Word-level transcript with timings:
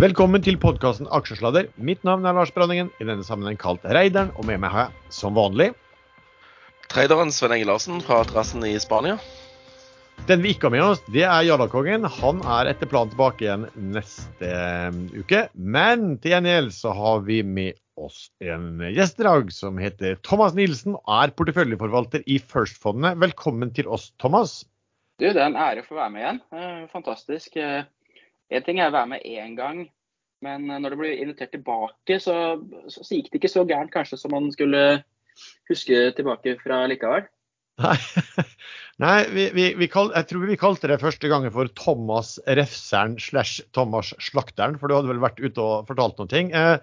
Velkommen 0.00 0.40
til 0.40 0.56
podkasten 0.56 1.10
Aksjesladder. 1.12 1.66
Mitt 1.76 2.06
navn 2.08 2.24
er 2.24 2.32
Lars 2.32 2.48
Branningen, 2.56 2.86
i 3.02 3.04
denne 3.04 3.20
sammenheng 3.26 3.58
kalt 3.60 3.82
Reideren, 3.84 4.30
og 4.40 4.46
med 4.48 4.62
meg 4.62 4.72
har 4.72 4.86
jeg 4.86 5.12
som 5.12 5.36
vanlig 5.36 5.66
Traderen 6.88 7.28
Sven 7.36 7.52
Enge 7.52 7.66
Larsen 7.68 8.00
fra 8.06 8.22
terrassen 8.24 8.64
i 8.64 8.70
Spania. 8.80 9.18
Den 10.30 10.40
vi 10.40 10.54
ikke 10.54 10.70
har 10.70 10.74
med 10.78 10.86
oss, 10.86 11.04
det 11.12 11.26
er 11.26 11.44
Jarlakongen. 11.44 12.08
Han 12.16 12.40
er 12.56 12.72
etter 12.72 12.88
planen 12.88 13.12
tilbake 13.12 13.44
igjen 13.44 13.68
neste 13.92 14.54
um, 14.88 15.04
uke. 15.20 15.44
Men 15.52 16.16
til 16.16 16.32
gjengjeld 16.32 16.72
så 16.78 16.96
har 16.96 17.20
vi 17.28 17.42
med 17.44 17.76
oss 18.00 18.30
en 18.40 18.80
gjest 18.96 19.20
i 19.20 19.28
dag 19.28 19.52
som 19.52 19.84
heter 19.84 20.16
Thomas 20.24 20.56
Nilsen 20.56 20.96
og 20.96 21.16
er 21.18 21.36
porteføljeforvalter 21.36 22.24
i 22.24 22.40
First-fondet. 22.40 23.20
Velkommen 23.20 23.76
til 23.76 23.92
oss, 23.92 24.14
Thomas. 24.16 24.62
Du, 25.20 25.28
Det 25.28 25.36
er 25.36 25.50
en 25.50 25.60
ære 25.60 25.84
å 25.84 25.90
få 25.92 26.00
være 26.00 26.12
med 26.16 26.24
igjen. 26.24 26.44
Eh, 26.56 26.84
fantastisk. 26.88 27.60
En 28.50 28.66
ting 28.66 28.80
er 28.80 28.90
å 28.90 28.94
være 28.94 29.12
med 29.12 29.26
én 29.26 29.56
gang, 29.58 29.84
men 30.44 30.70
eh, 30.70 30.80
når 30.82 30.94
det 30.94 31.00
blir 31.00 31.20
invitert 31.22 31.52
tilbake, 31.54 32.18
så, 32.22 32.36
så, 32.88 33.02
så, 33.02 33.10
gikk 33.14 33.30
det 33.30 33.42
ikke 33.42 33.52
så 33.52 33.66
gærent 33.68 33.92
kanskje 33.94 34.18
som 34.20 34.34
man 34.34 34.50
skulle 34.54 35.02
huske 35.70 36.08
tilbake 36.16 36.56
fra 36.64 36.82
likevel. 36.90 37.28
Nei, 37.80 39.20
vi, 39.36 39.46
vi, 39.56 39.68
vi 39.78 39.88
kall, 39.90 40.10
jeg 40.16 40.28
tror 40.30 40.48
vi 40.50 40.58
kalte 40.60 40.90
det 40.90 41.00
første 41.02 41.30
gangen 41.30 41.52
for 41.54 41.70
Thomas 41.78 42.34
Refseren 42.58 43.16
slash 43.22 43.62
Thomas 43.76 44.12
Slakteren, 44.20 44.76
for 44.80 44.90
du 44.90 44.98
hadde 44.98 45.12
vel 45.12 45.22
vært 45.22 45.40
ute 45.40 45.62
og 45.62 45.88
fortalt 45.88 46.20
noen 46.20 46.32
ting. 46.32 46.52
Eh, 46.56 46.76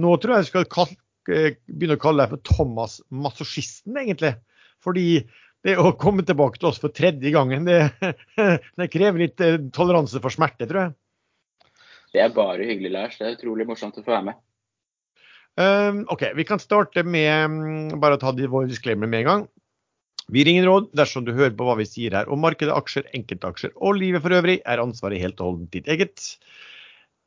nå 0.00 0.16
tror 0.16 0.36
jeg 0.36 0.46
jeg 0.46 0.50
skal 0.52 0.70
kall, 0.72 0.96
eh, 1.30 1.52
begynne 1.68 1.98
å 2.00 2.02
kalle 2.02 2.24
deg 2.24 2.34
for 2.34 2.46
Thomas 2.48 2.98
Masochisten, 3.12 4.00
egentlig. 4.00 4.34
Fordi 4.80 5.06
det 5.66 5.76
å 5.76 5.92
komme 6.00 6.24
tilbake 6.24 6.58
til 6.58 6.70
oss 6.70 6.80
for 6.80 6.92
tredje 6.96 7.32
gangen, 7.34 7.68
det, 7.68 7.90
det 8.80 8.90
krever 8.92 9.26
litt 9.26 9.44
eh, 9.44 9.60
toleranse 9.76 10.22
for 10.24 10.32
smerte, 10.32 10.66
tror 10.66 10.86
jeg. 10.86 10.96
Det 12.14 12.22
er 12.22 12.32
bare 12.34 12.66
hyggelig, 12.66 12.90
Lars. 12.94 13.18
Det 13.18 13.26
er 13.26 13.36
utrolig 13.38 13.66
morsomt 13.68 13.98
å 14.00 14.04
få 14.04 14.14
være 14.16 14.30
med. 14.30 14.40
Um, 15.60 16.04
OK, 16.12 16.24
vi 16.38 16.46
kan 16.46 16.62
starte 16.62 17.02
med 17.06 17.50
um, 17.50 18.00
bare 18.02 18.16
å 18.16 18.22
ta 18.22 18.32
de 18.34 18.48
våre 18.50 18.70
disclaimer 18.70 19.10
med 19.10 19.24
en 19.24 19.28
gang. 19.30 19.46
Vi 20.30 20.44
ringer 20.46 20.68
råd 20.68 20.90
dersom 20.94 21.24
du 21.26 21.32
hører 21.34 21.54
på 21.58 21.66
hva 21.66 21.74
vi 21.80 21.88
sier 21.88 22.14
her 22.14 22.28
om 22.30 22.42
markedet, 22.42 22.74
aksjer, 22.74 23.08
enkeltaksjer 23.18 23.72
og 23.76 23.98
livet 23.98 24.22
for 24.22 24.34
øvrig, 24.36 24.60
er 24.62 24.82
ansvaret 24.82 25.22
helt 25.22 25.40
og 25.42 25.48
holdent 25.48 25.72
ditt 25.74 25.90
eget. 25.90 26.28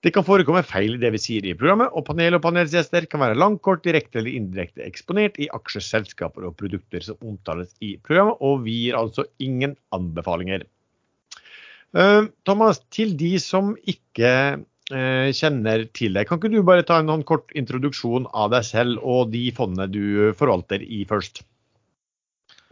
Det 0.03 0.12
kan 0.16 0.25
forekomme 0.28 0.64
feil 0.67 0.97
i 0.97 1.00
det 1.00 1.14
vi 1.16 1.22
sier 1.22 1.45
i 1.47 1.56
programmet, 1.56 1.92
og 1.95 2.03
panel 2.08 2.36
og 2.36 2.44
panelsgjester 2.44 3.08
kan 3.12 3.22
være 3.23 3.40
langkort, 3.40 3.84
direkte 3.86 4.20
eller 4.20 4.36
indirekte 4.36 4.84
eksponert 4.84 5.40
i 5.40 5.47
aksjer, 5.56 5.84
selskaper 5.84 6.47
og 6.47 6.58
produkter 6.59 7.03
som 7.06 7.20
omtales 7.23 7.72
i 7.84 7.95
programmet, 8.03 8.40
og 8.44 8.66
vi 8.66 8.75
gir 8.86 9.00
altså 9.00 9.28
ingen 9.44 9.78
anbefalinger. 9.95 10.66
Uh, 11.95 12.31
Thomas, 12.47 12.81
til 12.92 13.14
de 13.20 13.36
som 13.40 13.75
ikke 13.88 14.34
kjenner 14.92 15.86
til 15.95 16.17
deg. 16.17 16.28
Kan 16.28 16.42
ikke 16.42 16.52
du 16.52 16.59
bare 16.66 16.84
ta 16.84 17.00
en 17.00 17.23
kort 17.23 17.53
introduksjon 17.56 18.28
av 18.36 18.52
deg 18.52 18.66
selv 18.67 19.00
og 19.00 19.31
de 19.31 19.45
fondene 19.56 19.88
du 19.88 20.34
forvalter 20.36 20.84
i 20.84 21.06
First? 21.08 21.45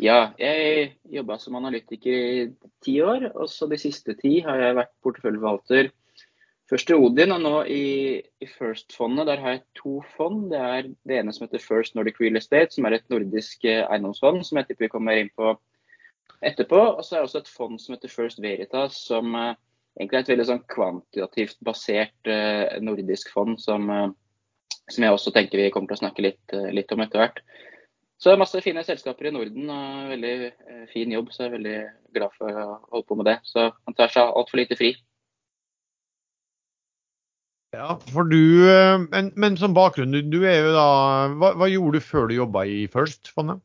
Ja, 0.01 0.31
jeg 0.41 0.95
jobba 1.13 1.35
som 1.37 1.59
analytiker 1.59 2.11
i 2.11 2.45
ti 2.81 2.95
år. 3.05 3.29
og 3.35 3.49
så 3.49 3.67
De 3.69 3.77
siste 3.77 4.15
ti 4.17 4.39
har 4.41 4.57
jeg 4.57 4.77
vært 4.79 4.95
porteføljeforvalter. 5.05 5.91
Først 6.71 6.89
i 6.89 6.95
Odin, 6.95 7.33
og 7.35 7.41
nå 7.43 7.57
i, 7.69 8.47
First-fondet. 8.57 9.27
Der 9.27 9.41
har 9.43 9.57
jeg 9.57 9.63
to 9.77 9.99
fond. 10.15 10.49
Det 10.49 10.57
er 10.57 10.87
det 11.05 11.19
ene 11.19 11.33
som 11.35 11.45
heter 11.45 11.61
First 11.61 11.95
Nordic 11.95 12.17
Real 12.19 12.39
Estate, 12.39 12.71
som 12.73 12.87
er 12.87 12.95
et 12.97 13.09
nordisk 13.13 13.65
eh, 13.65 13.83
eiendomsfond, 13.83 14.41
som 14.47 14.57
jeg 14.57 14.69
tipper 14.69 14.87
vi 14.87 14.93
kommer 14.95 15.19
inn 15.19 15.29
på 15.37 15.53
etterpå. 16.41 16.79
Og 16.95 17.03
så 17.05 17.15
er 17.15 17.19
det 17.19 17.27
også 17.27 17.43
et 17.43 17.53
fond 17.59 17.77
som 17.81 17.93
heter 17.93 18.09
First 18.09 18.41
Veritas, 18.41 18.97
som 19.05 19.35
uh, 19.35 19.53
egentlig 19.99 20.21
et 20.21 20.31
veldig 20.31 20.47
sånn 20.47 20.63
kvantitativt 20.71 21.59
basert 21.65 22.29
eh, 22.29 22.79
nordisk 22.83 23.31
fond 23.33 23.59
som, 23.61 23.89
eh, 23.91 24.07
som, 24.87 25.03
jeg 25.03 25.17
også 25.17 25.33
tenker 25.35 25.59
vi 25.59 25.71
kommer 25.73 25.91
til 25.91 25.99
å 25.99 26.03
snakke 26.05 26.25
litt, 26.25 26.43
eh, 26.55 26.71
litt 26.75 26.91
om 26.95 27.03
etter 27.03 27.23
hvert. 27.23 27.43
Så 28.21 28.29
det 28.29 28.35
er 28.35 28.43
masse 28.43 28.61
fine 28.61 28.83
selskaper 28.85 29.27
i 29.27 29.33
Norden 29.33 29.69
og 29.73 30.11
veldig 30.11 30.33
fin 30.91 31.09
jobb, 31.09 31.31
så 31.33 31.41
jeg 31.41 31.49
er 31.49 31.55
veldig 31.55 31.77
glad 32.13 32.35
for 32.35 32.59
å 32.61 32.65
holde 32.91 33.07
på 33.09 33.17
med 33.17 33.25
det. 33.31 33.39
Så 33.49 33.63
man 33.73 33.97
tar 33.97 34.13
seg 34.13 34.29
altfor 34.29 34.61
lite 34.61 34.77
fri. 34.77 34.91
Ja, 37.73 37.95
for 38.11 38.29
du, 38.29 38.37
men, 39.07 39.31
men 39.41 39.57
som 39.57 39.73
bakgrunn, 39.73 40.13
du, 40.13 40.21
du, 40.21 40.45
er 40.45 40.59
jo 40.59 40.75
da 40.75 40.85
hva, 41.33 41.53
hva 41.57 41.71
gjorde 41.71 41.97
du 41.97 42.05
før 42.11 42.29
du 42.29 42.35
jobba 42.35 42.67
i 42.69 42.83
First-fondet? 42.93 43.63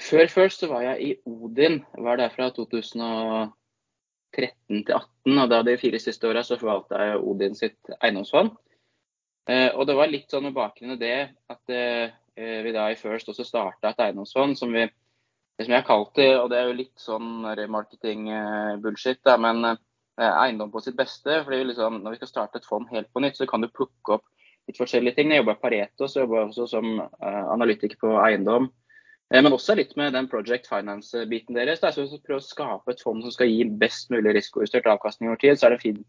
Før 0.00 0.32
First 0.32 0.64
så 0.64 0.70
var 0.72 0.86
jeg 0.86 1.04
i 1.04 1.14
Odin. 1.28 1.82
Var 2.00 2.16
der 2.16 2.32
fra 2.32 2.48
2000 2.56 3.04
13 4.36 4.84
til 4.86 4.94
18, 4.94 5.38
og 5.42 5.50
da 5.50 5.60
de 5.66 5.76
fire 5.80 6.00
siste 6.02 6.28
åra 6.28 6.42
så 6.46 6.58
forvalta 6.60 7.02
jeg 7.02 7.22
Odin 7.26 7.56
sitt 7.58 7.94
eiendomsfond. 7.98 8.54
Eh, 9.50 9.68
og 9.74 9.86
det 9.88 9.96
var 9.98 10.10
litt 10.10 10.30
sånn 10.30 10.46
med 10.48 10.56
bakgrunn 10.56 10.94
i 10.94 11.00
det 11.00 11.16
at 11.50 11.72
eh, 11.74 12.12
vi 12.36 12.72
da 12.74 12.86
i 12.90 12.98
First 12.98 13.30
også 13.32 13.44
starta 13.46 13.90
et 13.90 14.02
eiendomsfond 14.06 14.58
som 14.58 14.72
vi 14.74 14.86
det 14.86 15.66
som 15.66 15.74
jeg 15.74 15.82
har 15.82 15.88
kalt 15.88 16.14
det, 16.16 16.28
og 16.40 16.46
det 16.48 16.56
er 16.56 16.68
jo 16.70 16.76
litt 16.78 17.02
sånn 17.02 17.44
remarketing-bullshit, 17.58 19.28
men 19.44 19.66
eh, 19.68 19.80
eiendom 20.30 20.70
på 20.72 20.80
sitt 20.80 20.96
beste. 20.96 21.42
fordi 21.44 21.66
liksom, 21.68 21.98
Når 22.00 22.14
vi 22.14 22.20
skal 22.22 22.30
starte 22.30 22.60
et 22.62 22.68
fond 22.68 22.88
helt 22.88 23.10
på 23.12 23.20
nytt, 23.20 23.36
så 23.36 23.44
kan 23.50 23.60
du 23.60 23.68
plukke 23.68 24.16
opp 24.16 24.24
litt 24.68 24.80
forskjellige 24.80 25.18
ting. 25.18 25.34
Jeg 25.34 25.42
jobba 25.42 25.58
i 25.58 25.60
Pareto, 25.60 26.08
så 26.08 26.22
jobba 26.22 26.38
jeg 26.38 26.52
også 26.54 26.66
som 26.70 27.02
analytiker 27.20 28.00
på 28.00 28.14
eiendom. 28.22 28.70
Eh, 29.30 29.42
men 29.42 29.54
også 29.54 29.76
litt 29.78 29.92
med 29.98 30.14
den 30.16 30.28
project 30.30 30.68
finance-biten 30.70 31.58
deres. 31.58 31.82
Der, 31.82 31.94
så 31.94 32.04
hvis 32.04 32.14
du 32.14 32.22
prøver 32.24 32.42
å 32.42 32.46
skape 32.46 32.94
et 32.94 33.02
fond 33.04 33.22
som 33.24 33.34
skal 33.34 33.50
gi 33.50 33.66
best 33.82 34.10
mulig 34.12 34.34
risikojustert 34.36 34.88
avkastning 34.90 35.30
over 35.30 35.40
tid. 35.42 35.58
Så 35.58 35.68
er 35.68 35.76
det 35.76 35.84
fint 35.84 36.02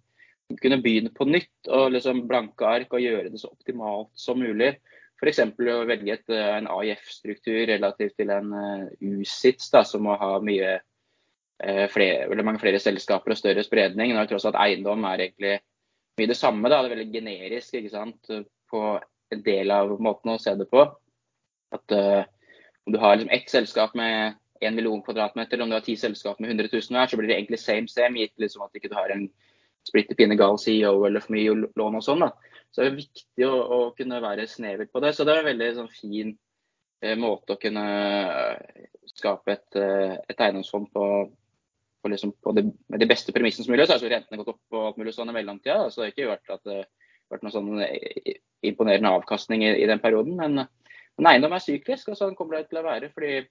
å 0.52 0.58
kunne 0.62 0.82
begynne 0.84 1.14
på 1.16 1.28
nytt 1.30 1.70
og 1.72 1.94
liksom 1.96 2.26
blanke 2.30 2.68
ark 2.68 2.96
og 2.98 3.04
gjøre 3.04 3.30
det 3.31 3.42
så 3.42 3.52
optimalt 3.54 4.12
som 4.20 4.42
mulig. 4.42 4.74
F.eks. 5.22 5.44
å 5.46 5.84
velge 5.86 6.16
et, 6.16 6.30
eh, 6.34 6.54
en 6.58 6.70
AIF-struktur 6.74 7.60
relativt 7.70 8.16
til 8.18 8.31
en 8.34 8.56
uh, 8.58 8.88
USITS, 9.06 9.70
da, 9.70 9.84
som 9.86 10.08
må 10.08 10.18
ha 10.18 10.40
mye, 10.42 10.80
flere, 11.94 12.42
mange 12.42 12.58
flere 12.58 12.80
selskaper 12.81 13.36
og 13.36 13.38
større 13.38 13.62
spredning. 13.62 14.16
Når 14.18 14.31
tross 14.31 14.48
at 14.50 14.58
eiendom 14.58 15.06
er 15.06 15.28
egentlig 15.28 15.60
mye 16.18 16.31
det 16.31 16.38
samme. 16.40 16.66
Da. 16.66 16.80
Det 16.81 16.90
er 16.90 16.96
veldig 16.96 17.14
generisk 17.14 17.78
ikke 17.78 17.94
sant? 17.94 18.31
på 18.72 18.81
en 19.36 19.42
del 19.44 19.72
av 19.76 19.90
måten 20.02 20.31
å 20.31 20.40
se 20.42 20.56
det 20.58 20.66
på. 20.72 20.88
At 21.76 21.94
uh, 21.94 22.24
om 22.86 22.94
du 22.96 23.00
har 23.00 23.16
liksom 23.16 23.34
ett 23.34 23.50
selskap 23.50 23.94
med 23.96 24.36
1 24.62 24.74
million 24.74 25.02
kvadratmeter, 25.02 25.53
eller 25.53 25.64
om 25.64 25.69
du 25.69 25.75
har 25.75 25.86
ti 25.86 25.96
selskap 25.97 26.40
med 26.40 26.50
100 26.50 26.69
000 26.74 26.81
hver, 26.90 27.08
så 27.08 27.18
blir 27.18 27.31
det 27.31 27.38
egentlig 27.40 27.59
same 27.59 27.90
same, 27.90 28.19
gitt 28.19 28.38
liksom 28.40 28.66
at 28.66 28.78
ikke 28.78 28.92
du 28.92 28.97
har 28.97 29.14
en 29.14 29.28
splitter 29.88 30.16
pine 30.16 30.38
gal 30.38 30.59
CEO 30.62 31.06
eller 31.08 31.24
for 31.24 31.34
mye 31.34 31.56
lån 31.78 31.97
og 31.97 32.06
sånn. 32.06 32.25
da. 32.25 32.31
Så 32.72 32.84
det 32.84 32.90
er 32.90 33.00
viktig 33.00 33.47
å, 33.47 33.58
å 33.58 33.80
kunne 33.97 34.22
være 34.24 34.47
snevert 34.47 34.92
på 34.94 35.02
det. 35.03 35.14
Så 35.16 35.25
det 35.28 35.34
er 35.34 35.42
en 35.42 35.50
veldig 35.50 35.69
sånn, 35.80 35.92
fin 35.92 36.34
eh, 37.02 37.18
måte 37.19 37.56
å 37.56 37.62
kunne 37.62 37.86
eh, 37.86 38.86
skape 39.12 39.56
et, 39.58 39.80
eh, 39.81 40.13
et 40.30 40.44
eiendomsfond 40.46 40.92
på, 40.94 41.08
på, 42.02 42.12
liksom, 42.13 42.36
på 42.40 42.53
det, 42.56 42.68
med 42.94 43.03
de 43.03 43.09
beste 43.09 43.36
premissene 43.36 43.66
som 43.66 43.75
mulig. 43.75 43.90
Så 43.90 43.98
har 43.98 44.13
rentene 44.13 44.40
gått 44.40 44.53
opp 44.53 44.78
og 44.78 44.92
alt 44.92 45.02
mulig 45.02 45.16
sånn 45.18 45.34
i 45.34 45.36
mellomtida. 45.36 45.90
Så 45.90 46.03
det 46.03 46.08
har 46.08 46.13
ikke 46.13 46.30
vært, 46.31 46.53
at, 46.56 46.94
vært 47.34 47.48
noen 47.48 47.58
sånn 47.58 47.84
eh, 47.88 48.38
imponerende 48.69 49.12
avkastning 49.18 49.66
i, 49.66 49.74
i 49.81 49.90
den 49.90 50.03
perioden. 50.03 50.38
men 50.38 50.68
men 51.22 51.36
eiendom 51.36 51.54
er 51.54 51.62
syklisk, 51.62 52.09
og 52.09 52.18
sånn 52.18 52.38
kommer 52.38 52.58
det 52.58 52.72
til 52.72 52.82
å 52.82 52.88
være. 52.88 53.12
fordi 53.14 53.44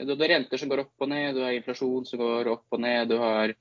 du 0.00 0.14
har 0.14 0.30
renter 0.32 0.56
som 0.56 0.70
går 0.70 0.86
opp 0.86 1.04
og 1.04 1.10
ned, 1.12 1.34
du 1.36 1.42
har 1.44 1.52
inflasjon 1.52 2.06
som 2.08 2.20
går 2.22 2.48
opp 2.48 2.76
og 2.76 2.80
ned, 2.80 3.10
du 3.10 3.18
har 3.20 3.52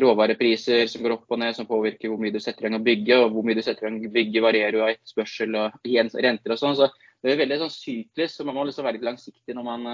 råvarepriser 0.00 0.86
som 0.88 1.04
går 1.04 1.18
opp 1.18 1.34
og 1.34 1.42
ned, 1.42 1.52
som 1.56 1.68
påvirker 1.68 2.08
hvor 2.08 2.20
mye 2.22 2.32
du 2.32 2.40
setter 2.40 2.64
i 2.64 2.70
gang 2.70 2.78
å 2.78 2.84
bygge. 2.86 3.18
Og 3.20 3.34
hvor 3.34 3.44
mye 3.44 3.58
du 3.58 3.60
setter 3.60 3.84
i 3.84 3.90
gang 3.90 3.98
å 4.00 4.14
bygge 4.14 4.44
varierer 4.46 4.78
jo 4.78 4.84
av 4.86 4.94
etterspørsel 4.94 5.58
og 5.60 5.90
renter 6.24 6.54
og 6.54 6.60
sånn. 6.62 6.78
Så 6.78 6.88
det 7.20 7.34
er 7.34 7.42
veldig 7.42 7.58
sånn 7.66 7.74
syklisk, 7.74 8.32
så 8.32 8.46
man 8.48 8.56
må 8.56 8.64
liksom 8.68 8.86
være 8.86 8.96
litt 8.96 9.10
langsiktig 9.10 9.56
når 9.56 9.68
man, 9.68 9.84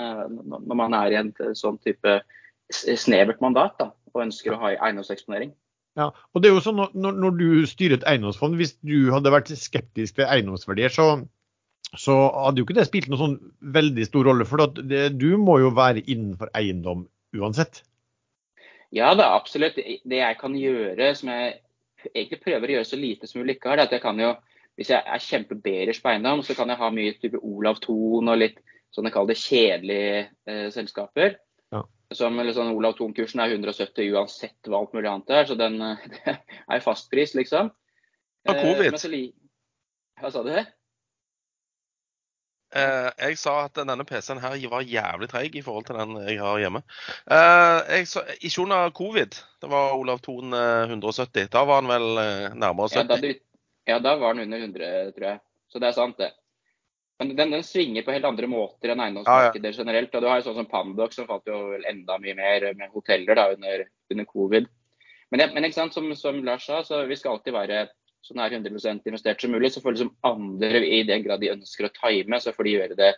når 0.47 0.79
man 0.79 0.95
er 1.01 1.17
i 1.17 1.19
en 1.25 1.35
sånn 1.59 1.81
type 1.83 2.21
snevert 2.71 3.43
mandat 3.43 3.75
da, 3.83 3.91
og 4.15 4.25
ønsker 4.29 4.55
å 4.55 4.61
ha 4.63 4.73
eiendomseksponering. 4.77 5.51
Ja, 5.99 6.13
og 6.15 6.43
det 6.43 6.49
er 6.49 6.55
jo 6.55 6.63
sånn 6.63 6.79
når, 6.79 7.17
når 7.19 7.35
du 7.35 7.47
styrer 7.67 7.99
et 7.99 8.07
eiendomsfond, 8.07 8.55
Hvis 8.59 8.77
du 8.79 9.11
hadde 9.11 9.33
vært 9.35 9.51
skeptisk 9.59 10.21
til 10.21 10.31
eiendomsverdier, 10.31 10.95
så 10.95 11.17
så 11.99 12.15
hadde 12.45 12.63
jo 12.63 12.67
ikke 12.67 12.77
det 12.79 12.87
spilt 12.87 13.09
noen 13.11 13.21
sånn 13.21 13.39
veldig 13.75 14.05
stor 14.07 14.29
rolle. 14.31 14.47
For 14.47 14.63
det, 14.79 15.09
du 15.19 15.35
må 15.43 15.59
jo 15.63 15.73
være 15.75 16.05
innenfor 16.05 16.53
eiendom 16.55 17.07
uansett. 17.37 17.83
Ja, 18.95 19.13
det 19.15 19.25
er 19.25 19.35
absolutt. 19.35 19.77
Det 19.79 20.21
jeg 20.21 20.39
kan 20.39 20.55
gjøre, 20.59 21.11
som 21.19 21.33
jeg 21.35 21.59
egentlig 22.13 22.41
prøver 22.45 22.71
å 22.71 22.77
gjøre 22.79 22.89
så 22.89 22.99
lite 22.99 23.29
som 23.31 23.43
mulig 23.43 23.59
er 23.67 23.83
at 23.85 23.93
jeg 23.95 24.03
kan 24.03 24.19
jo, 24.23 24.33
hvis 24.79 24.91
jeg 24.95 25.03
er 25.03 25.23
kjempeberers 25.23 26.01
på 26.03 26.13
eiendom, 26.13 26.43
så 26.47 26.57
kan 26.59 26.71
jeg 26.71 26.81
ha 26.81 26.91
mye 26.95 27.15
type 27.21 27.43
Olav 27.43 27.83
Thon 27.85 28.31
og 28.31 28.41
litt 28.41 28.59
sånn 28.95 29.07
jeg 29.07 29.15
kaller 29.15 29.35
det 29.35 29.43
kjedelige 29.43 30.15
eh, 30.51 30.67
selskaper. 30.75 31.37
Ja. 31.75 31.85
Som 32.17 32.39
sånn, 32.55 32.73
Olav 32.75 32.97
Thon-kursen 32.99 33.43
er 33.43 33.53
170 33.55 34.15
uansett 34.15 34.71
hva 34.71 34.81
alt 34.81 34.97
mulig 34.97 35.11
annet 35.11 35.35
er, 35.35 35.47
så 35.47 35.59
den 35.59 35.79
det 36.15 36.39
er 36.39 36.83
fastpris, 36.83 37.37
liksom. 37.39 37.71
Ja, 38.49 38.57
covid. 38.57 38.95
Eh, 38.95 39.31
hva 40.21 40.33
sa 40.33 40.43
du? 40.47 40.55
Eh, 42.71 43.09
jeg 43.19 43.39
sa 43.41 43.55
at 43.67 43.79
denne 43.83 44.05
PC-en 44.07 44.39
her 44.39 44.57
var 44.71 44.87
jævlig 44.87 45.29
treig 45.31 45.57
i 45.59 45.63
forhold 45.67 45.89
til 45.89 45.99
den 45.99 46.19
jeg 46.23 46.39
har 46.39 46.61
hjemme. 46.63 46.83
Eh, 47.27 47.79
jeg 47.97 48.09
så, 48.11 48.23
ikke 48.39 48.63
under 48.63 48.93
covid. 48.95 49.39
Det 49.63 49.71
var 49.71 49.97
Olav 49.99 50.21
Thon 50.23 50.55
eh, 50.55 50.87
170. 50.87 51.49
Da 51.51 51.65
var 51.67 51.83
han 51.83 51.91
vel 51.91 52.07
nærmere 52.15 52.55
nærmere 52.63 52.93
Ja 52.95 53.07
da, 53.09 53.19
70. 53.19 53.27
du, 53.27 53.41
ja, 53.91 53.99
da 53.99 54.15
var 54.21 54.35
den 54.35 54.47
under 54.47 54.63
100, 54.69 55.13
tror 55.17 55.29
jeg. 55.33 55.43
Så 55.71 55.83
det 55.83 55.91
er 55.91 55.99
sant, 55.99 56.19
det. 56.19 56.31
Men 57.21 57.35
den, 57.37 57.51
den 57.53 57.65
svinger 57.67 58.07
på 58.07 58.15
helt 58.15 58.25
andre 58.25 58.49
måter 58.49 58.95
enn 58.95 59.03
eiendomsmarkedet 59.03 59.75
generelt. 59.77 60.15
Og 60.15 60.23
du 60.23 60.29
har 60.31 60.39
jo 60.39 60.47
sånn 60.47 60.63
som 60.63 60.69
Pandox, 60.71 61.19
som 61.19 61.27
falt 61.29 61.51
jo 61.51 61.75
enda 61.91 62.17
mye 62.23 62.37
mer 62.39 62.71
med 62.79 62.95
hoteller 62.95 63.37
da, 63.37 63.51
under, 63.57 63.83
under 64.15 64.29
covid. 64.31 64.71
Men, 65.31 65.43
men 65.55 65.67
ikke 65.67 65.77
sant, 65.77 65.95
som, 65.95 66.07
som 66.19 66.39
Lars 66.47 66.65
sa, 66.71 66.81
så 66.87 67.03
vi 67.11 67.19
skal 67.19 67.37
alltid 67.37 67.55
være 67.55 67.83
så 68.25 68.37
nær 68.37 68.53
100% 68.53 69.07
investert 69.09 69.43
som 69.43 69.53
mulig. 69.55 69.73
Får 69.81 69.99
som 70.01 70.15
andre, 70.27 70.83
i 70.85 71.03
den 71.09 71.25
grad 71.25 71.43
de 71.43 71.53
ønsker 71.55 71.89
å 71.89 71.93
time, 71.97 72.41
så 72.41 72.55
får 72.57 72.67
de 72.67 72.75
gjøre 72.77 72.99
det 72.99 73.13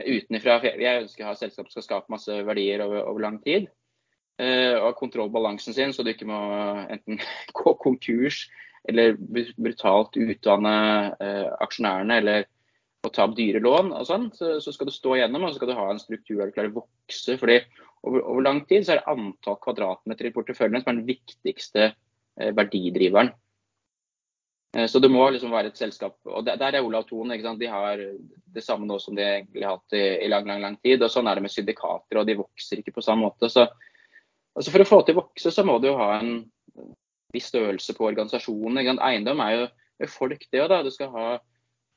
utenfra. 0.00 0.58
Jeg 0.80 1.04
ønsker 1.04 1.24
å 1.24 1.30
ha 1.30 1.36
selskap 1.38 1.68
som 1.68 1.76
skal 1.78 1.86
skape 1.86 2.14
masse 2.14 2.40
verdier 2.46 2.84
over, 2.84 3.04
over 3.10 3.26
lang 3.26 3.38
tid. 3.44 3.68
Eh, 4.40 4.72
og 4.78 4.86
ha 4.88 4.96
kontroll 4.96 5.30
balansen 5.32 5.76
sin, 5.76 5.92
så 5.92 6.04
du 6.04 6.14
ikke 6.14 6.28
må 6.28 6.40
enten 6.88 7.20
gå 7.58 7.76
konkurs 7.82 8.46
eller 8.88 9.18
brutalt 9.60 10.16
utdanne 10.16 10.72
eh, 11.20 11.48
aksjonærene 11.60 12.16
eller 12.22 12.46
å 13.04 13.10
ta 13.12 13.26
opp 13.26 13.36
dyre 13.36 13.60
lån 13.62 13.92
og 13.96 14.06
sånn. 14.08 14.30
Så, 14.36 14.54
så 14.64 14.72
skal 14.72 14.88
du 14.88 14.94
stå 14.94 15.18
igjennom, 15.18 15.44
og 15.44 15.52
så 15.52 15.60
skal 15.60 15.72
du 15.72 15.76
ha 15.76 15.86
en 15.92 16.00
struktur 16.00 16.38
der 16.38 16.50
du 16.50 16.56
klarer 16.56 16.72
å 16.72 16.80
vokse. 16.80 17.36
fordi 17.40 17.60
over, 18.00 18.22
over 18.22 18.46
lang 18.46 18.64
tid 18.68 18.86
så 18.86 18.94
er 18.94 19.02
det 19.02 19.12
antall 19.12 19.60
kvadratmeter 19.60 20.30
i 20.30 20.34
porteføljen 20.36 20.82
som 20.82 20.92
er 20.92 21.00
den 21.00 21.08
viktigste 21.10 21.86
eh, 21.90 22.52
verdidriveren. 22.56 23.34
Eh, 24.76 24.86
Så 24.86 24.98
det 24.98 25.10
må 25.10 25.28
liksom 25.30 25.50
være 25.50 25.72
et 25.72 25.78
selskap 25.78 26.16
og 26.24 26.44
Der, 26.46 26.62
er 26.62 26.82
Olav 26.84 27.04
Thon. 27.08 27.30
De 27.30 27.66
har 27.66 27.96
det 28.54 28.64
samme 28.64 28.86
nå 28.86 28.98
som 28.98 29.14
de 29.16 29.22
egentlig 29.22 29.64
har 29.64 29.78
hatt 29.78 29.92
i, 29.94 30.28
lang 30.28 30.46
lang, 30.46 30.60
lang 30.62 30.76
tid. 30.82 31.02
og 31.02 31.10
Sånn 31.10 31.28
er 31.28 31.34
det 31.34 31.42
med 31.42 31.50
syndikater, 31.50 32.18
og 32.18 32.26
de 32.26 32.38
vokser 32.38 32.78
ikke 32.78 32.94
på 32.94 33.02
samme 33.02 33.26
måte. 33.26 33.50
Så 33.50 33.66
altså 34.56 34.70
For 34.70 34.80
å 34.80 34.88
få 34.88 35.02
til 35.04 35.16
å 35.16 35.22
vokse, 35.22 35.50
så 35.50 35.64
må 35.64 35.78
du 35.80 35.88
jo 35.88 35.98
ha 35.98 36.18
en 36.20 36.44
viss 37.32 37.50
størrelse 37.50 37.94
på 37.94 38.06
organisasjonen. 38.10 38.98
Eiendom 38.98 39.40
er 39.40 39.56
jo 39.56 40.10
folk, 40.10 40.46
det 40.52 40.62
òg. 40.64 40.84
Du 40.84 40.90
skal, 40.90 41.38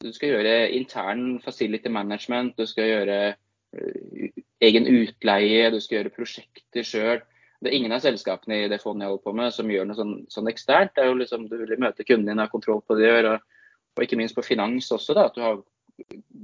du 0.02 0.12
skal 0.14 0.30
gjøre 0.30 0.72
intern 0.72 1.40
facility 1.42 1.90
management, 1.90 2.58
du 2.58 2.66
skal 2.70 2.90
gjøre 2.90 3.20
eh, 3.34 4.42
egen 4.62 4.88
utleie, 4.88 5.72
du 5.72 5.80
skal 5.82 6.02
gjøre 6.02 6.16
prosjekter 6.16 6.86
sjøl. 6.86 7.24
Det 7.64 7.72
er 7.72 7.78
ingen 7.78 7.96
av 7.96 8.04
selskapene 8.04 8.64
i 8.64 8.70
det 8.72 8.82
fondet 8.82 9.06
jeg 9.06 9.14
holder 9.14 9.24
på 9.24 9.34
med 9.40 9.54
som 9.56 9.70
gjør 9.72 9.86
noe 9.88 9.98
sånn, 9.98 10.16
sånn 10.32 10.50
eksternt. 10.52 10.96
Det 10.96 11.04
er 11.04 11.12
jo 11.12 11.20
liksom, 11.22 11.46
Du 11.48 11.56
vil 11.62 11.80
møte 11.80 12.04
kunden 12.04 12.28
din, 12.28 12.42
ha 12.44 12.50
kontroll 12.52 12.82
på 12.84 12.98
det 12.98 13.06
du 13.06 13.08
gjør. 13.08 13.30
Og, 13.34 13.62
og 13.94 14.04
ikke 14.06 14.20
minst 14.20 14.36
på 14.36 14.46
finans 14.46 14.92
også. 14.92 15.16
da, 15.16 15.30
At 15.30 15.38
du 15.38 15.44
har 15.46 15.62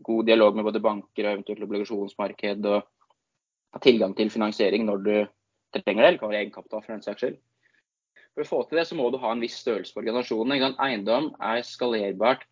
god 0.06 0.30
dialog 0.30 0.56
med 0.56 0.68
både 0.70 0.82
banker 0.84 1.26
og 1.26 1.34
eventuelt 1.34 1.66
obligasjonsmarked. 1.66 2.70
Og 2.72 3.76
har 3.76 3.84
tilgang 3.84 4.16
til 4.18 4.32
finansiering 4.34 4.86
når 4.88 5.04
du 5.06 5.14
trenger 5.78 6.04
det, 6.04 6.08
eller 6.08 6.22
kan 6.22 6.32
være 6.32 6.44
egenkapital 6.44 6.84
for 6.84 6.94
den 6.94 7.04
saks 7.06 7.24
skyld. 7.24 7.40
For 8.34 8.46
å 8.46 8.50
få 8.50 8.62
til 8.70 8.80
det, 8.80 8.88
så 8.90 8.98
må 8.98 9.10
du 9.12 9.20
ha 9.22 9.34
en 9.34 9.44
viss 9.44 9.58
størrelse 9.62 9.94
på 9.94 10.02
organisasjonen. 10.04 10.78
Eiendom 10.82 11.34
er 11.44 11.62
skalerbart 11.66 12.46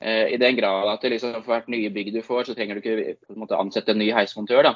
eh, 0.00 0.32
i 0.34 0.40
den 0.40 0.56
grad 0.58 0.90
at 0.90 1.04
liksom, 1.06 1.36
for 1.42 1.54
hvert 1.54 1.70
nye 1.72 1.90
bygg 1.94 2.12
du 2.14 2.22
får, 2.26 2.48
så 2.48 2.56
trenger 2.58 2.78
du 2.78 2.82
ikke 2.82 3.36
måte, 3.38 3.58
ansette 3.58 3.94
en 3.94 4.02
ny 4.02 4.10
heismontør. 4.14 4.70
da. 4.70 4.74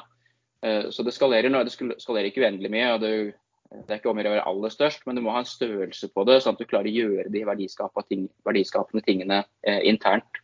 Eh, 0.65 0.89
Så 0.89 1.03
det 1.03 1.13
skalerer, 1.13 1.53
det 1.63 1.73
skalerer 2.01 2.31
ikke 2.31 2.45
uendelig 2.45 2.71
mye. 2.71 2.93
og 2.93 3.01
det, 3.01 3.11
Det 3.69 3.91
er 3.91 3.99
ikke 3.99 4.09
om 4.09 4.17
å 4.17 4.21
gjøre 4.23 4.31
å 4.31 4.37
være 4.37 4.47
aller 4.47 4.69
størst, 4.69 5.05
men 5.05 5.15
du 5.15 5.21
må 5.21 5.31
ha 5.35 5.43
en 5.43 5.49
størrelse 5.49 6.07
på 6.07 6.23
det, 6.25 6.41
sånn 6.41 6.55
at 6.55 6.59
du 6.59 6.65
klarer 6.65 6.87
å 6.87 6.97
gjøre 6.97 7.29
de 7.29 7.43
ting, 8.07 8.29
verdiskapende 8.47 9.03
tingene 9.03 9.43
eh, 9.63 9.81
internt. 9.83 10.39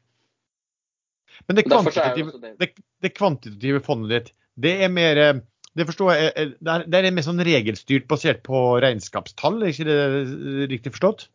Men 1.48 1.56
det 1.56 1.65
kvantitative, 1.65 2.31
det, 2.42 2.57
det, 2.60 2.68
det 3.01 3.13
kvantitative 3.15 3.80
fondet 3.81 4.12
ditt, 4.12 4.33
det 4.56 4.74
er 4.83 4.89
mer 4.92 5.18
eh, 5.18 5.39
det 5.74 5.88
forstår 5.89 6.12
jeg, 6.13 6.33
eh, 6.36 6.51
det 6.60 6.74
er, 6.74 6.83
det 6.86 7.00
er 7.00 7.15
mer 7.15 7.25
sånn 7.25 7.45
regelstyrt 7.48 8.06
basert 8.10 8.44
på 8.45 8.60
regnskapstall, 8.83 9.62
er 9.63 9.74
ikke 9.74 9.88
det 9.88 10.68
riktig 10.69 10.94
forstått? 10.94 11.27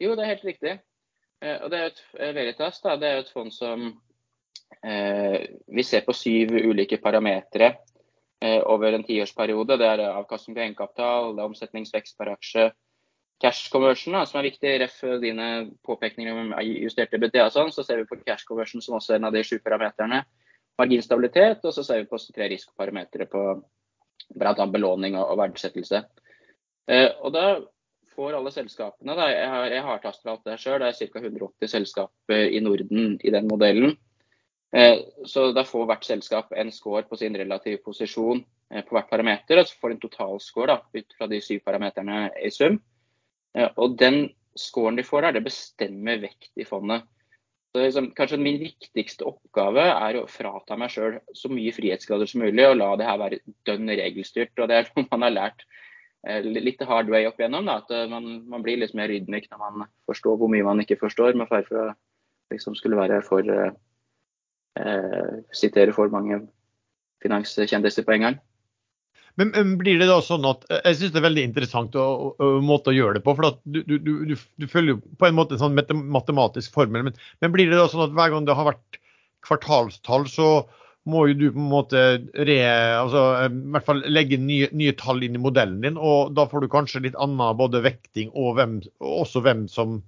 Jo, 0.00 0.14
det 0.16 0.24
er 0.24 0.32
helt 0.32 0.46
riktig. 0.48 0.78
Eh, 1.42 1.58
Og 1.60 1.68
det 1.72 1.78
er 1.78 1.84
jo 1.84 1.90
et, 1.92 2.02
Veritas 2.38 2.80
da, 2.84 2.96
det 3.00 3.08
er 3.08 3.18
jo 3.18 3.26
et 3.26 3.34
fond 3.34 3.52
som 3.52 3.86
eh, 4.80 5.36
vi 5.68 5.84
ser 5.84 6.06
på 6.06 6.16
syv 6.16 6.56
ulike 6.56 7.00
parametere 7.02 7.74
over 8.40 8.94
en 8.96 9.02
tiårsperiode. 9.04 9.76
Det 9.76 9.88
er 9.88 10.00
avkastning 10.08 10.54
på 10.56 10.62
egenkapital, 10.64 11.34
det 11.36 11.42
er 11.42 11.50
omsetningsvekst 11.50 12.16
per 12.16 12.30
aksje, 12.32 12.70
cash 13.40 13.70
conversion, 13.72 14.14
da, 14.16 14.26
som 14.28 14.40
er 14.40 14.50
viktig. 14.50 14.72
Ref 14.82 15.00
dine 15.22 15.48
påpekninger 15.86 16.36
om 16.36 16.54
justerte 16.64 17.20
BTA 17.20 17.48
og 17.48 17.54
sånn, 17.56 17.72
så 17.74 17.84
ser 17.86 18.02
vi 18.02 18.08
på 18.08 18.20
cash 18.22 18.48
conversion 18.48 18.84
som 18.84 18.98
også 18.98 19.16
en 19.16 19.28
av 19.28 19.36
de 19.36 19.44
sju 19.46 19.58
parameterne. 19.64 20.22
Marginstabilitet, 20.80 21.64
og 21.68 21.76
så 21.76 21.84
ser 21.84 22.02
vi 22.02 22.08
på 22.08 22.20
tre 22.30 22.48
risikoparametere 22.52 23.26
på 23.28 23.44
bl.a. 24.36 24.66
belåning 24.72 25.16
og, 25.18 25.32
og 25.32 25.40
verdsettelse. 25.42 26.04
Eh, 26.90 27.08
og 27.20 27.34
da 27.34 27.46
får 28.14 28.36
alle 28.36 28.52
selskapene, 28.52 29.16
da, 29.16 29.28
jeg 29.32 29.48
har, 29.48 29.66
jeg 29.70 29.82
har 29.86 30.06
alt 30.06 30.46
det 30.46 30.56
sjøl, 30.60 30.80
det 30.82 30.90
er 30.90 31.10
ca. 31.12 31.22
180 31.22 31.72
selskaper 31.72 32.48
i 32.48 32.62
Norden 32.64 33.16
i 33.20 33.32
den 33.32 33.48
modellen. 33.48 33.96
Eh, 34.72 34.98
Så 35.26 35.50
da 35.52 35.64
får 35.66 35.86
hvert 35.86 36.06
selskap 36.06 36.52
en 36.56 36.70
score 36.72 37.02
på 37.08 37.18
sin 37.18 37.34
relative 37.36 37.82
posisjon 37.84 38.44
eh, 38.70 38.84
på 38.86 38.94
hvert 38.94 39.10
parameter, 39.10 39.58
og 39.58 39.66
så 39.66 39.78
får 39.80 39.90
de 39.90 39.96
en 39.96 40.02
totalscore 40.04 40.76
ut 40.94 41.16
fra 41.18 41.26
de 41.30 41.40
syv 41.42 41.64
parameterne 41.66 42.28
i 42.38 42.50
sum. 42.54 42.78
Eh, 43.56 43.68
Og 43.76 43.98
den 43.98 44.28
scoren 44.56 44.96
de 44.98 45.06
får 45.06 45.26
der, 45.26 45.38
det 45.38 45.48
bestemmer 45.48 46.22
vekt 46.22 46.52
i 46.56 46.66
fondet. 46.66 47.02
Liksom, 47.74 48.08
kanskje 48.18 48.40
min 48.42 48.58
viktigste 48.58 49.26
oppgave 49.26 49.82
er 49.92 50.16
å 50.18 50.26
frata 50.26 50.74
meg 50.76 50.90
sjøl 50.90 51.20
så 51.38 51.50
mye 51.50 51.70
frihetsgrader 51.74 52.26
som 52.26 52.42
mulig, 52.42 52.64
og 52.66 52.80
la 52.80 52.96
det 52.98 53.06
her 53.06 53.18
være 53.18 53.42
dønn 53.66 53.90
regelstyrt. 53.90 54.56
Og 54.58 54.70
det 54.70 54.78
er 54.78 54.90
noe 54.96 55.06
man 55.10 55.26
har 55.26 55.36
lært 55.36 55.66
litt 56.44 56.82
hard 56.84 57.08
way 57.10 57.26
opp 57.26 57.38
igjennom. 57.40 57.66
Da, 57.66 57.78
at 57.82 58.10
man, 58.10 58.42
man 58.50 58.62
blir 58.62 58.78
litt 58.82 58.94
mer 58.94 59.10
ydmyk 59.14 59.46
når 59.50 59.62
man 59.62 59.86
forstår 60.10 60.36
hvor 60.38 60.50
mye 60.50 60.66
man 60.66 60.82
ikke 60.82 60.98
forstår, 60.98 61.38
med 61.38 61.48
fare 61.48 61.66
for 61.66 61.78
å 61.84 61.92
liksom 62.50 62.74
skulle 62.74 62.98
være 62.98 63.22
for 63.22 63.46
eh, 64.78 65.40
sitere 65.56 65.94
for 65.96 66.12
mange 66.12 66.42
finanskjendiser 67.24 68.06
på 68.06 68.16
en 68.16 68.26
gang. 68.26 68.38
Men, 69.38 69.52
men 69.54 69.76
blir 69.78 70.00
det 70.00 70.08
da 70.10 70.18
sånn 70.24 70.44
at 70.48 70.64
eh, 70.68 70.82
Jeg 70.90 70.98
syns 70.98 71.12
det 71.14 71.20
er 71.20 71.28
veldig 71.28 71.44
interessant 71.48 71.94
å, 71.98 72.06
å, 72.34 72.48
måte 72.64 72.92
å 72.92 72.96
gjøre 72.96 73.18
det 73.18 73.24
på. 73.26 73.36
for 73.38 73.60
du, 73.64 73.82
du, 73.86 73.96
du, 74.02 74.34
du 74.34 74.66
følger 74.68 74.96
jo 74.96 75.16
på 75.20 75.28
en 75.28 75.38
måte 75.38 75.56
en 75.56 75.62
sånn 75.62 75.78
matematisk 76.12 76.74
formel. 76.74 77.06
Men, 77.08 77.22
men 77.42 77.54
blir 77.54 77.70
det 77.70 77.78
da 77.78 77.88
sånn 77.90 78.08
at 78.08 78.16
hver 78.16 78.34
gang 78.34 78.48
det 78.48 78.58
har 78.58 78.68
vært 78.72 79.00
kvartalstall, 79.46 80.26
så 80.28 80.50
må 81.08 81.24
jo 81.30 81.36
du 81.38 81.46
på 81.54 81.60
en 81.62 81.70
måte 81.70 82.00
re, 82.46 82.58
altså, 82.98 83.22
eh, 83.40 83.48
i 83.48 83.72
hvert 83.74 83.86
fall 83.86 84.02
legge 84.12 84.38
nye, 84.40 84.68
nye 84.76 84.96
tall 84.98 85.24
inn 85.24 85.38
i 85.38 85.42
modellen 85.42 85.80
din. 85.84 85.96
Og 85.96 86.34
da 86.36 86.46
får 86.50 86.64
du 86.64 86.72
kanskje 86.72 87.04
litt 87.06 87.18
annen 87.20 87.56
både 87.58 87.82
vekting 87.86 88.32
og, 88.34 88.54
hvem, 88.58 88.78
også 89.00 89.44
hvem 89.46 89.66
som 89.72 90.00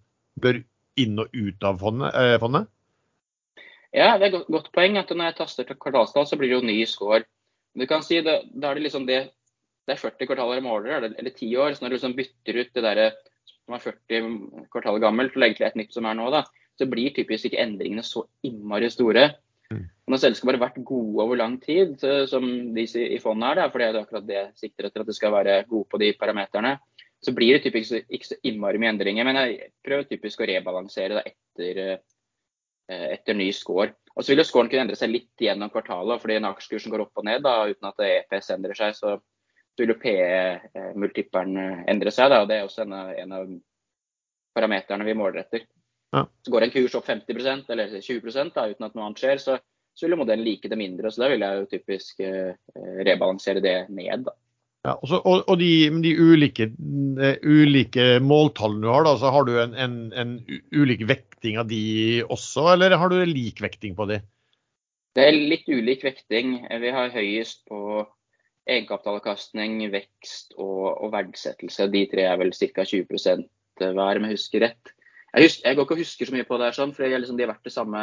bør 0.43 0.61
inn 1.01 1.21
og 1.23 1.33
ut 1.33 1.65
av 1.65 1.81
fondet? 1.81 2.13
Eh, 2.19 2.37
fondet. 2.43 2.69
Ja, 3.93 4.17
det 4.19 4.29
er 4.29 4.39
et 4.39 4.49
godt, 4.49 4.71
poeng 4.73 4.97
at 4.97 5.11
når 5.13 5.31
jeg 5.31 5.39
taster 5.43 5.69
til 5.69 5.77
kvartalstall, 5.77 6.27
så 6.27 6.39
blir 6.41 6.49
det 6.49 6.59
jo 6.59 6.67
ny 6.67 6.79
score. 6.89 7.25
Du 7.77 7.87
kan 7.87 8.03
si 8.05 8.21
det, 8.25 8.43
Da 8.55 8.71
er 8.71 8.75
det 8.75 8.89
liksom 8.89 9.07
det 9.07 9.31
det 9.83 9.97
er 9.97 9.99
40 9.99 10.29
kvartaler 10.31 10.61
i 10.61 10.63
måler, 10.63 10.97
eller, 10.97 11.15
eller 11.19 11.33
10 11.35 11.57
år. 11.59 11.75
Så 11.75 11.83
når 11.83 11.91
du 11.91 11.97
liksom 11.97 12.13
bytter 12.15 12.59
ut 12.61 12.75
det 12.77 12.83
der 12.85 13.01
som 13.65 13.75
er 13.75 13.83
40 13.83 14.67
kvartaler 14.71 15.03
gammelt 15.03 15.35
og 15.35 15.43
legger 15.43 15.59
til 15.59 15.67
et 15.67 15.79
nytt 15.81 15.97
som 15.97 16.07
er 16.07 16.19
nå, 16.19 16.29
da, 16.31 16.45
så 16.79 16.87
blir 16.91 17.15
typisk 17.15 17.49
ikke 17.49 17.61
endringene 17.63 18.05
så 18.07 18.23
innmari 18.47 18.91
store. 18.93 19.33
Mm. 19.73 19.89
Når 20.13 20.23
selskapet 20.23 20.59
har 20.59 20.69
vært 20.69 20.85
gode 20.87 21.25
over 21.25 21.41
lang 21.41 21.59
tid, 21.63 21.97
så- 21.99 22.29
som 22.29 22.75
de 22.75 22.83
i 22.83 23.19
fondet 23.19 23.51
er, 23.51 23.55
da, 23.55 23.69
for 23.69 23.79
det 23.79 23.89
er 23.89 24.01
akkurat 24.03 24.27
det 24.27 24.43
sikter 24.57 24.87
etter, 24.87 25.01
at 25.01 25.07
de 25.07 25.15
skal 25.15 25.33
være 25.33 25.67
gode 25.67 25.89
på 25.89 25.99
de 25.99 26.13
parameterne, 26.13 26.79
så 27.23 27.35
blir 27.35 27.59
det 27.59 27.65
typisk 27.65 28.05
ikke 28.11 28.27
så 28.27 28.37
innmari 28.45 28.79
mye 28.79 28.93
endringer. 28.95 29.25
Men 29.25 29.37
jeg 29.37 29.73
prøver 29.85 30.05
typisk 30.05 30.41
å 30.41 30.47
rebalansere 30.47 31.15
da 31.15 31.23
etter, 31.27 31.79
eh, 31.79 31.99
etter 33.13 33.37
ny 33.39 33.51
score. 33.57 33.93
Og 34.13 34.25
så 34.25 34.33
vil 34.33 34.43
jo 34.43 34.47
scoren 34.49 34.69
kunne 34.69 34.87
endre 34.87 34.99
seg 34.99 35.13
litt 35.13 35.41
gjennom 35.41 35.73
kvartalet, 35.73 36.21
fordi 36.21 36.39
når 36.41 36.57
aksjekursen 36.57 36.93
går 36.93 37.07
opp 37.07 37.21
og 37.23 37.29
ned 37.29 37.45
da, 37.47 37.55
uten 37.71 37.89
at 37.89 38.03
EPS 38.07 38.53
endrer 38.53 38.77
seg, 38.77 38.97
så 38.99 39.17
vil 39.81 39.95
jo 39.95 40.01
PE-multipperen 40.03 41.57
endre 41.89 42.13
seg. 42.13 42.33
Da, 42.33 42.43
og 42.43 42.51
Det 42.51 42.59
er 42.59 42.67
også 42.67 42.85
en 42.85 42.97
av, 42.97 43.13
en 43.17 43.37
av 43.39 43.55
parameterne 44.57 45.07
vi 45.09 45.17
måler 45.17 45.47
etter. 45.47 45.65
Ja. 46.13 46.27
Så 46.45 46.53
Går 46.53 46.67
en 46.67 46.75
kurs 46.75 46.97
opp 46.99 47.09
50% 47.09 47.73
eller 47.73 47.97
20 48.05 48.53
da, 48.53 48.69
uten 48.69 48.87
at 48.87 48.95
noe 48.97 49.09
annet 49.09 49.23
skjer, 49.23 49.41
så, 49.41 49.57
så 49.97 50.07
vil 50.07 50.17
jo 50.17 50.23
modellen 50.23 50.45
like 50.45 50.69
det 50.69 50.79
mindre. 50.79 51.11
så 51.11 51.25
Da 51.25 51.33
vil 51.33 51.45
jeg 51.47 51.63
jo 51.63 51.69
typisk 51.73 52.21
eh, 52.21 52.53
rebalansere 53.07 53.65
det 53.65 53.77
ned. 53.89 54.29
da. 54.29 54.37
Ja, 54.83 54.97
og, 54.99 55.07
så, 55.09 55.21
og, 55.23 55.45
og 55.47 55.61
de, 55.61 55.89
de 56.03 56.13
ulike, 56.19 56.67
eh, 57.23 57.37
ulike 57.47 58.19
måltallene 58.21 58.83
du 58.83 58.91
har, 58.91 59.07
da, 59.07 59.15
så 59.17 59.31
har 59.31 59.47
du 59.47 59.55
en, 59.63 59.77
en, 59.79 59.99
en 60.19 60.33
ulik 60.75 61.05
ulik 61.07 61.32
vekting 61.43 61.59
av 61.59 61.67
de 61.67 62.23
også, 62.31 62.73
eller 62.73 62.95
har 62.95 63.11
du 63.11 63.19
lik 63.27 63.61
vekting 63.61 63.97
på 63.99 64.07
de? 64.07 64.21
Det 65.15 65.25
er 65.27 65.35
litt 65.35 65.67
ulik 65.67 66.05
vekting. 66.05 66.63
Vi 66.71 66.91
har 66.95 67.11
høyest 67.11 67.67
på 67.67 68.07
egenkapitalavkastning, 68.71 69.91
vekst 69.91 70.55
og, 70.57 71.03
og 71.03 71.11
verdsettelse. 71.13 71.89
De 71.91 72.07
tre 72.07 72.29
er 72.31 72.39
vel 72.39 72.53
ca. 72.55 72.85
20 72.87 73.49
hver, 73.83 74.21
om 74.21 74.29
jeg 74.29 74.37
husker 74.37 74.63
rett. 74.63 74.93
Jeg, 75.35 75.49
husker, 75.49 75.67
jeg 75.67 75.77
går 75.77 75.85
ikke 75.85 75.97
og 75.97 76.03
husker 76.05 76.29
så 76.29 76.37
mye 76.37 76.47
på 76.47 76.59
det, 76.61 76.69
her, 76.69 76.77
sånn, 76.77 76.95
for 76.95 77.09
liksom, 77.09 77.37
de 77.37 77.45
har 77.45 77.51
vært 77.51 77.67
det 77.67 77.75
samme 77.75 78.03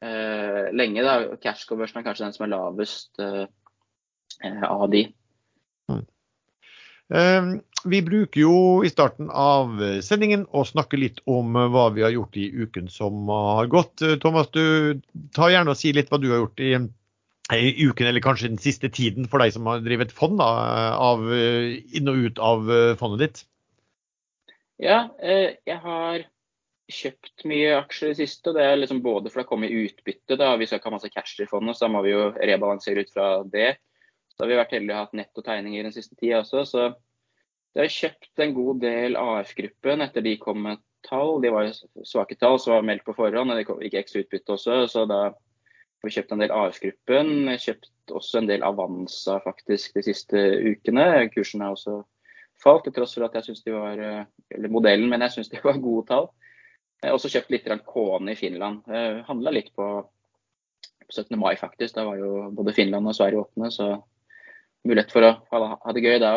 eh, 0.00 0.72
lenge. 0.72 1.04
da. 1.04 1.36
Cash 1.42 1.68
conversion 1.68 2.00
er 2.00 2.06
kanskje 2.06 2.24
den 2.30 2.36
som 2.38 2.46
er 2.46 2.54
lavest 2.54 3.20
eh, 3.20 3.44
eh 4.48 4.64
av 4.70 4.88
de. 4.90 5.04
Ehm, 7.12 7.58
vi 7.84 8.02
bruker 8.04 8.40
jo 8.40 8.56
i 8.86 8.90
starten 8.92 9.30
av 9.30 9.78
sendingen 10.04 10.44
å 10.50 10.64
snakke 10.66 11.00
litt 11.00 11.20
om 11.30 11.56
hva 11.74 11.88
vi 11.94 12.04
har 12.04 12.14
gjort 12.14 12.36
i 12.40 12.48
uken 12.50 12.90
som 12.92 13.30
har 13.32 13.70
gått. 13.72 14.02
Thomas, 14.22 14.50
du 14.54 15.00
tar 15.36 15.54
gjerne 15.54 15.74
og 15.74 15.80
si 15.80 15.94
litt 15.94 16.12
hva 16.12 16.20
du 16.22 16.30
har 16.32 16.42
gjort 16.44 16.62
i, 16.62 16.72
i, 17.56 17.72
uken, 17.86 18.08
eller 18.08 18.24
kanskje 18.24 18.52
den 18.52 18.62
siste 18.62 18.90
tiden, 18.92 19.28
for 19.30 19.42
deg 19.42 19.54
som 19.54 19.66
har 19.70 19.82
drevet 19.84 20.14
fond 20.14 20.38
da, 20.40 20.50
av, 20.98 21.24
inn 21.32 22.12
og 22.12 22.28
ut 22.28 22.42
av 22.42 22.70
fondet 23.00 23.24
ditt. 23.26 23.42
Ja, 24.82 25.06
eh, 25.22 25.58
jeg 25.68 25.78
har 25.84 26.24
kjøpt 26.92 27.44
mye 27.48 27.76
aksjer 27.78 28.10
i 28.10 28.14
det 28.14 28.20
siste. 28.24 28.52
Det 28.56 28.64
er 28.64 28.76
liksom 28.80 29.02
både 29.04 29.30
for 29.30 29.42
det 29.42 29.48
kommer 29.48 29.70
utbytte. 29.70 30.36
da, 30.36 30.56
Vi 30.56 30.66
skal 30.66 30.80
ikke 30.80 30.90
ha 30.90 30.96
masse 30.96 31.12
cash 31.12 31.40
i 31.40 31.48
fondet, 31.48 31.76
så 31.76 31.86
da 31.86 31.92
må 31.94 32.02
vi 32.02 32.14
jo 32.14 32.30
rebalansere 32.34 33.04
ut 33.04 33.12
fra 33.14 33.28
det. 33.44 33.76
Så 34.32 34.44
har 34.44 34.50
vi 34.50 34.58
vært 34.58 34.74
heldige 34.74 34.96
ha 34.96 35.06
hatt 35.06 35.16
nettotegninger 35.16 35.86
den 35.86 35.94
siste 35.94 36.16
tida 36.18 36.40
også. 36.42 36.64
Så 36.66 36.88
det 37.72 37.80
har 37.80 37.92
kjøpt 37.92 38.42
en 38.44 38.54
god 38.56 38.80
del 38.82 39.16
AF-gruppen 39.16 40.04
etter 40.04 40.24
de 40.24 40.34
kom 40.40 40.60
med 40.66 40.80
tall. 41.06 41.38
De 41.42 41.52
var 41.52 41.70
svake 42.04 42.36
tall 42.36 42.58
som 42.60 42.76
var 42.76 42.84
meldt 42.84 43.06
på 43.06 43.14
forhånd, 43.16 43.52
og 43.52 43.58
det 43.58 43.64
gikk 43.86 43.96
ekstra 44.02 44.22
utbytte 44.22 44.56
også. 44.56 44.76
Så 44.92 45.04
da 45.08 45.20
har 45.30 46.04
vi 46.04 46.12
kjøpt 46.12 46.34
en 46.34 46.44
del 46.44 46.52
AF-gruppen. 46.52 47.32
Kjøpt 47.56 48.12
også 48.12 48.42
en 48.42 48.50
del 48.50 48.66
Avanza 48.66 49.38
faktisk 49.44 49.96
de 49.96 50.04
siste 50.04 50.44
ukene. 50.68 51.08
Kursen 51.32 51.64
har 51.64 51.72
også 51.72 52.02
falt, 52.62 52.84
til 52.84 52.96
tross 52.98 53.16
for 53.16 53.26
at 53.26 53.40
jeg 53.40 53.48
syns 53.48 53.64
de 53.64 53.74
var 53.74 54.04
Eller 54.04 54.68
modellen, 54.68 55.08
men 55.08 55.24
jeg 55.24 55.38
syns 55.38 55.50
de 55.52 55.64
var 55.64 55.80
gode 55.80 56.06
tall. 56.12 56.28
Jeg 57.02 57.08
har 57.08 57.16
også 57.16 57.32
kjøpt 57.32 57.56
litt 57.56 57.72
Kone 57.88 58.36
i 58.36 58.38
Finland. 58.38 58.84
Handla 59.26 59.50
litt 59.50 59.72
på 59.74 59.88
17. 61.08 61.38
mai, 61.40 61.56
faktisk. 61.56 61.96
Da 61.96 62.04
var 62.04 62.20
jo 62.20 62.50
både 62.52 62.76
Finland 62.76 63.08
og 63.08 63.16
Sverige 63.16 63.40
åpne. 63.42 63.72
Så 63.72 63.94
mulighet 64.84 65.10
for 65.14 65.24
å 65.24 65.36
ha 65.80 65.94
det 65.96 66.04
gøy 66.04 66.20
da 66.20 66.36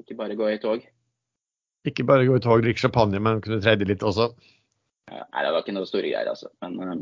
ikke 0.00 0.16
bare 0.18 0.36
gå 0.38 0.48
i 0.52 0.58
tog. 0.62 0.84
Ikke 1.88 2.06
bare 2.06 2.26
gå 2.28 2.36
i 2.38 2.42
tog, 2.42 2.62
drikke 2.62 2.84
champagne, 2.84 3.20
men 3.22 3.40
kunne 3.44 3.62
tredje 3.62 3.88
litt 3.88 4.04
også? 4.06 4.30
Nei, 5.10 5.42
det 5.44 5.50
var 5.50 5.64
ikke 5.64 5.74
noe 5.76 5.88
store 5.88 6.10
greier, 6.10 6.30
altså. 6.30 6.50
Men, 6.62 6.76
eh, 6.80 7.00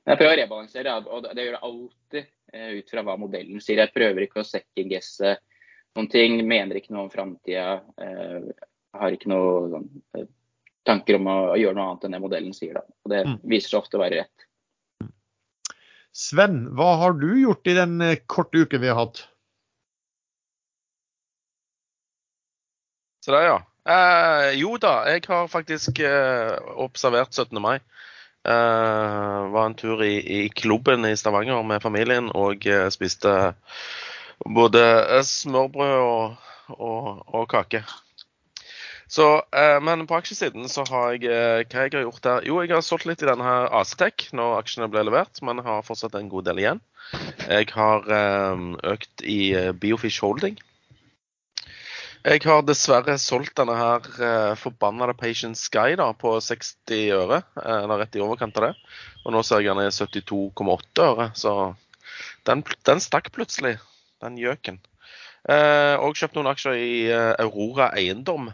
men 0.00 0.12
jeg 0.12 0.20
prøver 0.20 0.34
å 0.34 0.40
rebalansere, 0.42 0.96
og 1.08 1.28
det 1.28 1.46
gjør 1.46 1.56
jeg 1.56 1.64
alltid 1.68 2.20
eh, 2.54 2.74
ut 2.80 2.92
fra 2.92 3.04
hva 3.06 3.16
modellen 3.20 3.62
sier. 3.64 3.80
Jeg 3.82 3.94
prøver 3.96 4.26
ikke 4.26 4.42
å 4.42 4.48
second-guesse 4.48 5.36
noen 5.98 6.10
ting, 6.12 6.36
mener 6.46 6.78
ikke 6.78 6.94
noe 6.94 7.08
om 7.08 7.12
framtida. 7.12 7.80
Eh, 8.00 8.52
har 9.00 9.16
ikke 9.16 9.30
noe 9.32 9.72
sånn, 9.72 9.88
tanker 10.88 11.18
om 11.18 11.28
å, 11.30 11.38
gjøre 11.60 11.76
noe 11.78 11.88
annet 11.88 12.06
enn 12.06 12.16
det 12.16 12.22
modellen 12.22 12.54
sier. 12.56 12.78
Da. 12.78 12.84
Og 13.06 13.12
det 13.12 13.24
mm. 13.26 13.36
viser 13.50 13.74
seg 13.74 13.82
ofte 13.82 13.98
å 13.98 14.04
være 14.04 14.22
rett. 14.22 14.46
Sven, 16.16 16.64
hva 16.74 16.96
har 16.98 17.14
du 17.20 17.28
gjort 17.38 17.68
i 17.70 17.76
den 17.76 18.00
korte 18.30 18.64
uken 18.64 18.82
vi 18.82 18.90
har 18.90 18.98
hatt? 18.98 19.24
Så 23.20 23.32
det, 23.34 23.44
ja. 23.44 23.58
Eh, 23.90 24.50
jo 24.60 24.76
da, 24.80 25.00
jeg 25.08 25.24
har 25.28 25.48
faktisk 25.48 26.00
eh, 26.04 26.56
observert 26.80 27.32
17. 27.34 27.60
mai. 27.60 27.78
Eh, 28.48 29.40
var 29.52 29.66
en 29.66 29.76
tur 29.76 30.02
i, 30.04 30.14
i, 30.20 30.48
klubben 30.48 31.04
i 31.04 31.16
Stavanger 31.16 31.60
med 31.62 31.82
familien 31.84 32.30
og 32.32 32.64
eh, 32.66 32.86
spiste 32.92 33.54
både 34.48 34.84
eh, 35.02 35.24
smørbrød 35.26 35.96
og, 35.96 36.46
og, 36.78 37.26
og 37.34 37.48
kake. 37.52 37.82
Så, 39.10 39.26
eh, 39.52 39.76
men 39.82 40.06
på 40.06 40.16
aksjesiden 40.16 40.70
så 40.70 40.86
har 40.88 41.18
jeg 41.18 41.28
Hva 41.66 41.84
jeg 41.84 41.92
har 41.98 42.06
gjort 42.06 42.24
der? 42.24 42.46
Jo, 42.46 42.62
jeg 42.62 42.72
har 42.72 42.86
solgt 42.86 43.08
litt 43.10 43.24
i 43.24 43.28
denne 43.28 43.44
her 43.44 43.68
Acetec 43.80 44.30
når 44.32 44.60
aksjene 44.62 44.88
ble 44.92 45.04
levert, 45.08 45.42
men 45.42 45.60
har 45.66 45.84
fortsatt 45.84 46.16
en 46.16 46.30
god 46.32 46.48
del 46.48 46.62
igjen. 46.62 46.80
Jeg 47.50 47.72
har 47.74 48.06
økt 48.94 49.24
i 49.26 49.40
Biofish 49.82 50.22
Holding. 50.22 50.60
Jeg 52.20 52.42
har 52.44 52.64
dessverre 52.68 53.14
solgt 53.16 53.54
denne 53.56 53.74
her 53.78 54.08
uh, 54.20 54.56
forbannede 54.60 55.14
Patience 55.16 55.64
Sky 55.64 55.94
da, 55.96 56.10
på 56.12 56.34
60 56.44 57.14
øre. 57.16 57.38
Eller 57.56 58.02
rett 58.02 58.18
i 58.18 58.20
overkant 58.20 58.58
av 58.60 58.68
det. 58.68 58.74
Og 59.24 59.32
nå 59.32 59.40
ser 59.46 59.64
jeg 59.64 59.72
den 59.72 59.86
er 59.86 59.94
72,8 59.94 61.06
øre. 61.06 61.30
Så 61.38 61.54
den, 62.48 62.64
den, 62.88 63.00
stakk 63.00 63.32
plutselig, 63.32 63.78
den 64.20 64.36
gjøken. 64.40 64.82
Uh, 65.48 65.96
og 66.04 66.18
kjøpt 66.20 66.36
noen 66.36 66.50
aksjer 66.52 66.76
i 66.76 66.92
uh, 67.08 67.32
Aurora 67.40 67.88
Eiendom 67.96 68.50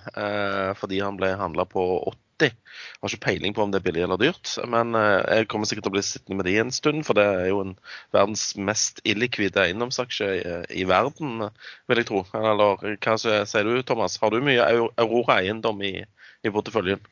fordi 0.78 1.00
han 1.02 1.16
ble 1.18 1.32
handla 1.34 1.64
på 1.66 1.82
80 2.36 2.36
80. 2.36 2.52
Jeg 2.52 3.02
har 3.02 3.12
ikke 3.12 3.24
peiling 3.24 3.54
på 3.56 3.64
om 3.64 3.72
det 3.72 3.80
er 3.80 3.86
billig 3.86 4.02
eller 4.04 4.20
dyrt, 4.20 4.52
men 4.68 4.94
eh, 4.98 5.38
jeg 5.38 5.48
kommer 5.48 5.68
sikkert 5.68 5.86
til 5.86 5.92
å 5.92 5.96
bli 5.96 6.04
sittende 6.04 6.38
med 6.38 6.48
de 6.48 6.54
en 6.60 6.72
stund. 6.74 7.04
For 7.06 7.16
det 7.18 7.24
er 7.24 7.48
jo 7.50 7.62
en 7.64 7.74
verdens 8.14 8.44
mest 8.56 9.00
illikvide 9.08 9.64
eiendomsaksje 9.64 10.30
i, 10.36 10.54
i, 10.82 10.86
verden, 10.88 11.48
vil 11.88 12.02
jeg 12.02 12.08
tro. 12.10 12.24
Eller 12.36 12.96
hva 12.96 13.16
sier 13.20 13.68
du, 13.68 13.76
Thomas? 13.86 14.18
Har 14.22 14.32
du 14.32 14.40
mye 14.44 14.64
Aurora 15.00 15.40
eiendom 15.40 15.82
i, 15.86 15.98
i 16.02 16.52
porteføljen? 16.52 17.02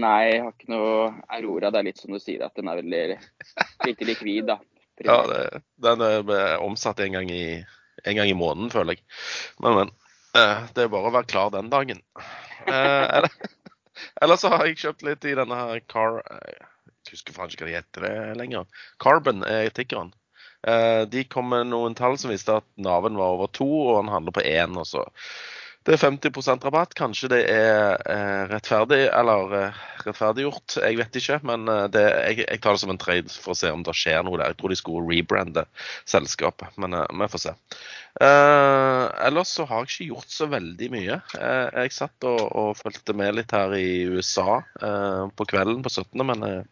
Nei, 0.00 0.20
jeg 0.32 0.42
har 0.42 0.54
ikke 0.54 0.72
noe 0.72 0.94
Aurora. 1.36 1.70
Det 1.70 1.80
er 1.80 1.88
litt 1.90 2.02
som 2.02 2.14
du 2.14 2.20
sier, 2.22 2.46
at 2.46 2.56
den 2.58 2.70
er 2.70 2.80
veldig 2.80 3.04
lite 3.88 4.12
likvid, 4.12 4.54
da. 4.54 4.60
Ja, 5.02 5.24
det, 5.26 5.64
den 5.82 6.02
er 6.06 6.60
omsatt 6.62 7.00
en 7.02 7.16
gang, 7.16 7.30
i, 7.34 7.58
en 8.06 8.14
gang 8.14 8.28
i 8.30 8.36
måneden, 8.38 8.70
føler 8.70 8.94
jeg. 8.94 9.02
Men, 9.58 9.80
men. 9.80 9.94
Eh, 10.34 10.68
det 10.74 10.84
er 10.84 10.90
bare 10.90 11.10
å 11.10 11.14
være 11.14 11.30
klar 11.30 11.50
den 11.54 11.66
dagen. 11.70 12.00
Eh, 12.66 13.26
eller 14.22 14.40
så 14.40 14.50
har 14.52 14.66
jeg 14.66 14.80
kjøpt 14.82 15.04
litt 15.06 15.26
i 15.28 15.36
denne 15.38 15.58
her 15.58 15.82
Car... 15.90 16.20
Jeg 17.04 17.18
husker 17.18 17.36
faen 17.36 17.52
ikke 17.52 17.66
hva 17.66 17.70
de 17.70 17.76
heter 17.76 18.04
det 18.06 18.36
lenger. 18.40 18.84
Carbon 19.02 19.42
er 19.44 19.68
tikkeren. 19.76 20.14
Eh, 20.64 21.02
de 21.12 21.24
kom 21.28 21.50
med 21.52 21.68
noen 21.68 21.96
tall 21.98 22.16
som 22.20 22.32
viste 22.32 22.54
at 22.56 22.66
Naven 22.80 23.18
var 23.20 23.34
over 23.36 23.50
to, 23.52 23.66
og 23.68 23.98
han 23.98 24.12
handler 24.12 24.34
på 24.36 24.44
én. 24.48 24.78
Og 24.80 24.88
så 24.88 25.04
det 25.84 25.98
er 25.98 26.00
50% 26.00 26.64
rabatt. 26.64 26.94
Kanskje 26.96 27.28
det 27.28 27.40
er 27.52 27.98
eh, 28.08 28.44
rettferdig 28.48 29.02
eller 29.10 29.52
eh, 29.58 29.82
rettferdiggjort, 30.06 30.78
jeg 30.80 30.96
vet 30.96 31.18
ikke. 31.20 31.38
Men 31.44 31.68
eh, 31.68 31.84
det, 31.92 32.04
jeg, 32.08 32.38
jeg, 32.46 32.60
tar 32.64 32.76
det 32.76 32.82
som 32.84 32.92
en 32.94 33.00
trade 33.00 33.32
for 33.32 33.52
å 33.52 33.58
se 33.58 33.72
om 33.72 33.84
det 33.84 33.96
skjer 33.98 34.24
noe 34.24 34.40
der. 34.40 34.54
Jeg 34.54 34.60
tror 34.62 34.72
de 34.72 34.78
skulle 34.80 35.04
rebrande 35.10 35.66
selskapet, 36.08 36.72
men 36.80 36.96
eh, 36.96 37.04
vi 37.20 37.28
får 37.34 37.44
se. 37.44 37.54
Eh, 38.24 39.04
ellers 39.28 39.52
så 39.58 39.68
har 39.68 39.84
jeg 39.84 39.92
ikke 39.92 40.10
gjort 40.14 40.32
så 40.32 40.48
veldig 40.54 40.90
mye. 40.94 41.18
Eh, 41.36 41.80
jeg 41.84 41.96
satt 41.98 42.28
og, 42.30 42.40
og 42.48 42.80
fulgte 42.80 43.16
med 43.20 43.36
litt 43.36 43.52
her 43.52 43.76
i 43.76 44.06
USA 44.08 44.62
på 45.34 45.46
kvelden 45.50 45.84
på 45.84 45.92
17., 45.92 46.24
men 46.24 46.48
jeg 46.48 46.64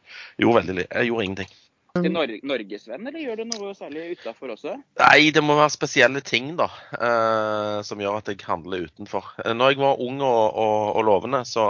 gjorde, 0.47 0.63
veldig, 0.63 0.87
jeg 0.89 1.11
gjorde 1.11 1.29
ingenting 1.29 1.53
til 2.01 2.13
Nor 2.13 2.31
norgesvenn, 2.49 3.05
eller 3.05 3.21
gjør 3.21 3.43
du 3.43 3.51
noe 3.51 3.75
særlig 3.77 4.15
utafor 4.17 4.55
også? 4.55 4.79
Nei, 5.03 5.29
det 5.35 5.43
må 5.45 5.59
være 5.59 5.75
spesielle 5.75 6.23
ting 6.25 6.55
da, 6.57 6.71
eh, 6.97 7.81
som 7.85 8.01
gjør 8.01 8.17
at 8.23 8.31
jeg 8.33 8.41
handler 8.47 8.87
utenfor. 8.89 9.29
Eh, 9.45 9.53
når 9.53 9.75
jeg 9.75 9.81
var 9.83 10.01
ung 10.01 10.23
og, 10.25 10.57
og, 10.63 10.79
og 10.97 11.05
lovende, 11.05 11.43
så 11.49 11.69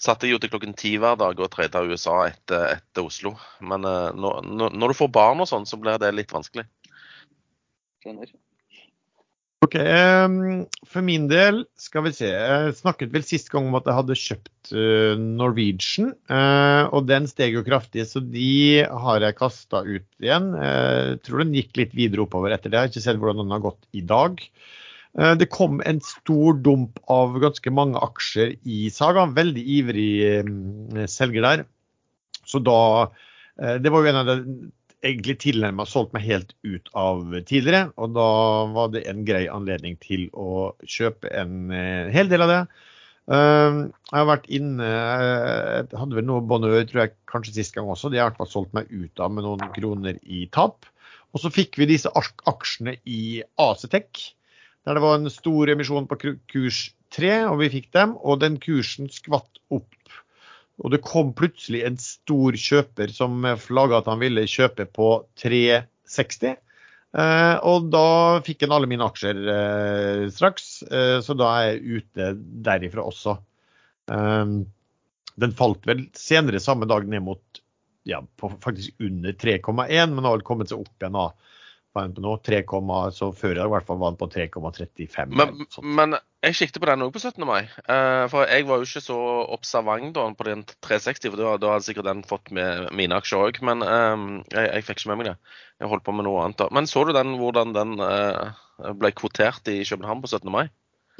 satt 0.00 0.24
jeg 0.24 0.32
jo 0.32 0.40
til 0.40 0.54
klokken 0.54 0.72
ti 0.80 0.94
hver 0.96 1.20
dag 1.20 1.36
og 1.36 1.52
trada 1.52 1.84
USA 1.84 2.22
etter, 2.30 2.70
etter, 2.78 3.04
Oslo. 3.04 3.34
Men 3.60 3.84
eh, 3.84 4.08
når, 4.16 4.40
når, 4.48 4.94
du 4.94 5.00
får 5.02 5.12
barn 5.20 5.44
og 5.44 5.50
sånn, 5.52 5.68
så 5.68 5.76
blir 5.82 6.00
det 6.00 6.14
litt 6.16 6.32
vanskelig. 6.32 6.64
Skjønner. 8.00 8.32
Ok, 9.70 9.76
For 10.90 11.04
min 11.06 11.28
del, 11.30 11.60
skal 11.78 12.02
vi 12.02 12.10
se. 12.16 12.26
Jeg 12.26 12.72
snakket 12.80 13.12
vel 13.14 13.22
sist 13.22 13.52
gang 13.52 13.68
om 13.68 13.76
at 13.78 13.86
jeg 13.86 13.94
hadde 13.94 14.16
kjøpt 14.18 14.72
eh, 14.74 15.20
Norwegian. 15.20 16.08
Eh, 16.26 16.90
og 16.90 17.06
den 17.06 17.28
steg 17.30 17.54
jo 17.54 17.62
kraftig, 17.62 18.02
så 18.10 18.18
de 18.24 18.82
har 18.82 19.22
jeg 19.22 19.36
kasta 19.38 19.84
ut 19.86 20.08
igjen. 20.18 20.48
Jeg 20.58 21.20
tror 21.22 21.44
den 21.44 21.54
gikk 21.54 21.78
litt 21.78 21.94
videre 21.94 22.24
oppover 22.26 22.56
etter 22.56 22.72
det. 22.72 22.80
Jeg 22.80 22.88
har 22.88 22.90
ikke 22.90 23.04
sett 23.04 23.22
hvordan 23.22 23.44
den 23.44 23.54
har 23.54 23.62
gått 23.68 23.86
i 23.94 24.02
dag. 24.10 24.42
Eh, 25.20 25.36
det 25.38 25.50
kom 25.54 25.78
en 25.86 26.02
stor 26.02 26.58
dump 26.58 26.98
av 27.06 27.38
ganske 27.46 27.74
mange 27.76 28.02
aksjer 28.10 28.56
i 28.66 28.82
Saga. 28.90 29.28
Veldig 29.38 29.66
ivrig 29.78 30.10
selger 31.14 31.46
der. 31.46 31.66
Så 32.42 32.58
da 32.58 32.80
Det 33.60 33.90
var 33.92 34.02
jo 34.02 34.08
en 34.08 34.16
av 34.16 34.26
de 34.26 34.70
egentlig 35.06 35.38
tilnærma 35.44 35.86
solgt 35.88 36.12
meg 36.14 36.26
helt 36.26 36.54
ut 36.66 36.90
av 36.98 37.24
tidligere. 37.48 37.90
Og 38.00 38.14
da 38.16 38.28
var 38.74 38.92
det 38.94 39.06
en 39.10 39.24
grei 39.28 39.46
anledning 39.50 39.96
til 40.02 40.28
å 40.36 40.72
kjøpe 40.84 41.30
en 41.32 41.72
eh, 41.74 42.10
hel 42.14 42.30
del 42.32 42.46
av 42.46 42.52
det. 42.52 42.62
Uh, 43.30 43.86
jeg 44.08 44.16
har 44.16 44.26
vært 44.26 44.46
inne 44.50 44.86
Jeg 44.90 45.98
hadde 46.00 46.16
vel 46.16 46.24
noe 46.26 46.42
Bonheur 46.50 46.80
tror 46.88 47.04
jeg 47.04 47.12
kanskje 47.30 47.52
sist 47.60 47.76
gang 47.76 47.86
også. 47.92 48.10
De 48.10 48.18
har 48.18 48.26
i 48.26 48.30
hvert 48.32 48.40
fall 48.40 48.50
solgt 48.50 48.74
meg 48.74 48.90
ut 48.90 49.22
av 49.22 49.30
med 49.30 49.46
noen 49.46 49.62
kroner 49.76 50.18
i 50.24 50.46
tap. 50.50 50.88
Og 51.30 51.42
så 51.44 51.52
fikk 51.54 51.78
vi 51.78 51.86
disse 51.92 52.10
aksjene 52.10 52.96
i 53.06 53.42
Acetec, 53.60 54.32
der 54.82 54.98
det 54.98 55.04
var 55.04 55.20
en 55.20 55.30
stor 55.30 55.70
emisjon 55.70 56.08
på 56.10 56.18
kurs 56.50 56.88
3, 57.14 57.30
og 57.52 57.60
vi 57.62 57.70
fikk 57.76 57.90
dem. 57.94 58.16
Og 58.18 58.40
den 58.42 58.58
kursen 58.62 59.12
skvatt 59.14 59.62
opp 59.70 59.94
og 60.80 60.94
det 60.94 61.02
kom 61.04 61.34
plutselig 61.36 61.84
en 61.84 61.98
stor 62.00 62.56
kjøper 62.56 63.12
som 63.12 63.44
flagga 63.60 64.00
at 64.00 64.08
han 64.08 64.20
ville 64.22 64.46
kjøpe 64.48 64.86
på 64.88 65.12
360. 65.42 66.56
Eh, 67.10 67.56
og 67.66 67.90
da 67.92 68.40
fikk 68.46 68.64
han 68.64 68.74
alle 68.76 68.88
mine 68.88 69.04
aksjer 69.04 69.40
eh, 69.54 70.26
straks, 70.32 70.70
eh, 70.88 71.18
så 71.24 71.36
da 71.36 71.50
er 71.58 71.72
jeg 71.72 72.00
ute 72.00 72.30
derifra 72.64 73.04
også. 73.04 73.36
Eh, 74.14 74.56
den 75.40 75.56
falt 75.58 75.88
vel 75.88 76.06
senere 76.16 76.62
samme 76.62 76.88
dag 76.88 77.08
ned 77.08 77.26
mot 77.26 77.62
ja, 78.08 78.22
på 78.40 78.52
faktisk 78.62 79.04
under 79.04 79.32
3,1, 79.32 80.14
men 80.14 80.24
har 80.24 80.38
vel 80.38 80.46
kommet 80.46 80.72
seg 80.72 80.80
opp 80.80 80.96
igjen 81.02 81.18
da. 81.18 81.28
Hva 81.90 82.02
er 82.02 82.08
den 82.08 82.16
på 82.16 82.24
nå? 82.24 82.36
3, 82.46 82.62
så 83.16 83.32
før 83.34 83.58
i 83.58 83.70
hvert 83.72 83.86
fall 83.88 83.98
var 84.00 84.14
den 84.14 84.20
på 84.20 84.30
3,35. 84.30 85.34
Men, 85.36 85.64
men 85.98 86.20
jeg 86.40 86.56
kikket 86.56 86.80
på 86.80 86.88
den 86.88 87.04
òg 87.04 87.10
på 87.12 87.20
17. 87.20 87.44
mai. 87.44 87.66
Eh, 87.68 88.24
for 88.32 88.48
jeg 88.48 88.64
var 88.68 88.80
jo 88.80 88.86
ikke 88.88 89.02
så 89.04 89.18
observant 89.52 90.14
da 90.16 90.24
på 90.36 90.46
den 90.46 90.62
360, 90.80 91.28
for 91.28 91.40
da, 91.40 91.56
da 91.60 91.74
hadde 91.74 91.84
sikkert 91.84 92.08
den 92.08 92.22
fått 92.28 92.52
med 92.56 92.88
mine 92.96 93.18
aksjer 93.20 93.44
òg. 93.50 93.60
Men 93.66 93.84
um, 93.84 94.28
jeg, 94.48 94.70
jeg 94.70 94.86
fikk 94.86 95.02
ikke 95.02 95.10
med 95.12 95.20
meg 95.20 95.28
det. 95.30 95.34
Jeg 95.82 95.90
holdt 95.92 96.06
på 96.06 96.14
med 96.16 96.24
noe 96.24 96.44
annet 96.44 96.60
da. 96.62 96.70
Men 96.72 96.88
så 96.88 97.04
du 97.04 97.12
den, 97.16 97.34
hvordan 97.40 97.74
den 97.76 97.92
uh, 98.00 98.56
ble 98.96 99.12
kvotert 99.16 99.68
i 99.68 99.82
København 99.84 100.24
på 100.24 100.32
17. 100.32 100.48
mai? 100.54 100.64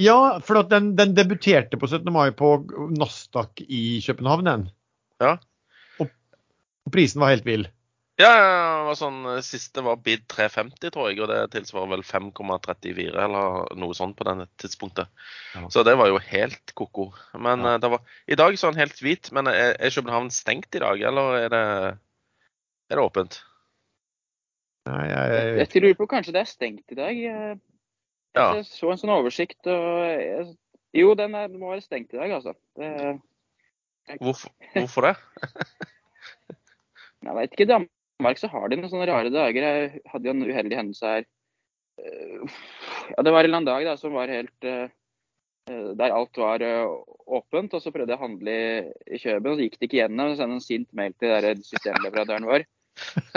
Ja, 0.00 0.16
for 0.40 0.62
at 0.62 0.70
den, 0.72 0.94
den 0.96 1.12
debuterte 1.12 1.76
på 1.76 1.90
17. 1.90 2.08
mai 2.14 2.30
på 2.32 2.54
Nasdaq 2.96 3.60
i 3.68 4.00
København. 4.06 4.48
Den. 4.48 4.66
Ja. 5.20 5.36
Og, 6.00 6.08
og 6.88 6.96
prisen 6.96 7.20
var 7.20 7.34
helt 7.34 7.44
vill. 7.44 7.68
Ja, 8.20 8.30
det 8.36 8.86
var 8.90 8.96
sånn, 8.98 9.18
eh, 9.30 9.40
Siste 9.46 9.82
var 9.86 9.96
bid 10.04 10.26
350, 10.28 10.90
tror 10.92 11.08
jeg, 11.08 11.20
og 11.24 11.30
det 11.30 11.38
tilsvarer 11.54 11.88
vel 11.94 12.02
5,34 12.04 13.14
eller 13.24 13.74
noe 13.80 13.96
sånt 13.96 14.16
på 14.18 14.26
denne 14.28 14.46
tidspunktet. 14.60 15.08
Ja. 15.54 15.62
Så 15.72 15.84
det 15.86 15.94
var 15.96 16.10
jo 16.10 16.18
helt 16.20 16.74
ko-ko. 16.76 17.06
Men 17.34 17.62
Ja. 17.64 17.74
eh, 17.74 17.78
det 17.78 17.90
var, 17.90 18.00
i 18.28 18.34
dag 18.36 18.58
så 18.58 18.68
er 18.68 18.72
den 18.74 18.82
helt 18.82 19.00
hvit. 19.00 19.32
Men 19.32 19.46
er, 19.48 19.76
er 19.78 19.94
København 19.94 20.30
stengt 20.30 20.74
i 20.74 20.82
dag, 20.82 21.00
eller 21.00 21.38
er 21.46 21.48
det, 21.48 21.98
er 22.90 22.96
det 23.00 23.04
åpent? 23.04 23.40
Nei, 24.86 25.06
jeg, 25.08 25.30
jeg, 25.30 25.46
Jeg 25.46 25.56
vet 25.56 25.70
tror 25.76 25.94
på 25.94 26.06
kanskje 26.10 26.32
det 26.32 26.40
er 26.40 26.50
stengt 26.50 26.92
i 26.92 26.94
dag. 26.98 27.16
Jeg, 27.16 27.60
Ja. 28.36 28.54
jeg 28.54 28.64
så 28.66 28.90
en 28.92 28.98
sånn 28.98 29.10
oversikt 29.10 29.66
og 29.66 30.04
jeg, 30.06 30.56
Jo, 30.92 31.14
den 31.14 31.34
er, 31.34 31.46
må 31.48 31.70
være 31.70 31.84
stengt 31.84 32.12
i 32.14 32.18
dag, 32.18 32.30
altså. 32.34 32.54
Det, 32.76 33.20
Hvorfor, 34.18 34.50
hvorfor 34.74 35.00
det? 35.06 35.16
jeg 37.22 37.34
vet 37.36 37.52
ikke. 37.54 37.86
Danmark 38.20 38.38
så 38.38 38.50
har 38.52 38.68
de 38.68 38.76
noen 38.76 38.90
sånne 38.92 39.08
rare 39.08 39.30
dager. 39.32 39.64
Jeg 39.64 40.02
hadde 40.12 40.28
jo 40.28 40.32
en 40.36 40.44
uheldig 40.44 40.76
hendelse 40.76 41.12
her. 41.14 41.28
Eh, 42.00 42.58
Ja, 43.10 43.22
det 43.24 43.32
var 43.32 43.40
en 43.40 43.48
eller 43.48 43.58
annen 43.58 43.68
dag 43.68 43.84
da, 43.88 43.96
som 43.98 44.12
var 44.14 44.30
helt 44.30 44.64
eh, 44.68 44.92
eh, 45.68 45.88
Der 45.98 46.12
alt 46.14 46.36
var 46.38 46.60
åpent. 46.60 47.72
Og 47.74 47.80
så 47.82 47.92
prøvde 47.94 48.12
jeg 48.12 48.20
å 48.20 48.26
handle 48.26 48.56
i, 49.08 49.18
Kjøben, 49.18 49.48
og 49.50 49.56
så 49.56 49.64
gikk 49.64 49.78
det 49.80 49.88
ikke 49.88 50.00
gjennom. 50.02 50.34
Så 50.34 50.42
sendte 50.42 50.58
en 50.58 50.66
sint 50.66 50.92
mail 50.92 51.16
til 51.16 51.64
systemleverandøren 51.64 52.48
vår. 52.50 52.66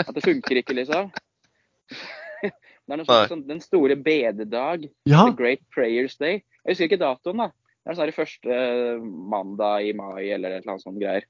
At 0.04 0.12
det 0.12 0.26
funker 0.26 0.60
ikke, 0.60 0.76
liksom. 0.76 1.10
Det 2.44 2.92
er 2.92 3.00
noe 3.00 3.08
sånt, 3.08 3.30
som 3.32 3.42
Den 3.48 3.64
store 3.64 3.96
bededag. 3.96 4.90
ja, 5.08 5.24
The 5.24 5.36
Great 5.38 5.64
Prayers 5.72 6.18
Day. 6.20 6.42
Jeg 6.60 6.74
husker 6.74 6.90
ikke 6.90 7.00
datoen, 7.00 7.40
da. 7.40 7.48
Det 7.84 7.92
er 7.92 7.96
sånn 8.00 8.16
første 8.16 8.58
mandag 9.32 9.88
i 9.88 9.96
mai 9.96 10.28
eller 10.32 10.52
et 10.52 10.62
eller 10.62 10.74
annet 10.74 10.84
sånt 10.84 11.00
greier. 11.00 11.24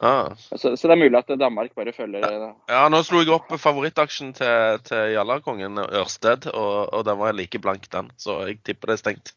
Ah. 0.00 0.32
Så, 0.56 0.76
så 0.80 0.88
det 0.88 0.94
er 0.94 1.00
mulig 1.02 1.18
at 1.18 1.32
Danmark 1.36 1.74
bare 1.76 1.92
følger 1.92 2.24
Ja. 2.24 2.52
Ja, 2.72 2.84
nå 2.88 3.02
slo 3.04 3.20
jeg 3.20 3.34
opp 3.34 3.50
favorittaksjen 3.60 4.32
til, 4.36 4.80
til 4.86 5.12
Jallarkongen, 5.12 5.76
Ørsted, 6.00 6.48
og, 6.54 6.88
og 6.96 7.04
den 7.04 7.20
var 7.20 7.36
like 7.36 7.60
blank, 7.60 7.84
den. 7.92 8.08
Så 8.16 8.38
jeg 8.48 8.62
tipper 8.64 8.92
det 8.92 8.96
er 8.96 9.02
stengt. 9.02 9.34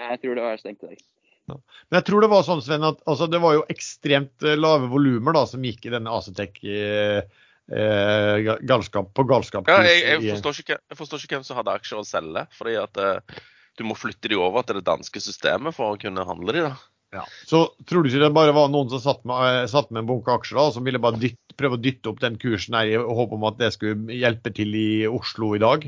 Jeg 0.00 0.22
tror 0.22 0.38
det 0.38 0.46
var 0.46 0.62
stengt 0.62 0.86
i 0.86 0.94
dag. 0.94 1.02
Men 1.46 1.98
jeg 1.98 2.06
tror 2.08 2.24
det 2.24 2.30
var 2.32 2.44
sånn, 2.46 2.62
Sven, 2.64 2.86
at 2.88 3.02
altså, 3.04 3.28
det 3.28 3.40
var 3.44 3.58
jo 3.58 3.66
ekstremt 3.72 4.46
eh, 4.46 4.56
lave 4.56 4.88
volumer 4.88 5.36
som 5.50 5.64
gikk 5.64 5.84
i 5.84 5.92
denne 5.92 6.12
Acetec 6.16 6.62
eh, 6.64 7.20
eh, 7.68 8.48
galskap, 8.64 9.12
på 9.12 9.26
galskap. 9.28 9.68
Ja, 9.68 9.82
jeg, 9.84 10.00
jeg, 10.06 10.38
forstår 10.38 10.62
ikke, 10.64 10.78
jeg 10.80 11.00
forstår 11.02 11.26
ikke 11.26 11.36
hvem 11.36 11.46
som 11.46 11.60
hadde 11.60 11.76
aksjer 11.76 12.00
å 12.00 12.08
selge. 12.08 12.46
Fordi 12.56 12.78
at 12.80 13.02
eh, 13.04 13.42
du 13.76 13.84
må 13.84 13.98
flytte 13.98 14.32
de 14.32 14.40
over 14.40 14.64
til 14.64 14.80
det 14.80 14.86
danske 14.88 15.20
systemet 15.20 15.76
for 15.76 15.92
å 15.92 16.00
kunne 16.00 16.24
handle 16.24 16.56
de, 16.56 16.66
da. 16.70 16.74
Ja. 17.14 17.22
Så 17.46 17.60
tror 17.86 18.02
du 18.02 18.10
ikke 18.10 18.24
det 18.24 18.32
bare 18.34 18.54
var 18.56 18.70
noen 18.72 18.90
som 18.90 19.00
satt 19.02 19.24
med, 19.28 19.62
eh, 19.62 19.66
satt 19.70 19.92
med 19.94 20.02
en 20.02 20.08
bunke 20.10 20.34
aksjer 20.34 20.58
da, 20.58 20.68
som 20.74 20.86
ville 20.86 21.00
bare 21.02 21.20
dytte, 21.22 21.54
prøve 21.58 21.78
å 21.78 21.82
dytte 21.82 22.10
opp 22.10 22.22
den 22.24 22.38
kursen 22.42 22.74
her 22.74 22.90
i 22.90 22.96
håp 22.98 23.34
om 23.36 23.44
at 23.46 23.60
det 23.60 23.72
skulle 23.76 24.10
hjelpe 24.18 24.50
til 24.54 24.74
i 24.74 24.88
Oslo 25.06 25.52
i 25.54 25.62
dag? 25.62 25.86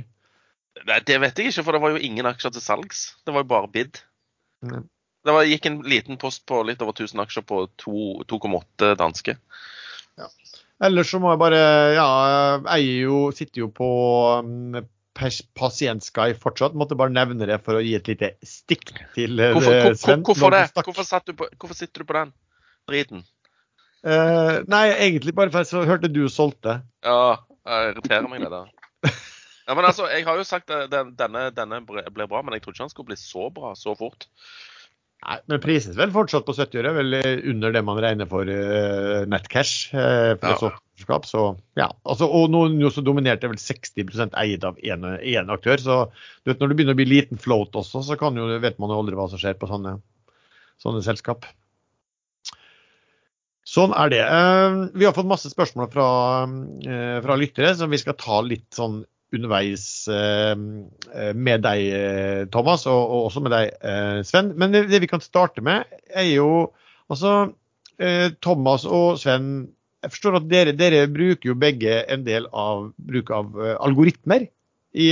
Nei, 0.87 1.01
Det 1.09 1.17
vet 1.23 1.39
jeg 1.41 1.51
ikke, 1.51 1.65
for 1.67 1.75
det 1.75 1.83
var 1.83 1.97
jo 1.97 2.05
ingen 2.05 2.29
aksjer 2.31 2.53
til 2.55 2.63
salgs. 2.63 3.07
Det 3.27 3.35
var 3.35 3.43
jo 3.43 3.51
bare 3.51 3.73
bid. 3.73 3.99
Mm. 4.63 4.85
Det 5.27 5.35
var, 5.35 5.49
gikk 5.51 5.67
en 5.67 5.81
liten 5.83 6.21
post 6.23 6.45
på 6.47 6.61
litt 6.63 6.83
over 6.85 6.95
1000 6.95 7.19
aksjer 7.25 7.43
på 7.49 7.65
2,8 7.83 8.95
danske. 9.01 9.35
Ellers 10.87 11.09
så 11.09 11.19
må 11.19 11.31
jeg 11.33 11.41
bare 11.41 11.61
Ja, 11.97 12.07
jeg 12.77 13.07
jo, 13.07 13.31
sitter 13.33 13.63
jo 13.65 13.69
på 13.73 13.89
pers- 14.77 14.85
Pasientsky 15.17 16.35
fortsatt. 16.41 16.77
Måtte 16.79 16.99
bare 16.99 17.15
nevne 17.15 17.49
det 17.49 17.59
for 17.65 17.79
å 17.79 17.85
gi 17.85 17.95
et 17.99 18.11
lite 18.11 18.35
stikk 18.47 18.93
til 19.17 19.41
eh, 19.41 19.55
Hvorfor, 19.57 19.97
Sven. 19.99 20.23
hvorfor 20.27 20.55
det? 20.55 20.67
Hvorfor, 20.77 21.25
du 21.27 21.33
på, 21.39 21.49
hvorfor 21.57 21.79
sitter 21.79 22.05
du 22.05 22.09
på 22.09 22.19
den 22.19 22.35
driten? 22.91 23.25
Uh, 24.07 24.63
nei, 24.71 24.85
egentlig 24.93 25.35
bare 25.35 25.51
for 25.51 25.67
så 25.67 25.83
hørte 25.89 26.11
du 26.13 26.27
solgte. 26.31 26.79
Ja, 27.03 27.41
jeg 27.67 27.95
irriterer 27.95 28.29
meg 28.31 28.45
det 28.45 28.53
der. 28.53 28.69
Ja, 29.67 29.75
men 29.75 29.83
altså, 29.89 30.07
Jeg 30.13 30.23
har 30.29 30.39
jo 30.39 30.45
sagt 30.47 30.71
at 30.71 30.93
denne, 30.93 31.49
denne 31.51 31.81
ble- 31.83 32.05
blir 32.15 32.29
bra, 32.31 32.43
men 32.47 32.55
jeg 32.55 32.63
trodde 32.63 32.77
ikke 32.77 32.85
han 32.87 32.93
skulle 32.93 33.11
bli 33.11 33.19
så 33.19 33.49
bra 33.51 33.73
så 33.75 33.97
fort. 33.99 34.29
Nei, 35.27 35.41
men 35.51 35.63
prises 35.65 35.97
vel 35.99 36.13
fortsatt 36.15 36.47
på 36.47 36.55
70 36.55 36.79
øre, 36.85 36.93
vel 37.01 37.17
eh, 37.19 37.41
under 37.51 37.73
det 37.75 37.83
man 37.83 37.99
regner 37.99 38.29
for 38.31 38.47
uh, 38.47 39.25
nettcash. 39.27 39.89
Uh, 39.97 40.37
for 40.39 40.69
Ja. 40.71 40.77
Software-selskap, 40.97 41.27
så 41.27 41.57
ja. 41.77 41.91
Altså, 42.05 42.27
og 42.27 42.51
nå 42.51 42.69
nå 42.69 42.91
så 42.91 43.03
dominerte 43.03 43.49
vel 43.49 43.59
60% 43.59 44.35
eiet 44.37 44.65
av 44.65 44.77
én 44.79 45.51
aktør. 45.51 45.79
Så 45.79 46.11
du 46.45 46.51
vet, 46.51 46.61
når 46.61 46.69
det 46.69 46.77
begynner 46.77 46.95
å 46.95 47.01
bli 47.01 47.09
liten 47.09 47.39
float 47.39 47.75
også, 47.75 48.03
så 48.03 48.17
jo, 48.17 48.61
vet 48.61 48.79
man 48.79 48.91
jo 48.91 49.01
aldri 49.01 49.17
hva 49.17 49.29
som 49.29 49.39
skjer 49.39 49.55
på 49.59 49.69
sånne, 49.69 50.01
sånne 50.79 51.03
selskap. 51.03 51.47
Sånn 53.67 53.93
er 53.93 54.09
det. 54.11 54.23
Eh, 54.23 54.89
vi 54.95 55.05
har 55.05 55.13
fått 55.13 55.27
masse 55.27 55.51
spørsmål 55.51 55.91
fra, 55.91 56.09
eh, 56.87 57.21
fra 57.21 57.37
lyttere, 57.37 57.75
som 57.75 57.91
vi 57.91 57.99
skal 57.99 58.15
ta 58.15 58.41
litt 58.41 58.71
sånn 58.73 59.05
underveis 59.35 60.07
eh, 60.07 60.55
med 61.35 61.65
deg, 61.67 62.49
Thomas, 62.55 62.87
og, 62.87 63.01
og 63.11 63.27
også 63.27 63.43
med 63.43 63.53
deg, 63.53 63.73
Sven. 64.25 64.55
Men 64.57 64.73
det, 64.73 65.01
vi 65.03 65.11
kan 65.11 65.21
starte 65.21 65.61
med, 65.67 65.85
er 66.15 66.31
jo 66.31 66.71
altså 67.11 67.51
Thomas 68.45 68.85
og 68.85 69.19
Sven. 69.19 69.76
Jeg 70.05 70.13
forstår 70.13 70.37
at 70.39 70.49
dere, 70.51 70.75
dere 70.77 71.07
bruker 71.11 71.51
jo 71.51 71.57
begge 71.59 72.03
en 72.13 72.25
del 72.27 72.47
av 72.53 72.91
bruk 73.09 73.33
av 73.35 73.55
eh, 73.63 73.77
algoritmer 73.83 74.47
i, 74.97 75.07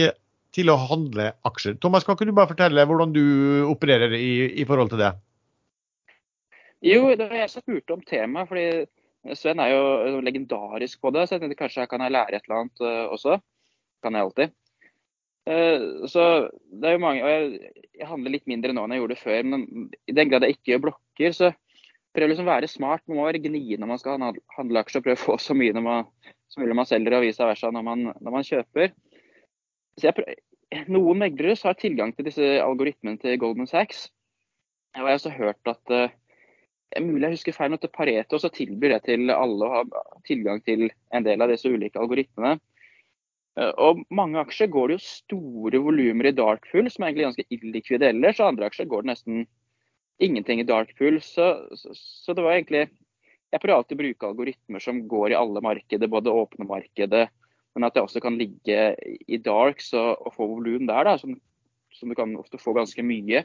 til 0.54 0.70
å 0.70 0.78
handle 0.78 1.30
aksjer. 1.48 1.78
Thomas, 1.82 2.04
kan 2.06 2.18
ikke 2.18 2.28
du 2.28 2.36
bare 2.36 2.52
fortelle 2.52 2.84
hvordan 2.86 3.14
du 3.14 3.24
opererer 3.70 4.14
i, 4.18 4.50
i 4.60 4.66
forhold 4.68 4.92
til 4.92 5.02
det? 5.02 5.14
Jo, 6.84 7.08
det 7.16 7.30
var 7.30 7.40
jeg 7.40 7.50
som 7.50 7.64
spurte 7.64 7.96
om 7.96 8.04
temaet, 8.04 8.50
fordi 8.50 9.34
Sven 9.38 9.60
er 9.62 9.72
jo 9.72 10.20
legendarisk 10.20 11.00
på 11.00 11.14
det. 11.16 11.24
Så 11.24 11.36
jeg 11.36 11.44
tenkte 11.44 11.62
kanskje 11.62 11.86
jeg 11.86 11.90
kan 11.94 12.04
lære 12.04 12.36
et 12.36 12.44
eller 12.44 12.60
annet 12.60 12.84
eh, 12.84 13.06
også. 13.08 13.38
Kan 14.04 14.18
jeg 14.18 14.28
alltid. 14.28 14.52
Eh, 15.48 15.84
Så 16.12 16.24
det 16.68 16.90
er 16.90 16.98
jo 16.98 17.04
mange, 17.06 17.24
og 17.24 17.32
jeg, 17.32 17.72
jeg 17.96 18.10
handler 18.10 18.34
litt 18.36 18.50
mindre 18.50 18.76
nå 18.76 18.84
enn 18.84 18.96
jeg 18.96 19.04
gjorde 19.04 19.20
før. 19.22 19.48
Men 19.48 19.88
i 20.04 20.16
den 20.16 20.28
grad 20.28 20.44
jeg 20.44 20.58
ikke 20.58 20.74
gjør 20.74 20.84
blokker, 20.88 21.36
så 21.36 21.54
prøver 22.14 22.32
liksom 22.32 22.48
være 22.48 22.70
smart. 22.70 23.02
Man 23.08 23.18
må 23.18 23.28
være 23.28 23.42
gni 23.42 23.76
når 23.76 23.90
man 23.90 24.00
skal 24.00 24.22
handle- 24.56 24.80
aksjer 24.80 25.02
og 25.02 25.06
prøve 25.06 25.18
å 25.18 25.24
få 25.24 25.38
så 25.42 25.56
mye 25.58 25.74
når 25.74 25.84
man, 25.86 26.10
som 26.48 26.62
mulig 26.62 26.76
man 26.78 26.88
selger, 26.88 27.16
og 27.18 27.26
vice 27.26 27.42
versa 27.42 27.70
når 27.74 27.86
man, 27.86 28.04
når 28.20 28.36
man 28.38 28.46
kjøper. 28.46 28.92
Prøver, 30.00 30.36
noen 30.90 31.20
meglere 31.22 31.56
har 31.62 31.78
tilgang 31.78 32.12
til 32.14 32.28
disse 32.28 32.50
algoritmene 32.62 33.20
til 33.22 33.38
Goldman 33.38 33.70
Sachs. 33.70 34.08
Og 34.94 35.02
jeg 35.02 35.10
har 35.10 35.18
også 35.18 35.34
hørt 35.34 35.70
at 35.70 35.94
eh, 35.94 36.12
det 36.94 37.00
er 37.00 37.06
mulig 37.06 37.26
jeg 37.26 37.34
husker 37.38 37.56
feil, 37.56 37.72
men 37.72 37.80
at 37.82 37.94
Pareto 37.94 38.38
så 38.38 38.50
tilbyr 38.54 38.94
det 38.94 39.00
til 39.08 39.32
alle 39.34 39.66
å 39.66 39.72
ha 39.72 40.04
tilgang 40.28 40.60
til 40.62 40.86
en 41.10 41.26
del 41.26 41.42
av 41.42 41.50
disse 41.50 41.66
ulike 41.70 41.98
algoritmene. 41.98 42.60
Eh, 43.58 43.72
Og 43.82 44.04
mange 44.14 44.38
aksjer 44.42 44.70
går 44.70 44.92
det 44.92 44.98
jo 44.98 45.06
store 45.08 45.82
volumer 45.82 46.30
i 46.30 46.36
dark 46.38 46.66
full, 46.70 46.90
som 46.90 47.02
er 47.02 47.10
egentlig 47.10 47.28
ganske 47.30 47.58
illikvide 47.58 48.10
ellers. 48.12 48.38
Og 48.40 48.52
andre 48.52 48.70
aksjer 48.70 48.90
går 48.90 49.02
det 49.02 49.12
nesten 49.12 49.44
ingenting 50.22 50.60
i 50.60 50.68
dark 50.68 50.94
pool. 50.98 51.20
Så, 51.22 51.46
så, 51.78 51.94
så 51.94 52.34
det 52.36 52.44
var 52.44 52.56
egentlig 52.56 52.88
Jeg 53.54 53.62
prøver 53.62 53.78
alltid 53.78 53.94
å 53.94 54.02
bruke 54.02 54.28
algoritmer 54.28 54.82
som 54.82 55.04
går 55.08 55.30
i 55.30 55.38
alle 55.38 55.60
markeder, 55.62 56.10
både 56.10 56.32
åpne 56.34 56.66
markedet, 56.66 57.28
men 57.74 57.86
at 57.86 57.94
jeg 57.94 58.02
også 58.02 58.22
kan 58.24 58.34
ligge 58.34 58.78
i 59.30 59.38
darks 59.38 59.92
og, 59.94 60.24
og 60.26 60.34
få 60.34 60.48
volum 60.50 60.88
der, 60.88 61.06
da, 61.06 61.12
som, 61.20 61.36
som 61.94 62.10
du 62.10 62.16
kan 62.18 62.34
ofte 62.40 62.58
få 62.58 62.74
ganske 62.74 63.04
mye. 63.06 63.44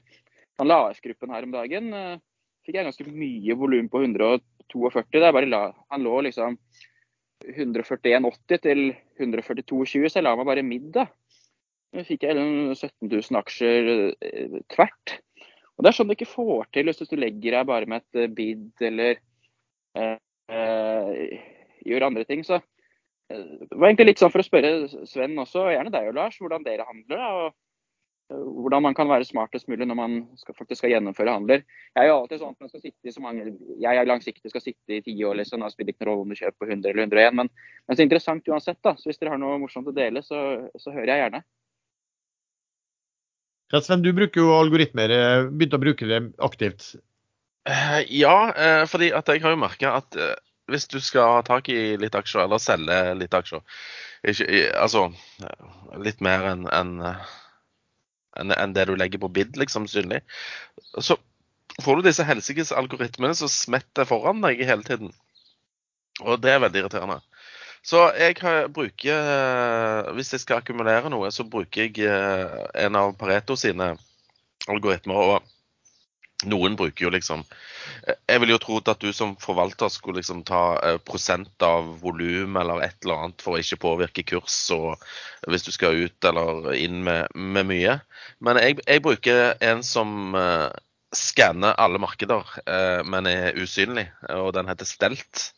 Den 0.58 0.72
LAF-gruppen 0.72 1.36
her 1.36 1.46
om 1.46 1.54
dagen 1.54 1.94
eh, 1.94 2.18
fikk 2.66 2.80
jeg 2.80 2.88
ganske 2.90 3.06
mye 3.06 3.58
volum 3.60 3.90
på 3.92 4.02
142. 4.02 5.06
Det 5.14 5.22
er 5.30 5.36
bare 5.36 5.50
la, 5.50 5.62
han 5.94 6.06
lå 6.06 6.16
liksom 6.26 6.58
141,80 7.46 8.62
til 8.66 8.84
142,20, 9.22 10.10
så 10.10 10.20
jeg 10.20 10.26
la 10.26 10.36
meg 10.36 10.50
bare 10.50 10.66
midd. 10.66 10.90
da. 10.98 11.06
Fikk 12.06 12.26
jeg 12.26 12.36
hele 12.36 12.76
17 12.76 13.08
000 13.08 13.40
aksjer 13.40 13.92
eh, 13.94 14.60
tvert. 14.74 15.20
Og 15.80 15.86
Det 15.86 15.92
er 15.92 15.96
sånn 15.96 16.10
du 16.12 16.16
ikke 16.18 16.28
får 16.28 16.68
til 16.76 16.90
hvis 16.90 17.00
du 17.08 17.16
legger 17.16 17.56
deg 17.56 17.70
bare 17.70 17.88
med 17.88 18.04
et 18.04 18.26
eh, 18.26 18.34
bid 18.36 18.84
eller 18.84 19.22
eh, 19.96 20.18
eh, 20.52 21.40
gjør 21.88 22.10
andre 22.10 22.26
ting. 22.28 22.44
Så 22.44 22.60
eh, 22.60 23.46
det 23.64 23.72
var 23.72 23.88
egentlig 23.88 24.12
litt 24.12 24.22
sånn 24.22 24.34
for 24.34 24.44
å 24.44 24.48
spørre 24.50 24.74
Sven 25.08 25.40
også, 25.40 25.64
og 25.64 25.74
gjerne 25.74 25.94
deg 25.96 26.12
og 26.12 26.20
Lars, 26.20 26.40
hvordan 26.44 26.68
dere 26.68 26.88
handler. 26.90 27.24
da, 27.24 27.32
og 27.48 27.58
hvordan 28.30 28.84
man 28.84 28.94
kan 28.94 29.10
være 29.10 29.26
smartest 29.26 29.68
mulig 29.68 29.88
når 29.88 29.98
man 29.98 30.18
skal, 30.38 30.54
faktisk 30.54 30.84
skal 30.84 30.92
gjennomføre 30.94 31.34
handler. 31.34 31.64
Jeg 31.96 32.04
er 32.04 32.10
jo 32.12 32.18
alltid 32.20 32.42
sånn 32.42 32.54
at 32.54 32.66
man 32.66 32.70
skal 32.70 32.84
sitte 32.84 33.10
i 33.10 33.14
så 33.14 33.24
mange, 33.24 33.46
jeg 33.82 34.02
er 34.02 34.10
langsiktig, 34.10 34.52
skal 34.52 34.62
sitte 34.62 35.00
i 35.00 35.02
ti 35.06 35.16
år. 35.26 35.40
liksom, 35.40 35.64
Det 35.64 35.72
spiller 35.74 35.96
ikke 35.96 36.06
noen 36.06 36.12
rolle 36.12 36.28
om 36.28 36.34
du 36.36 36.38
kjøper 36.38 36.58
på 36.60 36.70
100 36.70 36.92
eller 36.92 37.08
101, 37.08 37.40
men, 37.40 37.50
men 37.88 37.98
så 37.98 38.06
interessant 38.06 38.52
uansett. 38.52 38.82
da, 38.86 38.94
så 39.00 39.10
Hvis 39.10 39.18
dere 39.18 39.34
har 39.34 39.42
noe 39.42 39.58
morsomt 39.64 39.90
å 39.90 39.96
dele, 39.96 40.22
så, 40.22 40.44
så 40.78 40.94
hører 40.94 41.14
jeg 41.14 41.24
gjerne. 41.24 41.42
Ja, 43.70 43.82
Sven, 43.86 44.02
du 44.02 44.10
bruker 44.18 44.42
jo 44.42 44.54
algoritmer. 44.58 45.12
Begynte 45.52 45.78
å 45.78 45.84
bruke 45.84 46.08
det 46.10 46.24
aktivt. 46.42 46.96
Eh, 47.70 48.00
ja, 48.18 48.52
eh, 48.56 48.84
fordi 48.90 49.12
jeg 49.12 49.42
har 49.44 49.54
jo 49.54 49.60
merka 49.62 49.92
at 50.00 50.16
eh, 50.18 50.36
hvis 50.72 50.88
du 50.90 50.98
skal 51.04 51.36
ha 51.38 51.42
tak 51.46 51.70
i 51.70 51.98
litt 52.02 52.16
aksjer, 52.18 52.46
eller 52.46 52.62
selge 52.62 52.98
litt 53.20 53.36
aksjer 53.36 53.62
ikke, 54.30 54.48
Altså 54.80 55.08
litt 56.02 56.22
mer 56.22 56.46
enn 56.52 56.66
en, 56.74 56.94
en, 58.42 58.54
en 58.56 58.76
det 58.76 58.86
du 58.90 58.96
legger 58.98 59.22
på 59.22 59.32
bid, 59.34 59.58
liksom, 59.58 59.88
synlig. 59.90 60.22
Så 60.98 61.18
får 61.84 62.00
du 62.00 62.10
disse 62.10 62.26
helsikes 62.28 62.74
algoritmene 62.76 63.38
som 63.38 63.52
smetter 63.52 64.08
foran 64.10 64.42
deg 64.46 64.62
hele 64.66 64.86
tiden. 64.86 65.14
Og 66.26 66.42
det 66.44 66.54
er 66.54 66.64
veldig 66.66 66.84
irriterende. 66.84 67.22
Så 67.86 68.02
jeg 68.20 68.36
bruker, 68.76 70.12
hvis 70.18 70.34
jeg 70.34 70.44
skal 70.44 70.60
akkumulere 70.60 71.10
noe, 71.10 71.32
så 71.32 71.46
bruker 71.48 71.88
jeg 71.88 72.10
en 72.76 72.98
av 73.00 73.16
Pareto 73.18 73.56
sine 73.60 73.94
algoritmer. 74.70 75.16
og 75.16 75.56
noen 76.48 76.78
bruker 76.80 77.04
jo 77.04 77.12
liksom 77.12 77.42
Jeg 78.08 78.40
ville 78.40 78.54
jo 78.54 78.62
trodd 78.64 78.88
at 78.92 79.02
du 79.04 79.12
som 79.16 79.34
forvalter 79.42 79.92
skulle 79.92 80.22
liksom 80.22 80.46
ta 80.48 80.80
eh, 80.86 80.98
prosent 81.04 81.66
av 81.66 81.90
volum 82.00 82.56
eller 82.62 82.86
et 82.86 82.96
eller 83.04 83.26
annet 83.26 83.44
for 83.44 83.58
å 83.58 83.60
ikke 83.60 83.82
påvirke 83.84 84.24
kurs 84.24 84.56
og 84.72 85.04
hvis 85.52 85.68
du 85.68 85.72
skal 85.76 86.00
ut 86.06 86.30
eller 86.30 86.72
inn 86.78 87.02
med, 87.04 87.28
med 87.36 87.68
mye. 87.68 87.98
Men 88.40 88.60
jeg, 88.64 88.80
jeg, 88.86 89.04
bruker 89.04 89.58
en 89.60 89.84
som 89.84 90.32
skanner 91.16 91.74
alle 91.82 92.00
markeder, 92.02 92.46
uh, 92.70 93.02
men 93.08 93.28
er 93.30 93.58
usynlig. 93.58 94.08
Og 94.36 94.52
den 94.58 94.70
heter 94.70 94.88
Stelt. 94.88 95.50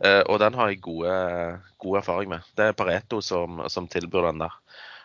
Uh, 0.00 0.22
og 0.30 0.38
den 0.42 0.56
har 0.58 0.72
jeg 0.72 0.82
gode, 0.84 1.14
gode 1.82 2.00
erfaring 2.00 2.30
med. 2.32 2.46
Det 2.56 2.70
er 2.70 2.78
Pareto 2.78 3.20
som, 3.24 3.62
som 3.68 3.88
tilbyr 3.90 4.30
den 4.30 4.44
der. 4.46 4.54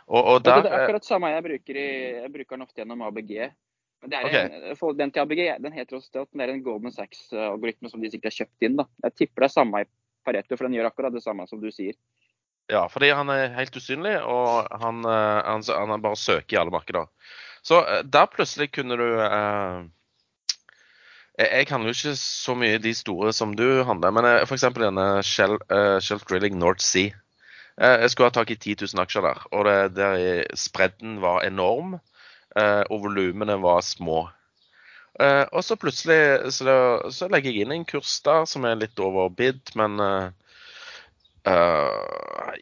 Og, 0.10 0.24
og 0.24 0.44
der, 0.44 0.64
det 0.66 0.72
er 0.74 0.86
akkurat 0.86 1.06
samme 1.06 1.30
jeg 1.30 1.46
bruker, 1.46 1.78
i, 1.78 1.90
jeg 2.24 2.32
bruker 2.34 2.58
den 2.58 2.66
ofte 2.66 2.82
gjennom 2.82 3.04
ABG. 3.10 3.34
Men 4.00 4.14
det 4.14 4.22
okay. 4.26 4.48
en, 4.72 4.96
den 4.98 5.12
til 5.12 5.22
ABG 5.26 5.42
den 5.62 5.76
heter 5.76 6.00
også 6.00 6.24
at 6.24 6.32
den 6.32 6.42
er 6.42 6.54
en 6.54 6.64
Goldman 6.66 6.96
Sachs-algoritme 6.96 7.92
som 7.92 8.02
de 8.02 8.10
sikkert 8.10 8.32
har 8.32 8.46
kjøpt 8.46 8.66
inn. 8.66 8.80
da. 8.80 8.88
Jeg 9.06 9.18
tipper 9.20 9.46
det 9.46 9.50
er 9.50 9.58
samme 9.58 9.84
i 9.84 9.90
Pareto, 10.26 10.56
for 10.56 10.66
den 10.66 10.80
gjør 10.80 10.90
akkurat 10.90 11.14
det 11.14 11.24
samme 11.26 11.46
som 11.50 11.62
du 11.62 11.70
sier. 11.74 12.00
Ja, 12.70 12.84
fordi 12.90 13.10
han 13.18 13.32
er 13.34 13.56
helt 13.56 13.76
usynlig, 13.76 14.16
og 14.30 14.68
han, 14.82 15.02
eh, 15.10 15.40
han, 15.46 15.64
han 15.66 16.04
bare 16.04 16.20
søker 16.20 16.56
i 16.56 16.60
alle 16.62 16.74
markeder. 16.74 17.08
Så 17.64 17.82
eh, 17.86 18.04
der 18.04 18.30
plutselig 18.34 18.72
kunne 18.76 18.98
du 19.00 19.08
eh, 19.22 19.80
Jeg 21.40 21.68
handler 21.70 21.94
jo 21.94 21.98
ikke 21.98 22.16
så 22.20 22.56
mye 22.60 22.82
de 22.84 22.94
store 22.94 23.34
som 23.34 23.56
du 23.56 23.84
handler, 23.88 24.12
men 24.12 24.28
eh, 24.28 24.44
f.eks. 24.44 24.68
denne 24.76 25.08
Shell, 25.24 25.58
uh, 25.72 25.98
Shell 26.04 26.20
Drilling 26.30 26.60
North 26.60 26.84
Sea. 26.84 27.16
Jeg 27.80 28.10
skulle 28.12 28.28
ha 28.28 28.34
tak 28.36 28.50
i 28.52 28.58
10 28.60 28.76
000 28.92 29.00
aksjer 29.00 29.24
der, 29.24 29.38
og 29.56 29.64
det, 29.64 29.96
der 29.96 30.44
spredden 30.60 31.22
var 31.24 31.46
enorm. 31.48 31.94
Eh, 32.58 32.84
og 32.90 33.04
volumene 33.06 33.60
var 33.62 33.82
små. 33.86 34.24
Eh, 35.20 35.46
og 35.52 35.64
så 35.64 35.76
plutselig 35.78 36.52
så, 36.54 36.76
så, 37.14 37.28
legger 37.30 37.54
jeg 37.54 37.68
inn 37.68 37.76
en 37.76 37.86
kurs 37.86 38.20
der 38.26 38.46
som 38.50 38.66
er 38.66 38.80
litt 38.80 39.00
over 39.04 39.30
bid, 39.30 39.62
men 39.78 40.00
uh, 40.00 40.30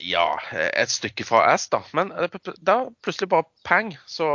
ja, 0.03 0.27
et 0.51 0.91
stykke 0.91 1.25
fra 1.27 1.45
S, 1.53 1.67
da. 1.71 1.81
Men 1.97 2.11
da 2.59 2.77
plutselig 3.03 3.29
bare 3.31 3.47
pang, 3.67 3.93
så 4.07 4.27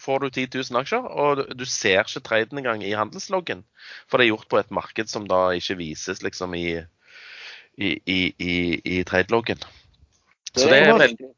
får 0.00 0.20
du 0.20 0.28
10 0.30 0.46
000 0.70 0.80
aksjer, 0.82 1.06
og 1.06 1.42
du 1.56 1.64
ser 1.68 2.04
ikke 2.04 2.24
traden 2.24 2.60
engang 2.60 2.84
i 2.84 2.94
handelsloggen. 2.96 3.64
For 4.10 4.18
det 4.18 4.26
er 4.26 4.34
gjort 4.34 4.50
på 4.52 4.60
et 4.60 4.74
marked 4.74 5.10
som 5.12 5.28
da 5.30 5.48
ikke 5.56 5.78
vises 5.80 6.22
liksom 6.24 6.54
i, 6.58 6.68
i, 7.76 7.96
i, 8.04 8.20
i, 8.36 8.56
i 8.98 9.02
tradeloggen. 9.08 9.62
Så 10.56 10.68
det 10.68 10.82
er 10.82 10.92
veldig 10.92 11.32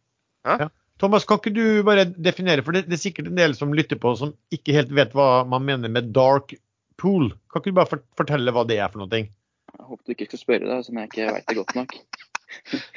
ja. 0.46 0.68
Thomas, 0.98 1.26
kan 1.28 1.38
ikke 1.38 1.54
du 1.54 1.82
bare 1.86 2.08
definere, 2.10 2.62
for 2.66 2.74
det, 2.74 2.88
det, 2.88 2.96
er 2.96 3.02
sikkert 3.04 3.28
en 3.30 3.38
del 3.38 3.54
som 3.54 3.74
lytter 3.74 4.00
på 4.02 4.14
som 4.18 4.32
ikke 4.54 4.74
helt 4.74 4.90
vet 4.94 5.12
hva 5.14 5.44
man 5.46 5.62
mener 5.66 5.92
med 5.92 6.10
dark 6.14 6.56
pool. 6.98 7.30
Kan 7.52 7.62
ikke 7.62 7.70
du 7.70 7.78
bare 7.78 8.00
fortelle 8.18 8.54
hva 8.54 8.64
det 8.66 8.80
er 8.82 8.90
for 8.90 9.04
noe? 9.04 9.20
Jeg 9.68 9.86
håper 9.86 10.02
du 10.02 10.16
ikke 10.16 10.26
skal 10.32 10.42
spørre 10.42 10.66
deg, 10.66 10.82
som 10.86 10.98
jeg 10.98 11.10
ikke 11.10 11.28
vet 11.36 11.46
det 11.46 11.58
godt 11.60 11.76
nok. 11.78 11.94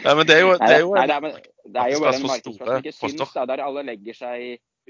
Nei, 0.01 0.13
men 0.15 0.25
det 0.25 0.35
er 0.37 0.41
jo, 0.41 0.51
det 0.57 0.73
er 0.73 0.81
jo, 0.81 0.91
nei, 0.95 1.05
nei, 1.11 1.31
det 1.67 1.81
er 1.83 1.89
jo 1.91 2.01
bare 2.01 2.17
en 2.17 2.25
markedsplass 2.25 2.69
som 2.71 2.85
ikke 2.85 2.95
syns, 2.95 3.33
da, 3.35 3.43
der 3.51 3.63
alle 3.67 3.83
legger 3.85 4.17
seg 4.17 4.45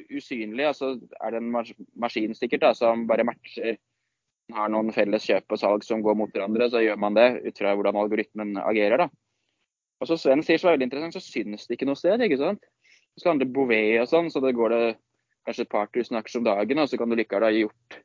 usynlig. 0.10 0.66
Altså 0.68 0.96
er 1.22 1.34
det 1.34 1.42
en 1.42 1.52
maskin 2.00 2.36
sikkert 2.38 2.66
da, 2.66 2.74
som 2.78 3.08
bare 3.10 3.26
matcher 3.28 3.80
har 4.52 4.72
noen 4.72 4.92
felles 4.96 5.26
kjøp 5.28 5.54
og 5.54 5.60
salg 5.62 5.86
som 5.88 6.02
går 6.04 6.18
mot 6.20 6.32
hverandre, 6.34 6.68
så 6.72 6.82
gjør 6.84 7.00
man 7.00 7.16
det 7.16 7.28
ut 7.46 7.62
fra 7.62 7.74
hvordan 7.78 8.00
algoritmen 8.02 8.58
agerer. 8.64 9.06
da. 9.06 9.08
Og 10.02 10.10
så 10.10 10.18
Sven 10.18 10.42
sier 10.44 10.60
så 10.60 10.72
veldig 10.72 10.88
interessant, 10.88 11.16
så 11.16 11.24
synes 11.24 11.68
det 11.68 11.78
ikke 11.78 11.88
noe 11.90 12.00
sted. 12.00 12.22
ikke 12.26 12.40
sant? 12.42 12.64
Så 13.20 13.30
handler 13.30 13.52
Bouvet 13.54 14.02
og 14.02 14.10
sånn, 14.10 14.32
så 14.34 14.42
det 14.44 14.56
går 14.58 14.74
det 14.74 14.86
kanskje 15.46 15.66
et 15.66 15.72
par 15.72 15.90
tusen 15.94 16.18
aksjer 16.20 16.42
om 16.42 16.48
dagen, 16.48 16.82
og 16.82 16.90
så 16.90 16.98
kan 17.00 17.12
du 17.12 17.18
likevel 17.18 17.48
ha 17.48 17.52
gjort 17.54 18.00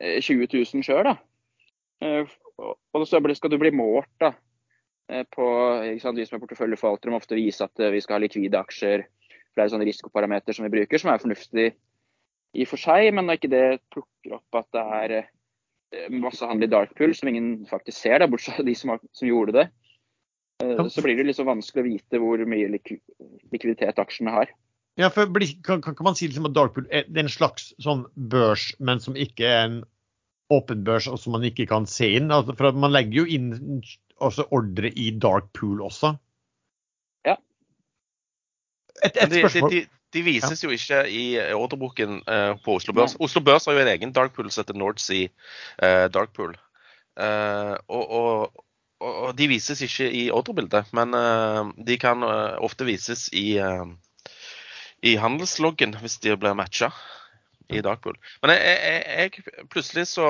20 0.00 0.44
eh, 0.44 0.54
000 0.54 0.86
sjøl. 0.86 1.10
og 2.92 3.06
så 3.06 3.20
skal 3.36 3.52
du 3.52 3.58
bli 3.60 3.72
målt 3.76 4.10
da, 4.20 4.32
på 5.34 5.46
ikke 5.90 6.04
sant, 6.04 6.18
Vi 6.18 6.26
som 6.26 6.38
er 6.38 6.44
porteføljeforvaltere, 6.44 7.10
må 7.10 7.20
ofte 7.20 7.38
vise 7.38 7.64
at 7.64 7.84
vi 7.92 8.00
skal 8.00 8.18
ha 8.18 8.24
likvide 8.24 8.60
aksjer. 8.60 9.04
Flere 9.56 9.72
sånne 9.72 9.88
risikoparameter 9.88 10.56
som 10.56 10.66
vi 10.66 10.72
bruker, 10.76 11.00
som 11.00 11.12
er 11.12 11.22
fornuftig 11.22 11.68
i 11.70 12.64
og 12.64 12.70
for 12.70 12.82
seg. 12.82 13.10
Men 13.16 13.26
når 13.26 13.40
ikke 13.40 13.52
det 13.52 13.66
plukker 13.94 14.38
opp 14.38 14.60
at 14.62 14.70
det 14.76 14.86
er 15.00 16.10
masse 16.14 16.46
handel 16.46 16.68
i 16.68 16.72
dark 16.72 16.92
pool 16.98 17.14
som 17.18 17.30
ingen 17.30 17.66
faktisk 17.70 17.98
ser, 17.98 18.22
da, 18.22 18.30
bortsett 18.30 18.60
fra 18.60 18.66
de 18.66 18.76
som, 18.78 18.94
som 19.16 19.26
gjorde 19.26 19.56
det, 19.56 19.64
Eh, 20.62 20.88
så 20.88 21.02
blir 21.02 21.16
det 21.16 21.28
liksom 21.30 21.48
vanskelig 21.48 21.82
å 21.82 21.88
vite 21.88 22.20
hvor 22.20 22.42
mye 22.48 22.68
likviditet 22.72 24.00
aksjene 24.00 24.34
har. 24.34 24.52
Ja, 25.00 25.08
for 25.12 25.30
kan, 25.64 25.80
kan 25.80 26.04
man 26.04 26.18
si 26.18 26.28
liksom 26.28 26.48
at 26.50 26.56
Darkpool 26.56 26.88
er 26.92 27.06
en 27.16 27.30
slags 27.32 27.70
sånn 27.80 28.04
børs, 28.30 28.70
men 28.82 29.00
som 29.00 29.16
ikke 29.16 29.46
er 29.46 29.62
en 29.68 29.78
åpen 30.52 30.82
børs, 30.84 31.06
og 31.08 31.20
som 31.22 31.36
man 31.36 31.46
ikke 31.46 31.68
kan 31.70 31.86
se 31.88 32.10
inn? 32.18 32.32
Altså, 32.34 32.56
for 32.58 32.76
Man 32.76 32.92
legger 32.92 33.22
jo 33.22 33.38
inn 33.38 33.80
ordre 34.50 34.90
i 34.90 35.12
Darkpool 35.16 35.80
også. 35.86 36.16
Ja. 39.02 39.10
Et, 39.10 39.30
de, 39.30 39.42
spørsmål. 39.42 39.70
De, 39.72 39.82
de, 39.84 40.00
de, 40.16 40.22
vises 40.26 40.64
jo 40.64 40.72
ikke 40.74 41.04
i 41.10 41.24
ordreboken 41.56 42.18
uh, 42.26 42.56
på 42.64 42.78
Oslo 42.80 42.94
Børs. 42.96 43.14
Nei. 43.16 43.26
Oslo 43.26 43.42
Børs 43.46 43.68
har 43.68 43.78
jo 43.78 43.84
en 43.84 43.92
egen 43.94 44.12
Darkpool 44.16 44.50
som 44.50 44.64
heter 44.64 44.78
North 44.78 45.02
Sea 45.02 45.28
uh, 45.28 46.08
Darkpool. 46.12 46.56
Uh, 47.20 47.76
og, 47.88 48.10
og 48.10 48.66
og 49.00 49.30
de 49.32 49.46
vises 49.48 49.80
ikke 49.80 50.10
i 50.12 50.26
ordrebildet, 50.28 50.90
men 50.92 51.14
de 51.88 51.94
kan 51.96 52.20
ofte 52.20 52.84
vises 52.84 53.30
i, 53.32 53.54
i 53.56 55.14
handelsloggen 55.16 55.94
hvis 56.02 56.18
de 56.20 56.34
blir 56.36 56.52
matcha 56.52 56.90
i 57.70 57.80
Dagpool. 57.84 58.18
Men 58.42 58.52
jeg, 58.54 58.60
jeg, 58.84 59.04
jeg, 59.16 59.66
plutselig 59.70 60.06
så 60.10 60.26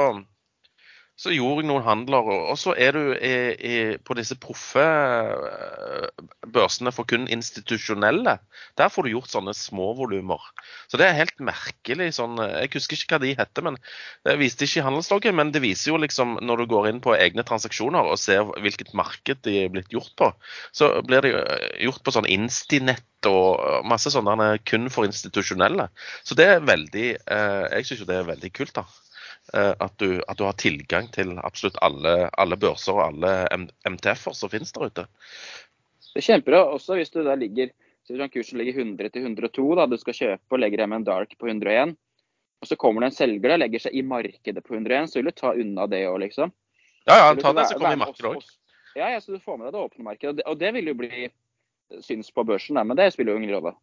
så 1.20 1.32
gjorde 1.34 1.60
jeg 1.60 1.68
noen 1.68 1.84
handler. 1.84 2.28
Og 2.50 2.56
så 2.56 2.72
er 2.80 2.96
du 2.96 3.12
i, 3.12 3.32
i, 3.52 3.74
på 4.00 4.16
disse 4.16 4.36
proffe 4.40 4.80
eh, 4.80 6.28
børsene 6.48 6.92
for 6.96 7.08
kun 7.08 7.26
institusjonelle. 7.28 8.38
Der 8.80 8.92
får 8.92 9.04
du 9.04 9.12
gjort 9.12 9.32
sånne 9.32 9.52
småvolumer. 9.56 10.40
Så 10.88 11.00
det 11.00 11.10
er 11.10 11.18
helt 11.18 11.36
merkelig. 11.44 12.14
sånn, 12.16 12.40
Jeg 12.40 12.72
husker 12.72 12.96
ikke 12.96 13.18
hva 13.18 13.22
de 13.26 13.34
heter, 13.36 13.66
men 13.68 13.76
det 14.24 14.38
viste 14.40 14.64
ikke 14.64 14.80
i 14.80 14.86
handelsloggen. 14.86 15.36
Men 15.36 15.52
det 15.52 15.62
viser 15.64 15.92
jo 15.92 16.00
liksom 16.00 16.38
når 16.40 16.64
du 16.64 16.70
går 16.72 16.88
inn 16.92 17.02
på 17.04 17.16
egne 17.18 17.44
transaksjoner 17.44 18.08
og 18.08 18.20
ser 18.20 18.48
hvilket 18.56 18.94
marked 18.96 19.44
de 19.44 19.58
er 19.66 19.74
blitt 19.74 19.92
gjort 19.92 20.16
på, 20.16 20.32
så 20.72 20.94
blir 21.04 21.26
de 21.26 21.34
eh, 21.36 21.68
gjort 21.84 22.00
på 22.06 22.16
sånn 22.16 22.28
Instinett 22.30 23.04
og 23.28 23.84
masse 23.84 24.08
sånne 24.08 24.54
kun 24.64 24.88
for 24.88 25.04
institusjonelle. 25.04 25.90
Så 26.24 26.32
det 26.38 26.48
er 26.48 26.64
veldig 26.64 27.06
eh, 27.20 27.64
Jeg 27.76 27.90
syns 27.90 28.04
jo 28.06 28.08
det 28.08 28.16
er 28.22 28.30
veldig 28.32 28.54
kult. 28.56 28.72
da. 28.80 28.88
Eh, 29.54 29.72
at 29.78 29.94
du, 29.98 30.20
at 30.28 30.38
du, 30.38 30.44
har 30.46 30.58
tilgang 30.60 31.08
til 31.14 31.34
absolutt 31.42 31.78
alle, 31.82 32.28
alle 32.38 32.58
børser 32.60 32.94
og 32.94 33.06
alle 33.08 33.32
MTF-er 33.88 34.36
som 34.36 34.52
finnes 34.52 34.70
der 34.76 34.90
ute. 34.90 35.06
Det 36.10 36.22
er 36.22 36.26
kjempebra. 36.26 36.62
Også 36.76 36.98
hvis 36.98 37.10
du 37.10 37.22
da 37.26 37.34
ligger 37.38 37.72
hvis 38.10 38.32
kursen 38.34 38.58
ligger 38.58 38.80
100 38.80 39.10
til 39.14 39.22
102, 39.22 39.66
da 39.78 39.86
du 39.86 39.98
skal 40.00 40.16
kjøpe 40.16 40.56
og 40.56 40.62
legger 40.62 40.82
hjem 40.82 40.96
en 40.96 41.04
dark 41.06 41.36
på 41.38 41.46
101, 41.46 41.92
og 42.60 42.68
så 42.68 42.76
kommer 42.76 43.04
det 43.04 43.12
en 43.12 43.16
selger 43.16 43.54
og 43.54 43.60
legger 43.62 43.84
seg 43.84 43.94
i 43.94 44.02
markedet 44.02 44.64
på 44.66 44.74
101, 44.74 45.12
så 45.12 45.20
vil 45.20 45.30
du 45.30 45.36
ta 45.36 45.52
unna 45.54 45.86
det 45.90 46.00
òg, 46.08 46.18
liksom. 46.24 46.50
Ja, 47.06 47.20
ja, 47.20 47.28
ta 47.38 47.52
det 47.56 47.68
som 47.70 47.78
kommer 47.78 47.94
i 47.94 48.00
markedet 48.00 48.32
òg. 48.32 48.48
Ja, 48.98 49.12
ja, 49.14 49.20
så 49.22 49.36
du 49.36 49.38
får 49.38 49.60
med 49.60 49.68
deg 49.68 49.76
det 49.76 49.84
åpne 49.84 50.06
markedet. 50.08 50.32
Og 50.32 50.40
det, 50.40 50.46
og 50.50 50.58
det 50.58 50.72
vil 50.74 50.90
jo 50.90 50.96
bli 50.98 51.30
syns 52.02 52.32
på 52.34 52.44
børsen, 52.46 52.78
der, 52.78 52.88
men 52.88 52.98
det 52.98 53.12
spiller 53.14 53.34
jo 53.34 53.42
ingen 53.42 53.54
rolle. 53.54 53.74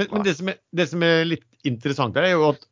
Men, 0.00 0.08
men 0.14 0.24
det, 0.24 0.34
som 0.38 0.48
er, 0.48 0.56
det, 0.72 0.88
som 0.88 1.04
er, 1.04 1.22
litt 1.28 1.68
interessant 1.68 2.16
her, 2.16 2.30
er 2.30 2.34
jo 2.38 2.48
at 2.48 2.64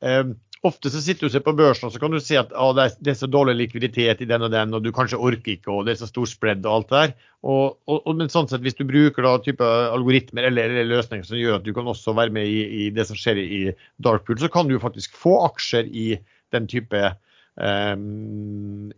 eh, 0.00 0.24
ofte 0.66 0.90
så 0.92 1.00
sitter 1.02 1.24
du 1.24 1.28
og 1.28 1.32
ser 1.34 1.44
på 1.46 1.54
børsen, 1.56 1.88
og 1.88 1.94
så 1.94 2.00
kan 2.02 2.12
du 2.12 2.18
se 2.22 2.36
at 2.38 2.52
ah, 2.54 2.72
det, 2.76 2.84
er, 2.84 2.96
det, 3.00 3.12
er, 3.12 3.18
så 3.20 3.28
dårlig 3.30 3.54
likviditet 3.58 4.22
i 4.22 4.28
den 4.28 4.46
og 4.46 4.52
den, 4.52 4.74
og 4.76 4.84
du 4.84 4.90
kanskje 4.94 5.20
orker 5.22 5.54
ikke, 5.54 5.70
og 5.72 5.86
det 5.86 5.94
er 5.94 6.00
så 6.02 6.08
stor 6.10 6.28
spread 6.30 6.66
og 6.66 6.74
alt 6.74 6.90
det 6.90 7.02
der. 7.02 7.14
Og, 7.46 7.76
og, 7.86 8.00
og, 8.00 8.12
men 8.18 8.32
sånn 8.32 8.50
sett, 8.50 8.64
hvis 8.64 8.78
du 8.78 8.84
bruker 8.88 9.26
da 9.26 9.36
type 9.44 9.66
algoritmer 9.66 10.48
eller, 10.50 10.72
eller, 10.72 10.90
løsninger 10.96 11.28
som 11.28 11.40
gjør 11.40 11.60
at 11.60 11.66
du 11.66 11.72
kan 11.76 11.88
også 11.92 12.16
være 12.16 12.34
med 12.34 12.50
i, 12.50 12.60
i 12.86 12.88
det 12.94 13.06
som 13.08 13.18
skjer 13.18 13.40
i 13.42 13.62
dark 14.02 14.26
pool, 14.26 14.40
så 14.42 14.50
kan 14.52 14.68
du 14.70 14.78
faktisk 14.82 15.16
få 15.16 15.38
aksjer 15.46 15.88
i 15.88 16.08
den 16.54 16.68
type 16.70 17.02
eh, 17.06 17.96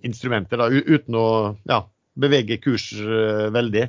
instrumenter 0.08 0.60
da, 0.60 0.70
uten 0.70 1.18
å 1.18 1.28
ja, 1.68 1.82
bevege 2.18 2.60
kurs 2.62 2.90
eh, 2.98 3.48
veldig. 3.54 3.88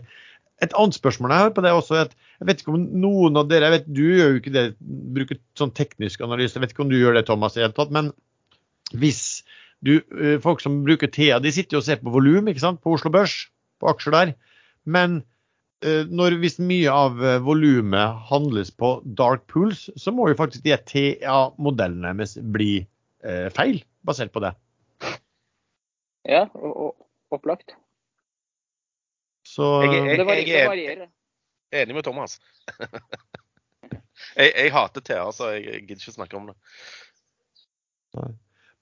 Et 0.64 0.74
annet 0.76 0.98
spørsmål 0.98 1.32
jeg 1.34 1.46
har 1.46 1.54
på 1.56 1.64
det 1.64 1.72
også, 1.72 1.96
er 1.96 2.10
at 2.10 2.16
jeg 2.40 2.50
vet 2.50 2.62
ikke 2.62 2.74
om 2.76 2.82
noen 3.04 3.40
av 3.40 3.48
dere 3.48 3.70
jeg 3.70 3.76
vet 3.78 3.88
Du 3.92 4.02
gjør 4.04 4.34
jo 4.34 4.42
ikke 4.42 4.56
det, 4.56 4.66
bruker 5.16 5.40
sånn 5.60 5.72
teknisk 5.76 6.24
analyse, 6.26 6.56
jeg 6.58 6.64
vet 6.66 6.76
ikke 6.76 6.84
om 6.86 6.92
du 6.92 6.98
gjør 7.00 7.16
det, 7.16 7.26
Thomas, 7.30 7.56
i 7.56 7.64
hele 7.64 7.76
tatt. 7.76 7.94
Men 7.96 8.12
hvis 9.00 9.22
du, 9.86 10.00
eh, 10.20 10.38
folk 10.44 10.64
som 10.64 10.82
bruker 10.84 11.12
TEA, 11.12 11.40
de 11.40 11.54
sitter 11.56 11.78
jo 11.78 11.84
og 11.84 11.88
ser 11.88 12.02
på 12.04 12.14
volum 12.14 12.50
på 12.52 12.96
Oslo 12.96 13.12
Børs, 13.14 13.48
på 13.80 13.92
aksjer 13.92 14.16
der. 14.16 14.34
Men 14.84 15.22
eh, 15.84 16.04
når, 16.08 16.40
hvis 16.44 16.60
mye 16.60 16.92
av 16.92 17.24
eh, 17.24 17.40
volumet 17.44 18.24
handles 18.30 18.72
på 18.72 18.98
dark 19.06 19.48
pools, 19.48 19.90
så 19.96 20.12
må 20.12 20.30
jo 20.30 20.40
faktisk 20.40 20.66
de 20.66 20.76
TA-modellene 20.76 22.16
deres 22.18 22.36
bli 22.40 22.82
eh, 23.24 23.48
feil, 23.56 23.84
basert 24.04 24.34
på 24.36 24.44
det. 24.44 24.56
Ja, 26.28 26.48
og, 26.54 26.74
og 26.76 27.40
opplagt. 27.40 27.78
Så 29.50 29.68
jeg, 29.86 30.04
jeg, 30.06 30.28
jeg, 30.48 30.50
jeg, 30.50 30.98
er 30.98 31.08
Enig 31.84 31.96
med 31.98 32.06
Thomas. 32.06 32.40
jeg, 34.38 34.50
jeg, 34.50 34.72
hater 34.74 35.06
TA, 35.06 35.24
så 35.34 35.54
jeg, 35.56 35.86
gidder 35.86 36.02
ikke 36.02 36.18
snakke 36.18 36.38
om 36.40 36.50
det. 36.50 36.58
Nei. 38.18 38.30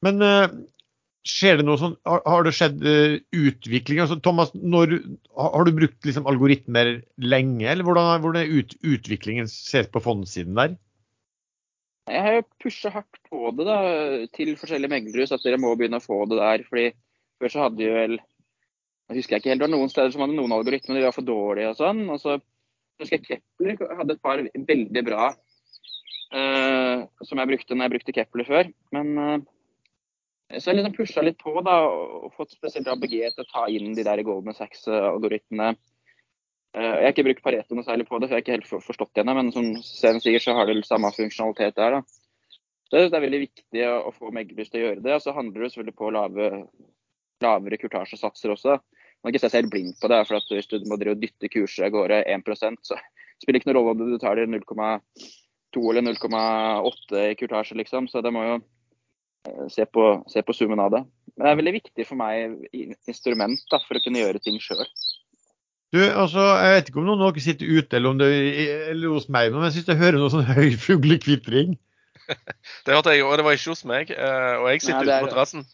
Men 0.06 0.24
uh, 0.24 0.46
skjer 1.28 1.58
det 1.60 1.66
noe 1.68 1.80
sånn 1.82 1.96
Har, 2.08 2.22
har 2.30 2.46
det 2.46 2.54
skjedd 2.56 2.84
uh, 2.86 3.18
utvikling? 3.36 4.00
Altså, 4.04 4.20
Thomas, 4.24 4.54
når, 4.56 5.00
har, 5.36 5.52
har, 5.56 5.68
du 5.68 5.80
brukt 5.80 6.08
liksom, 6.08 6.28
algoritmer 6.32 6.94
lenge, 7.20 7.68
eller 7.68 7.88
hvordan, 7.88 8.22
hvordan 8.24 8.44
er 8.44 8.54
ut, 8.62 8.78
utviklingen 8.88 9.52
ses 9.52 9.90
på 9.92 10.04
fondsiden 10.04 10.56
der? 10.60 10.78
Jeg 12.08 12.24
har 12.24 12.38
jo 12.38 12.48
pusha 12.64 12.94
hardt 12.94 13.20
på 13.28 13.52
det 13.58 13.68
da, 13.68 13.78
til 14.38 14.56
forskjellige 14.56 14.94
meglere, 14.94 15.28
så 15.28 15.36
at 15.36 15.44
dere 15.44 15.60
må 15.60 15.74
begynne 15.76 16.00
å 16.00 16.06
få 16.06 16.22
det 16.32 16.40
der. 16.40 16.64
fordi 16.70 16.88
Før 17.38 17.52
så 17.52 17.66
hadde 17.66 17.84
vi 17.84 17.90
vel 17.92 18.16
jeg 19.08 19.22
husker 19.22 19.40
ikke 19.40 19.54
helt, 19.54 19.62
det 19.62 19.68
var 19.70 19.72
noen 19.72 19.92
steder 19.92 20.12
som 20.12 20.26
hadde 20.26 20.36
noen 20.36 20.54
algoritmer, 20.58 20.98
de 20.98 21.06
var 21.08 21.16
for 21.16 21.28
dårlige 21.28 21.72
og 21.72 21.78
sånn. 21.80 22.02
og 22.12 22.20
så 22.20 22.38
husker 23.00 23.22
Kepler 23.24 23.78
hadde 24.00 24.16
et 24.18 24.24
par 24.24 24.42
veldig 24.42 25.04
bra 25.06 25.30
uh, 26.34 27.06
som 27.24 27.40
jeg 27.40 27.52
brukte 27.52 27.78
når 27.78 27.88
jeg 27.88 27.94
brukte 27.96 28.16
Kepler 28.18 28.50
før. 28.50 28.72
Men 28.96 29.14
uh, 29.22 29.38
så 30.58 30.72
jeg 30.72 30.80
liksom 30.80 30.96
pusha 30.96 31.24
litt 31.24 31.40
på 31.40 31.54
da, 31.64 31.78
og 31.88 32.34
fått 32.36 32.56
spesielt 32.56 32.88
ABG 32.88 33.16
til 33.20 33.44
å 33.44 33.50
ta 33.52 33.66
inn 33.72 33.96
de 33.96 34.06
der 34.08 34.24
Goldman 34.28 34.58
Sachs-algoritmene. 34.58 35.74
Uh, 36.76 36.94
jeg 37.00 37.08
har 37.08 37.16
ikke 37.16 37.28
brukt 37.30 37.44
Pareto 37.46 37.78
noe 37.78 37.88
særlig 37.88 38.08
på 38.10 38.20
det, 38.20 38.30
for 38.30 38.36
jeg 38.36 38.44
har 38.44 38.46
ikke 38.46 38.58
helt 38.58 38.88
forstått 38.90 39.14
det 39.16 39.24
ennå. 39.24 39.38
Men 39.40 39.54
som 39.56 39.72
Sten 39.84 40.20
sier, 40.24 40.44
så 40.44 40.56
har 40.58 40.68
det 40.68 40.84
samme 40.88 41.12
funksjonalitet 41.16 41.80
der. 41.80 42.00
da. 42.00 42.04
Så 42.88 43.04
det 43.04 43.18
er 43.20 43.24
veldig 43.28 43.44
viktig 43.44 43.88
å, 43.88 43.96
å 44.08 44.14
få 44.16 44.32
meglers 44.36 44.72
til 44.72 44.84
å 44.84 44.86
gjøre 44.90 45.04
det. 45.04 45.16
Og 45.16 45.24
så 45.24 45.36
handler 45.36 45.64
det 45.64 45.74
selvfølgelig 45.74 46.00
på 46.00 46.14
lave, 46.16 46.52
lavere 47.44 47.82
kurtasjesatser 47.82 48.56
også 48.56 48.78
må 49.24 49.32
ikke 49.32 49.42
se 49.44 49.52
seg 49.52 49.64
helt 49.64 49.74
blind 49.74 49.98
på 50.02 50.10
det. 50.12 50.22
for 50.30 50.54
Hvis 50.54 50.70
du 50.72 50.80
må 50.88 50.98
dytte 51.00 51.52
kurser 51.52 51.88
av 51.88 51.96
gårde 51.96 52.24
1 52.24 52.48
så 52.86 52.98
spiller 53.42 53.58
det 53.58 53.62
ikke 53.62 53.72
noen 53.72 53.80
rolle 53.80 53.94
om 53.94 54.16
du 54.16 54.18
tar 54.22 54.40
det 54.40 54.48
0,2 54.50 55.84
eller 55.92 56.06
0,8 56.08 57.24
i 57.32 57.38
kurtasje, 57.40 57.78
liksom. 57.78 58.10
Så 58.10 58.24
det 58.26 58.34
må 58.34 58.44
jo 58.46 58.56
eh, 58.58 59.68
se 59.74 59.86
på, 59.86 60.10
se 60.32 60.42
på, 60.42 60.56
summen 60.58 60.82
av 60.82 60.94
det. 60.96 61.04
Men 61.36 61.46
det 61.46 61.52
er 61.52 61.62
veldig 61.62 61.76
viktig 61.78 62.08
for 62.10 62.20
meg 62.20 62.58
instrument 63.10 63.64
da, 63.72 63.82
for 63.86 64.00
å 64.00 64.04
kunne 64.04 64.24
gjøre 64.24 64.42
ting 64.44 64.60
sjøl. 64.64 64.86
Du, 65.96 66.02
altså, 66.04 66.44
Jeg 66.60 66.72
vet 66.76 66.90
ikke 66.90 67.00
om 67.00 67.06
noen 67.08 67.22
av 67.24 67.32
dere 67.32 67.46
sitter 67.46 67.70
ute 67.78 67.96
eller, 67.96 68.12
om 68.12 68.18
det, 68.20 68.32
eller 68.92 69.14
hos 69.14 69.30
meg, 69.32 69.54
men 69.54 69.70
jeg 69.70 69.78
syns 69.78 69.92
jeg 69.94 70.02
hører 70.02 70.20
noe 70.20 70.34
sånn 70.34 70.50
høy 70.50 70.74
fuglekvitring. 70.84 71.78
det 72.84 72.96
hørte 72.96 73.14
jeg, 73.16 73.24
og 73.24 73.38
det 73.40 73.46
var 73.48 73.56
ikke 73.56 73.72
hos 73.72 73.86
meg. 73.88 74.12
Eh, 74.12 74.56
og 74.60 74.72
jeg 74.74 74.84
sitter 74.84 75.08
Nei, 75.08 75.20
ute 75.22 75.28
på 75.28 75.36
terrassen. 75.36 75.68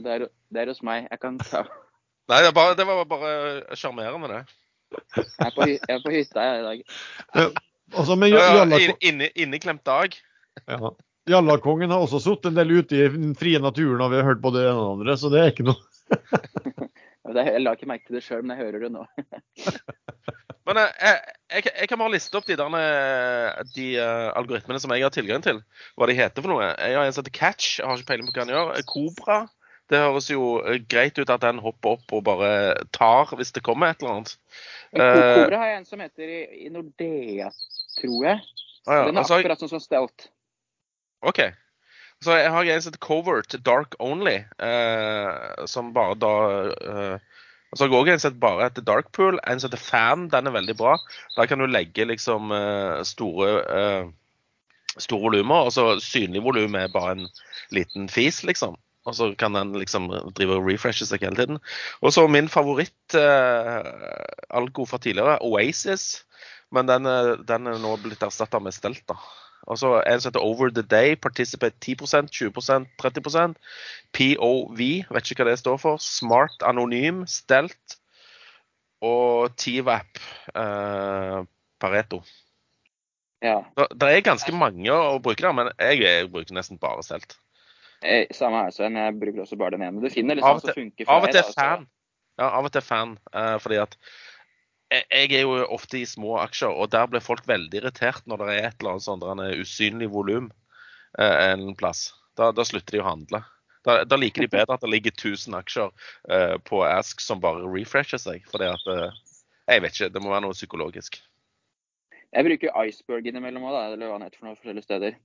Det, 0.00 0.20
det, 0.30 0.62
er 0.62 0.72
hos 0.72 0.80
meg. 0.86 1.10
Jeg 1.10 1.20
kan 1.20 1.36
ta 1.42 1.66
Nei, 2.30 2.40
det, 2.40 2.52
bare, 2.56 2.76
det 2.78 2.86
var 2.88 3.04
bare 3.08 3.76
sjarmerende, 3.76 4.30
det. 4.30 4.42
Jeg 5.14 5.48
er, 5.48 5.54
på, 5.54 5.66
jeg 5.68 5.96
er 5.96 6.04
på 6.04 6.12
hytta 6.14 6.44
i 6.44 6.62
dag. 6.64 6.84
Ja, 7.34 7.48
altså, 7.92 8.16
men, 8.16 8.32
Jalla, 8.32 8.78
Inne, 9.04 9.28
inneklemt 9.34 9.84
dag. 9.86 10.16
Ja. 10.70 10.94
Jallakongen 11.28 11.92
har 11.92 12.04
også 12.04 12.20
sittet 12.20 12.50
en 12.50 12.58
del 12.58 12.72
ute 12.78 12.96
i 12.96 13.08
den 13.12 13.32
frie 13.38 13.60
naturen, 13.60 14.02
og 14.04 14.12
vi 14.12 14.20
har 14.20 14.28
hørt 14.28 14.42
på 14.44 14.52
det 14.54 14.66
ene 14.68 14.76
og 14.76 14.84
det 14.84 14.94
andre, 14.94 15.16
så 15.20 15.30
det 15.32 15.40
er 15.40 15.52
ikke 15.52 15.68
noe 15.70 15.80
Jeg 17.34 17.62
la 17.64 17.72
ikke 17.72 17.88
merke 17.88 18.04
til 18.06 18.18
det 18.18 18.22
sjøl, 18.26 18.42
men 18.44 18.52
jeg 18.52 18.66
hører 18.66 18.82
det 18.84 18.90
nå. 18.92 19.06
men 20.68 20.80
eh, 20.82 20.90
jeg, 21.00 21.22
jeg, 21.48 21.62
jeg, 21.70 21.88
kan 21.88 21.98
bare 22.02 22.12
liste 22.12 22.36
opp 22.36 22.44
de, 22.46 22.58
derne, 22.60 22.82
de 23.72 23.86
uh, 23.96 24.28
algoritmene 24.36 24.80
som 24.82 24.92
jeg 24.92 25.06
har 25.06 25.14
tilgang 25.14 25.42
til. 25.42 25.62
Hva 25.96 26.08
de 26.10 26.18
heter 26.18 26.44
for 26.44 26.52
noe. 26.52 26.68
Jeg 26.68 26.98
har 26.98 27.08
en 27.08 27.16
som 27.16 27.24
heter 27.24 27.34
Catch, 27.34 27.78
jeg 27.80 27.88
har 27.88 27.96
ikke 27.96 28.10
peiling 28.12 28.28
på 28.28 28.36
hva 28.36 28.44
han 28.44 28.52
gjør. 28.52 28.84
Cobra. 28.92 29.38
Det 29.92 30.00
høres 30.00 30.30
jo 30.32 30.58
eh, 30.62 30.80
greit 30.90 31.18
ut 31.20 31.30
at 31.30 31.42
den 31.44 31.60
hopper 31.64 31.98
opp 31.98 32.14
og 32.16 32.24
bare 32.26 32.52
tar 32.96 33.34
hvis 33.36 33.52
det 33.56 33.64
kommer 33.66 33.92
et 33.92 34.00
eller 34.02 34.14
annet. 34.18 34.36
Kobra 34.94 35.50
eh, 35.50 35.58
har 35.60 35.72
jeg 35.72 35.80
en 35.80 35.90
som 35.90 36.04
heter 36.04 36.32
i 36.64 36.70
Nordea, 36.72 37.50
tror 37.98 38.30
jeg. 38.30 38.40
Ah, 38.86 38.96
ja. 38.96 39.04
Den 39.08 39.16
er 39.16 39.24
altså, 39.24 39.40
akkurat 39.40 39.60
sånn 39.60 39.74
som 39.74 39.82
Stelt. 39.82 40.28
OK. 41.24 41.42
Så 42.24 42.36
jeg 42.38 42.50
har 42.52 42.70
en 42.72 42.82
som 42.82 42.92
heter 42.92 43.04
Covert 43.04 43.56
Dark 43.66 43.96
Only, 44.00 44.38
eh, 44.64 45.64
som 45.68 45.92
bare 45.96 46.16
da 46.20 46.34
eh, 46.72 47.30
og 47.74 47.78
så 47.78 47.88
har 47.88 47.90
jeg 47.90 47.98
òg 47.98 48.08
en 48.12 48.20
som 48.22 48.28
heter 48.30 48.42
bare 48.44 48.66
heter 48.68 48.84
Darkpool. 48.86 49.38
En 49.50 49.58
som 49.58 49.66
heter 49.66 49.80
Fan. 49.82 50.28
Den 50.30 50.46
er 50.46 50.52
veldig 50.54 50.76
bra. 50.78 50.92
Der 51.34 51.48
kan 51.50 51.58
du 51.58 51.66
legge 51.66 52.04
liksom 52.06 52.52
eh, 52.54 53.00
store 53.02 53.48
uh, 53.66 54.12
store 54.94 55.20
volumer, 55.24 55.66
og 55.66 55.72
så 55.74 55.88
synlig 55.98 56.44
volum 56.44 56.76
er 56.78 56.92
bare 56.92 57.16
en 57.16 57.24
liten 57.74 58.06
fis, 58.08 58.44
liksom. 58.46 58.76
Og 59.04 59.12
så 59.16 59.34
kan 59.36 59.52
den 59.56 59.72
liksom 59.76 60.08
drive 60.36 60.56
og 60.56 60.68
refreshe 60.68 61.06
seg 61.06 61.20
hele 61.26 61.36
tiden. 61.36 61.58
Og 62.00 62.12
så 62.16 62.26
min 62.28 62.48
favoritt-algo 62.48 64.82
eh, 64.82 64.88
fra 64.88 64.98
tidligere, 64.98 65.38
Oasis. 65.44 66.24
Men 66.72 66.88
den, 66.88 67.02
den 67.46 67.66
er 67.68 67.78
nå 67.82 67.96
blitt 68.02 68.22
erstatta 68.24 68.58
med 68.62 68.72
Stelt. 68.74 69.02
da. 69.08 69.14
Og 69.64 69.78
så 69.80 70.02
en 70.02 70.20
som 70.20 70.30
heter 70.30 70.44
Over 70.44 70.70
the 70.70 70.82
Day, 70.82 71.16
Participate 71.16 71.76
10% 71.80 72.28
20% 72.32 72.86
30% 73.00 73.54
POV, 74.16 74.80
vet 75.10 75.30
ikke 75.30 75.44
hva 75.44 75.50
det 75.50 75.60
står 75.60 75.78
for. 75.80 76.00
Smart 76.02 76.62
Anonym, 76.66 77.24
Stelt. 77.30 77.98
Og 79.04 79.52
TVAP, 79.60 80.20
eh, 80.56 81.40
Pareto. 81.80 82.22
Ja. 83.44 83.60
Det, 83.76 83.88
det 84.00 84.08
er 84.08 84.22
ganske 84.24 84.52
mange 84.56 84.92
å 84.92 85.20
bruke 85.20 85.44
der, 85.44 85.52
men 85.52 85.68
jeg, 85.76 86.00
jeg 86.00 86.30
bruker 86.32 86.56
nesten 86.56 86.80
bare 86.80 87.04
Stelt. 87.04 87.36
Eh, 88.04 88.26
samme 88.36 88.64
her, 88.64 88.74
Sven. 88.74 88.98
Jeg 89.00 89.16
bruker 89.20 89.44
også 89.44 89.56
bare 89.60 89.76
den 89.76 89.86
ene. 89.86 90.02
Du 90.02 90.12
finner 90.12 90.36
liksom 90.36 90.60
som 90.60 90.76
funker 90.76 91.06
for 91.06 91.14
Av 91.14 91.24
og 91.24 91.32
til 91.32 91.50
fan. 91.56 91.86
Ja, 92.40 92.48
av 92.50 92.68
og 92.68 92.74
til 92.74 92.84
fan. 92.84 93.16
Uh, 93.32 93.56
fordi 93.62 93.80
at 93.80 93.96
jeg, 94.92 95.30
er 95.32 95.42
jo 95.46 95.56
ofte 95.72 96.02
i 96.02 96.06
små 96.06 96.36
aksjer, 96.42 96.70
og 96.70 96.92
der 96.92 97.08
blir 97.10 97.24
folk 97.24 97.46
veldig 97.48 97.80
irritert 97.80 98.26
når 98.30 98.42
det 98.42 98.50
er 98.52 98.68
et 98.68 98.76
eller 98.82 98.94
annet 98.94 99.06
sånt 99.06 99.24
usynlig 99.56 100.10
volum 100.12 100.50
uh, 101.18 101.36
en 101.48 101.72
plass. 101.78 102.10
Da, 102.36 102.50
da, 102.52 102.66
slutter 102.66 102.98
de 102.98 103.02
å 103.02 103.08
handle. 103.08 103.40
Da, 103.86 104.02
da, 104.04 104.18
liker 104.20 104.44
de 104.44 104.52
bedre 104.52 104.76
at 104.76 104.84
det 104.84 104.90
ligger 104.92 105.14
1000 105.14 105.56
aksjer 105.62 105.92
uh, 106.30 106.56
på 106.68 106.84
Ask 106.86 107.24
som 107.24 107.40
bare 107.40 107.64
refresher 107.64 108.20
seg. 108.20 108.44
Fordi 108.52 108.68
at 108.74 108.90
Jeg 109.64 109.80
vet 109.80 109.94
ikke, 109.96 110.12
det 110.12 110.20
må 110.20 110.34
være 110.34 110.44
noe 110.44 110.56
psykologisk. 110.56 111.22
Jeg 112.34 112.46
bruker 112.48 112.78
Iceberg 112.82 113.28
innimellom 113.30 113.66
òg, 113.68 113.76
eller 113.94 114.10
hva 114.10 114.18
det 114.18 114.28
heter 114.28 114.40
for 114.40 114.48
noen 114.48 114.58
forskjellige 114.58 114.86
steder. 114.88 115.18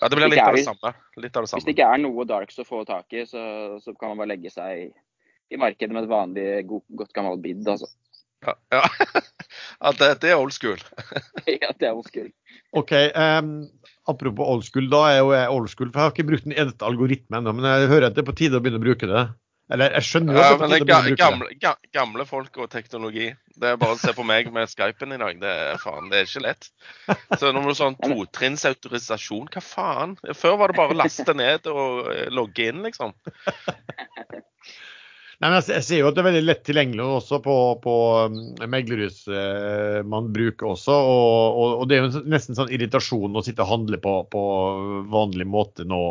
Ja, 0.00 0.10
det 0.10 0.18
blir 0.18 0.28
litt, 0.28 0.42
av 0.42 0.56
det, 0.56 0.64
samme. 0.66 0.90
litt 1.22 1.36
av 1.38 1.44
det 1.44 1.50
samme. 1.50 1.60
Hvis 1.60 1.68
det 1.68 1.74
ikke 1.76 1.90
er 1.94 2.00
noe 2.02 2.26
darks 2.28 2.58
å 2.60 2.66
få 2.66 2.82
tak 2.88 3.14
i, 3.16 3.22
så, 3.28 3.44
så 3.80 3.94
kan 3.96 4.12
man 4.12 4.20
bare 4.20 4.34
legge 4.34 4.52
seg 4.52 4.90
i 5.52 5.60
markedet 5.60 5.94
med 5.94 6.04
et 6.04 6.10
vanlig 6.10 6.48
god, 6.68 6.84
godt 6.98 7.14
gammelt 7.16 7.44
bid, 7.44 7.62
altså. 7.68 7.88
Ja, 8.44 8.56
ja. 8.74 8.82
ja 9.84 9.92
det, 10.00 10.10
det, 10.24 10.32
er 10.34 10.42
old 10.42 10.52
school. 10.56 10.82
ja, 11.62 11.70
det 11.70 11.88
er 11.88 11.94
old 11.94 12.10
school. 12.10 12.28
OK. 12.76 12.92
Um, 13.14 13.54
apropos 14.10 14.50
old 14.56 14.66
school, 14.68 14.90
da 14.92 15.04
er 15.12 15.18
jo 15.22 15.32
jeg 15.32 15.54
old 15.54 15.72
school. 15.72 15.92
For 15.92 16.00
jeg 16.00 16.10
har 16.10 16.16
ikke 16.16 16.28
brukt 16.32 16.48
den 16.48 16.58
eneste 16.58 16.88
algoritmen 16.88 17.40
ennå, 17.40 17.56
men 17.56 17.70
jeg 17.70 17.92
hører 17.94 18.10
at 18.10 18.18
det 18.18 18.24
er 18.24 18.28
på 18.28 18.36
tide 18.42 18.60
å 18.60 18.64
begynne 18.64 18.82
å 18.82 18.84
bruke 18.84 19.08
det. 19.08 19.24
Eller 19.72 19.94
jeg 19.96 20.04
skjønner 20.04 20.36
jo 20.36 20.42
at 20.44 20.62
det 20.68 20.76
er 20.76 20.84
ga, 20.84 20.96
gamle, 21.16 21.46
ga, 21.56 21.70
gamle, 21.96 22.26
folk 22.28 22.58
og 22.60 22.68
teknologi. 22.72 23.30
Det 23.56 23.70
er 23.70 23.78
bare 23.80 23.96
å 23.96 24.00
se 24.00 24.12
på 24.12 24.26
meg 24.26 24.50
med 24.52 24.68
Skypen 24.68 25.14
i 25.16 25.20
dag. 25.20 25.38
Det 25.40 25.52
er 25.70 25.80
faen, 25.80 26.10
det 26.12 26.20
er 26.20 26.28
ikke 26.28 26.42
lett. 26.44 26.68
Så 27.40 27.52
nå 27.54 27.62
må 27.64 27.72
du 27.72 27.78
sånn 27.78 27.96
totrinnsautorisasjon, 28.02 29.48
hva 29.54 29.62
faen? 29.64 30.18
Før 30.36 30.58
var 30.60 30.72
det 30.72 30.78
bare 30.82 30.92
å 30.92 30.98
laste 31.00 31.36
ned 31.36 31.70
og 31.72 32.10
eh, 32.12 32.26
logge 32.34 32.68
inn, 32.68 32.84
liksom. 32.84 33.16
Nei, 35.42 35.48
men 35.48 35.56
jeg, 35.58 35.82
ser 35.84 35.98
jo 35.98 36.10
at 36.10 36.16
det 36.16 36.22
er 36.22 36.28
veldig 36.28 36.44
lett 36.44 36.62
tilgjengelig 36.64 37.06
også 37.18 37.40
på, 37.42 37.54
på 37.82 37.94
um, 38.30 38.36
meglerhus 38.70 39.24
eh, 39.28 39.98
man 40.06 40.28
bruker 40.32 40.70
også. 40.74 40.94
Og, 40.94 41.58
og, 41.58 41.72
og, 41.80 41.88
det 41.88 41.96
er 41.96 42.04
jo 42.04 42.22
nesten 42.30 42.56
sånn 42.56 42.70
irritasjon 42.72 43.34
å 43.34 43.42
sitte 43.44 43.64
og 43.64 43.72
handle 43.72 43.98
på, 44.00 44.14
på 44.30 44.44
vanlig 45.12 45.48
måte 45.48 45.88
nå 45.88 46.02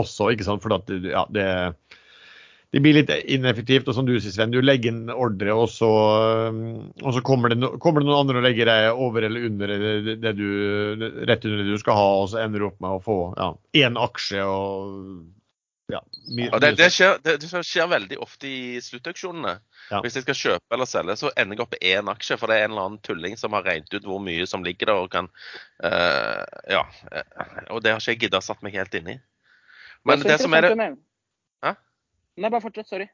også, 0.00 0.32
ikke 0.32 0.48
sant. 0.48 0.64
For 0.64 0.76
at, 0.76 0.90
ja, 1.04 1.24
det, 1.32 1.46
det 2.74 2.82
blir 2.82 2.96
litt 2.98 3.12
ineffektivt. 3.30 3.88
Og 3.88 3.96
som 3.96 4.08
du 4.08 4.16
sier, 4.16 4.32
Sven, 4.34 4.54
du 4.54 4.58
legger 4.64 4.92
inn 4.92 5.12
ordre, 5.12 5.54
og 5.54 5.70
så, 5.72 5.90
og 6.50 7.14
så 7.14 7.22
kommer, 7.26 7.54
det, 7.54 7.70
kommer, 7.82 8.02
det, 8.02 8.10
noen 8.10 8.24
andre 8.24 8.42
og 8.42 8.48
legger 8.48 8.70
deg 8.70 9.04
over 9.06 9.28
eller 9.28 9.46
under 9.48 9.72
det, 9.72 10.18
det 10.24 10.34
du, 10.38 10.48
rett 11.28 11.46
under 11.46 11.62
det 11.62 11.70
du 11.70 11.80
skal 11.82 11.98
ha, 11.98 12.10
og 12.22 12.28
så 12.32 12.42
ender 12.42 12.62
du 12.62 12.68
opp 12.70 12.82
med 12.82 12.98
å 12.98 13.02
få 13.04 13.18
ja, 13.38 13.52
én 13.86 13.98
aksje 14.00 14.44
og 14.44 15.24
ja, 15.86 16.00
og 16.50 16.58
det, 16.58 16.72
det, 16.80 16.88
skjer, 16.90 17.20
det, 17.22 17.36
det, 17.38 17.60
skjer, 17.62 17.86
veldig 17.86 18.16
ofte 18.18 18.48
i 18.50 18.80
sluttauksjonene. 18.82 19.52
Ja. 19.92 20.00
Hvis 20.02 20.16
jeg 20.18 20.24
skal 20.24 20.38
kjøpe 20.40 20.74
eller 20.74 20.88
selge, 20.90 21.14
så 21.20 21.30
ender 21.38 21.54
jeg 21.54 21.62
opp 21.62 21.76
med 21.76 21.84
én 21.86 22.10
aksje. 22.10 22.38
For 22.40 22.50
det 22.50 22.56
er 22.56 22.66
en 22.66 22.72
eller 22.74 22.88
annen 22.88 23.02
tulling 23.06 23.36
som 23.38 23.54
har 23.54 23.62
regnet 23.68 23.94
ut 23.94 24.08
hvor 24.10 24.18
mye 24.24 24.48
som 24.50 24.66
ligger 24.66 24.90
der. 24.90 25.04
Og 25.04 25.12
kan, 25.14 25.30
uh, 25.86 26.42
ja, 26.74 26.82
og 27.70 27.84
det 27.84 27.94
har 27.94 28.02
ikke 28.02 28.16
jeg 28.16 28.22
gidda 28.24 28.42
satt 28.42 28.66
meg 28.66 28.74
helt 28.74 28.98
inn 28.98 29.12
i. 29.14 29.16
Men 30.06 30.24
det, 30.24 30.32
det 30.32 30.40
som 30.42 30.58
er 30.58 30.66
det 30.66 30.90
Hæ? 31.62 31.76
Nei, 32.36 32.50
bare 32.50 32.64
fortsett. 32.64 32.88
Sorry. 32.88 33.08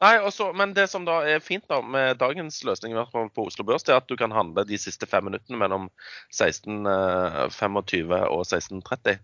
Nei, 0.00 0.14
også, 0.24 0.52
Men 0.56 0.72
det 0.76 0.86
som 0.88 1.04
da 1.04 1.18
er 1.28 1.42
fint 1.44 1.66
da, 1.68 1.82
med 1.84 2.16
dagens 2.20 2.62
løsning 2.64 2.94
i 2.94 2.96
hvert 2.96 3.12
fall 3.12 3.28
på 3.36 3.44
Oslo 3.50 3.66
Børs, 3.68 3.84
det 3.84 3.92
er 3.92 4.00
at 4.00 4.08
du 4.08 4.16
kan 4.20 4.32
handle 4.32 4.64
de 4.68 4.78
siste 4.80 5.08
fem 5.08 5.26
minuttene 5.28 5.60
mellom 5.60 5.90
16.25 6.32 8.14
og 8.30 8.46
16.30. 8.46 9.20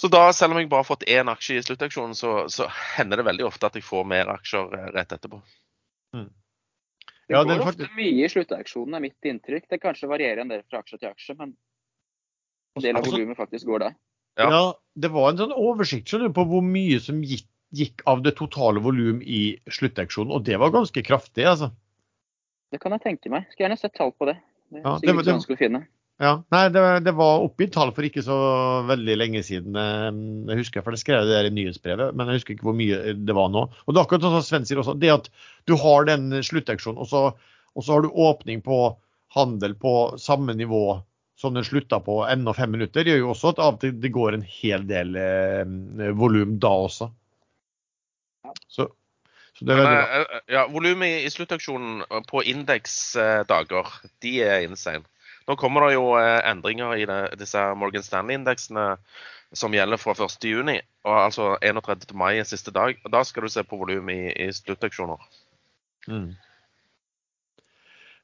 Så 0.00 0.08
da, 0.10 0.32
selv 0.32 0.54
om 0.54 0.60
jeg 0.60 0.70
bare 0.70 0.82
har 0.82 0.88
fått 0.88 1.06
én 1.10 1.30
aksje 1.30 1.58
i 1.58 1.62
sluttauksjonen, 1.62 2.16
så, 2.18 2.48
så, 2.50 2.66
hender 2.96 3.20
det 3.20 3.26
veldig 3.28 3.46
ofte 3.46 3.68
at 3.68 3.78
jeg 3.78 3.86
får 3.86 4.06
mer 4.10 4.30
aksjer 4.32 4.76
eh, 4.78 4.86
rett 4.96 5.12
etterpå. 5.14 5.42
Mm. 6.16 6.30
Det 7.30 7.42
går 7.46 7.62
ofte 7.62 7.90
mye 7.94 8.24
i 8.24 8.30
sluttauksjonen, 8.32 8.96
er 8.96 9.04
mitt 9.04 9.28
inntrykk. 9.28 9.68
Det 9.70 9.78
kanskje 9.82 10.10
varierer 10.10 10.42
en 10.42 10.50
del 10.50 10.64
fra 10.66 10.80
aksje 10.82 10.98
til 10.98 11.10
aksje, 11.12 11.36
men 11.38 11.52
en 12.78 12.86
del 12.86 12.96
av 12.96 13.04
altså, 13.04 13.12
volumet 13.14 13.38
faktisk 13.38 13.70
går 13.70 13.84
der. 13.84 13.98
Ja. 14.40 14.48
ja. 14.50 14.62
det 15.04 15.10
var 15.14 15.30
en 15.30 15.42
sånn 15.42 15.54
oversikt 15.54 16.10
du, 16.10 16.26
på 16.34 16.46
hvor 16.48 16.64
mye 16.64 16.98
som 17.02 17.20
gikk, 17.22 17.46
gikk 17.76 18.02
av 18.10 18.22
det 18.24 18.34
totale 18.38 18.82
volum 18.82 19.20
i 19.22 19.58
sluttauksjonen, 19.70 20.32
og 20.34 20.44
det 20.46 20.58
var 20.60 20.74
ganske 20.74 21.02
kraftig, 21.06 21.46
altså. 21.46 21.70
Det 22.70 22.78
kan 22.82 22.94
jeg 22.94 23.02
tenke 23.04 23.32
meg. 23.32 23.48
Skulle 23.50 23.68
gjerne 23.68 23.80
sett 23.80 23.96
tall 23.98 24.12
på 24.14 24.28
det. 24.30 24.36
Det 24.70 24.80
er 24.80 24.84
ja, 24.84 24.94
sikkert 24.98 25.18
det, 25.18 25.26
det, 25.26 25.34
vanskelig 25.34 25.58
å 25.58 25.60
finne. 25.64 25.80
Ja, 26.20 26.32
nei, 26.52 26.64
det, 26.68 26.82
det 27.06 27.14
var 27.16 27.42
oppgitt 27.46 27.72
tall 27.74 27.90
for 27.96 28.04
ikke 28.04 28.22
så 28.22 28.36
veldig 28.90 29.14
lenge 29.16 29.42
siden. 29.46 29.76
Eh, 29.80 30.08
jeg 30.52 30.60
husker, 30.60 30.84
for 30.84 30.94
det 30.94 31.00
skrev 31.02 31.24
det 31.24 31.32
der 31.32 31.48
i 31.48 31.52
nyhetsbrevet, 31.56 32.16
men 32.16 32.28
jeg 32.28 32.40
husker 32.40 32.54
ikke 32.54 32.68
hvor 32.68 32.76
mye 32.78 33.14
det 33.16 33.36
var 33.36 33.48
nå. 33.54 33.66
Og 33.70 33.94
det 33.94 33.98
er 33.98 34.04
akkurat 34.04 34.26
sånn 34.26 34.36
som 34.36 34.46
Sven 34.46 34.68
sier 34.68 34.82
også, 34.82 34.98
det 35.00 35.14
at 35.14 35.30
du 35.70 35.74
har 35.80 36.10
den 36.10 36.42
sluttauksjonen, 36.46 37.00
og, 37.00 37.08
så, 37.10 37.22
og 37.72 37.86
så 37.86 37.96
har 37.96 38.04
du 38.04 38.20
åpning 38.26 38.60
på 38.66 38.82
handel 39.34 39.78
på 39.78 39.94
samme 40.20 40.54
nivå 40.58 41.00
som 41.40 41.56
den 41.56 41.64
slutta 41.64 42.02
på 42.04 42.18
ennå 42.28 42.52
fem 42.52 42.74
minutter, 42.74 43.06
gjør 43.06 43.22
jo 43.22 43.30
også 43.32 43.54
at 43.54 43.62
av 43.64 43.78
og 43.78 44.00
det 44.02 44.12
går 44.12 44.36
en 44.36 44.44
hel 44.44 44.84
del 44.90 45.16
eh, 45.16 46.10
volum 46.20 46.58
da 46.60 46.74
også. 46.84 47.08
Så, 48.68 48.88
så 49.56 49.66
det 49.66 49.74
er 49.74 49.80
veldig 49.80 49.96
bra. 49.96 50.20
Eh, 50.20 50.44
ja, 50.56 50.66
Volumet 50.72 51.24
i, 51.24 51.32
sluttaksjonen 51.32 52.04
på 52.30 52.44
indeksdager, 52.52 53.96
de 54.24 54.36
er 54.46 54.68
insane. 54.68 55.04
Nå 55.48 55.56
kommer 55.58 55.88
det 55.88 55.96
jo 55.96 56.14
eh, 56.20 56.38
endringer 56.50 56.94
i 57.00 57.06
det, 57.08 57.20
disse 57.40 57.62
Morgan 57.78 58.04
Stanley-indeksene 58.06 58.92
som 59.56 59.74
gjelder 59.74 59.98
fra 59.98 60.14
1.6, 60.14 60.84
og 61.08 61.16
altså 61.16 61.56
31. 61.58 62.12
mai 62.14 62.38
er 62.38 62.46
siste 62.46 62.70
dag. 62.74 63.00
og 63.04 63.12
Da 63.12 63.24
skal 63.26 63.46
du 63.46 63.50
se 63.50 63.64
på 63.66 63.78
volum 63.80 64.12
i, 64.12 64.20
i 64.30 64.52
sluttaksjoner. 64.54 65.18
Mm. 66.06 66.30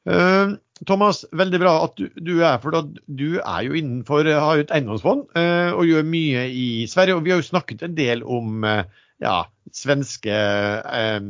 Uh, 0.06 0.54
Thomas, 0.86 1.24
veldig 1.34 1.58
bra 1.58 1.72
at 1.82 1.96
du, 1.98 2.06
du 2.22 2.36
er 2.46 2.60
for 2.62 2.76
du 3.10 3.40
er 3.40 3.64
jo 3.66 3.74
innenfor 3.74 4.28
har 4.28 4.58
jo 4.58 4.62
et 4.62 4.70
eiendomsfond 4.70 5.24
uh, 5.34 5.72
og 5.74 5.88
gjør 5.88 6.06
mye 6.06 6.46
i 6.46 6.68
Sverige. 6.86 7.16
og 7.16 7.24
Vi 7.26 7.34
har 7.34 7.42
jo 7.42 7.48
snakket 7.48 7.82
en 7.82 7.96
del 7.98 8.22
om 8.22 8.62
uh, 8.62 8.84
ja, 9.22 9.36
svenske, 9.72 10.32
eh, 10.32 11.20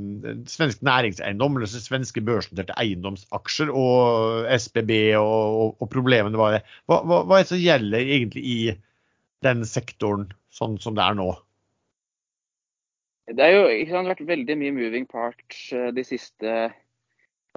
svensk 0.51 0.83
næringseiendom, 0.87 1.57
eller 1.57 1.71
svenske 1.71 2.23
børsnoterte 2.27 2.75
eiendomsaksjer 2.81 3.71
og 3.71 4.49
SBB 4.59 4.93
og, 5.21 5.61
og, 5.61 5.77
og 5.81 5.91
problemene 5.93 6.41
var 6.41 6.57
det. 6.57 6.63
Hva, 6.87 7.03
hva, 7.05 7.23
hva, 7.23 7.39
er 7.39 7.47
det 7.47 7.53
som 7.53 7.63
gjelder 7.63 8.15
egentlig 8.17 8.45
i 8.47 8.59
den 9.47 9.63
sektoren 9.69 10.31
sånn 10.51 10.81
som 10.83 10.97
det 10.97 11.05
er 11.05 11.19
nå? 11.19 11.31
Det 13.27 13.43
har 13.43 13.55
jo 13.57 13.71
ikke 13.75 13.95
sant, 13.95 14.11
vært 14.11 14.27
veldig 14.27 14.57
mye 14.59 14.75
moving 14.75 15.07
parts 15.11 15.71
eh, 15.75 15.93
de 15.95 16.05
siste 16.07 16.57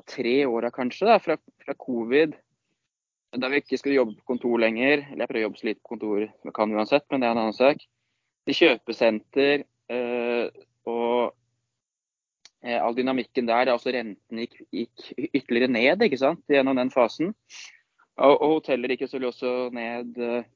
tre 0.08 0.36
åra 0.48 0.72
kanskje, 0.72 1.10
da, 1.10 1.18
fra, 1.22 1.36
fra, 1.63 1.76
covid. 1.78 2.38
Da 3.38 3.50
vi 3.52 3.60
ikke 3.62 3.78
skulle 3.78 4.00
jobbe 4.00 4.15
på 4.18 4.32
kontor 4.32 4.62
lenger. 4.62 5.04
Eller 5.10 5.26
jeg 5.26 5.32
prøver 5.32 5.42
å 5.44 5.48
jobbe 5.48 5.62
så 5.62 5.68
lite 5.68 5.84
på 5.84 5.94
kontor 5.94 6.24
jeg 6.26 6.56
kan 6.56 6.74
uansett, 6.74 7.06
men 7.10 7.22
det 7.22 7.30
er 7.30 7.36
en 7.36 7.42
annen 7.44 7.58
sak. 7.58 7.84
Til 8.48 8.58
kjøpesenter, 8.58 9.65
og 9.89 11.34
eh, 12.63 12.78
all 12.78 12.95
dynamikken 12.97 13.49
der, 13.49 13.71
altså 13.73 13.93
renten 13.95 14.43
gikk, 14.43 14.62
gikk, 14.75 15.06
ytterligere 15.34 15.71
ned 15.71 16.06
ikke 16.06 16.21
sant, 16.21 16.43
gjennom 16.52 16.78
den 16.80 16.91
fasen. 16.93 17.34
Og, 18.19 18.34
og 18.36 18.58
hoteller 18.58 18.93
gikk 18.93 19.06
selvfølgelig 19.06 19.34
også 19.34 19.54
ned 19.75 20.19
eh, 20.25 20.49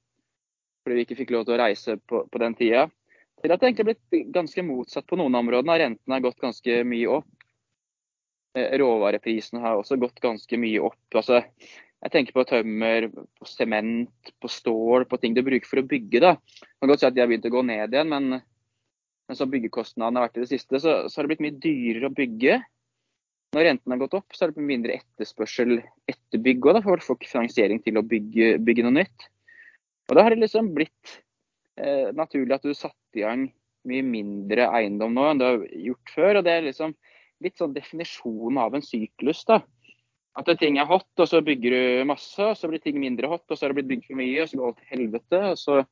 fordi 0.83 0.97
vi 0.97 1.05
ikke 1.07 1.19
fikk 1.21 1.31
lov 1.31 1.45
til 1.47 1.55
å 1.55 1.61
reise 1.61 1.95
på, 2.11 2.25
på 2.27 2.41
den 2.43 2.57
tida. 2.59 2.89
Til 3.43 3.53
at 3.53 3.61
det 3.61 3.69
egentlig 3.69 3.85
har 3.85 3.93
blitt 3.93 4.33
ganske 4.35 4.65
motsatt 4.67 5.07
på 5.07 5.19
noen 5.19 5.35
områder. 5.39 5.79
Renten 5.79 6.15
har 6.15 6.23
gått 6.23 6.43
ganske 6.43 6.81
mye 6.87 7.19
opp. 7.19 7.31
Råvareprisene 8.53 9.63
har 9.63 9.79
også 9.79 9.97
gått 9.99 10.19
ganske 10.23 10.59
mye 10.61 10.83
opp. 10.83 11.17
Altså, 11.17 11.39
jeg 12.03 12.13
tenker 12.13 12.35
på 12.35 12.43
tømmer, 12.47 13.07
på 13.09 13.47
sement, 13.47 14.31
på 14.43 14.51
stål, 14.51 15.07
på 15.09 15.19
ting 15.19 15.35
du 15.35 15.41
bruker 15.43 15.69
for 15.69 15.81
å 15.81 15.87
bygge. 15.87 16.19
Da. 16.23 16.33
Man 16.35 16.85
kan 16.85 16.93
godt 16.93 17.03
si 17.03 17.07
at 17.09 17.15
de 17.15 17.23
har 17.23 17.31
begynt 17.31 17.47
å 17.47 17.53
gå 17.53 17.63
ned 17.67 17.95
igjen, 17.95 18.11
men 18.11 18.43
men 19.29 19.39
som 19.39 19.51
byggekostnadene 19.51 20.19
har 20.19 20.27
vært 20.27 20.39
i 20.39 20.43
det 20.43 20.51
siste, 20.51 20.79
så, 20.83 20.95
så, 21.07 21.17
har 21.17 21.25
det 21.25 21.33
blitt 21.33 21.43
mye 21.45 21.59
dyrere 21.63 22.09
å 22.09 22.15
bygge. 22.15 22.59
Når 23.53 23.67
renten 23.69 23.93
har 23.93 24.01
gått 24.01 24.17
opp, 24.17 24.33
så 24.33 24.43
har 24.43 24.51
det 24.51 24.57
blitt 24.57 24.71
mindre 24.71 24.97
etterspørsel 24.99 25.75
etter 26.09 26.41
bygg 26.43 26.69
òg, 26.71 26.81
for 26.85 27.05
får 27.07 27.19
ikke 27.19 27.33
finansiering 27.35 27.83
til 27.85 27.99
å 27.99 28.05
bygge, 28.07 28.55
bygge, 28.65 28.85
noe 28.85 28.97
nytt. 28.99 29.27
Og 30.09 30.17
Da 30.17 30.25
har 30.25 30.33
det 30.33 30.43
liksom 30.43 30.73
blitt 30.75 31.17
eh, 31.79 32.09
naturlig 32.17 32.57
at 32.57 32.65
du 32.65 32.73
satte 32.75 33.21
i 33.21 33.23
gang 33.23 33.47
mye 33.87 34.03
mindre 34.07 34.67
eiendom 34.75 35.15
nå 35.15 35.27
enn 35.29 35.39
du 35.39 35.45
har 35.45 35.63
gjort 35.87 36.13
før. 36.15 36.39
og 36.39 36.47
Det 36.47 36.57
er 36.57 36.67
liksom 36.67 36.95
litt 37.43 37.59
sånn 37.59 37.75
definisjonen 37.75 38.59
av 38.63 38.75
en 38.75 38.85
syklus. 38.85 39.43
da. 39.47 39.61
At 40.35 40.49
ting 40.57 40.79
er 40.81 40.89
hot, 40.89 41.11
og 41.21 41.29
så 41.29 41.43
bygger 41.45 41.75
du 41.75 42.05
masse, 42.09 42.41
og 42.41 42.57
så 42.57 42.67
blir 42.67 42.81
ting 42.81 42.97
mindre 42.99 43.29
hot, 43.29 43.45
og 43.47 43.55
så 43.55 43.65
har 43.67 43.73
det 43.73 43.83
blitt 43.83 43.91
bygd 43.91 44.07
for 44.09 44.17
mye, 44.17 44.41
og 44.41 44.49
så 44.49 44.59
går 44.59 44.71
alt 44.71 44.79
til 44.81 44.93
helvete. 44.95 45.41
og 45.51 45.57
så 45.61 45.83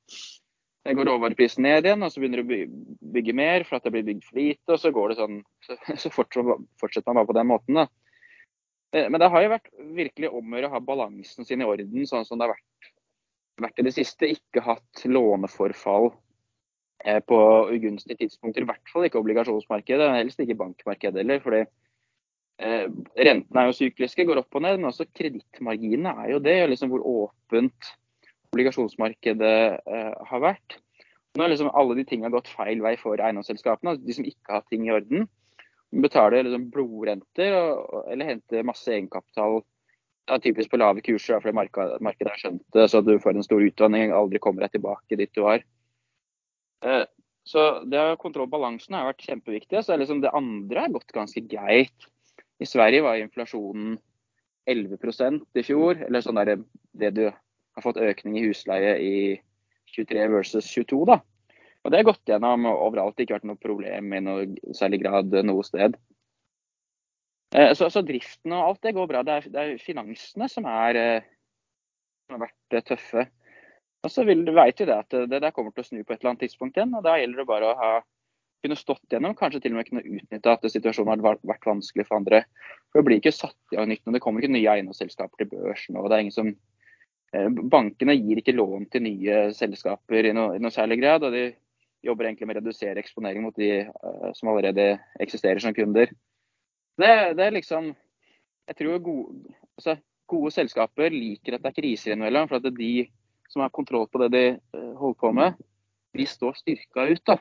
det 0.84 0.96
går 0.98 1.06
råvareprisen 1.06 1.62
ned 1.65 1.86
igjen, 1.86 2.02
og 2.02 2.10
så 2.10 2.22
begynner 2.22 2.41
du 2.41 2.54
å 2.56 3.10
bygge 3.13 3.36
mer 3.38 3.65
for 3.67 3.78
at 3.78 3.86
det 3.86 3.94
blir 3.94 4.06
bygd 4.08 4.24
for 4.26 4.39
lite. 4.39 4.65
Og 4.74 4.80
så 4.82 4.91
går 4.96 5.12
det 5.12 5.17
sånn, 5.20 5.41
så, 6.02 6.10
fortsetter 6.13 7.12
man 7.12 7.20
bare 7.20 7.30
på 7.30 7.38
den 7.38 7.52
måten. 7.52 7.78
da. 7.84 7.86
Eh, 8.96 9.06
men 9.06 9.22
det 9.22 9.30
har 9.30 9.46
jo 9.46 9.54
vært 9.54 9.70
virkelig 10.00 10.32
om 10.34 10.58
å 10.58 10.72
ha 10.74 10.82
balansen 10.82 11.46
sin 11.46 11.62
i 11.62 11.70
orden, 11.70 12.08
sånn 12.10 12.26
som 12.26 12.41
det 12.41 12.48
har 12.48 12.56
vært, 12.56 12.89
vært 13.67 13.84
i 13.84 13.88
det 13.91 13.96
siste. 14.00 14.32
Ikke 14.34 14.65
hatt 14.65 15.06
låneforfall 15.06 16.10
eh, 17.06 17.22
på 17.30 17.39
ugunstige 17.76 18.24
tidspunkter. 18.24 18.65
I 18.65 18.72
hvert 18.74 18.94
fall 18.96 19.06
ikke 19.06 19.22
obligasjonsmarkedet, 19.22 20.12
helst 20.17 20.41
ikke 20.41 20.58
bankmarkedet 20.65 21.22
heller. 21.22 21.46
fordi 21.46 21.62
eh, 21.62 22.89
Rentene 23.30 23.67
er 23.67 23.70
jo 23.70 23.80
sykliske, 23.84 24.26
går 24.26 24.41
opp 24.41 24.58
og 24.58 24.65
ned, 24.65 24.82
men 24.82 24.89
også 24.89 25.12
kredittmarginene 25.13 26.17
er 26.26 26.34
jo 26.34 26.41
det. 26.50 26.58
liksom 26.74 26.89
Hvor 26.89 27.06
åpent 27.06 27.94
obligasjonsmarkedet 28.51 29.57
eh, 29.79 30.15
har 30.29 30.43
vært. 30.43 30.79
Nå 31.35 31.45
har 31.45 31.51
liksom 31.51 31.71
alle 31.71 31.95
de 31.95 32.05
tingene 32.07 32.33
gått 32.33 32.51
feil 32.51 32.81
vei 32.83 32.97
for 32.99 33.19
eiendomsselskapene. 33.19 33.93
Altså 33.93 34.07
de 34.07 34.15
som 34.17 34.27
ikke 34.27 34.57
har 34.57 34.65
ting 34.67 34.87
i 34.87 34.93
orden. 34.95 35.27
Betaler 36.03 36.45
liksom 36.47 36.69
blodrenter 36.71 37.55
og, 37.55 38.01
eller 38.11 38.33
henter 38.33 38.67
masse 38.67 38.91
egenkapital. 38.91 39.61
Er 40.31 40.43
typisk 40.43 40.71
på 40.71 40.79
lave 40.79 41.03
kurser 41.03 41.41
fordi 41.43 41.55
markedet, 41.55 42.29
har 42.29 42.39
skjønt 42.39 42.63
det, 42.75 42.85
så 42.91 43.01
du 43.03 43.15
får 43.19 43.35
en 43.35 43.47
stor 43.47 43.63
utdanning 43.63 44.13
aldri 44.15 44.39
kommer 44.43 44.63
deg 44.63 44.75
tilbake 44.75 45.17
dit 45.19 45.31
du 45.35 45.41
var. 45.47 45.63
Eh, 46.85 47.03
så 47.47 47.65
det 47.89 48.03
Kontrollbalansen 48.21 48.95
har 48.95 49.07
vært 49.09 49.25
kjempeviktig. 49.25 49.81
så 49.83 49.97
liksom 49.97 50.21
Det 50.21 50.35
andre 50.35 50.85
har 50.85 50.93
gått 50.93 51.15
ganske 51.15 51.41
greit. 51.47 52.09
I 52.61 52.67
Sverige 52.69 53.01
var 53.07 53.17
inflasjonen 53.17 53.97
11% 54.69 55.41
i 55.57 55.63
fjor. 55.65 56.03
Eller 56.05 56.21
sånn 56.21 56.37
der, 56.37 56.59
det 56.93 57.15
du 57.15 57.25
har 57.75 57.86
fått 57.86 58.01
økning 58.01 58.38
i 58.39 58.45
husleie 58.47 58.95
i 58.99 59.15
23 59.95 60.27
versus 60.31 60.69
22. 60.71 61.03
da. 61.10 61.19
Og 61.81 61.91
Det 61.91 61.97
har 61.97 62.07
gått 62.12 62.29
gjennom 62.29 62.67
overalt, 62.69 63.19
ikke 63.19 63.39
vært 63.39 63.49
noe 63.49 63.60
problem 63.60 64.13
i 64.13 64.21
noe 64.21 64.73
særlig 64.77 65.01
grad 65.01 65.34
noe 65.47 65.65
sted. 65.65 65.97
Eh, 67.56 67.73
så, 67.75 67.89
så, 67.91 68.04
driften 68.06 68.54
og 68.56 68.63
alt 68.69 68.85
det 68.85 68.96
går 68.96 69.10
bra. 69.10 69.23
Det 69.27 69.33
er, 69.33 69.48
det 69.52 69.62
er 69.63 69.83
finansene 69.83 70.48
som, 70.52 70.67
er, 70.69 71.00
eh, 71.00 71.29
som 72.27 72.37
har 72.37 72.46
vært 72.46 72.77
eh, 72.77 72.85
tøffe. 72.87 73.25
Og 74.02 74.10
så 74.10 74.25
vet 74.25 74.39
vi 74.81 74.87
det 74.87 74.96
at 74.96 75.13
det 75.29 75.41
der 75.43 75.54
kommer 75.54 75.73
til 75.75 75.83
å 75.83 75.89
snu 75.89 76.00
på 76.02 76.13
et 76.13 76.21
eller 76.21 76.31
annet 76.31 76.48
tidspunkt 76.48 76.77
igjen. 76.77 76.96
og 76.98 77.04
Da 77.06 77.17
gjelder 77.19 77.43
det 77.43 77.50
bare 77.50 77.69
å 77.69 77.75
ha, 77.77 77.91
kunne 78.63 78.77
stått 78.77 79.13
gjennom, 79.13 79.35
kanskje 79.37 79.62
til 79.62 79.75
og 79.75 79.81
med 79.81 79.89
kunne 79.89 80.06
utnytte 80.06 80.54
at 80.54 80.65
situasjonen 80.73 81.21
har 81.21 81.37
vært, 81.43 81.67
vanskelig 81.67 82.08
for 82.08 82.17
andre. 82.17 82.43
For 82.89 83.02
Det 83.02 83.08
blir 83.10 83.21
ikke 83.21 83.35
satt 83.35 83.58
i 83.73 83.77
gang 83.77 83.91
nytt 83.91 84.08
og 84.08 84.15
det 84.15 84.23
kommer 84.23 84.41
ikke 84.41 84.56
nye 84.56 84.73
eiendomsselskaper 84.73 85.43
til 85.43 85.52
børsen. 85.52 86.00
og 86.00 86.10
det 86.10 86.17
er 86.17 86.25
ingen 86.25 86.37
som 86.37 86.54
bankene 87.71 88.15
gir 88.17 88.42
ikke 88.42 88.56
lån 88.56 88.90
til 88.92 89.06
nye 89.06 89.44
selskaper 89.56 90.27
i 90.27 90.34
noe, 90.36 90.58
i 90.58 90.63
noe 90.63 90.73
særlig 90.73 91.00
grad. 91.00 91.23
og 91.23 91.36
de, 91.36 91.52
jobber 92.06 92.27
egentlig 92.27 92.50
med 92.50 92.58
å 92.58 92.62
redusere 92.62 93.02
eksponering 93.02 93.44
mot 93.46 93.58
de 93.58 93.84
uh, 93.86 94.29
som 94.38 94.52
allerede 94.52 94.96
eksisterer 95.21 95.62
som 95.62 95.75
kunder. 95.77 96.12
Det, 97.00 97.12
det 97.38 97.46
er 97.46 97.56
liksom 97.56 97.94
Jeg 98.69 98.77
tror 98.77 99.02
gode, 99.04 99.54
altså, 99.75 99.96
gode 100.29 100.52
selskaper 100.54 101.12
liker 101.12 101.58
at 101.58 101.63
det 101.63 101.71
er 101.71 101.75
kriser 101.75 102.13
innimellom. 102.13 102.48
For 102.48 102.62
at 102.62 102.77
de 102.77 103.08
som 103.52 103.63
har 103.65 103.73
kontroll 103.73 104.08
på 104.08 104.21
det 104.23 104.29
de 104.36 104.44
uh, 104.77 104.94
holder 105.00 105.19
på 105.19 105.32
med, 105.36 105.58
de 106.17 106.27
står 106.27 106.60
styrka 106.60 107.08
ut. 107.10 107.23
da. 107.27 107.38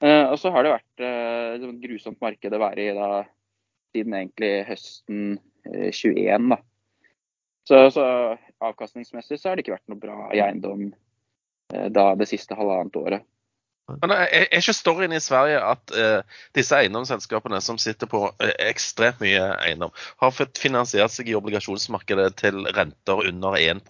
Og 0.00 0.38
så 0.40 0.48
har 0.48 0.64
det 0.64 0.70
vært 0.72 1.02
et 1.04 1.64
grusomt 1.82 2.16
marked 2.24 2.54
å 2.56 2.60
være 2.62 2.86
i 2.88 2.92
da, 2.96 3.08
siden 3.92 4.14
egentlig 4.16 4.48
høsten 4.64 5.34
21. 5.68 6.46
da. 6.54 6.56
Så, 7.68 7.82
så 7.92 8.06
avkastningsmessig 8.60 9.40
så 9.40 9.50
har 9.50 9.56
det 9.56 9.64
ikke 9.64 9.76
vært 9.78 9.92
noe 9.92 10.00
bra 10.00 10.30
i 10.34 10.42
eiendom 10.44 10.90
da 11.70 12.10
det 12.18 12.26
siste 12.26 12.56
halvannet 12.58 12.96
året. 12.98 13.26
Men 13.98 14.12
er 14.14 14.46
ikke 14.58 14.74
storyen 14.76 15.14
i 15.14 15.20
Sverige 15.22 15.60
at 15.64 15.94
eh, 15.96 16.20
disse 16.56 16.76
eiendomsselskapene 16.76 17.60
som 17.64 17.78
sitter 17.80 18.10
på 18.10 18.22
eh, 18.42 18.52
ekstremt 18.68 19.20
mye 19.22 19.42
eiendom, 19.64 19.92
har 20.22 20.34
fått 20.34 20.60
finansiert 20.62 21.12
seg 21.14 21.30
i 21.30 21.36
obligasjonsmarkedet 21.38 22.30
til 22.40 22.62
renter 22.76 23.24
under 23.30 23.58
1 23.58 23.82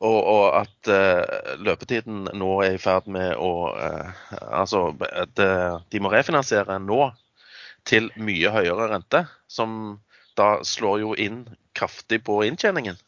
og, 0.00 0.18
og 0.18 0.44
at 0.62 0.90
eh, 0.90 1.54
løpetiden 1.60 2.30
nå 2.40 2.52
er 2.64 2.76
i 2.76 2.82
ferd 2.82 3.10
med 3.10 3.34
å 3.36 3.50
Altså, 3.70 4.90
det, 5.36 5.50
de 5.92 6.00
må 6.00 6.10
refinansiere 6.12 6.78
nå 6.82 7.10
til 7.88 8.10
mye 8.20 8.50
høyere 8.52 8.90
rente, 8.90 9.24
som 9.48 10.00
da 10.38 10.60
slår 10.66 11.00
jo 11.04 11.14
inn 11.14 11.44
kraftig 11.76 12.22
på 12.26 12.40
inntjeningen? 12.46 12.98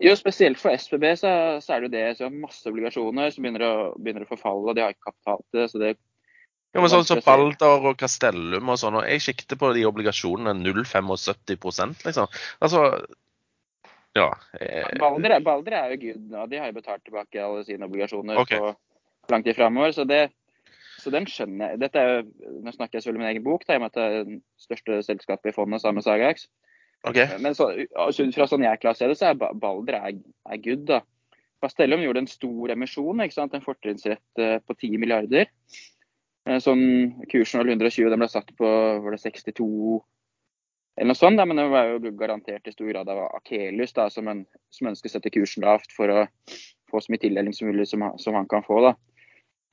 Jo, 0.00 0.14
spesielt 0.16 0.56
for 0.60 0.72
SPB 0.72 1.10
så, 1.20 1.32
så 1.60 1.74
er 1.74 1.82
det 1.82 1.90
jo 1.90 1.92
det. 1.92 2.04
Så 2.16 2.30
masse 2.32 2.68
obligasjoner 2.70 3.34
som 3.34 3.44
begynner 3.44 3.66
å, 3.66 3.74
begynner 4.00 4.24
å 4.24 4.30
forfalle, 4.30 4.70
og 4.70 4.78
de 4.78 4.84
har 4.84 4.94
ikke 4.94 5.10
kapital 5.10 5.42
til 5.44 5.60
det. 5.60 5.66
så 5.72 5.82
det 5.82 5.90
ja, 6.70 6.78
men 6.78 6.90
sånn 6.92 7.02
som 7.02 7.18
så 7.18 7.26
Balder 7.26 7.86
og 7.90 7.96
Castellum 7.98 8.68
og 8.70 8.78
sånn, 8.78 9.00
og 9.00 9.08
jeg 9.10 9.22
sikter 9.24 9.58
på 9.58 9.72
de 9.74 9.82
obligasjonene 9.88 10.54
0,75% 10.62 12.04
liksom. 12.06 12.28
Altså, 12.62 12.84
ja. 14.14 14.28
Eh. 14.54 14.92
Balder, 14.98 15.34
er, 15.34 15.42
Balder 15.46 15.76
er 15.80 15.94
jo 15.94 15.98
gud 16.04 16.28
nå. 16.30 16.44
De 16.50 16.60
har 16.62 16.70
jo 16.70 16.76
betalt 16.78 17.02
tilbake 17.06 17.42
alle 17.42 17.64
sine 17.66 17.90
obligasjoner 17.90 18.38
okay. 18.38 18.60
på 18.62 19.34
lang 19.34 19.46
tid 19.46 19.58
framover. 19.58 19.96
Så, 19.96 20.06
det, 20.06 20.28
så 21.02 21.10
den 21.14 21.26
skjønner 21.30 21.74
jeg. 21.74 21.82
Dette 21.82 22.02
er 22.02 22.12
jo, 22.12 22.54
Nå 22.62 22.74
snakker 22.76 22.98
jeg 22.98 23.06
selvfølgelig 23.06 23.24
min 23.24 23.32
egen 23.32 23.46
bok, 23.46 23.66
da, 23.66 23.74
i 23.74 23.80
og 23.80 23.84
med 23.84 23.92
at 23.92 23.98
det 23.98 24.06
er 24.06 24.30
det 24.30 24.40
største 24.68 25.02
selskapet 25.10 25.50
i 25.50 25.56
fondet 25.58 25.82
sammen 25.82 25.98
med 25.98 26.06
Sagax. 26.06 26.46
Okay. 27.08 27.38
Men 27.40 27.54
så, 27.56 27.70
altså, 27.96 28.26
fra 28.34 28.46
sånn 28.48 28.66
jeg 28.66 28.80
klarer 28.82 28.98
å 28.98 28.98
se 28.98 29.08
det, 29.08 29.16
så 29.16 29.30
er 29.30 29.38
Balder 29.38 29.96
er, 30.00 30.18
er 30.52 30.62
good. 30.64 30.84
da. 30.90 31.00
Castellum 31.60 32.02
gjorde 32.04 32.24
en 32.24 32.30
stor 32.30 32.72
emisjon, 32.72 33.20
ikke 33.24 33.36
sant? 33.36 33.56
en 33.56 33.64
fortrinnsrett 33.64 34.40
eh, 34.40 34.58
på 34.64 34.76
10 34.76 35.00
milliarder. 35.00 35.48
Eh, 36.48 36.60
sånn, 36.62 36.84
kursen 37.32 37.60
var 37.60 37.68
120, 37.68 38.08
den 38.12 38.22
ble 38.22 38.30
satt 38.32 38.52
på 38.56 38.70
var 39.04 39.16
det 39.16 39.20
62 39.22 39.68
eller 41.00 41.12
noe 41.12 41.16
sånt. 41.16 41.40
Da, 41.40 41.46
men 41.48 41.60
den 41.60 41.72
var 41.72 41.92
jo 41.92 42.12
garantert 42.16 42.68
i 42.68 42.74
stor 42.74 42.88
grad 42.90 43.08
av 43.12 43.22
Akelius, 43.38 43.94
da, 43.96 44.08
som, 44.12 44.28
en, 44.28 44.42
som 44.72 44.90
ønsker 44.90 45.08
å 45.08 45.14
sette 45.14 45.32
kursen 45.32 45.64
lavt 45.64 45.92
for 45.96 46.12
å 46.12 46.24
få 46.90 47.00
så 47.00 47.12
mye 47.12 47.22
tildeling 47.22 47.54
som 47.56 47.70
mulig 47.70 47.86
som, 47.88 48.04
som 48.20 48.36
han 48.36 48.48
kan 48.50 48.64
få. 48.66 48.82
da. 48.88 48.92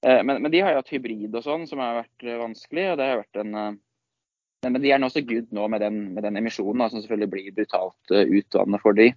Eh, 0.08 0.24
men, 0.24 0.40
men, 0.42 0.52
de 0.54 0.64
har 0.64 0.76
jo 0.76 0.84
hatt 0.84 0.94
hybrid 0.94 1.36
og 1.36 1.44
sånn, 1.44 1.68
som 1.68 1.84
har 1.84 2.04
vært 2.04 2.28
vanskelig. 2.44 2.92
og 2.94 3.00
det 3.00 3.12
har 3.12 3.24
vært 3.24 3.44
en 3.44 3.80
men 4.74 4.84
de 4.84 4.92
er 4.94 5.02
nå 5.02 5.10
så 5.14 5.24
good 5.26 5.50
nå 5.56 5.68
med 5.72 5.84
den, 5.84 6.00
med 6.16 6.26
den 6.26 6.40
emisjonen, 6.40 6.84
da, 6.84 6.90
som 6.92 7.04
selvfølgelig 7.04 7.32
blir 7.34 7.56
brutalt 7.60 8.14
uh, 8.14 8.24
utvannet 8.24 8.84
for 8.84 8.98
de. 8.98 9.12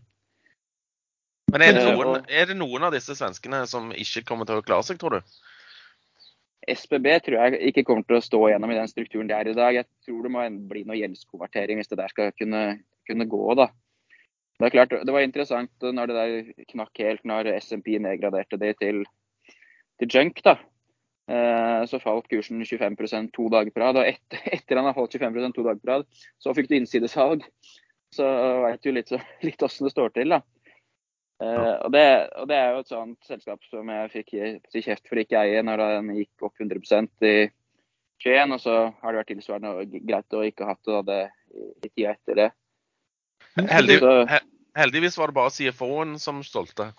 Men 1.50 1.64
er 1.66 1.74
det, 1.74 1.84
eh, 1.84 1.96
noen, 1.96 2.26
er 2.28 2.50
det, 2.50 2.56
noen, 2.58 2.86
av 2.86 2.94
disse 2.94 3.16
svenskene 3.18 3.64
som 3.70 3.90
ikke 3.90 4.22
kommer 4.28 4.46
til 4.46 4.60
å 4.60 4.64
klare 4.66 4.86
seg, 4.86 5.00
tror 5.00 5.18
du? 5.18 5.36
SPB 6.70 7.08
tror 7.24 7.38
jeg 7.40 7.70
ikke 7.70 7.86
kommer 7.88 8.06
til 8.06 8.20
å 8.20 8.22
stå 8.22 8.40
gjennom 8.52 8.70
i 8.70 8.78
den 8.78 8.90
strukturen 8.90 9.30
de 9.30 9.34
er 9.34 9.50
i 9.50 9.56
dag. 9.56 9.74
Jeg 9.80 9.88
tror 10.06 10.22
det 10.26 10.32
må 10.34 10.44
bli 10.70 10.84
noe 10.86 10.98
gjeldskonvertering 11.00 11.80
hvis 11.80 11.90
det 11.90 11.98
der 11.98 12.12
skal 12.12 12.34
kunne, 12.38 12.64
kunne 13.08 13.26
gå. 13.32 13.42
da. 13.58 13.70
Det 14.60 14.68
er 14.68 14.74
klart, 14.76 14.92
det 15.08 15.14
var 15.14 15.24
interessant 15.24 15.88
når 15.98 16.10
det 16.10 16.18
der 16.18 16.66
knakk 16.74 17.00
helt 17.00 17.24
når 17.26 17.48
SMP 17.64 17.94
nedgraderte 17.96 18.60
det 18.60 18.74
til, 18.82 19.02
til 19.98 20.12
junk. 20.12 20.42
da. 20.44 20.58
Eh, 21.28 21.82
så 21.86 22.00
falt 22.02 22.28
kursen 22.30 22.62
25 22.66 23.30
to 23.34 23.48
dager 23.52 23.70
på 23.74 23.82
rad. 23.82 24.00
Og 24.00 24.08
etter, 24.08 24.40
etter 24.56 24.80
han 24.80 24.88
har 24.88 24.96
falt 24.96 25.14
25 25.14 25.52
to 25.56 25.66
dager 25.66 25.82
på 25.82 25.92
rad, 25.92 26.08
så 26.42 26.54
fikk 26.56 26.70
du 26.70 26.78
innsidesalg. 26.78 27.44
Så 28.14 28.26
veit 28.64 28.82
du 28.82 28.90
litt, 28.94 29.12
litt 29.46 29.62
åssen 29.62 29.86
det 29.86 29.94
står 29.94 30.16
til, 30.16 30.34
da. 30.34 30.42
Uh, 31.40 31.86
og, 31.86 31.92
det, 31.94 32.04
og, 32.36 32.50
det, 32.50 32.56
er 32.58 32.74
jo 32.74 32.80
et 32.82 32.90
sånt 32.90 33.24
selskap 33.24 33.62
som 33.64 33.88
jeg 33.88 34.10
fikk 34.12 34.34
kjeft 34.74 35.06
for 35.08 35.16
ikke 35.22 35.40
eie 35.40 35.62
når 35.64 35.80
den 35.80 36.10
gikk 36.18 36.44
opp 36.44 36.60
100% 36.60 37.24
i 37.24 37.32
21, 38.20 38.52
og 38.52 38.60
så 38.60 38.74
har 39.00 39.14
det 39.14 39.22
vært 39.22 39.30
tilsvarende 39.32 40.02
greit 40.04 40.36
å 40.36 40.42
ikke 40.44 40.68
ha 40.68 40.74
hatt 40.74 41.08
det 41.08 41.22
i, 41.24 41.64
i 41.64 41.88
tida 41.88 42.12
etter 42.12 42.40
det. 42.42 42.48
Heldig, 43.72 43.96
heldigvis 44.76 45.16
var 45.16 45.32
det 45.32 45.38
bare 45.40 45.54
CFO-en 45.56 46.18
som 46.20 46.44
stolte. 46.44 46.90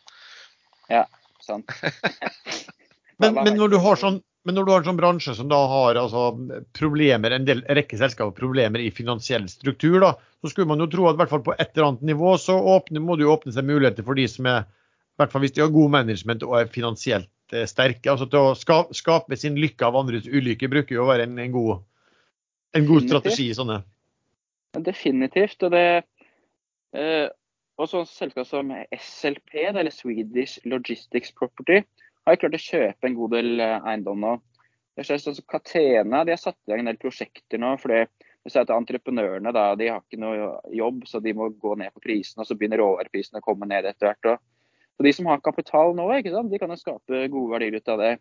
Ja, 0.90 1.06
sant. 1.46 1.70
Men, 3.22 3.38
men, 3.38 3.56
når 3.60 3.74
du 3.74 3.78
har 3.84 4.00
sånn, 4.00 4.20
men 4.48 4.58
når 4.58 4.66
du 4.66 4.72
har 4.74 4.82
en 4.82 4.90
sånn 4.90 5.00
bransje 5.00 5.34
som 5.38 5.50
da 5.52 5.60
har 5.70 6.00
altså, 6.02 6.32
problemer, 6.78 7.36
en 7.36 7.46
del 7.46 7.62
rekke 7.78 8.00
selskaper 8.00 8.34
problemer 8.38 8.82
i 8.82 8.90
finansiell 8.94 9.46
struktur, 9.52 10.00
da, 10.02 10.16
så 10.42 10.52
skulle 10.52 10.72
man 10.72 10.82
jo 10.82 10.90
tro 10.90 11.10
at 11.10 11.18
i 11.18 11.22
hvert 11.22 11.34
fall 11.34 11.44
på 11.46 11.56
et 11.58 11.76
eller 11.76 11.92
annet 11.92 12.08
nivå 12.14 12.34
så 12.42 12.58
åpne, 12.76 13.04
må 13.04 13.18
det 13.18 13.28
jo 13.28 13.36
åpne 13.36 13.54
seg 13.54 13.68
muligheter 13.68 14.08
for 14.08 14.18
de 14.18 14.26
som 14.32 14.50
er 14.50 14.64
i 14.66 15.22
hvert 15.22 15.34
fall 15.34 15.44
hvis 15.44 15.54
de 15.54 15.62
har 15.62 15.74
god 15.74 15.94
management 15.94 16.44
og 16.48 16.56
er 16.58 16.72
finansielt 16.72 17.54
eh, 17.54 17.68
sterke. 17.70 18.10
altså 18.10 18.26
Til 18.32 18.52
å 18.52 18.56
skape, 18.58 18.96
skape 18.98 19.38
sin 19.38 19.60
lykke 19.60 19.86
av 19.86 20.00
andres 20.00 20.26
ulykke 20.26 20.72
bruker 20.72 20.98
jo 20.98 21.04
å 21.06 21.12
være 21.12 21.28
en, 21.30 21.38
en, 21.44 21.54
god, 21.54 21.84
en 22.80 22.88
god 22.90 23.06
strategi 23.06 23.52
i 23.52 23.58
sånne. 23.58 23.82
Definitivt. 24.82 25.62
og 25.68 25.76
det 25.76 25.86
eh, 26.96 27.28
også 27.82 28.02
sånn 28.02 28.10
selskap 28.10 28.48
som 28.48 28.72
SLP, 28.96 29.68
eller 29.70 29.94
Swedish 29.94 30.62
Logistics 30.70 31.34
Property, 31.38 31.82
har 32.30 32.40
klart 32.42 32.58
å 32.58 32.62
kjøpe 32.62 33.08
en 33.08 33.18
god 33.18 33.36
del 33.36 33.64
eh, 33.64 33.78
eiendom 33.92 34.22
nå. 34.22 34.36
Det 34.98 35.06
skjer 35.08 35.22
sånn 35.24 35.40
Catena 35.50 36.26
de 36.28 36.36
har 36.36 36.42
satt 36.42 36.60
i 36.68 36.72
gang 36.72 36.84
en 36.84 36.92
del 36.92 37.00
prosjekter 37.02 37.62
nå. 37.62 37.74
fordi 37.82 38.04
det 38.42 38.58
at 38.58 38.74
Entreprenørene 38.74 39.54
da, 39.54 39.72
de 39.78 39.88
har 39.92 40.02
ikke 40.02 40.20
noe 40.22 40.52
jobb, 40.74 41.06
så 41.08 41.22
de 41.22 41.34
må 41.38 41.52
gå 41.62 41.76
ned 41.78 41.94
på 41.94 42.04
prisen. 42.04 42.42
og 42.42 42.50
Så 42.50 42.58
begynner 42.58 42.82
råvareprisene 42.82 43.42
å 43.42 43.46
komme 43.46 43.70
ned 43.70 43.86
etter 43.86 44.10
hvert. 44.10 44.42
Og 44.98 45.06
de 45.06 45.14
som 45.14 45.30
har 45.30 45.42
kapital 45.46 45.96
nå, 45.98 46.08
sant? 46.26 46.52
de 46.52 46.60
kan 46.62 46.74
jo 46.74 46.80
skape 46.80 47.26
gode 47.34 47.54
verdier 47.54 47.78
ut 47.78 47.92
av 47.94 48.02
det. 48.02 48.16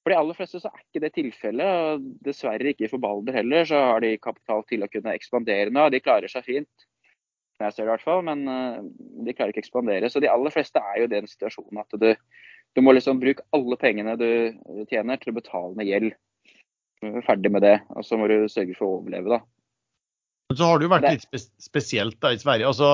For 0.00 0.12
de 0.12 0.16
aller 0.16 0.36
fleste 0.36 0.62
så 0.62 0.70
er 0.72 0.80
ikke 0.80 1.04
det 1.04 1.12
tilfellet. 1.16 1.80
og 1.92 2.06
Dessverre 2.24 2.72
ikke 2.72 2.88
for 2.88 3.04
Balder 3.04 3.36
heller, 3.36 3.68
så 3.68 3.82
har 3.92 4.00
de 4.04 4.16
kapital 4.20 4.64
til 4.68 4.84
å 4.84 4.88
kunne 4.92 5.16
ekspandere 5.16 5.72
nå. 5.72 5.88
De 5.92 6.00
klarer 6.00 6.32
seg 6.32 6.46
fint, 6.46 6.88
jeg 7.60 7.74
ser 7.74 7.84
det 7.84 7.90
i 7.90 7.92
hvert 7.92 8.04
fall, 8.04 8.22
men 8.24 8.46
eh, 8.48 8.78
de 9.26 9.34
klarer 9.36 9.52
ikke 9.52 9.60
å 9.60 9.66
ekspandere. 9.66 10.08
Så 10.12 10.22
de 10.24 10.30
aller 10.32 10.54
fleste 10.54 10.80
er 10.80 11.02
jo 11.02 11.08
i 11.08 11.12
den 11.12 11.28
situasjonen 11.28 11.82
at 11.82 11.98
du 12.00 12.08
du 12.76 12.82
må 12.84 12.94
liksom 12.94 13.20
bruke 13.22 13.46
alle 13.56 13.78
pengene 13.80 14.16
du 14.20 14.28
tjener 14.90 15.20
til 15.20 15.32
å 15.32 15.38
betale 15.40 15.72
ned 15.78 15.88
gjeld. 15.90 16.12
Du 17.00 17.08
er 17.08 17.24
ferdig 17.24 17.50
med 17.52 17.64
det, 17.64 17.78
og 17.96 18.04
så 18.06 18.18
må 18.20 18.28
du 18.30 18.44
sørge 18.52 18.76
for 18.76 18.86
å 18.86 19.00
overleve, 19.00 19.38
da. 19.38 19.40
Men 20.50 20.58
så 20.58 20.66
har 20.66 20.80
det 20.80 20.86
jo 20.88 20.90
vært 20.90 21.04
litt 21.06 21.42
spesielt 21.62 22.16
da 22.18 22.32
i 22.34 22.38
Sverige. 22.40 22.66
Altså, 22.66 22.88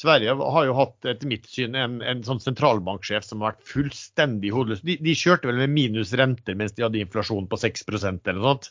Sverige 0.00 0.32
har 0.32 0.64
jo 0.64 0.76
hatt 0.78 1.08
etter 1.12 1.28
mitt 1.28 1.44
syn 1.44 1.76
en, 1.76 1.98
en 2.00 2.22
sånn 2.24 2.40
sentralbanksjef 2.40 3.26
som 3.26 3.44
har 3.44 3.52
vært 3.52 3.66
fullstendig 3.68 4.54
hodeløs. 4.54 4.80
De, 4.80 4.96
de, 4.96 5.12
kjørte 5.12 5.50
vel 5.50 5.60
med 5.60 5.74
minus 5.74 6.14
renter 6.16 6.56
mens 6.56 6.72
de 6.72 6.86
hadde 6.86 7.02
inflasjon 7.04 7.50
på 7.52 7.58
6% 7.60 8.32
eller 8.32 8.40
noe 8.40 8.54
sånt. 8.54 8.70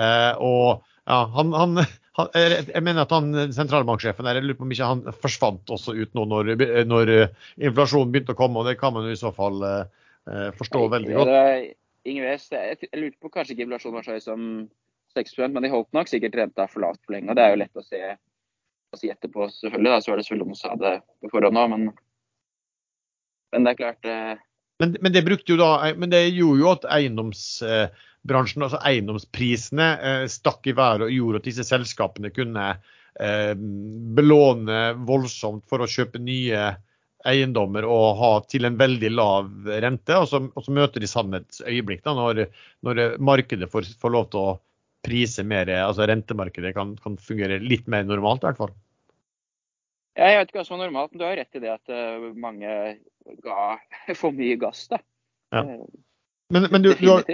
Eh, 0.00 0.32
og 0.40 0.80
ja, 1.04 1.18
han, 1.34 1.52
han, 1.52 1.82
han, 2.18 2.30
jeg 2.34 2.82
mener 2.84 3.04
at 3.04 3.12
han 3.12 3.52
sentralbanksjefen 3.52 4.24
der, 4.24 4.38
jeg 4.38 4.46
lurer 4.46 4.58
på 4.60 4.66
om 4.66 4.74
ikke 4.76 4.90
han 4.90 5.02
forsvant 5.20 5.72
også 5.76 5.96
ut 5.98 6.14
nå 6.16 6.24
når, 6.30 6.54
når 6.88 7.12
inflasjonen 7.60 8.14
begynte 8.14 8.36
å 8.36 8.38
komme. 8.38 8.62
og 8.62 8.70
Det 8.70 8.78
kan 8.80 8.94
man 8.96 9.08
jo 9.08 9.12
i 9.12 9.20
så 9.20 9.34
fall 9.36 9.60
eh, 9.68 10.48
forstå 10.56 10.86
veldig 10.96 11.18
godt. 11.18 11.34
Ingen 12.04 12.26
vet, 12.28 12.48
jeg, 12.52 12.78
jeg 12.84 13.00
lurte 13.00 13.20
på 13.20 13.32
kanskje 13.32 13.54
ikke 13.54 13.66
inflasjonen 13.66 13.98
var 13.98 14.06
så 14.06 14.16
høy 14.16 14.24
som 14.24 14.48
6 15.14 15.36
men 15.52 15.62
de 15.62 15.70
holdt 15.72 15.92
nok 15.94 16.10
sikkert 16.10 16.36
renta 16.38 16.66
for 16.70 16.84
lavt 16.84 17.00
for 17.04 17.14
lenge. 17.14 17.30
og 17.30 17.36
Det 17.38 17.44
er 17.44 17.52
jo 17.52 17.60
lett 17.62 17.78
å, 17.80 17.84
se, 17.86 18.00
å 18.90 18.98
si 18.98 19.10
etterpå, 19.12 19.46
selvfølgelig. 19.60 19.92
Da, 19.92 20.00
så 20.00 20.12
var 20.12 20.18
det 20.18 20.26
selvfølgelig 20.26 20.48
noen 20.50 20.60
som 20.60 20.74
sa 20.74 20.80
det 20.80 20.94
på 21.22 21.30
forhånd 21.32 21.60
òg, 21.60 21.70
men, 21.74 21.86
men, 23.54 23.66
det 23.66 23.74
er 23.74 23.80
klart 23.80 24.10
eh, 24.10 24.34
men, 24.78 24.96
men, 25.00 25.12
det 25.12 25.22
brukte 25.22 25.54
jo 25.54 25.58
da, 25.60 25.92
men 25.96 26.10
det 26.10 26.24
gjorde 26.34 26.62
jo 26.62 26.70
at 26.72 26.86
eiendomsbransjen, 26.96 28.64
altså 28.66 28.80
eiendomsprisene, 28.82 29.86
eh, 30.02 30.24
stakk 30.30 30.66
i 30.66 30.74
været 30.74 31.06
og 31.06 31.14
gjorde 31.14 31.42
at 31.42 31.46
disse 31.46 31.66
selskapene 31.68 32.32
kunne 32.34 32.72
eh, 32.74 33.52
belåne 34.18 34.80
voldsomt 35.06 35.68
for 35.70 35.84
å 35.84 35.90
kjøpe 35.90 36.22
nye 36.22 36.72
eiendommer 37.24 37.86
og 37.88 38.18
ha 38.18 38.32
til 38.50 38.66
en 38.68 38.76
veldig 38.80 39.12
lav 39.14 39.70
rente. 39.70 40.18
Og 40.18 40.26
så, 40.28 40.42
og 40.42 40.66
så 40.66 40.74
møter 40.74 41.00
de 41.00 41.08
sannhets 41.08 41.62
øyeblikk 41.64 42.02
da, 42.04 42.16
når, 42.18 42.44
når 42.84 43.04
markedet 43.22 43.70
får, 43.70 43.94
får, 44.00 44.16
lov 44.16 44.28
til 44.34 44.42
å 44.42 44.58
prise 45.06 45.44
mer, 45.46 45.70
altså 45.84 46.08
rentemarkedet 46.08 46.74
kan, 46.74 46.96
kan 47.00 47.16
fungere 47.20 47.62
litt 47.62 47.86
mer 47.92 48.04
normalt 48.08 48.42
i 48.42 48.50
hvert 48.50 48.60
fall. 48.64 48.76
Jeg 50.18 50.38
vet 50.38 50.50
ikke 50.50 50.60
hva 50.60 50.66
som 50.66 50.78
er 50.78 50.86
normalt, 50.88 51.12
men 51.12 51.20
du 51.20 51.26
har 51.26 51.38
rett 51.38 51.58
i 51.58 51.62
det 51.62 51.72
at 51.72 51.96
mange 52.38 52.70
ga 53.44 53.76
for 54.20 54.34
mye 54.36 54.56
gass. 54.60 54.86
da. 54.92 55.00
Ja. 55.54 55.64
Men, 56.52 56.68
men, 56.70 56.82
du, 56.82 56.92
du 56.98 57.08
har, 57.08 57.24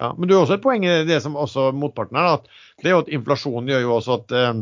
ja, 0.00 0.14
men 0.18 0.28
du 0.28 0.34
har 0.34 0.44
også 0.44 0.56
et 0.56 0.64
poeng 0.64 0.84
i 0.86 0.94
det 1.08 1.20
som 1.24 1.36
også 1.38 1.70
motparten 1.76 2.18
er, 2.20 2.38
at 2.38 2.48
det 2.82 2.90
er 2.90 2.96
jo 2.96 3.04
at 3.04 3.12
inflasjonen 3.12 3.70
gjør 3.70 3.84
jo 3.84 3.94
også 3.98 4.16
at 4.20 4.34
eh, 4.36 4.52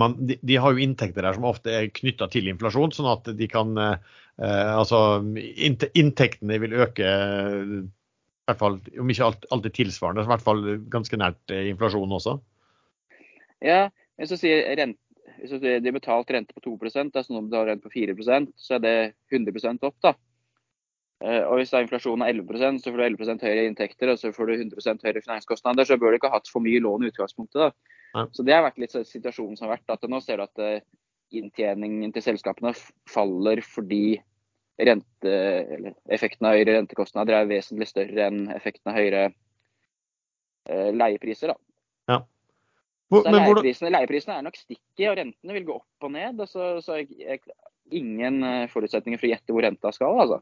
man, 0.00 0.16
de, 0.26 0.38
de 0.46 0.58
har 0.62 0.74
jo 0.74 0.82
inntekter 0.84 1.26
der 1.26 1.36
som 1.36 1.46
ofte 1.50 1.72
er 1.74 1.92
knytta 1.94 2.30
til 2.32 2.48
inflasjon, 2.50 2.94
sånn 2.94 3.10
at 3.12 3.30
de 3.36 3.48
kan 3.50 3.72
eh, 3.80 3.96
eh, 4.40 4.72
Altså 4.74 5.20
inntektene 5.40 6.60
vil 6.62 6.76
øke 6.80 7.06
eh, 7.06 7.74
i 7.80 8.50
hvert 8.50 8.60
fall, 8.60 8.80
om 8.98 9.10
ikke 9.12 9.26
alt, 9.28 9.44
alltid 9.54 9.76
tilsvarende, 9.76 10.24
så 10.24 10.30
i 10.30 10.32
hvert 10.32 10.46
fall 10.46 10.64
ganske 10.90 11.18
nært 11.20 11.54
eh, 11.54 11.68
inflasjonen 11.70 12.16
også. 12.16 12.38
Ja, 13.62 13.84
men 14.18 14.30
så 14.30 14.38
sier 14.40 14.64
rent, 14.80 14.98
hvis 15.40 15.60
de 15.60 15.76
har 15.80 15.96
betalt 15.96 16.30
rente 16.30 16.54
på 16.54 16.62
2 16.64 16.76
det 16.80 17.16
er 17.16 17.24
sånn 17.26 17.38
om 17.40 17.48
du 17.50 17.56
har 17.56 17.66
rente 17.66 17.86
på 17.86 17.92
4% 17.94 18.52
så 18.56 18.76
er 18.76 18.82
det 18.84 18.96
100 19.32 19.78
opp. 19.82 19.96
da. 20.02 20.14
Eh, 21.24 21.42
Og 21.44 21.58
hvis 21.58 21.70
det 21.70 21.78
er 21.78 21.86
inflasjon 21.86 22.22
av 22.22 22.28
11% 22.28 22.80
så 22.80 22.92
får 22.92 22.96
du 22.96 23.04
11% 23.04 23.44
høyere 23.44 23.66
inntekter 23.68 24.12
og 24.12 24.18
så 24.18 24.32
får 24.32 24.46
du 24.46 24.54
100 24.54 25.04
høyere 25.04 25.22
finanskostnader. 25.24 25.84
Så 25.84 25.98
bør 25.98 26.12
du 26.12 26.20
ikke 26.20 26.30
ha 26.32 26.38
hatt 26.38 26.48
for 26.48 26.64
mye 26.64 26.80
lån 26.80 27.04
i 27.04 27.10
utgangspunktet. 27.12 27.60
da. 27.60 27.70
Ja. 28.14 28.26
Så 28.32 28.44
Det 28.44 28.54
har 28.54 28.64
vært 28.64 28.78
litt 28.78 28.92
sånn 28.92 29.04
situasjonen 29.04 29.56
som 29.56 29.68
har 29.68 29.76
vært. 29.76 29.90
at 29.90 30.08
Nå 30.08 30.20
ser 30.22 30.36
du 30.36 30.42
at 30.42 30.58
eh, 30.58 30.80
inntjeningen 31.32 32.12
til 32.12 32.22
selskapene 32.22 32.74
faller 33.08 33.60
fordi 33.62 34.20
rente, 34.80 35.32
eller 35.76 35.94
effekten 36.08 36.46
av 36.46 36.56
høyere 36.56 36.78
rentekostnader 36.78 37.36
er 37.36 37.50
vesentlig 37.50 37.88
større 37.90 38.26
enn 38.26 38.48
effekten 38.54 38.90
av 38.90 38.96
høyere 38.96 39.24
eh, 40.68 40.90
leiepriser. 40.92 41.52
da. 41.52 41.69
Hvor, 43.10 43.26
Så 43.26 43.34
leieprisene, 43.34 43.90
leieprisene 43.90 44.36
er 44.38 44.46
nok 44.46 44.58
stikket, 44.58 45.08
og 45.10 45.16
rentene 45.18 45.56
vil 45.56 45.66
gå 45.66 45.76
opp 45.80 46.06
og 46.06 46.12
ned. 46.14 46.40
og 46.44 46.48
Så, 46.50 46.70
så 46.84 47.00
jeg, 47.00 47.10
jeg, 47.18 47.42
ingen 47.90 48.42
eh, 48.46 48.68
forutsetninger 48.70 49.18
for 49.18 49.26
å 49.26 49.32
gjette 49.32 49.54
hvor 49.54 49.66
renta 49.66 49.92
skal. 49.94 50.20
altså. 50.24 50.40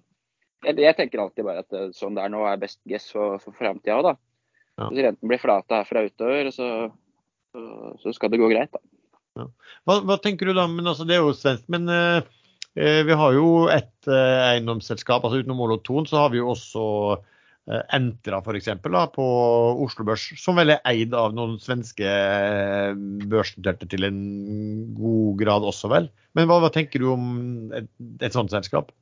Jeg, 0.66 0.77
jeg 0.83 0.97
tenker 0.99 1.23
alltid 1.23 1.47
bare 1.47 1.64
at 1.64 1.77
eh, 1.77 1.91
sånn 1.97 2.19
det 2.19 2.27
er 2.27 2.35
nå, 2.35 2.43
er 2.45 2.61
best 2.61 2.81
guess 2.89 3.09
for, 3.14 3.39
for 3.43 3.57
framtida 3.57 3.97
òg, 3.97 4.11
da. 4.11 4.14
Ja. 4.79 4.89
Hvis 4.91 5.05
renten 5.09 5.31
blir 5.31 5.41
flate 5.43 5.81
herfra 5.81 6.05
utover, 6.07 6.51
så, 6.55 6.69
så, 7.55 7.62
så 8.03 8.14
skal 8.14 8.33
det 8.35 8.43
gå 8.43 8.51
greit. 8.53 8.75
da. 8.75 9.49
hva, 9.89 10.01
hva 10.07 10.19
tenker 10.23 10.51
du 10.51 10.55
da? 10.55 10.69
Men 10.71 10.93
altså, 10.93 11.07
det 11.09 11.16
er 11.16 11.25
jo 11.25 11.35
svensk. 11.35 11.64
Men 11.73 11.89
eh, 11.93 12.21
eh, 12.77 13.01
vi 13.09 13.16
har 13.19 13.35
jo 13.35 13.49
et 13.73 14.11
eh, 14.12 14.45
eiendomsselskap, 14.53 15.25
altså 15.25 15.41
utenom 15.43 15.59
Molo 15.62 15.81
Thon, 15.83 16.07
så 16.07 16.23
har 16.25 16.35
vi 16.35 16.43
jo 16.43 16.53
også 16.53 16.85
Entra 17.69 18.39
f.eks. 18.41 18.71
på 19.12 19.25
Oslo 19.85 20.05
Børs, 20.09 20.23
som 20.41 20.57
vel 20.57 20.73
er 20.73 20.85
eid 20.89 21.12
av 21.16 21.35
noen 21.37 21.59
svenske 21.61 22.07
eh, 22.09 22.95
børsnoterte 23.29 23.89
til 23.93 24.07
en 24.09 24.23
god 24.97 25.37
grad 25.43 25.66
også, 25.69 25.91
vel. 25.93 26.09
Men 26.39 26.49
hva, 26.49 26.62
hva 26.64 26.71
tenker 26.73 27.03
du 27.03 27.11
om 27.12 27.27
et, 27.77 27.91
et 28.25 28.33
sånt 28.33 28.55
selskap? 28.55 28.95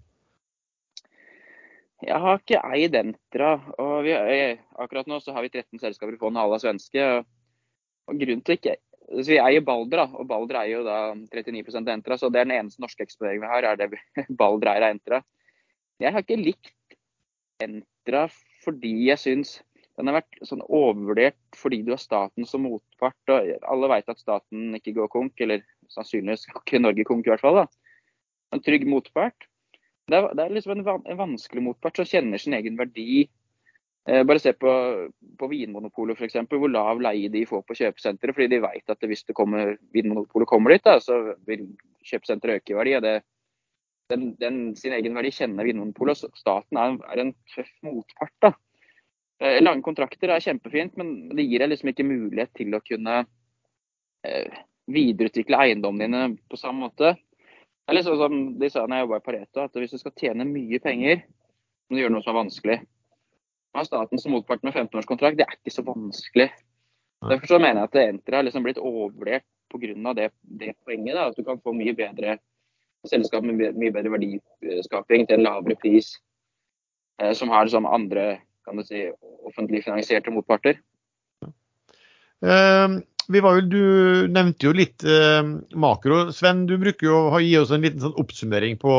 Jeg 2.04 2.18
har 2.20 2.40
ikke 2.40 2.64
eid 2.74 2.96
Entra. 2.98 3.52
og 3.78 4.02
vi, 4.04 4.16
Akkurat 4.82 5.06
nå 5.08 5.20
så 5.22 5.32
har 5.36 5.46
vi 5.46 5.52
13 5.54 5.78
selskaper 5.80 6.16
i 6.16 6.20
fondet, 6.20 6.42
alle 6.42 6.58
svenske. 6.60 7.06
Og, 8.10 8.18
grunnen 8.18 8.42
til 8.46 8.58
ikke 8.58 8.76
så 9.06 9.30
Vi 9.30 9.38
eier 9.38 9.62
Balder, 9.62 10.08
og 10.10 10.26
Balder 10.26 10.64
eier 10.64 10.80
jo 10.80 10.84
da 10.86 11.14
39 11.14 11.78
av 11.78 11.94
Entra. 11.94 12.18
Så 12.18 12.34
det 12.34 12.42
er 12.42 12.50
den 12.50 12.58
eneste 12.58 12.82
norske 12.82 13.06
eksponeringen 13.06 13.46
vi 13.46 13.52
har, 13.54 13.70
er 13.70 13.78
det 13.78 14.26
Baldra 14.42 14.74
eier 14.74 14.88
av 14.88 14.96
Entra. 14.96 15.22
Jeg 16.02 16.12
har 16.12 16.26
ikke 16.26 16.42
likt 16.42 16.98
Entra 17.62 18.26
fordi 18.66 18.92
jeg 19.06 19.22
syns 19.22 19.56
den 19.96 20.10
har 20.10 20.18
vært 20.18 20.40
sånn 20.44 20.64
overvurdert 20.66 21.38
fordi 21.56 21.80
du 21.86 21.94
har 21.94 22.00
staten 22.00 22.44
som 22.48 22.66
motpart. 22.66 23.16
og 23.32 23.48
Alle 23.64 23.90
vet 23.94 24.12
at 24.12 24.20
staten 24.20 24.76
ikke 24.76 24.92
går 24.98 25.08
konk, 25.12 25.40
eller 25.40 25.64
sannsynligvis 25.92 26.44
skal 26.44 26.60
ikke 26.60 26.82
Norge 26.82 27.06
konk 27.08 27.26
i 27.26 27.32
hvert 27.32 27.44
fall. 27.44 27.62
da. 27.62 27.66
En 28.52 28.62
trygg 28.64 28.84
motpart. 28.88 29.48
Det 30.06 30.18
er, 30.18 30.28
det 30.36 30.44
er 30.44 30.52
liksom 30.54 30.76
en, 30.76 30.84
van, 30.86 31.02
en 31.08 31.18
vanskelig 31.18 31.64
motpart 31.64 31.98
som 31.98 32.08
kjenner 32.08 32.42
sin 32.42 32.54
egen 32.58 32.76
verdi. 32.78 33.24
Eh, 34.06 34.22
bare 34.28 34.42
se 34.42 34.52
på, 34.54 34.72
på 35.40 35.48
Vinmonopolet 35.50 36.20
f.eks., 36.20 36.36
hvor 36.52 36.70
lav 36.70 37.00
leie 37.02 37.32
de 37.32 37.46
får 37.48 37.64
på 37.66 37.78
kjøpesenteret. 37.80 38.36
Fordi 38.36 38.50
de 38.52 38.60
vet 38.66 38.92
at 38.92 39.08
hvis 39.08 39.24
det 39.26 39.38
kommer, 39.38 39.78
Vinmonopolet 39.96 40.50
kommer 40.50 40.76
dit, 40.76 40.84
da, 40.84 41.00
så 41.02 41.22
vil 41.48 41.70
kjøpesenteret 42.06 42.60
øke 42.60 42.76
i 42.76 42.78
verdi. 42.82 42.94
og 43.00 43.08
det, 43.08 43.16
den, 44.12 44.28
den, 44.40 44.60
sin 44.78 44.94
egen 44.96 45.16
verdi 45.18 45.32
kjenner 45.34 45.66
Vinmonopolet. 45.66 46.24
Staten 46.38 46.78
er, 46.80 46.96
er 47.12 47.22
en 47.22 47.34
tøff 47.54 47.70
motpart. 47.86 48.34
da. 48.44 48.52
Eh, 49.42 49.58
lange 49.62 49.84
kontrakter 49.84 50.32
er 50.32 50.44
kjempefint, 50.44 50.96
men 50.96 51.12
det 51.36 51.44
gir 51.44 51.62
deg 51.62 51.72
liksom 51.72 51.92
ikke 51.92 52.08
mulighet 52.08 52.52
til 52.56 52.76
å 52.76 52.82
kunne 52.84 53.22
eh, 54.24 54.60
videreutvikle 54.92 55.62
eiendommene 55.66 56.06
dine 56.06 56.50
på 56.50 56.60
samme 56.60 56.86
måte. 56.86 57.16
Det 57.16 57.92
er 57.92 57.98
litt 57.98 58.06
sånn 58.06 58.22
som 58.22 58.38
de 58.58 58.70
sa 58.72 58.86
når 58.86 58.98
jeg 58.98 59.06
jobba 59.06 59.18
i 59.18 59.26
Pareto, 59.26 59.64
at 59.66 59.76
hvis 59.78 59.94
du 59.94 60.00
skal 60.00 60.14
tjene 60.18 60.46
mye 60.48 60.80
penger, 60.82 61.26
må 61.86 61.98
du 61.98 62.02
gjøre 62.02 62.14
noe 62.16 62.24
som 62.24 62.32
er 62.32 62.40
vanskelig. 62.40 62.78
Å 63.74 63.78
ha 63.78 63.84
staten 63.86 64.22
som 64.22 64.32
motpart 64.34 64.64
med 64.66 64.74
15-årskontrakt, 64.74 65.38
det 65.38 65.46
er 65.46 65.58
ikke 65.58 65.74
så 65.74 65.84
vanskelig. 65.86 66.48
Derfor 67.26 67.50
så 67.50 67.60
mener 67.60 67.82
jeg 67.82 67.90
at 67.90 68.00
Entra 68.02 68.40
har 68.40 68.46
liksom 68.46 68.64
blitt 68.66 68.80
overvurdert 68.80 69.46
pga. 69.72 70.12
Det, 70.16 70.30
det 70.42 70.74
poenget. 70.86 71.14
Da, 71.16 71.28
at 71.30 71.38
du 71.38 71.44
kan 71.44 71.60
få 71.62 71.74
mye 71.76 71.94
bedre 71.96 72.38
selskap 73.10 73.44
med 73.46 73.58
mye- 73.78 73.94
bedre 73.94 74.12
verdiskaping 74.14 75.26
til 75.26 75.38
en 75.38 75.46
lavere 75.46 75.78
pris, 75.80 76.16
eh, 77.22 77.32
som 77.32 77.52
har 77.52 77.70
sånn 77.72 77.88
andre 77.88 78.40
kan 78.66 78.76
du 78.76 78.82
si, 78.86 79.04
offentlig 79.46 79.84
finansierte 79.86 80.32
motparter. 80.34 80.80
Uh, 82.42 82.98
jo, 83.30 83.52
du 83.70 83.82
nevnte 84.30 84.66
jo 84.68 84.74
litt 84.76 85.06
uh, 85.06 85.40
makro. 85.78 86.26
Sven, 86.34 86.64
du 86.66 86.74
bruker 86.82 87.08
jo 87.08 87.20
å 87.30 87.40
gi 87.42 87.54
oss 87.60 87.72
en 87.74 87.86
liten 87.86 88.02
sånn 88.02 88.18
oppsummering 88.18 88.76
på 88.82 88.90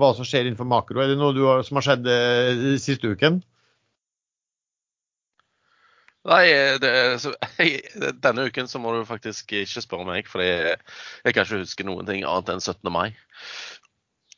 hva 0.00 0.12
som 0.16 0.28
skjer 0.28 0.44
innenfor 0.44 0.68
makro. 0.68 1.00
Er 1.00 1.12
det 1.12 1.18
noe 1.20 1.34
har, 1.40 1.64
som 1.66 1.80
har 1.80 1.88
skjedd 1.88 2.08
uh, 2.08 2.76
siste 2.80 3.16
uken? 3.16 3.40
Nei, 6.24 6.44
det, 6.80 6.90
så, 7.20 7.34
jeg, 7.60 7.82
denne 8.24 8.48
uken 8.48 8.68
så 8.70 8.80
må 8.80 8.94
du 8.94 9.04
faktisk 9.08 9.52
ikke 9.52 9.84
spørre 9.84 10.08
meg, 10.08 10.28
for 10.30 10.44
jeg, 10.44 10.78
jeg 11.24 11.36
kan 11.36 11.44
ikke 11.44 11.64
huske 11.64 11.86
noen 11.86 12.08
ting 12.08 12.24
annet 12.24 12.54
enn 12.54 12.64
17. 12.64 12.92
mai. 12.92 13.10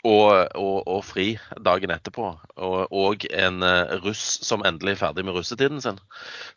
Og, 0.07 0.31
og, 0.55 0.77
og 0.87 1.01
fri 1.03 1.33
dagen 1.67 1.91
etterpå. 1.91 2.29
Og, 2.63 2.77
og 2.95 3.25
en 3.35 3.65
eh, 3.67 3.97
russ 4.05 4.37
som 4.47 4.63
endelig 4.69 4.95
er 4.95 5.01
ferdig 5.01 5.25
med 5.27 5.35
russetiden 5.35 5.83
sin. 5.83 5.99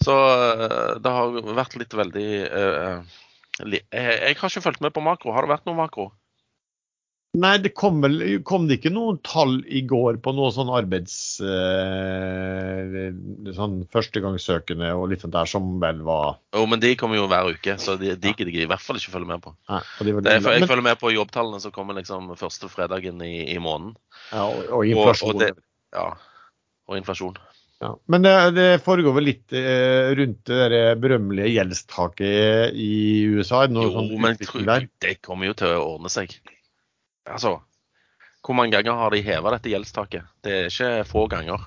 Så 0.06 0.14
eh, 0.14 1.00
det 1.02 1.14
har 1.16 1.40
vært 1.58 1.78
litt 1.80 1.96
veldig 1.98 2.28
uh, 2.46 3.18
jeg, 3.66 3.82
jeg 3.92 4.38
har 4.38 4.52
ikke 4.52 4.64
fulgt 4.64 4.86
med 4.86 4.94
på 4.94 5.04
makro. 5.04 5.34
Har 5.34 5.46
det 5.48 5.54
vært 5.56 5.66
noe 5.66 5.80
makro? 5.80 6.12
Nei, 7.38 7.60
det 7.62 7.76
kom, 7.78 8.00
vel, 8.02 8.40
kom 8.42 8.64
det 8.66 8.80
ikke 8.80 8.90
noen 8.90 9.20
tall 9.22 9.60
i 9.70 9.84
går 9.86 10.18
på 10.26 10.32
noe 10.34 10.50
sånn 10.50 10.72
arbeids... 10.74 11.38
Eh, 11.46 13.12
sånn 13.54 13.76
førstegangssøkende 13.94 14.90
og 14.98 15.12
litt 15.12 15.22
sånt 15.22 15.36
der 15.36 15.50
som 15.50 15.76
vel 15.84 16.02
var 16.08 16.40
Jo, 16.58 16.64
men 16.72 16.82
de 16.82 16.96
kommer 16.98 17.20
jo 17.20 17.28
hver 17.30 17.52
uke, 17.54 17.76
så 17.82 18.00
de, 18.02 18.16
de 18.18 18.34
gidder 18.34 18.50
jeg 18.56 18.66
i 18.66 18.72
hvert 18.72 18.82
fall 18.82 18.98
ikke 18.98 19.14
følge 19.14 19.30
med 19.30 19.46
på. 19.46 19.54
Nei, 19.70 19.82
de 20.02 20.16
Det 20.26 20.36
jeg 20.40 20.66
følger 20.72 20.86
med 20.90 21.02
på 21.04 21.14
jobbtallene 21.14 21.62
som 21.62 21.76
kommer 21.76 22.00
liksom 22.02 22.34
første 22.40 22.72
fredagen 22.74 23.22
i, 23.22 23.36
i 23.54 23.62
måneden. 23.62 23.94
ja, 24.34 24.48
og, 24.50 24.66
og 24.80 24.90
inflasjon. 24.90 25.30
Og, 25.30 25.38
og, 25.38 25.46
det, 25.46 25.54
ja, 26.00 26.10
og 26.90 26.98
inflasjon. 26.98 27.40
Ja. 27.80 27.94
Men 28.12 28.26
det, 28.26 28.36
det 28.58 28.70
foregår 28.84 29.14
vel 29.16 29.30
litt 29.30 29.54
eh, 29.56 30.10
rundt 30.18 30.50
det 30.50 30.86
berømmelige 31.00 31.54
gjeldstaket 31.54 32.74
i 32.74 32.94
USA? 33.38 33.68
Jo, 33.70 33.86
sånn 33.94 34.10
men 34.18 34.34
utvikling 34.34 34.66
tro- 34.66 34.72
der? 34.74 34.90
det 35.06 35.20
kommer 35.24 35.54
jo 35.54 35.56
til 35.62 35.78
å 35.78 35.86
ordne 35.94 36.12
seg. 36.12 36.34
Altså, 37.30 37.58
hvor 38.46 38.56
mange 38.56 38.74
ganger 38.74 38.96
har 38.96 39.12
de 39.14 39.22
heva 39.24 39.52
dette 39.54 39.72
gjeldstaket? 39.72 40.28
Det 40.46 40.54
er 40.56 40.70
ikke 40.72 41.08
få 41.10 41.26
ganger. 41.32 41.66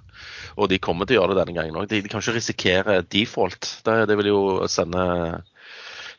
Og 0.56 0.70
de 0.72 0.80
kommer 0.82 1.06
til 1.06 1.18
å 1.18 1.22
gjøre 1.22 1.34
det 1.34 1.42
denne 1.42 1.56
gangen 1.58 1.76
òg. 1.78 1.88
De, 1.90 2.00
de 2.02 2.10
kan 2.10 2.24
ikke 2.24 2.36
risikere 2.38 3.02
default. 3.12 3.68
Det, 3.86 3.96
det 4.08 4.16
vil 4.20 4.30
jo 4.32 4.42
sende 4.72 5.04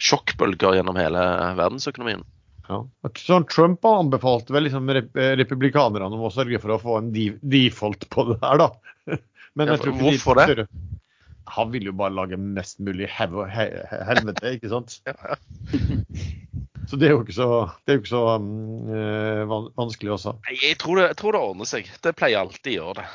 sjokkbølger 0.03 0.77
gjennom 0.77 0.99
hele 0.99 1.25
verdensøkonomien. 1.57 2.23
Ja. 2.69 2.79
Sånn 3.19 3.47
Trump 3.51 3.83
anbefalte 3.85 4.55
vel 4.55 4.67
liksom 4.69 4.87
rep 4.95 5.17
republikanerne 5.41 6.07
om 6.07 6.27
å 6.29 6.31
sørge 6.33 6.61
for 6.63 6.75
å 6.75 6.81
få 6.81 6.99
en 7.01 7.11
de 7.15 7.31
default 7.41 8.07
på 8.13 8.29
det 8.31 8.39
her, 8.43 8.61
da. 8.63 8.69
Men 9.57 9.69
Ja, 9.69 9.75
jeg 9.75 9.83
tror 9.83 9.93
ikke 9.93 10.03
de 10.03 10.11
hvorfor 10.13 10.39
det? 10.39 10.67
Han 11.53 11.73
vil 11.73 11.89
jo 11.89 11.93
bare 11.99 12.15
lage 12.15 12.39
mest 12.39 12.79
mulig 12.81 13.09
helvete, 13.11 14.53
ikke 14.55 14.71
sant? 14.71 15.01
Ja, 15.09 15.35
Så 16.89 16.99
det 16.99 17.07
er 17.07 17.13
jo 17.15 17.21
ikke 17.23 17.35
så, 17.35 17.49
det 17.85 17.95
jo 17.95 18.01
ikke 18.01 18.11
så 18.11 18.23
um, 18.41 18.49
eh, 18.91 19.53
vanskelig 19.79 20.15
også. 20.17 20.35
Nei, 20.47 20.57
Jeg 20.59 20.79
tror, 20.81 20.99
det, 20.99 21.07
jeg 21.13 21.19
tror 21.21 21.35
det 21.35 21.43
ordner 21.47 21.69
seg. 21.69 21.89
Det 22.03 22.15
pleier 22.19 22.43
alltid 22.43 22.73
å 22.73 22.75
gjøre 22.79 22.97
det. 23.01 23.07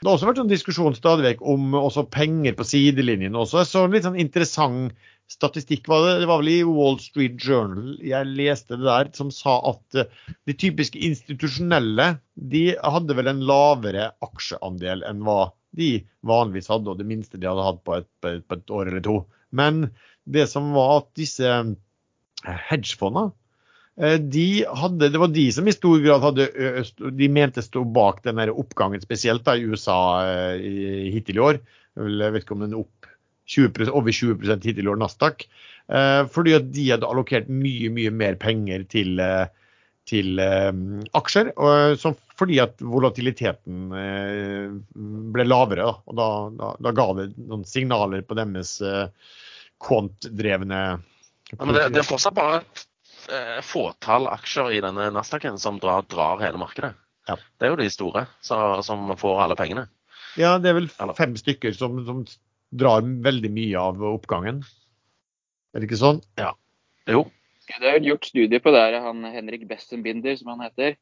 Det 0.00 0.08
har 0.08 0.16
også 0.16 0.30
vært 0.30 0.38
en 0.40 0.48
diskusjon 0.48 0.94
stadig 0.96 1.26
vekk 1.26 1.42
om 1.44 1.74
penger 2.08 2.54
på 2.56 2.64
sidelinjen 2.64 3.36
også. 3.36 3.66
Så 3.68 3.82
litt 3.92 4.06
sånn 4.06 4.16
interessant 4.16 4.94
statistikk 5.30 5.90
var 5.92 6.06
det. 6.06 6.14
Det 6.22 6.28
var 6.30 6.40
vel 6.40 6.52
i 6.54 6.62
Wall 6.64 6.96
Street 7.02 7.36
Journal 7.36 7.98
jeg 8.02 8.30
leste 8.32 8.78
det 8.78 8.88
der, 8.88 9.10
som 9.14 9.28
sa 9.34 9.58
at 9.70 10.00
eh, 10.00 10.08
de 10.48 10.56
typiske 10.56 10.98
institusjonelle 10.98 12.14
de 12.34 12.64
hadde 12.80 13.16
vel 13.18 13.28
en 13.30 13.44
lavere 13.46 14.08
aksjeandel 14.24 15.04
enn 15.06 15.20
hva 15.26 15.52
de 15.76 15.92
vanligvis 16.26 16.70
hadde, 16.72 16.90
og 16.90 16.98
det 16.98 17.06
minste 17.06 17.38
de 17.38 17.46
hadde 17.46 17.68
hatt 17.68 17.84
på 17.86 18.00
et, 18.00 18.08
på 18.24 18.56
et, 18.56 18.72
år 18.74 18.90
eller 18.90 19.04
to. 19.04 19.20
Men 19.54 19.90
det 20.24 20.48
som 20.50 20.72
var 20.74 20.96
at 21.02 21.10
disse 21.18 21.46
hedgefondene 22.44 23.32
Eh, 24.00 24.16
de 24.16 24.64
hadde, 24.64 25.10
det 25.12 25.20
var 25.20 25.32
de 25.34 25.46
som 25.52 25.66
i 25.68 25.74
stor 25.74 26.00
grad 26.04 26.24
hadde 26.24 26.46
de 27.18 27.28
mente 27.32 27.62
sto 27.64 27.82
bak 27.84 28.22
den 28.24 28.40
oppgangen, 28.48 29.02
spesielt 29.02 29.44
da 29.44 29.56
i 29.58 29.66
USA 29.66 29.98
hittil 30.56 31.40
i 31.40 31.44
år. 31.50 31.60
Jeg 31.98 32.34
vet 32.34 32.46
ikke 32.46 32.56
om 32.56 32.64
den 32.64 32.76
er 32.76 32.84
opp 32.84 33.10
20 33.50 33.90
over 33.90 34.14
20 34.14 34.46
hittil 34.62 34.86
i 34.86 34.92
år, 34.92 35.00
Nasdaq. 35.00 35.44
Fordi 36.30 36.52
at 36.54 36.68
de 36.70 36.84
hadde 36.92 37.08
allokert 37.08 37.48
mye, 37.50 37.90
mye 37.92 38.12
mer 38.14 38.38
penger 38.40 38.84
til 38.88 39.18
til 40.10 40.40
eh, 40.42 40.70
aksjer. 41.18 41.50
Fordi 42.40 42.56
at 42.62 42.80
volatiliteten 42.82 43.90
eh, 43.94 44.70
ble 45.34 45.46
lavere. 45.46 45.90
Og 46.06 46.16
da, 46.18 46.28
da, 46.56 46.72
da, 46.86 46.94
ga 46.96 47.06
det 47.18 47.26
noen 47.36 47.66
signaler 47.68 48.24
på 48.26 48.38
deres 48.38 48.78
eh, 48.86 49.06
kvantdrevne 49.82 50.80
ja, 50.80 51.09
men 51.58 51.74
det, 51.74 51.88
det, 51.94 52.02
er 52.02 52.06
fortsatt 52.06 52.36
bare 52.36 52.60
et 52.60 52.84
eh, 53.34 53.58
fåtall 53.66 54.28
aksjer 54.30 54.76
i 54.76 54.82
denne 54.84 55.08
Nasdaqen 55.14 55.58
som 55.60 55.80
drar, 55.82 56.04
drar 56.10 56.42
hele 56.44 56.60
markedet. 56.60 56.92
Ja. 57.28 57.36
Det 57.58 57.66
er 57.66 57.74
jo 57.74 57.80
de 57.80 57.90
store 57.92 58.26
så, 58.44 58.58
som 58.86 59.10
får 59.18 59.42
alle 59.44 59.58
pengene. 59.58 59.86
Ja, 60.38 60.56
det 60.62 60.70
er 60.70 60.78
vel 60.78 60.88
fem 61.18 61.34
stykker 61.38 61.74
som, 61.76 61.98
som 62.06 62.22
drar 62.70 63.02
veldig 63.02 63.50
mye 63.52 63.82
av 63.82 64.02
oppgangen. 64.12 64.62
Er 65.74 65.82
det 65.82 65.90
ikke 65.90 66.00
sånn? 66.00 66.22
Ja. 66.38 66.54
Jo. 67.10 67.26
Det 67.70 67.86
er 67.86 68.02
gjort 68.02 68.26
studier 68.26 68.62
på 68.62 68.72
det 68.74 68.82
her, 68.82 68.98
han 69.04 69.22
Henrik 69.30 69.66
Bessenbinder, 69.70 70.34
som 70.38 70.50
han 70.54 70.64
heter, 70.66 70.96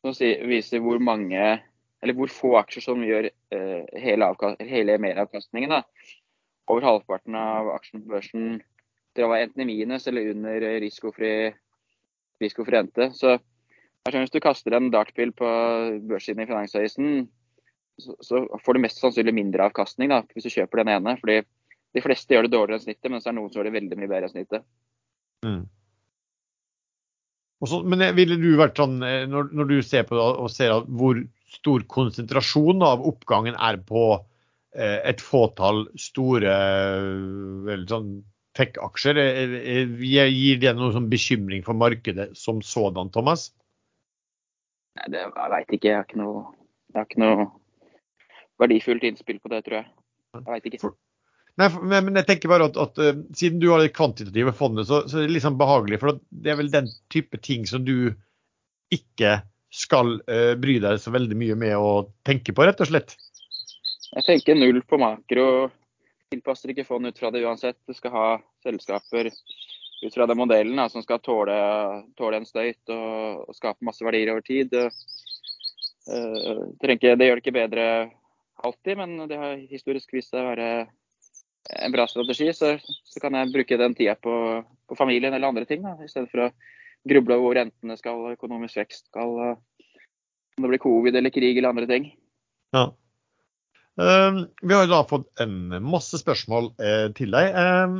som 0.00 0.16
viser 0.48 0.80
hvor 0.84 1.00
mange 1.02 1.58
eller 2.00 2.16
hvor 2.16 2.32
få 2.32 2.54
aksjer 2.60 2.84
som 2.84 3.02
gjør 3.04 3.28
uh, 3.28 3.84
hele, 4.00 4.28
hele 4.64 4.96
meravkastningen. 5.04 5.74
Da. 5.74 5.82
Over 6.70 6.86
halvparten 6.86 7.36
av 7.36 7.68
aksjene 7.74 8.04
på 8.04 8.14
børsen 8.14 8.46
det 9.16 9.26
være 9.26 9.48
enten 9.48 9.64
i 9.64 9.68
minus 9.68 10.06
eller 10.10 10.30
under 10.32 10.66
risikofri, 10.82 11.32
risikofri 12.42 12.76
rente. 12.76 13.10
Så 13.16 13.36
hvis 14.08 14.32
du 14.32 14.40
kaster 14.42 14.74
en 14.76 14.90
dartpil 14.92 15.32
på 15.36 15.48
børssiden 16.08 16.44
i 16.44 16.48
Finansavisen, 16.48 17.26
så, 18.00 18.14
så, 18.24 18.44
får 18.64 18.76
du 18.76 18.84
mest 18.86 19.00
sannsynlig 19.02 19.34
mindre 19.36 19.66
avkastning 19.68 20.12
da, 20.12 20.22
hvis 20.32 20.46
du 20.46 20.54
kjøper 20.54 20.82
den 20.82 20.94
ene. 20.94 21.16
fordi 21.20 21.42
de 21.94 22.02
fleste 22.04 22.34
gjør 22.34 22.46
det 22.46 22.54
dårligere 22.54 22.78
enn 22.78 22.86
snittet, 22.86 23.10
mens 23.10 23.26
det 23.26 23.32
er 23.32 23.36
noen 23.36 23.50
som 23.50 23.60
gjør 23.60 23.68
det 23.68 23.76
veldig 23.76 23.98
mye 23.98 24.10
bedre 24.10 24.28
enn 24.28 24.34
snittet. 24.34 24.66
Mm. 25.44 25.60
Også, 27.60 27.82
men 27.84 28.04
ville 28.16 28.38
du 28.40 28.54
vært 28.56 28.80
sånn, 28.80 29.00
eh, 29.04 29.26
når, 29.28 29.50
når, 29.52 29.68
du 29.68 29.84
ser 29.84 30.06
på 30.08 30.16
det 30.16 30.24
og 30.24 30.48
ser 30.52 30.86
hvor 30.88 31.18
stor 31.50 31.84
konsentrasjon 31.92 32.84
av 32.86 33.02
oppgangen 33.04 33.58
er 33.58 33.80
på 33.84 34.04
eh, 34.16 35.00
et 35.10 35.20
fåtall 35.20 35.84
store 36.00 36.54
vel, 37.66 37.84
sånn 37.90 38.14
tech-aksjer, 38.60 39.18
eh, 39.18 39.56
eh, 39.74 39.94
gir 40.04 40.60
det 40.62 40.76
noen 40.76 40.94
sånn 40.94 41.10
bekymring 41.10 41.64
for 41.66 41.78
markedet 41.78 42.30
som 42.38 42.60
sådan, 42.64 43.10
Thomas? 43.14 43.48
Nei, 44.98 45.10
det, 45.14 45.24
Jeg 45.24 45.52
veit 45.54 45.76
ikke. 45.76 45.88
Jeg 45.88 45.98
har 45.98 46.08
ikke 46.08 46.20
noe, 46.20 46.48
jeg 46.92 47.00
har 47.00 47.08
ikke 47.08 47.22
noe 47.24 47.46
verdifullt 48.60 49.06
innspill 49.08 49.40
på 49.40 49.52
det, 49.52 49.62
tror 49.66 49.80
jeg. 49.80 49.88
Jeg 50.36 50.48
veit 50.50 50.68
ikke. 50.70 50.82
For, 50.84 50.98
Nei, 51.60 51.68
men 52.00 52.16
jeg 52.16 52.28
tenker 52.28 52.50
bare 52.52 52.70
at, 52.70 52.76
at 52.80 53.00
uh, 53.02 53.22
Siden 53.36 53.60
du 53.60 53.70
har 53.72 53.82
det 53.82 53.92
kvantitative 53.96 54.52
fondet, 54.56 54.86
så, 54.88 55.02
så, 55.10 55.18
er 55.18 55.28
det 55.28 55.36
litt 55.36 55.44
sånn 55.44 55.58
behagelig. 55.60 56.00
For 56.02 56.20
det 56.30 56.52
er 56.52 56.60
vel 56.60 56.70
den 56.72 56.90
type 57.12 57.40
ting 57.44 57.66
som 57.68 57.84
du 57.86 58.12
ikke 58.94 59.40
skal 59.74 60.16
uh, 60.30 60.54
bry 60.58 60.78
deg 60.82 61.02
så 61.02 61.12
veldig 61.14 61.36
mye 61.38 61.58
med 61.58 61.76
å 61.78 61.90
tenke 62.26 62.54
på, 62.56 62.64
rett 62.66 62.80
og 62.82 62.90
slett? 62.90 63.16
Jeg 64.10 64.26
tenker 64.26 64.58
null 64.58 64.80
på 64.90 64.98
makro. 64.98 65.70
Tilpasser 66.30 66.70
ikke 66.70 66.86
fond 66.86 67.08
ut 67.08 67.18
fra 67.18 67.32
det 67.34 67.42
uansett. 67.42 67.78
Du 67.88 67.94
skal 67.96 68.14
ha 68.14 68.26
selskaper 68.62 69.30
ut 70.00 70.14
fra 70.14 70.26
den 70.30 70.38
modellen 70.38 70.78
da, 70.78 70.86
som 70.88 71.02
skal 71.02 71.18
tåle, 71.24 71.56
tåle 72.16 72.38
en 72.40 72.46
støyt 72.48 72.92
og, 72.94 73.48
og, 73.48 73.56
skape 73.56 73.84
masse 73.84 74.04
verdier 74.06 74.30
over 74.32 74.44
tid. 74.46 74.72
Uh, 76.06 76.70
det, 76.80 76.96
det 77.02 77.26
gjør 77.26 77.40
det 77.40 77.42
ikke 77.42 77.56
bedre 77.58 77.84
alltid, 78.62 78.96
men 79.00 79.26
det 79.28 79.40
har 79.40 79.58
historisk 79.72 80.14
vist 80.14 80.32
seg 80.32 80.44
å 80.44 80.52
være 80.52 80.70
en 81.82 81.92
bra 81.92 82.06
strategi, 82.08 82.48
så, 82.56 82.76
så, 82.80 83.20
kan 83.20 83.36
jeg 83.36 83.52
bruke 83.52 83.78
den 83.78 83.94
tida 83.94 84.16
på, 84.16 84.34
på, 84.88 84.96
familien 84.98 85.34
eller 85.34 85.50
andre 85.50 85.66
ting. 85.68 85.82
Da, 85.84 85.96
I 86.00 86.08
stedet 86.10 86.30
for 86.32 86.46
å 86.46 86.50
gruble 87.10 87.36
over 87.36 87.44
hvor 87.44 87.58
rentene 87.60 87.98
skal, 87.98 88.24
økonomisk 88.36 88.80
vekst 88.80 89.10
skal, 89.10 89.36
om 90.56 90.64
det 90.64 90.72
blir 90.72 90.82
covid 90.82 91.16
eller 91.16 91.34
krig 91.34 91.58
eller 91.58 91.74
andre 91.74 91.90
ting. 91.90 92.10
Ja. 92.76 92.90
Um, 93.98 94.44
vi 94.62 94.74
har 94.74 94.86
da 94.88 95.02
fått 95.08 95.42
masse 95.82 96.20
spørsmål 96.20 96.70
eh, 96.80 97.08
til 97.16 97.34
deg. 97.34 97.56
Um, 97.56 97.96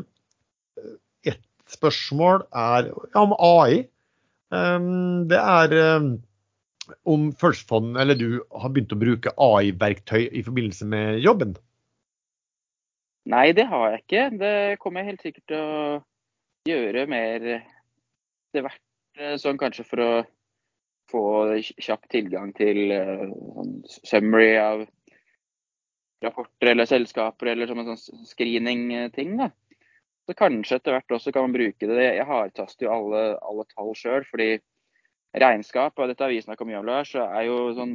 et 1.27 1.41
spørsmål 1.69 2.47
er 2.55 2.93
om 3.19 3.35
AI. 3.37 3.85
Um, 4.51 5.29
det 5.31 5.39
er 5.39 5.77
om 7.05 7.33
First 7.33 7.69
Fund, 7.69 7.97
eller 7.99 8.15
du 8.19 8.41
har 8.51 8.73
begynt 8.73 8.95
å 8.95 8.99
bruke 8.99 9.35
AI-verktøy 9.39 10.29
i 10.31 10.43
forbindelse 10.47 10.89
med 10.91 11.21
jobben? 11.25 11.55
Nei, 13.31 13.51
det 13.57 13.67
har 13.71 13.93
jeg 13.93 14.03
ikke. 14.05 14.25
Det 14.41 14.55
kommer 14.83 15.03
jeg 15.03 15.13
helt 15.13 15.27
sikkert 15.27 15.47
til 15.53 15.61
å 15.61 15.99
gjøre 16.69 17.07
mer 17.11 17.49
etter 17.51 18.65
hvert. 18.65 18.83
Eh, 19.19 19.37
sånn 19.43 19.59
kanskje 19.61 19.85
for 19.87 20.03
å 20.03 20.11
få 21.11 21.25
kjapp 21.83 22.07
tilgang 22.13 22.53
til 22.55 22.93
uh, 22.95 23.27
summary 24.07 24.55
av 24.61 24.85
rapporter 26.25 26.73
eller 26.73 26.89
selskaper 26.89 27.53
eller 27.53 27.71
som 27.71 27.81
en 27.81 27.93
sånn 27.95 28.25
screening-ting. 28.29 29.37
da. 29.41 29.51
Så 30.29 30.37
kanskje 30.39 30.77
etter 30.79 30.95
hvert 30.95 31.17
også 31.17 31.33
kan 31.35 31.49
man 31.49 31.57
bruke 31.57 31.89
det. 31.89 32.03
Jeg 32.05 32.29
hardtaster 32.29 32.87
jo 32.87 32.93
alle, 32.95 33.23
alle 33.43 33.67
tall 33.73 33.95
sjøl, 33.99 34.27
fordi 34.29 34.51
regnskap, 35.41 35.99
og 35.99 36.11
dette 36.11 36.25
har 36.25 36.33
vi 36.33 36.43
snakka 36.43 36.67
mye 36.67 36.81
om, 36.81 36.89
Lars, 36.89 37.15
er 37.15 37.45
jo 37.47 37.59
sånn 37.77 37.95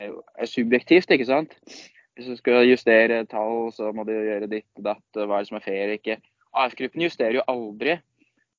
er, 0.00 0.12
subjektivt, 0.48 1.10
ikke 1.12 1.28
sant. 1.28 1.56
Hvis 2.18 2.30
du 2.32 2.38
skal 2.38 2.66
justere 2.66 3.22
tall, 3.30 3.70
så 3.74 3.92
må 3.94 4.04
du 4.06 4.12
gjøre 4.14 4.50
ditt 4.50 4.68
og 4.80 4.86
datt. 4.88 5.06
Hva 5.14 5.38
er 5.38 5.44
det 5.44 5.50
som 5.50 5.58
er 5.60 5.64
fair 5.64 5.94
ikke. 5.94 6.18
AF-gruppen 6.58 7.04
justerer 7.04 7.38
jo 7.38 7.46
aldri. 7.50 7.98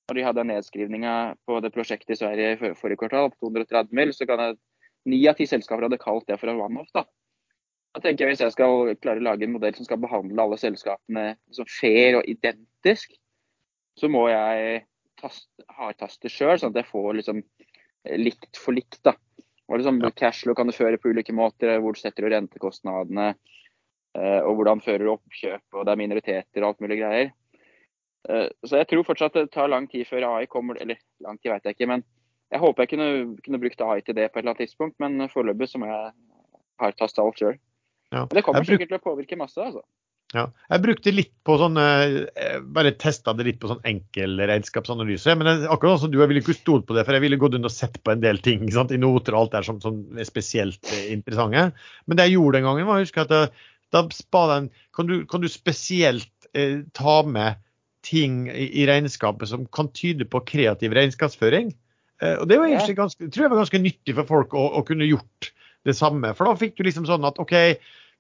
Når 0.10 0.18
de 0.18 0.26
hadde 0.26 0.46
nedskrivninga 0.50 1.16
på 1.46 1.60
det 1.62 1.72
prosjektet 1.74 2.16
i 2.16 2.18
Sverige 2.18 2.54
i 2.56 2.74
forrige 2.78 2.98
kvartal 3.02 3.30
på 3.34 3.50
230 3.50 3.98
mil, 3.98 4.14
så 4.16 4.26
kan 4.30 4.56
ni 5.10 5.20
av 5.30 5.38
ti 5.38 5.46
selskaper 5.50 5.86
hadde 5.86 6.02
kalt 6.02 6.26
det 6.30 6.40
for 6.42 6.50
en 6.50 6.62
one-off. 6.64 6.90
Da. 6.96 7.06
Da 7.96 8.02
tenker 8.04 8.30
Hvis 8.30 8.44
jeg 8.44 8.54
skal 8.54 8.92
klare 9.02 9.22
å 9.22 9.26
lage 9.26 9.48
en 9.48 9.56
modell 9.56 9.74
som 9.76 9.88
skal 9.88 10.02
behandle 10.02 10.44
alle 10.44 10.60
selskapene 10.62 11.32
liksom 11.50 11.70
fair 11.74 12.20
og 12.20 12.28
identisk, 12.30 13.16
så 13.98 14.10
må 14.12 14.28
jeg 14.30 14.84
hardtaste 15.76 16.30
sjøl, 16.32 16.60
sånn 16.60 16.72
at 16.72 16.84
jeg 16.84 16.92
får 16.92 17.10
liksom 17.18 17.42
likt 18.22 18.60
for 18.62 18.78
likt. 18.78 19.02
da. 19.04 19.16
Og 19.68 19.80
liksom, 19.80 20.00
ja. 20.02 20.12
Cashflow 20.16 20.56
kan 20.58 20.70
du 20.70 20.76
føre 20.76 21.00
på 21.02 21.12
ulike 21.12 21.36
måter. 21.36 21.76
Hvor 21.82 21.98
du 21.98 22.00
setter 22.02 22.26
du 22.26 22.34
rentekostnadene? 22.34 23.34
Eh, 24.18 24.40
og 24.42 24.56
hvordan 24.58 24.82
fører 24.82 25.06
du 25.06 25.12
oppkjøp? 25.14 25.66
Og 25.76 25.86
det 25.86 25.94
er 25.94 26.02
minoriteter 26.02 26.64
og 26.64 26.72
alt 26.72 26.86
mulig 26.86 27.02
greier. 27.02 27.34
Eh, 28.30 28.48
så 28.66 28.82
jeg 28.82 28.90
tror 28.90 29.06
fortsatt 29.08 29.38
det 29.38 29.52
tar 29.54 29.70
lang 29.70 29.90
tid 29.92 30.08
før 30.10 30.30
AI 30.32 30.48
kommer. 30.50 30.80
Eller 30.82 31.02
lang 31.26 31.38
tid 31.42 31.54
vet 31.54 31.68
jeg 31.68 31.78
ikke. 31.78 31.90
Men 31.92 32.06
jeg 32.50 32.64
håper 32.64 32.86
jeg 32.86 32.94
kunne, 32.96 33.10
kunne 33.46 33.62
brukt 33.62 33.86
AI 33.86 34.00
til 34.02 34.18
det 34.18 34.32
på 34.32 34.40
et 34.40 34.44
eller 34.44 34.56
annet 34.56 34.66
tidspunkt. 34.66 34.98
Men 35.04 35.30
foreløpig 35.34 35.70
så 35.70 35.82
må 35.82 35.92
jeg 35.92 36.14
hardtaste 36.80 37.22
alt 37.22 37.44
sjøl. 37.44 37.60
Ja. 38.14 38.26
Det 38.30 38.44
kommer 38.46 38.64
bruk... 38.64 38.76
sikkert 38.76 38.94
til 38.94 39.00
å 39.00 39.04
påvirke 39.04 39.38
masse. 39.40 39.62
altså. 39.62 39.84
Ja. 40.36 40.44
Jeg 40.70 40.84
brukte 40.84 41.14
litt 41.14 41.32
på 41.46 41.56
sånn, 41.58 41.78
eh, 41.82 42.60
bare 42.62 42.94
testa 43.02 43.34
det 43.34 43.48
litt 43.48 43.60
på 43.62 43.72
sånn 43.72 43.82
enkel 43.90 44.38
regnskapsanalyse. 44.50 45.34
Men 45.40 45.66
akkurat 45.66 46.04
som 46.04 46.12
du, 46.14 46.20
jeg 46.22 46.30
ville 46.30 46.44
ikke 46.44 46.58
stolt 46.58 46.86
på 46.90 46.98
det, 46.98 47.06
for 47.08 47.18
jeg 47.18 47.26
ville 47.26 47.40
gått 47.42 47.58
inn 47.58 47.66
og 47.66 47.74
sett 47.74 47.98
på 48.06 48.14
en 48.14 48.22
del 48.22 48.42
ting 48.46 48.68
sant, 48.74 48.94
i 48.94 49.02
noter 49.02 49.34
og 49.34 49.46
alt 49.46 49.58
der 49.58 49.66
som, 49.66 49.80
som, 49.82 50.04
er 50.18 50.30
spesielt 50.30 50.94
eh, 50.94 51.10
interessante. 51.16 51.72
Men 52.06 52.20
det 52.20 52.30
jeg 52.30 52.38
gjorde 52.38 52.60
den 52.60 52.70
gangen, 52.70 52.90
var 52.90 53.02
husk 53.02 53.18
at 53.24 53.34
jeg, 53.34 53.50
da 53.90 54.06
den, 54.06 54.70
kan, 54.94 55.10
du, 55.10 55.18
kan 55.26 55.42
du 55.42 55.50
spesielt 55.50 56.50
eh, 56.54 56.86
ta 56.94 57.22
med 57.26 57.58
ting 58.06 58.46
i, 58.52 58.70
i, 58.80 58.86
regnskapet 58.88 59.50
som 59.50 59.66
kan 59.66 59.90
tyde 59.98 60.30
på 60.30 60.44
kreativ 60.46 60.94
regnskapsføring. 60.94 61.74
Eh, 62.22 62.36
og 62.38 62.46
det 62.52 62.60
var 62.62 62.70
egentlig 62.70 63.00
ganske, 63.02 63.32
tror 63.34 63.48
jeg 63.48 63.54
var 63.56 63.64
ganske 63.64 63.82
nyttig 63.82 64.16
for 64.22 64.30
folk 64.30 64.54
å, 64.54 64.68
å 64.78 64.86
kunne 64.86 65.10
gjort 65.10 65.50
det 65.88 65.96
samme. 65.98 66.34
For 66.38 66.50
da 66.50 66.58
fikk 66.60 66.78
du 66.78 66.86
liksom 66.88 67.08
sånn 67.08 67.28
at 67.28 67.40
OK 67.42 67.56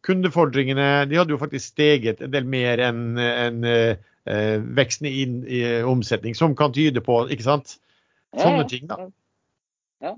kundefordringene 0.05 1.05
de 1.09 1.17
hadde 1.19 1.33
jo 1.35 1.41
faktisk 1.41 1.73
steget 1.73 2.21
en 2.23 2.31
del 2.31 2.47
mer 2.47 2.79
enn 2.83 3.19
en, 3.19 3.63
eh, 3.67 4.57
veksten 4.77 5.09
i, 5.09 5.23
i, 5.59 5.61
omsetning, 5.83 6.35
som 6.37 6.55
kan 6.55 6.73
tyde 6.75 7.03
på 7.03 7.21
ikke 7.33 7.47
sant? 7.47 7.77
Sånne 8.37 8.67
ting, 8.69 8.85
da. 8.87 9.09
Ja. 10.05 10.13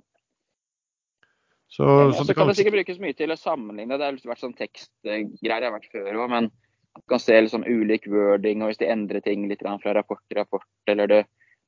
Så, 1.71 1.85
ja, 1.87 2.11
så, 2.17 2.25
det 2.27 2.35
kan 2.35 2.49
det 2.49 2.57
sikkert 2.59 2.81
brukes 2.81 2.99
mye 3.01 3.15
til 3.15 3.31
å 3.31 3.39
sammenligne. 3.39 3.97
Det 3.97 4.09
har 4.09 4.17
vært 4.33 4.43
sånn 4.43 4.57
tekstgreier 4.57 5.31
jeg 5.31 5.53
har 5.55 5.71
vært 5.71 5.93
før 5.93 6.25
òg, 6.25 6.33
men 6.33 6.49
du 6.51 7.05
kan 7.07 7.21
se 7.23 7.37
liksom 7.39 7.63
ulik 7.63 8.09
wording, 8.11 8.61
og 8.61 8.73
hvis 8.73 8.81
de 8.81 8.89
endrer 8.91 9.23
ting 9.23 9.47
litt 9.47 9.63
fra 9.63 9.95
rapport 9.95 10.19
til 10.27 10.41
rapport, 10.41 10.67
eller 10.91 11.07
det, 11.07 11.21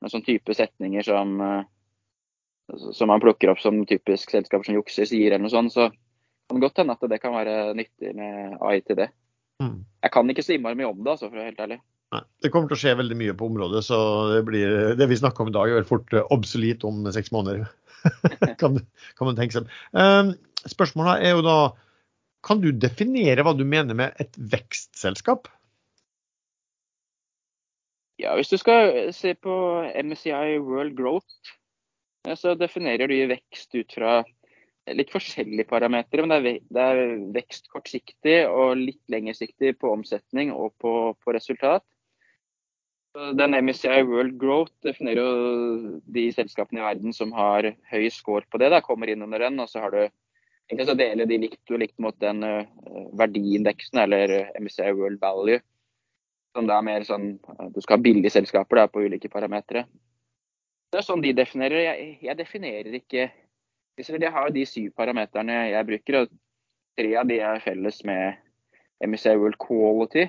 noen 0.04 0.12
sånn 0.12 0.26
type 0.28 0.54
setninger 0.58 1.08
som, 1.08 1.38
eh, 1.40 1.64
som 2.72 3.10
man 3.12 3.22
plukker 3.24 3.52
opp 3.52 3.62
som 3.62 3.82
typisk 3.88 4.32
selskaper 4.32 4.68
som 4.68 4.78
jukser 4.78 5.08
sier, 5.10 5.32
eller 5.32 5.46
noe 5.46 5.54
sånt, 5.54 5.74
så 5.74 5.90
kan 6.50 6.62
godt 6.64 6.80
hende 6.82 6.96
at 6.96 7.10
det 7.12 7.20
kan 7.24 7.36
være 7.36 7.74
nyttig 7.78 8.14
med 8.18 8.58
AI 8.62 8.80
til 8.86 9.00
det. 9.00 9.10
Mm. 9.64 9.84
Jeg 10.04 10.14
kan 10.14 10.32
ikke 10.32 10.46
så 10.46 10.56
innmari 10.56 10.80
mye 10.80 10.92
om 10.92 11.02
det, 11.02 11.16
altså, 11.16 11.30
for 11.30 11.38
å 11.38 11.42
være 11.42 11.52
helt 11.52 11.64
ærlig. 11.66 11.80
Nei, 12.14 12.22
det 12.46 12.52
kommer 12.54 12.70
til 12.70 12.78
å 12.78 12.82
skje 12.84 12.98
veldig 13.00 13.18
mye 13.18 13.36
på 13.38 13.48
området, 13.50 13.82
så 13.88 14.00
det, 14.36 14.42
blir, 14.48 14.76
det 15.00 15.08
vi 15.10 15.18
snakker 15.18 15.46
om 15.46 15.50
i 15.50 15.56
dag, 15.56 15.72
er 15.72 15.80
vel 15.80 15.90
fort 15.90 16.14
eh, 16.14 16.28
obsolet 16.36 16.86
om 16.88 17.02
seks 17.16 17.34
måneder. 17.34 17.66
kan, 18.62 18.78
kan, 18.80 19.26
man 19.26 19.40
tenke 19.40 19.56
seg. 19.56 19.72
Um, 19.96 20.34
spørsmålet 20.68 21.24
er 21.24 21.38
jo 21.38 21.44
da 21.46 21.58
Kan 22.44 22.60
du 22.60 22.74
definere 22.76 23.46
hva 23.48 23.54
du 23.56 23.64
mener 23.64 23.96
med 23.96 24.18
et 24.20 24.36
vekstselskap? 24.36 25.48
Ja, 28.20 28.36
Hvis 28.36 28.52
du 28.52 28.58
skal 28.60 29.14
se 29.16 29.32
på 29.40 29.54
MSCI 29.96 30.60
World 30.60 30.98
Growth, 31.00 31.56
så 32.40 32.56
definerer 32.56 33.12
du 33.12 33.18
vekst 33.28 33.76
ut 33.76 33.94
fra 33.94 34.22
litt 34.92 35.12
forskjellige 35.14 35.68
parametere. 35.70 36.26
Men 36.26 36.44
det 36.44 36.84
er, 36.84 37.02
vekst 37.36 37.70
kortsiktig 37.72 38.44
og 38.50 38.78
litt 38.80 39.02
lengersiktig 39.12 39.76
på 39.82 39.92
omsetning 39.96 40.54
og 40.56 40.74
på, 40.82 41.14
på 41.24 41.36
resultat. 41.36 41.86
Den 43.38 43.54
MSCI 43.54 44.02
World 44.10 44.40
Growth 44.42 44.74
definerer 44.82 45.22
jo 45.22 46.00
de 46.16 46.26
selskapene 46.34 46.82
i 46.82 46.86
verden 46.88 47.14
som 47.14 47.34
har 47.38 47.68
høy 47.92 48.08
score 48.10 48.48
på 48.50 48.58
det. 48.58 48.72
Da, 48.74 48.82
kommer 48.82 49.12
inn 49.12 49.22
under 49.22 49.44
den, 49.44 49.60
og 49.62 49.70
så 49.70 49.84
har 49.84 49.94
du 49.94 50.00
egentlig 50.02 50.88
så 50.88 50.96
deler 50.98 51.30
de 51.30 51.38
likt 51.44 51.76
og 51.76 51.84
likt 51.84 52.00
mot 52.02 52.18
den 52.24 52.42
uh, 52.42 52.66
verdiindeksen, 53.20 54.02
eller 54.08 54.50
MSCI 54.58 54.96
World 54.98 55.22
Value. 55.22 55.62
Som 56.58 56.66
da 56.70 56.80
er 56.80 56.86
mer 56.86 57.06
sånn 57.06 57.32
Du 57.74 57.80
skal 57.82 57.98
ha 57.98 58.06
billige 58.06 58.34
selskaper 58.34 58.82
da, 58.82 58.90
på 58.90 59.06
ulike 59.06 59.30
parametere. 59.30 59.86
Det 60.94 61.00
er 61.02 61.06
sånn 61.08 61.24
de 61.24 61.32
definerer. 61.34 61.80
Jeg, 61.82 62.10
jeg 62.22 62.38
definerer 62.38 62.96
ikke 63.00 63.32
jeg 63.98 64.32
har 64.34 64.50
de 64.54 64.64
syv 64.66 64.92
parameterne 64.98 65.56
jeg 65.70 65.86
bruker, 65.86 66.18
og 66.22 66.32
tre 66.98 67.12
av 67.18 67.28
de 67.30 67.40
er 67.46 67.62
felles 67.62 68.00
med 68.06 68.38
MSA 69.06 69.36
World 69.38 69.58
Quality. 69.62 70.28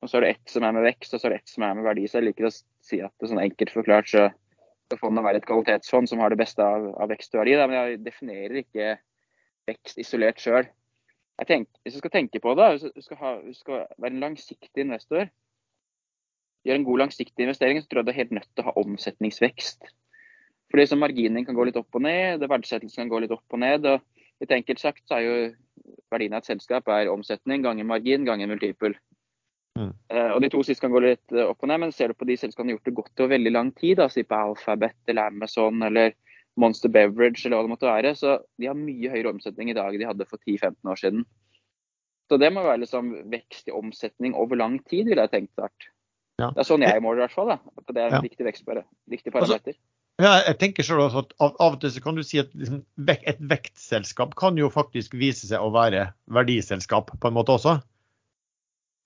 Og 0.00 0.08
så 0.08 0.18
er 0.18 0.24
det 0.24 0.30
ett 0.34 0.52
som 0.52 0.64
er 0.64 0.74
med 0.76 0.86
vekst, 0.86 1.12
og 1.12 1.20
så 1.20 1.28
er 1.28 1.34
det 1.34 1.40
ett 1.42 1.52
som 1.52 1.64
er 1.66 1.76
med 1.76 1.84
verdi. 1.84 2.06
Så 2.08 2.20
jeg 2.20 2.28
liker 2.28 2.48
å 2.48 2.52
si 2.52 3.00
at 3.04 3.12
det 3.20 3.30
sånn 3.30 3.42
enkelt 3.42 3.72
forklart 3.74 4.08
så 4.08 4.26
skal 4.88 5.00
fondet 5.00 5.26
være 5.26 5.42
et 5.42 5.48
kvalitetsfond 5.48 6.08
som 6.08 6.22
har 6.22 6.32
det 6.32 6.40
beste 6.40 6.64
av, 6.64 6.90
av 6.96 7.12
vekst 7.12 7.34
og 7.34 7.42
verdi. 7.42 7.56
Da. 7.60 7.66
Men 7.68 7.78
jeg 7.80 8.02
definerer 8.06 8.60
ikke 8.62 8.92
vekst 9.68 10.00
isolert 10.00 10.40
sjøl. 10.40 10.68
Hvis 11.38 11.94
du 11.94 12.00
skal 12.00 12.14
tenke 12.14 12.40
på 12.42 12.54
det, 12.58 12.70
hvis 12.74 12.96
du 12.96 13.04
skal, 13.04 13.42
skal 13.54 13.84
være 13.96 14.14
en 14.14 14.24
langsiktig 14.24 14.84
investor, 14.86 15.28
gjøre 16.66 16.80
en 16.80 16.86
god 16.88 17.04
langsiktig 17.04 17.44
investering, 17.44 17.80
så 17.80 17.88
tror 17.88 18.02
jeg 18.02 18.08
du 18.08 18.12
er 18.12 18.20
helt 18.22 18.36
nødt 18.38 18.50
til 18.52 18.64
å 18.64 18.68
ha 18.68 18.76
omsetningsvekst. 18.82 19.90
Fordi 20.68 20.86
så 20.90 20.98
Marginen 21.00 21.46
kan 21.46 21.56
gå 21.56 21.64
litt 21.68 21.78
opp 21.80 21.96
og 21.96 22.04
ned, 22.04 22.42
det 22.42 22.50
verdsettelsen 22.50 23.06
kan 23.06 23.12
gå 23.12 23.22
litt 23.24 23.34
opp 23.34 23.56
og 23.56 23.62
ned. 23.62 23.86
og 23.88 24.04
Litt 24.42 24.54
enkelt 24.54 24.82
sagt 24.82 25.04
så 25.08 25.18
er 25.18 25.24
jo 25.24 25.36
verdien 26.12 26.34
av 26.36 26.42
et 26.42 26.50
selskap 26.50 26.88
er 26.92 27.10
omsetning 27.10 27.64
ganger 27.64 27.88
margin 27.88 28.26
ganger 28.28 28.50
multipel. 28.50 28.94
Mm. 29.78 29.92
Uh, 30.10 30.30
og 30.34 30.40
De 30.42 30.50
to 30.52 30.62
siste 30.66 30.84
kan 30.84 30.92
gå 30.94 31.02
litt 31.04 31.34
uh, 31.34 31.48
opp 31.48 31.62
og 31.64 31.70
ned, 31.70 31.82
men 31.84 31.94
ser 31.94 32.10
du 32.12 32.18
på 32.18 32.28
de 32.28 32.36
selskapene 32.38 32.68
som 32.68 32.72
har 32.72 32.78
gjort 32.78 32.90
det 32.90 32.96
godt 32.98 33.24
over 33.24 33.34
veldig 33.34 33.52
lang 33.54 33.72
tid, 33.78 33.98
da, 34.00 34.08
si 34.12 34.24
på 34.26 34.38
Alphabet 34.38 34.98
eller 35.10 35.32
Amazon 35.32 35.82
eller 35.88 36.16
Monster 36.58 36.90
Beverage 36.90 37.46
eller 37.46 37.58
hva 37.58 37.66
det 37.66 37.72
måtte 37.72 37.90
være, 37.90 38.14
så 38.18 38.38
de 38.58 38.66
har 38.66 38.78
mye 38.78 39.12
høyere 39.12 39.30
omsetning 39.30 39.70
i 39.70 39.76
dag 39.78 39.94
enn 39.94 40.02
de 40.02 40.08
hadde 40.08 40.26
for 40.26 40.42
10-15 40.42 40.90
år 40.90 40.98
siden. 41.00 41.22
Så 42.28 42.36
det 42.42 42.50
må 42.52 42.64
være 42.66 42.82
liksom 42.82 43.12
vekst 43.32 43.70
i 43.70 43.76
omsetning 43.76 44.34
over 44.36 44.58
lang 44.58 44.76
tid, 44.90 45.08
ville 45.08 45.24
jeg 45.24 45.32
tenkt 45.32 45.60
vært. 45.60 45.88
Ja. 46.38 46.52
Det 46.54 46.62
er 46.62 46.68
sånn 46.68 46.84
jeg 46.86 47.02
måler 47.02 47.22
i 47.22 47.26
hvert 47.26 47.34
fall. 47.34 47.52
Da. 47.54 47.84
Det 47.88 47.98
er 47.98 48.08
en 48.08 48.18
ja. 48.20 48.24
viktig, 48.24 48.46
vekst, 48.46 48.66
viktig 49.10 49.34
parameter. 49.34 49.74
Altså, 49.74 49.88
ja, 50.18 50.32
jeg 50.48 50.58
tenker 50.58 50.86
selv 50.86 51.04
også 51.04 51.22
at 51.22 51.34
av, 51.38 51.52
av 51.62 51.76
og 51.76 51.82
til 51.82 51.92
så 51.94 52.02
kan 52.02 52.16
du 52.18 52.24
si 52.26 52.40
at 52.42 52.50
liksom, 52.58 52.80
et 53.06 53.38
vektselskap 53.50 54.34
kan 54.38 54.58
jo 54.58 54.70
faktisk 54.74 55.14
vise 55.18 55.46
seg 55.46 55.62
å 55.62 55.70
være 55.74 56.08
verdiselskap 56.34 57.12
på 57.14 57.30
en 57.30 57.36
måte 57.36 57.54
også. 57.54 57.76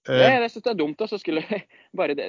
Ja, 0.08 0.32
jeg 0.34 0.50
syns 0.50 0.64
det 0.64 0.72
er 0.72 0.80
dumt. 0.80 1.04
å 1.04 1.20
skulle 1.20 1.44
bare 1.98 2.16
det. 2.18 2.28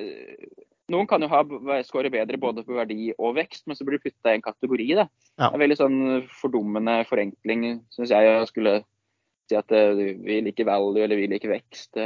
Noen 0.92 1.08
kan 1.08 1.24
jo 1.24 1.30
ha 1.32 1.42
skåre 1.88 2.12
bedre 2.12 2.38
både 2.38 2.66
på 2.68 2.76
verdi 2.76 3.14
og 3.16 3.38
vekst, 3.38 3.64
men 3.68 3.80
så 3.80 3.88
blir 3.88 3.98
det 3.98 4.10
putta 4.10 4.34
i 4.34 4.40
en 4.40 4.44
kategori. 4.46 4.90
Da. 5.00 5.08
Ja. 5.40 5.48
Det 5.48 5.56
er 5.56 5.64
veldig 5.64 5.80
sånn 5.80 6.02
fordummende 6.42 7.00
forenkling, 7.08 7.80
syns 7.96 8.12
jeg, 8.12 8.36
å 8.36 8.50
skulle 8.50 8.82
si 9.50 9.58
at 9.60 9.72
uh, 9.72 9.96
vi 9.96 10.42
liker 10.44 10.68
value 10.68 11.04
eller 11.04 11.20
vi 11.20 11.32
liker 11.32 11.56
vekst. 11.56 12.04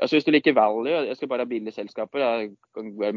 Altså 0.00 0.16
Hvis 0.16 0.24
du 0.24 0.32
liker 0.32 0.56
value, 0.56 0.88
jeg 0.88 1.16
skal 1.16 1.28
bare 1.28 1.44
ha 1.44 1.50
billige 1.50 1.76
selskaper, 1.76 2.22
da 2.22 3.12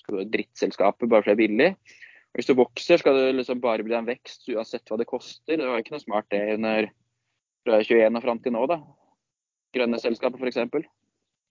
skal 0.00 0.16
du 0.16 0.18
ha 0.18 0.26
drittselskaper 0.32 1.10
bare 1.10 1.22
fordi 1.22 1.30
det 1.30 1.36
er 1.36 1.42
billig. 1.44 1.68
Hvis 2.34 2.50
du 2.50 2.56
vokser, 2.58 2.98
skal 2.98 3.14
det 3.14 3.36
liksom 3.38 3.60
bare 3.62 3.86
bli 3.86 3.94
en 3.94 4.08
vekst 4.08 4.48
uansett 4.50 4.90
hva 4.90 4.98
det 4.98 5.06
koster. 5.06 5.54
Det 5.54 5.68
var 5.68 5.78
ikke 5.78 5.94
noe 5.94 6.02
smart 6.02 6.26
det 6.34 6.42
under 6.56 6.88
fra 7.64 7.78
21 7.80 8.18
og 8.18 8.24
fram 8.24 8.40
til 8.42 8.54
nå, 8.56 8.64
da. 8.70 8.80
Grønne 9.74 10.00
selskaper 10.02 10.42
f.eks. 10.42 10.58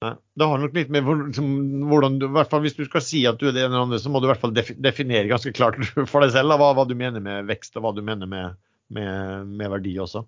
Det 0.04 0.48
har 0.50 0.60
nok 0.60 0.76
litt 0.76 0.92
med 0.92 1.08
liksom, 1.08 1.48
hvordan 1.88 2.18
du, 2.20 2.26
hvert 2.36 2.52
fall 2.52 2.64
Hvis 2.66 2.76
du 2.76 2.84
skal 2.84 3.04
si 3.06 3.22
at 3.30 3.38
du 3.40 3.48
er 3.48 3.56
det 3.56 3.64
ene 3.64 3.72
eller 3.72 3.86
andre, 3.88 4.02
så 4.04 4.12
må 4.12 4.20
du 4.20 4.28
i 4.28 4.34
hvert 4.34 4.42
fall 4.42 4.52
definere 4.54 5.30
ganske 5.32 5.54
klart 5.56 5.80
for 6.12 6.20
deg 6.24 6.34
selv 6.36 6.52
da, 6.52 6.60
hva, 6.60 6.74
hva, 6.76 6.84
du 6.90 6.96
mener 7.00 7.24
med 7.24 7.48
vekst 7.48 7.80
og 7.80 7.86
hva 7.86 7.94
du 7.96 8.04
mener 8.04 8.28
med, 8.30 8.60
med, 8.92 9.48
med 9.48 9.72
verdi 9.78 9.96
også. 10.04 10.26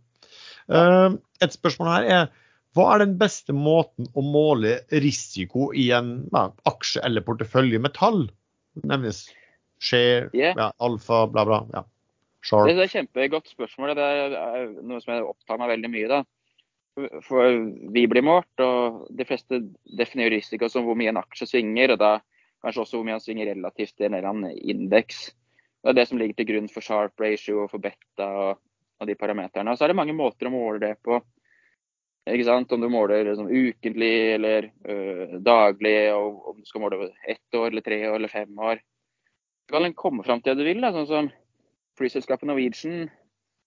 Uh, 0.72 1.20
et 1.44 1.54
spørsmål 1.54 1.92
her 1.92 2.08
er 2.08 2.30
hva 2.76 2.90
er 2.94 3.06
den 3.06 3.16
beste 3.20 3.56
måten 3.56 4.10
å 4.14 4.24
måle 4.26 4.82
risiko 5.04 5.70
i 5.72 5.88
en 5.96 6.18
ja, 6.34 6.50
aksje 6.68 7.04
eller 7.08 7.24
portefølje 7.24 7.80
med 7.82 7.96
tall? 7.96 8.26
Nevnes 8.84 9.26
Share, 9.80 10.30
yeah. 10.34 10.56
ja, 10.58 10.72
alfa, 10.84 11.26
bla, 11.32 11.46
bla. 11.48 11.60
Ja. 11.74 11.84
Sharp. 12.46 12.70
Det 12.70 12.76
er 12.76 12.86
et 12.86 12.94
kjempegodt 12.94 13.50
spørsmål. 13.50 13.96
Det 13.98 14.06
er 14.06 14.68
noe 14.86 15.02
som 15.02 15.16
jeg 15.16 15.26
opptar 15.26 15.60
meg 15.62 15.72
veldig 15.74 15.92
mye. 15.92 16.10
da. 16.12 16.20
For 17.26 17.58
vi 17.96 18.06
blir 18.08 18.24
målt, 18.24 18.64
og 18.64 19.08
de 19.12 19.26
fleste 19.28 19.60
definerer 20.00 20.38
risiko 20.38 20.70
som 20.72 20.86
hvor 20.88 20.98
mye 21.00 21.12
en 21.12 21.20
aksje 21.20 21.50
svinger, 21.50 21.96
og 21.96 22.02
da 22.02 22.12
kanskje 22.64 22.86
også 22.86 23.00
hvor 23.00 23.08
mye 23.08 23.18
han 23.18 23.24
svinger 23.24 23.52
relativt 23.52 23.98
til 23.98 24.08
en 24.08 24.18
eller 24.18 24.30
annen 24.32 24.56
indeks. 24.56 25.28
Det 25.84 25.92
er 25.92 26.00
det 26.00 26.08
som 26.10 26.22
ligger 26.22 26.40
til 26.40 26.50
grunn 26.54 26.70
for 26.72 26.86
sharp 26.86 27.22
ratio 27.22 27.66
og 27.66 27.74
for 27.74 27.84
beta 27.84 28.30
og, 28.46 28.62
og 29.02 29.10
de 29.10 29.18
parameterne. 29.20 29.74
Og 29.74 29.78
så 29.78 29.86
er 29.86 29.94
det 29.94 30.00
mange 30.00 30.16
måter 30.18 30.50
å 30.50 30.54
måle 30.54 30.82
det 30.82 30.96
på. 31.06 31.20
Ikke 32.26 32.48
sant? 32.48 32.72
Om 32.74 32.82
du 32.82 32.90
måler 32.90 33.28
liksom, 33.28 33.50
ukentlig 33.52 34.14
eller 34.36 34.70
øh, 34.90 35.36
daglig, 35.46 35.98
og 36.16 36.52
om 36.52 36.62
du 36.62 36.66
skal 36.66 36.82
måle 36.82 37.12
ett 37.30 37.58
år 37.58 37.70
eller 37.70 37.86
tre 37.86 38.00
år 38.10 38.18
eller 38.18 38.32
fem 38.32 38.60
år. 38.60 38.82
Du 39.66 39.76
kan 39.76 39.94
komme 39.94 40.26
fram 40.26 40.42
til 40.42 40.54
det 40.54 40.64
du 40.64 40.70
vil. 40.70 40.82
Da. 40.82 40.94
Sånn 40.96 41.10
som 41.10 41.30
flyselskapet 42.00 42.50
Norwegian 42.50 43.08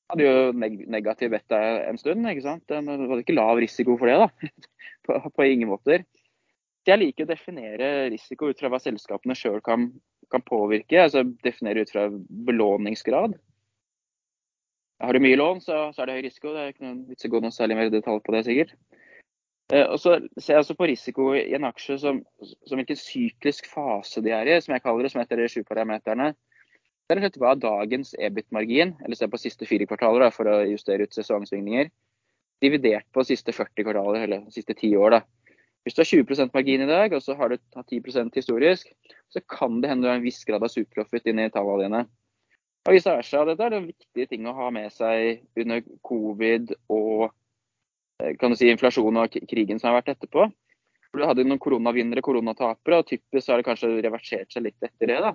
hadde 0.09 0.25
jo 0.25 0.53
neg 0.57 0.85
negativ 0.91 1.33
beta 1.35 1.59
en 1.87 1.99
stund. 2.01 2.27
ikke 2.27 2.47
sant? 2.47 2.65
Det 2.69 2.83
var 2.83 3.23
ikke 3.23 3.37
lav 3.37 3.61
risiko 3.63 3.99
for 4.01 4.11
det, 4.11 4.19
da. 4.25 4.53
på, 5.07 5.19
på, 5.29 5.47
ingen 5.47 5.71
måter. 5.71 6.07
Jeg 6.89 7.03
liker 7.03 7.27
å 7.27 7.31
definere 7.31 8.09
risiko 8.13 8.49
ut 8.49 8.61
fra 8.61 8.71
hva 8.73 8.81
selskapene 8.81 9.37
sjøl 9.37 9.61
kan, 9.65 9.91
kan, 10.33 10.45
påvirke. 10.47 11.03
altså 11.03 11.25
Definere 11.45 11.85
ut 11.85 11.93
fra 11.93 12.09
belåningsgrad. 12.49 13.37
Har 14.99 15.15
du 15.15 15.23
mye 15.23 15.39
lån, 15.39 15.61
så, 15.63 15.77
så 15.95 16.03
er 16.03 16.11
det 16.11 16.17
høy 16.17 16.25
risiko. 16.27 16.53
Det 16.55 16.63
er 16.63 16.73
ikke 16.73 16.87
noen 16.87 17.03
vits 17.07 17.27
i 17.27 17.29
å 17.31 17.33
gå 17.35 17.41
noe 17.45 17.55
særlig 17.55 17.77
mer 17.79 17.91
i 17.91 17.95
detalj 17.95 18.23
på 18.25 18.35
det, 18.35 18.43
sikkert. 18.49 18.75
Eh, 19.73 19.85
og 19.85 20.01
så 20.01 20.17
ser 20.41 20.57
jeg 20.57 20.65
også 20.65 20.77
på 20.79 20.89
risiko 20.91 21.29
i 21.37 21.45
en 21.55 21.69
aksje 21.69 21.99
som, 22.03 22.21
som 22.67 22.81
hvilken 22.81 22.99
syklisk 22.99 23.69
fase 23.71 24.23
de 24.25 24.33
er 24.35 24.51
i, 24.51 24.59
som 24.65 24.75
jeg 24.75 24.83
kaller 24.85 25.07
det, 25.07 25.13
som 25.15 25.23
heter 25.23 25.43
de 25.43 25.49
sju 25.53 25.61
parameterne. 25.69 26.33
Det 27.09 27.17
er 27.17 27.23
rett 27.25 27.39
hva 27.41 27.55
dagens 27.57 28.11
EBIT-margin, 28.21 28.97
eller 29.05 29.17
se 29.17 29.29
på 29.31 29.41
siste 29.41 29.69
fire 29.69 29.87
kvartaler 29.89 30.27
da, 30.27 30.33
for 30.35 30.51
å 30.51 30.59
justere 30.69 31.07
ut 31.07 31.15
sesongsvingninger, 31.17 31.93
dividert 32.65 33.07
på 33.15 33.25
siste 33.25 33.55
40 33.55 33.87
kvartaler, 33.87 34.27
eller 34.27 34.49
siste 34.53 34.77
ti 34.77 34.91
år. 34.99 35.17
da. 35.17 35.53
Hvis 35.87 35.97
du 35.97 36.03
har 36.03 36.11
20% 36.11 36.53
margin 36.53 36.85
i 36.85 36.91
dag, 36.91 37.15
og 37.17 37.23
så 37.25 37.37
har 37.39 37.49
du 37.49 37.61
tatt 37.73 37.95
10% 37.95 38.35
historisk, 38.37 38.91
så 39.33 39.41
kan 39.49 39.79
det 39.81 39.89
hende 39.89 40.05
du 40.05 40.11
har 40.11 40.19
en 40.19 40.27
viss 40.27 40.43
grad 40.45 40.65
av 40.67 40.73
superprofit 40.73 41.31
inn 41.31 41.41
i 41.41 41.49
tallene 41.55 41.87
dine. 41.87 42.03
Og 42.89 42.97
vice 42.97 43.13
versa. 43.13 43.45
Dette 43.45 43.67
er 43.67 43.77
en 43.77 43.91
viktig 43.91 44.25
ting 44.31 44.47
å 44.49 44.57
ha 44.57 44.71
med 44.73 44.89
seg 44.95 45.43
under 45.61 45.83
covid 46.09 46.73
og 46.89 47.29
Eh, 48.23 48.37
kan 48.37 48.51
du 48.51 48.57
si, 48.59 48.71
inflasjonen 48.71 49.23
og 49.23 49.37
krigen 49.51 49.79
som 49.79 49.93
har 49.93 50.01
vært 50.01 50.17
etterpå. 50.17 50.49
For 51.09 51.23
Du 51.23 51.27
hadde 51.27 51.45
noen 51.47 51.63
koronavinnere 51.63 52.21
og 52.21 52.27
koronatapere, 52.29 52.99
og 52.99 53.07
typisk 53.09 53.49
har 53.49 53.61
det 53.61 53.69
kanskje 53.69 53.93
reversert 54.05 54.53
seg 54.53 54.67
litt 54.67 54.83
etter 54.83 55.13
det. 55.13 55.21
da. 55.23 55.33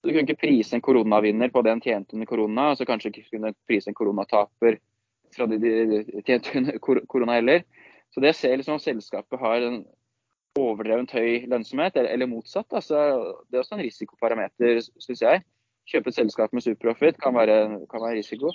Så 0.00 0.08
Du 0.08 0.12
kunne 0.12 0.26
ikke 0.28 0.46
prise 0.46 0.76
en 0.76 0.84
koronavinner 0.84 1.50
på 1.50 1.62
det 1.62 1.72
en 1.72 1.80
tjente 1.80 2.14
under 2.14 2.26
korona, 2.26 2.70
og 2.70 2.78
så 2.78 2.86
kanskje 2.86 3.10
ikke 3.10 3.36
kunne 3.36 3.54
prise 3.66 3.90
en 3.90 3.98
koronataper 3.98 4.78
fra 5.34 5.46
det 5.46 5.58
de 5.60 6.22
tjente 6.22 6.54
under 6.58 6.78
korona 6.78 7.40
heller. 7.40 7.64
Så 8.14 8.20
det 8.20 8.36
ser 8.36 8.56
liksom 8.56 8.78
om 8.78 8.80
selskapet 8.80 9.40
har 9.40 9.62
en 9.62 9.84
overdrevent 10.56 11.10
høy 11.10 11.48
lønnsomhet, 11.50 11.96
eller 11.96 12.30
motsatt. 12.30 12.70
Altså, 12.70 13.34
det 13.50 13.58
er 13.58 13.64
også 13.64 13.74
en 13.74 13.82
risikoparameter, 13.82 14.80
syns 15.02 15.20
jeg. 15.20 15.42
Kjøpe 15.90 16.08
et 16.10 16.16
selskap 16.16 16.52
med 16.56 16.64
superprofit 16.64 17.16
kan, 17.20 17.36
kan 17.36 18.00
være 18.02 18.18
risiko. 18.18 18.52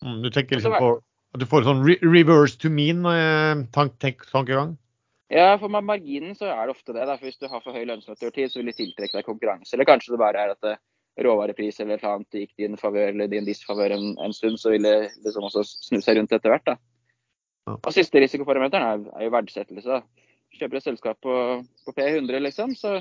Mm, 0.00 0.22
du 0.24 0.30
tenker 0.32 0.56
liksom 0.56 0.76
på 0.80 0.92
at 1.30 1.42
du 1.42 1.46
får 1.46 1.62
sånn 1.66 1.84
reverse 2.02 2.58
to 2.58 2.68
mean-tankegang? 2.74 4.72
Eh, 5.30 5.38
ja, 5.38 5.54
for 5.60 5.70
med 5.70 5.86
marginen 5.86 6.34
så 6.34 6.48
er 6.50 6.66
det 6.66 6.74
ofte 6.74 6.94
det. 6.96 7.04
Derfor 7.06 7.28
hvis 7.28 7.38
du 7.38 7.46
har 7.50 7.62
for 7.62 7.76
høy 7.76 7.84
lønnsomhet 7.86 8.24
over 8.24 8.34
tid, 8.34 8.50
så 8.50 8.58
vil 8.58 8.70
de 8.72 8.78
tiltrekke 8.80 9.14
deg 9.18 9.28
konkurranse. 9.28 9.76
Eller 9.76 9.86
kanskje 9.86 10.16
det 10.16 10.22
bare 10.22 10.42
er 10.42 10.50
at 10.56 10.62
eh, 10.66 10.80
råvarepris 11.22 11.78
eller 11.80 11.94
et 11.94 12.02
eller 12.02 12.16
annet 12.16 12.38
gikk 12.40 12.52
din 12.58 12.78
favør 12.80 13.12
eller 13.12 13.30
din 13.30 13.46
disfavør 13.46 13.94
en, 13.94 14.06
en, 14.18 14.34
stund, 14.34 14.58
så 14.58 14.74
vil 14.74 14.88
det 14.88 14.96
liksom 15.22 15.46
også 15.46 15.62
snu 15.68 16.00
seg 16.02 16.18
rundt 16.18 16.34
etter 16.34 16.50
hvert. 16.50 16.66
da. 16.72 16.76
Og 17.76 17.92
Siste 17.94 18.22
risikoparameteren 18.22 18.86
er, 18.88 19.06
er, 19.14 19.24
jo 19.28 19.34
verdsettelse. 19.36 20.02
kjøper 20.58 20.80
et 20.80 20.86
selskap 20.88 21.20
på, 21.22 21.34
på 21.86 21.94
P100, 21.94 22.42
liksom, 22.42 22.74
så 22.74 22.98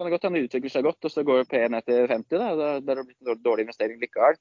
kan 0.00 0.08
det 0.08 0.14
godt 0.14 0.22
hende 0.24 0.40
det 0.40 0.48
utvikler 0.48 0.72
seg 0.72 0.86
godt, 0.86 1.04
og 1.04 1.12
så 1.12 1.22
går 1.28 1.42
P 1.44 1.58
ned 1.68 1.84
til 1.84 2.06
50. 2.08 2.38
Da, 2.40 2.52
da, 2.56 2.68
da 2.80 2.92
er 2.94 3.00
det 3.02 3.10
blitt 3.10 3.28
en 3.28 3.42
dårlig 3.44 3.66
investering 3.66 3.98
likevel. 4.00 4.38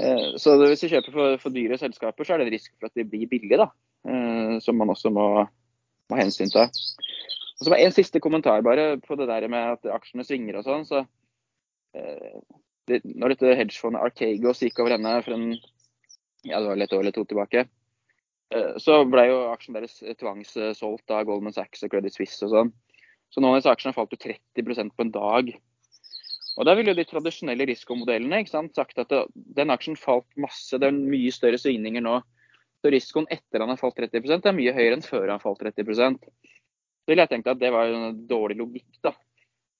Eh, 0.00 0.38
så 0.40 0.54
hvis 0.62 0.80
du 0.80 0.88
kjøper 0.88 1.12
for, 1.12 1.36
for, 1.42 1.52
dyre 1.52 1.76
selskaper, 1.78 2.24
så 2.24 2.34
er 2.34 2.40
det 2.40 2.46
en 2.48 2.54
risiko 2.54 2.78
for 2.78 2.88
at 2.88 2.96
de 2.96 3.04
blir 3.04 3.28
billige, 3.28 3.58
da. 3.60 3.68
Eh, 4.08 4.54
som 4.64 4.78
man 4.80 4.94
også 4.94 5.12
må, 5.12 5.26
må 6.08 6.18
hensynta. 6.18 6.64
Og 6.64 7.60
så 7.60 7.70
bare 7.74 7.84
En 7.84 7.92
siste 7.94 8.24
kommentar 8.24 8.64
bare 8.64 8.96
på 9.04 9.18
det 9.20 9.28
der 9.28 9.46
med 9.52 9.76
at 9.76 9.90
aksjene 9.98 10.24
svinger 10.24 10.62
og 10.62 10.64
sånn. 10.66 10.88
så 10.88 11.04
eh, 12.00 12.40
det, 12.88 13.02
Når 13.04 13.34
dette 13.34 13.56
hedgefondet 13.60 14.00
Arcagos 14.00 14.64
gikk 14.64 14.80
over 14.80 14.96
ende 14.96 15.12
for 15.26 15.36
en 15.36 15.52
ja, 16.44 16.56
det 16.56 16.66
var 16.68 16.80
et 16.80 16.92
år 16.92 17.04
eller 17.04 17.14
to 17.16 17.24
tilbake, 17.24 17.68
så 18.76 18.98
ble 19.08 19.22
jo 19.30 19.38
aksjen 19.48 19.74
deres 19.74 19.94
tvangssolgt 20.20 21.10
av 21.16 21.22
Goldman 21.24 21.54
Sachs 21.56 21.80
og 21.86 21.90
Credit 21.94 22.12
Suisse 22.12 22.44
og 22.44 22.52
sånn. 22.52 22.72
Så 23.34 23.42
noen 23.42 23.56
av 23.56 23.58
disse 23.58 23.72
aksjene 23.74 23.96
falt 23.96 24.12
jo 24.14 24.20
30% 24.22 24.94
på 24.94 25.02
en 25.02 25.10
dag. 25.14 25.48
Og 26.54 26.68
Da 26.68 26.76
ville 26.78 26.92
jo 26.92 27.00
de 27.00 27.06
tradisjonelle 27.08 27.66
risikomodellene 27.66 28.44
sagt 28.46 29.00
at 29.02 29.10
den 29.34 29.74
aksjen 29.74 29.98
falt 29.98 30.28
masse. 30.38 30.78
Det 30.78 30.86
er 30.86 30.94
mye 30.94 31.32
større 31.34 31.58
svingninger 31.58 32.04
nå. 32.04 32.20
Så 32.78 32.92
risikoen 32.94 33.26
etter 33.34 33.64
han 33.64 33.72
har 33.72 33.80
falt 33.80 33.98
30% 33.98 34.46
er 34.46 34.54
mye 34.54 34.74
høyere 34.76 35.00
enn 35.00 35.02
før 35.02 35.32
han 35.32 35.42
falt 35.42 35.62
30% 35.64 36.20
Så 36.22 37.10
ville 37.10 37.24
jeg 37.24 37.32
tenkt 37.32 37.50
at 37.50 37.58
det 37.58 37.72
var 37.74 37.90
en 37.90 38.22
dårlig 38.28 38.60
logikk. 38.60 39.00
da. 39.02 39.16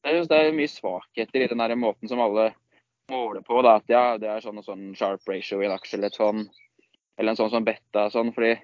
Det 0.03 0.11
er, 0.11 0.27
det 0.29 0.41
er 0.41 0.57
mye 0.57 0.73
svakheter 0.73 1.45
i 1.45 1.49
den 1.53 1.63
der 1.63 1.77
måten 1.79 2.11
som 2.11 2.21
alle 2.21 2.51
måler 3.13 3.45
på. 3.47 3.63
da, 3.63 3.77
At 3.79 3.89
ja, 3.89 4.19
det 4.19 4.29
er 4.33 4.43
sånn 4.43 4.59
og 4.59 4.67
sånn 4.67 4.93
sharp 4.99 5.31
ratio 5.31 5.63
i 5.63 5.69
en 5.69 5.77
aksje 5.77 5.99
eller 6.01 6.11
et 6.11 6.19
sånn, 6.19 6.49
eller 7.21 7.33
en 7.33 7.39
sånn 7.39 7.55
som 7.55 7.65
beta 7.65 8.09
sånn. 8.11 8.35
fordi 8.35 8.57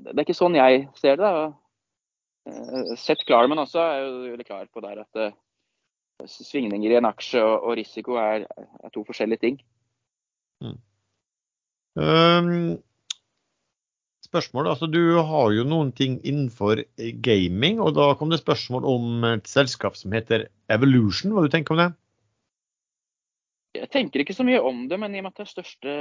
det 0.00 0.16
er 0.16 0.24
ikke 0.26 0.40
sånn 0.42 0.58
jeg 0.58 0.88
ser 0.98 1.20
det. 1.20 1.30
da. 1.38 1.46
Eh, 2.48 2.92
Seth 2.96 3.26
Klarman 3.28 3.62
også 3.62 3.82
er 3.84 4.04
jo 4.04 4.12
veldig 4.32 4.46
klar 4.48 4.68
på 4.72 4.82
der 4.84 5.02
at 5.04 5.20
uh, 5.20 5.32
svingninger 6.26 6.92
i 6.92 7.00
en 7.00 7.08
aksje 7.08 7.42
og, 7.44 7.66
og 7.68 7.76
risiko 7.80 8.16
er, 8.20 8.46
er, 8.48 8.92
to 8.94 9.04
forskjellige 9.08 9.44
ting. 9.44 9.58
Mm. 10.64 10.78
Um, 12.00 12.78
spørsmål, 14.24 14.68
altså 14.70 14.86
Du 14.86 15.18
har 15.18 15.50
jo 15.56 15.64
noen 15.66 15.92
ting 15.96 16.20
innenfor 16.24 16.84
gaming, 17.24 17.80
og 17.80 17.96
da 17.98 18.12
kom 18.14 18.30
det 18.30 18.42
spørsmål 18.42 18.86
om 18.88 19.24
et 19.32 19.48
selskap 19.50 19.98
som 19.98 20.12
heter 20.14 20.48
Evolution. 20.70 21.34
Hva 21.34 21.44
du 21.44 21.52
tenker 21.52 21.74
om 21.74 21.82
det? 21.82 21.90
Jeg 23.76 23.86
tenker 23.94 24.22
ikke 24.22 24.34
så 24.34 24.44
mye 24.46 24.60
om 24.66 24.86
det, 24.90 24.98
men 24.98 25.12
i 25.14 25.20
og 25.20 25.28
med 25.28 25.32
at 25.34 25.42
det 25.42 25.44
er 25.46 25.50
største 25.50 25.92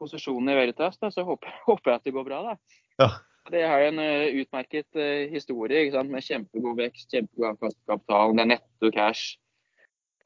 posisjonen 0.00 0.52
i 0.52 0.56
Veritas, 0.56 0.96
da, 1.00 1.10
så 1.12 1.24
håper, 1.26 1.52
håper, 1.68 1.92
jeg 1.92 2.00
at 2.00 2.08
det 2.08 2.14
går 2.16 2.28
bra. 2.28 2.40
da. 2.50 2.80
Ja. 3.02 3.10
Det 3.50 3.62
har 3.66 3.82
en 3.82 3.98
uh, 3.98 4.30
utmerket 4.40 4.86
uh, 4.96 5.26
historie 5.32 6.02
med 6.06 6.22
kjempegod 6.22 6.76
vekst, 6.78 7.08
kjempegod 7.10 7.54
avkastningskapital, 7.54 8.34
det 8.36 8.44
er 8.44 8.50
netto 8.52 8.90
cash. 8.94 9.38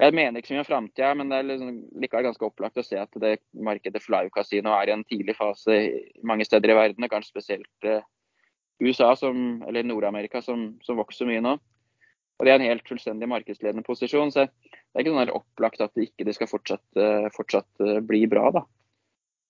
Jeg 0.02 0.12
mener 0.12 0.40
ikke 0.40 0.50
så 0.50 0.56
mye 0.56 0.64
om 0.64 0.68
framtida, 0.68 1.12
men 1.14 1.30
det 1.30 1.38
er 1.38 1.46
liksom, 1.48 1.76
likevel 2.02 2.26
ganske 2.26 2.48
opplagt 2.48 2.80
å 2.82 2.84
se 2.84 2.98
at 2.98 3.20
det 3.22 3.36
markedet 3.54 4.02
for 4.02 4.16
live-kasino 4.16 4.74
er 4.74 4.90
i 4.90 4.94
en 4.96 5.06
tidlig 5.06 5.36
fase 5.38 5.78
mange 6.26 6.44
steder 6.44 6.74
i 6.74 6.76
verden, 6.76 7.06
og 7.06 7.14
kanskje 7.14 7.36
spesielt 7.36 7.88
uh, 7.88 8.02
USA 8.82 9.14
som, 9.16 9.62
eller 9.68 9.86
Nord-Amerika 9.86 10.42
som, 10.44 10.72
som, 10.84 10.98
vokser 11.00 11.30
mye 11.30 11.40
nå. 11.44 11.56
Og 12.34 12.44
Det 12.44 12.50
er 12.50 12.58
en 12.58 12.66
helt 12.66 12.88
fullstendig 12.90 13.30
markedsledende 13.30 13.86
posisjon. 13.86 14.34
så 14.34 14.48
Det 14.50 14.98
er 14.98 15.04
ikke 15.04 15.14
sånn 15.14 15.36
opplagt 15.38 15.84
at 15.84 15.94
det 15.94 16.10
ikke 16.10 16.34
skal 16.34 16.50
fortsatt, 16.50 16.98
fortsatt 17.36 17.84
bli 18.02 18.24
bra. 18.26 18.48
da. 18.50 18.64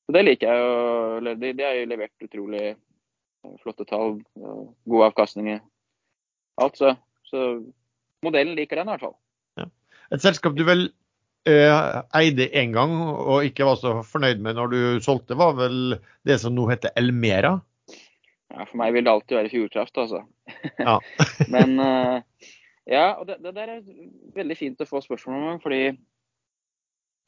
Så 0.05 0.13
Det 0.13 0.23
liker 0.27 0.53
jeg 0.53 0.61
jo. 0.61 1.37
det, 1.41 1.55
det 1.57 1.65
har 1.65 1.79
jo 1.79 1.89
levert 1.89 2.27
utrolig 2.29 2.75
flotte 3.63 3.87
tall, 3.89 4.19
gode 4.35 5.11
avkastninger. 5.11 5.61
alt. 6.57 6.77
Så, 6.77 6.95
så, 7.29 7.47
modellen 8.25 8.57
liker 8.57 8.81
den 8.81 8.89
i 8.89 8.95
hvert 8.95 9.05
fall. 9.05 9.17
Ja. 9.61 9.69
Et 10.15 10.23
selskap 10.25 10.57
du 10.57 10.65
vel 10.65 10.87
eh, 11.51 12.01
eide 12.17 12.49
én 12.57 12.73
gang 12.73 12.95
og 13.05 13.45
ikke 13.45 13.67
var 13.69 13.81
så 13.81 13.99
fornøyd 14.07 14.43
med 14.45 14.57
når 14.59 14.73
du 14.73 14.81
solgte, 15.05 15.37
var 15.37 15.57
vel 15.59 15.99
det 16.25 16.41
som 16.41 16.55
nå 16.57 16.69
heter 16.71 16.95
Elmera? 16.97 17.59
Ja, 18.55 18.65
For 18.65 18.79
meg 18.81 18.95
vil 18.95 19.05
det 19.05 19.13
alltid 19.13 19.37
være 19.37 19.53
Fjordkraft, 19.53 19.99
altså. 19.99 20.23
Ja. 20.79 20.99
Men 21.55 21.81
eh, 21.81 22.21
ja, 22.87 23.07
og 23.19 23.27
det, 23.29 23.41
det, 23.43 23.55
der 23.57 23.77
er 23.77 23.83
veldig 24.37 24.57
fint 24.57 24.81
å 24.85 24.89
få 24.89 25.01
spørsmål 25.05 25.51
om, 25.55 25.61
fordi 25.63 25.83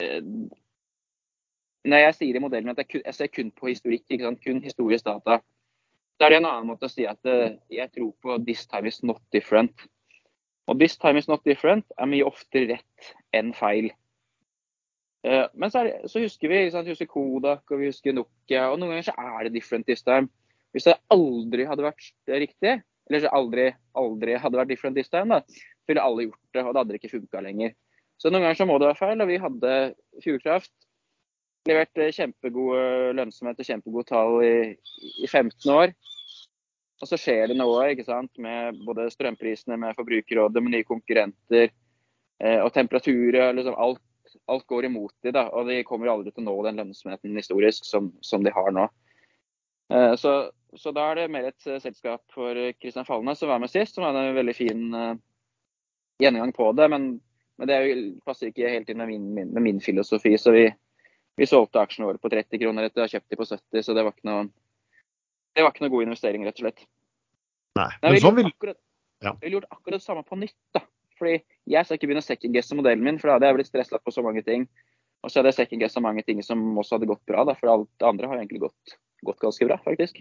eh, 0.05 0.23
når 1.87 2.03
jeg 2.03 2.17
sier 2.19 2.39
i 2.39 2.43
modellen 2.43 2.73
at 2.73 2.81
jeg, 2.83 3.03
jeg 3.05 3.15
ser 3.15 3.31
kun 3.33 3.53
på 3.55 3.71
historikk, 3.71 4.05
kun 4.45 4.63
historisk 4.65 5.07
data, 5.07 5.41
så 6.17 6.25
er 6.25 6.33
det 6.33 6.39
en 6.41 6.49
annen 6.49 6.71
måte 6.71 6.89
å 6.89 6.93
si 6.93 7.05
at 7.09 7.21
uh, 7.29 7.53
jeg 7.73 7.93
tror 7.93 8.15
på 8.25 8.39
'this 8.41 8.67
time 8.71 8.89
is 8.89 9.03
not 9.05 9.21
different'. 9.35 9.87
Og 10.67 10.79
'this 10.81 10.97
time 10.97 11.19
is 11.19 11.29
not 11.29 11.45
different' 11.45 11.87
er 11.99 12.09
mye 12.09 12.25
oftere 12.25 12.73
rett 12.73 13.13
enn 13.37 13.53
feil. 13.55 13.91
Uh, 15.27 15.47
men 15.55 15.71
så, 15.71 15.85
er, 15.85 16.09
så, 16.09 16.23
husker 16.23 16.49
vi 16.49 16.71
sant, 16.71 16.89
husker 16.89 17.09
Kodak 17.11 17.71
og 17.71 17.81
vi 17.81 17.91
husker 17.91 18.15
Nokia, 18.17 18.71
og 18.71 18.81
noen 18.81 18.95
ganger 18.95 19.11
så 19.11 19.17
er 19.19 19.45
det 19.45 19.55
'different 19.55 19.87
this 19.87 20.03
time'. 20.03 20.33
Hvis 20.73 20.89
det 20.89 20.97
aldri 21.11 21.65
hadde 21.69 21.85
vært 21.85 22.13
riktig, 22.29 22.81
eller 23.09 23.21
så 23.21 23.33
aldri, 23.33 23.71
aldri 23.95 24.39
hadde 24.41 24.57
vært 24.57 24.73
'different 24.73 24.97
this 24.97 25.13
time', 25.13 25.29
da, 25.29 25.43
ville 25.87 26.03
alle 26.03 26.31
gjort 26.31 26.55
det, 26.55 26.65
og 26.65 26.73
det 26.73 26.81
hadde 26.81 26.99
ikke 26.99 27.13
funka 27.13 27.45
lenger. 27.45 27.77
Så 28.17 28.31
noen 28.33 28.43
ganger 28.43 28.57
så 28.57 28.67
må 28.67 28.79
det 28.81 28.89
være 28.89 29.03
feil, 29.03 29.21
og 29.21 29.29
vi 29.29 29.37
hadde 29.37 29.73
Fjordkraft 30.25 30.73
levert 31.69 32.03
kjempegode 32.15 33.15
lønnsomhet 33.19 33.63
og 33.63 33.69
kjempegode 33.69 34.09
tall 34.09 34.37
i, 34.45 34.57
i 35.23 35.29
15 35.29 35.73
år. 35.73 35.95
Og 37.03 37.11
så 37.11 37.19
skjer 37.21 37.51
det 37.51 37.59
noe 37.59 37.91
ikke 37.93 38.07
sant, 38.07 38.33
med 38.41 38.79
både 38.87 39.11
strømprisene, 39.13 39.77
med 39.81 39.97
Forbrukerrådet, 39.99 40.63
med 40.65 40.73
nye 40.73 40.89
konkurrenter 40.89 41.67
eh, 41.69 42.61
og 42.63 42.71
temperaturer. 42.73 43.53
Liksom 43.57 43.77
alt, 43.77 44.01
alt, 44.49 44.67
går 44.71 44.89
imot 44.89 45.13
dem, 45.27 45.35
da, 45.37 45.47
og 45.53 45.69
de 45.69 45.83
kommer 45.89 46.13
aldri 46.13 46.33
til 46.33 46.47
å 46.47 46.49
nå 46.49 46.57
den 46.65 46.81
lønnsomheten 46.81 47.37
historisk 47.37 47.85
som, 47.89 48.15
som 48.25 48.47
de 48.47 48.55
har 48.55 48.73
nå. 48.73 48.87
Eh, 49.93 50.15
så, 50.17 50.39
så, 50.73 50.95
da 50.97 51.11
er 51.11 51.21
det 51.21 51.29
mer 51.35 51.51
et 51.51 51.69
uh, 51.69 51.77
selskap 51.83 52.25
for 52.35 52.57
Kristian 52.81 53.07
Falnes 53.09 53.45
som 53.45 53.53
var 53.53 53.61
med 53.63 53.73
sist, 53.73 53.95
som 53.95 54.07
hadde 54.07 54.25
en 54.31 54.41
veldig 54.41 54.57
fin 54.57 54.89
eh, 54.97 55.15
gjennomgang 56.25 56.57
på 56.57 56.73
det. 56.81 56.89
Men, 56.97 57.11
men 57.61 57.71
det 57.71 57.79
passer 58.25 58.55
ikke 58.55 58.73
helt 58.73 58.89
inn 58.89 59.05
med 59.05 59.13
min, 59.13 59.31
min, 59.37 59.53
med 59.53 59.69
min 59.69 59.85
filosofi, 59.85 60.33
så 60.41 60.57
vi, 60.57 60.67
vi 61.37 61.49
solgte 61.49 61.83
aksjene 61.83 62.09
våre 62.09 62.21
på 62.23 62.31
30 62.33 62.61
kroner 62.63 62.89
etter 62.89 63.03
å 63.03 63.07
ha 63.07 63.13
kjøpt 63.13 63.29
dem 63.33 63.41
på 63.41 63.49
70, 63.49 63.85
så 63.85 63.97
det 63.97 64.05
var 64.07 64.15
ikke 64.15 64.29
noe, 64.29 64.49
det 65.57 65.65
var 65.65 65.75
ikke 65.75 65.85
noe 65.85 65.95
god 65.95 66.07
investering, 66.07 66.45
rett 66.49 66.61
og 66.61 66.67
slett. 66.67 66.85
Nei, 67.77 67.91
men 68.03 68.21
sånn 68.25 68.37
vil... 68.39 68.51
Akkurat, 68.51 68.79
ja. 69.25 69.33
Vi 69.37 69.47
ville 69.47 69.59
gjort 69.59 69.73
akkurat 69.73 70.01
det 70.01 70.07
samme 70.07 70.25
på 70.27 70.39
nytt. 70.41 70.57
da. 70.77 70.83
Fordi 71.17 71.39
Jeg 71.67 71.87
skal 71.87 71.99
ikke 71.99 72.09
begynne 72.11 72.25
å 72.25 72.27
second-guesse 72.27 72.77
modellen 72.79 73.05
min, 73.05 73.21
for 73.21 73.29
da 73.29 73.37
hadde 73.37 73.51
jeg 73.51 73.59
blitt 73.59 73.71
stressa 73.71 74.01
på 74.01 74.13
så 74.15 74.25
mange 74.25 74.45
ting. 74.47 74.67
Og 75.25 75.33
så 75.33 75.41
hadde 75.41 75.53
jeg 75.53 75.61
second-guessa 75.63 76.03
mange 76.05 76.25
ting 76.27 76.43
som 76.45 76.63
også 76.79 76.97
hadde 76.97 77.11
gått 77.11 77.25
bra, 77.29 77.45
da, 77.49 77.57
for 77.59 77.73
alt 77.73 77.89
det 78.01 78.09
andre 78.09 78.31
har 78.31 78.41
egentlig 78.41 78.67
gått, 78.69 78.97
gått 79.27 79.41
ganske 79.43 79.69
bra, 79.69 79.79
faktisk. 79.85 80.21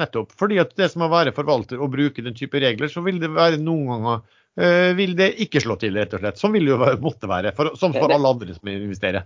Nettopp. 0.00 0.34
Fordi 0.36 0.60
at 0.60 0.74
det 0.76 0.90
som 0.92 1.06
å 1.06 1.12
være 1.12 1.32
forvalter 1.36 1.80
og 1.80 1.94
bruke 1.94 2.24
den 2.24 2.36
type 2.36 2.60
regler, 2.60 2.92
så 2.92 3.00
vil 3.04 3.20
det 3.22 3.32
være 3.32 3.60
noen 3.60 3.88
ganger 3.94 4.20
øh, 4.60 4.90
vil 4.98 5.16
det 5.18 5.32
ikke 5.46 5.62
slå 5.64 5.78
til, 5.80 5.96
rett 5.96 6.12
og 6.16 6.20
slett. 6.20 6.40
Sånn 6.40 6.52
vil 6.56 6.68
det 6.68 6.74
jo 6.74 6.92
måtte 7.04 7.30
være, 7.32 7.54
for, 7.56 7.72
som 7.80 7.96
for 7.96 8.12
alle 8.12 8.32
andre 8.36 8.56
som 8.56 8.72
investerer. 8.72 9.24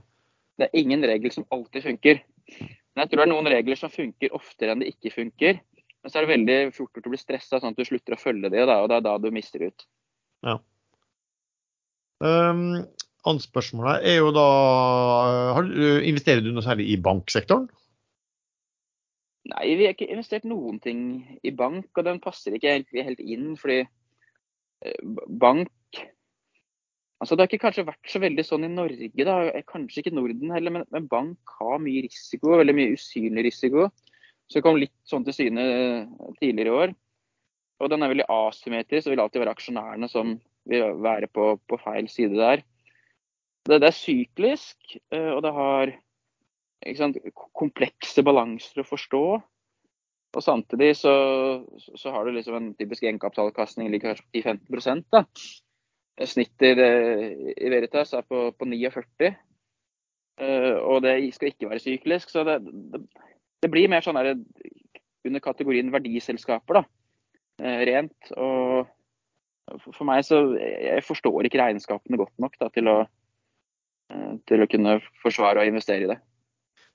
Det 0.61 0.69
er 0.69 0.81
ingen 0.83 1.05
regel 1.09 1.33
som 1.33 1.47
alltid 1.55 1.87
funker. 1.87 2.23
Men 2.51 3.05
jeg 3.05 3.11
tror 3.11 3.23
det 3.23 3.27
er 3.27 3.33
noen 3.33 3.49
regler 3.49 3.79
som 3.81 3.93
funker 3.93 4.35
oftere 4.37 4.75
enn 4.75 4.83
det 4.85 4.93
ikke 4.93 5.15
funker. 5.15 5.61
Men 6.01 6.13
så 6.13 6.21
er 6.21 6.27
det 6.27 6.35
veldig 6.35 6.59
fort 6.77 6.97
gjort 6.97 7.09
å 7.09 7.13
bli 7.13 7.21
stressa, 7.21 7.61
sånn 7.61 7.75
at 7.75 7.81
du 7.81 7.87
slutter 7.89 8.17
å 8.17 8.21
følge 8.21 8.51
det, 8.53 8.65
og 8.65 8.89
det 8.91 8.99
er 8.99 9.05
da 9.05 9.17
du 9.21 9.29
mister 9.35 9.67
ut. 9.69 9.85
Ja. 10.47 10.57
Um, 12.21 12.83
Annet 13.29 13.45
spørsmål 13.45 13.99
er 13.99 14.17
jo 14.19 14.31
da 14.33 14.47
har, 15.57 15.69
Investerer 16.09 16.45
du 16.45 16.51
noe 16.55 16.65
særlig 16.65 16.89
i 16.93 16.97
banksektoren? 17.01 17.69
Nei, 19.51 19.67
vi 19.77 19.87
har 19.87 19.97
ikke 19.97 20.09
investert 20.13 20.47
noen 20.49 20.79
ting 20.85 21.03
i 21.45 21.53
bank, 21.57 21.89
og 21.97 22.07
den 22.07 22.21
passer 22.23 22.55
ikke 22.57 22.77
helt, 22.79 22.93
helt 22.93 23.21
inn. 23.25 23.55
Fordi 23.61 23.81
eh, 23.83 25.01
bank 25.43 26.01
Altså, 27.21 27.37
det 27.37 27.43
har 27.43 27.51
ikke 27.51 27.67
kanskje 27.67 27.85
vært 27.85 28.09
så 28.09 28.21
veldig 28.23 28.45
sånn 28.49 28.65
i 28.65 28.73
Norge, 28.73 29.11
da. 29.29 29.35
kanskje 29.69 30.01
ikke 30.01 30.15
Norden 30.17 30.55
heller, 30.55 30.73
men, 30.73 30.87
men, 30.95 31.09
bank 31.11 31.53
har 31.59 31.83
mye 31.85 32.07
risiko, 32.07 32.55
veldig 32.57 32.75
mye 32.79 32.95
usynlig 32.97 33.45
risiko. 33.51 33.91
Så 34.49 34.59
det 34.59 34.65
kom 34.65 34.81
litt 34.81 34.97
sånn 35.07 35.27
til 35.27 35.37
syne 35.37 35.67
eh, 35.69 36.31
tidligere 36.41 36.71
i 36.71 36.79
år. 36.87 36.95
Og 37.81 37.93
den 37.93 38.05
er 38.05 38.13
veldig 38.13 38.29
asymmetrisk, 38.33 39.07
og 39.07 39.15
vil 39.15 39.25
alltid 39.27 39.45
være 39.45 39.55
aksjonærene 39.57 40.09
som 40.11 40.35
vil 40.71 40.97
være 41.05 41.29
på, 41.33 41.53
på 41.69 41.81
feil 41.85 42.09
side 42.13 42.41
der. 42.41 42.65
Det, 43.69 43.83
det 43.83 43.91
er 43.91 44.01
syklisk, 44.01 44.97
eh, 45.13 45.31
og 45.35 45.45
det 45.45 45.55
har 45.61 45.95
sant, 46.97 47.21
komplekse 47.37 48.25
balanser 48.25 48.81
å 48.81 48.89
forstå. 48.89 49.25
Og 50.31 50.45
samtidig 50.45 50.95
så, 50.97 51.13
så 51.99 52.13
har 52.15 52.25
du 52.25 52.33
liksom 52.33 52.57
en 52.57 52.75
typisk 52.79 53.05
egenkapitalavkastning 53.05 53.91
ligger 53.91 54.15
kanskje 54.15 54.41
10-15 54.41 55.11
da. 55.13 55.25
Snittet 56.29 56.81
i 56.81 57.71
Veritas 57.73 58.13
er 58.17 58.27
på, 58.29 58.51
på 58.53 58.69
49. 58.69 59.31
Uh, 60.41 60.77
og 60.89 61.03
det 61.05 61.15
skal 61.37 61.53
ikke 61.53 61.69
være 61.71 61.83
syklisk. 61.85 62.33
Så 62.33 62.45
det, 62.49 62.59
det, 62.65 63.03
det 63.65 63.71
blir 63.73 63.91
mer 63.93 64.05
sånn 64.05 64.19
der, 64.19 64.35
under 65.27 65.45
kategorien 65.45 65.93
verdiselskaper. 65.93 66.81
da. 66.81 66.85
eh, 67.61 67.85
rent. 67.89 68.33
Og 68.37 68.89
for 69.85 70.07
meg 70.09 70.25
så 70.27 70.41
Jeg 70.59 71.05
forstår 71.07 71.47
ikke 71.47 71.61
regnskapene 71.61 72.19
godt 72.19 72.35
nok 72.43 72.57
da, 72.59 72.71
til, 72.75 72.89
å, 72.91 72.99
eh, 74.13 74.35
til 74.49 74.65
å 74.65 74.69
kunne 74.71 74.99
forsvare 75.23 75.63
å 75.63 75.69
investere 75.69 76.07
i 76.07 76.11
det. 76.11 76.19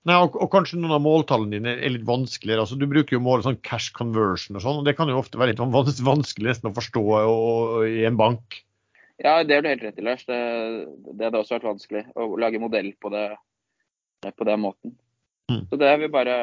Nei, 0.05 0.19
og, 0.21 0.35
og, 0.37 0.51
kanskje 0.53 0.77
noen 0.77 0.99
av 0.99 1.01
måltallene 1.01 1.55
dine 1.55 1.71
er 1.79 1.93
litt 1.95 2.05
vanskeligere. 2.05 2.61
altså 2.61 2.77
Du 2.77 2.85
bruker 2.89 3.17
jo 3.17 3.23
mål 3.25 3.45
sånn 3.45 3.61
cash 3.65 3.89
conversion 3.95 4.59
og 4.59 4.61
sånn, 4.61 4.81
og 4.81 4.85
det 4.85 4.93
kan 4.99 5.09
jo 5.09 5.17
ofte 5.17 5.39
være 5.41 5.55
litt 5.55 5.63
vanskelig 6.05 6.51
nesten 6.51 6.69
å 6.69 6.75
forstå 6.75 7.01
og, 7.01 7.31
og, 7.31 7.87
i 7.89 8.03
en 8.05 8.19
bank. 8.19 8.59
Ja, 9.23 9.43
det 9.43 9.55
har 9.55 9.63
du 9.63 9.69
helt 9.69 9.83
rett 9.83 9.99
i, 9.99 10.03
Lars. 10.03 10.25
Det, 10.27 10.37
det 11.15 11.27
hadde 11.27 11.39
også 11.39 11.55
vært 11.55 11.69
vanskelig 11.69 12.03
å 12.19 12.33
lage 12.39 12.59
modell 12.59 12.91
på 12.99 13.11
det 13.13 13.29
på 14.35 14.47
den 14.47 14.63
måten. 14.63 14.95
Mm. 15.51 15.67
Så 15.69 15.77
det 15.77 15.91
vil 16.01 16.11
bare 16.11 16.37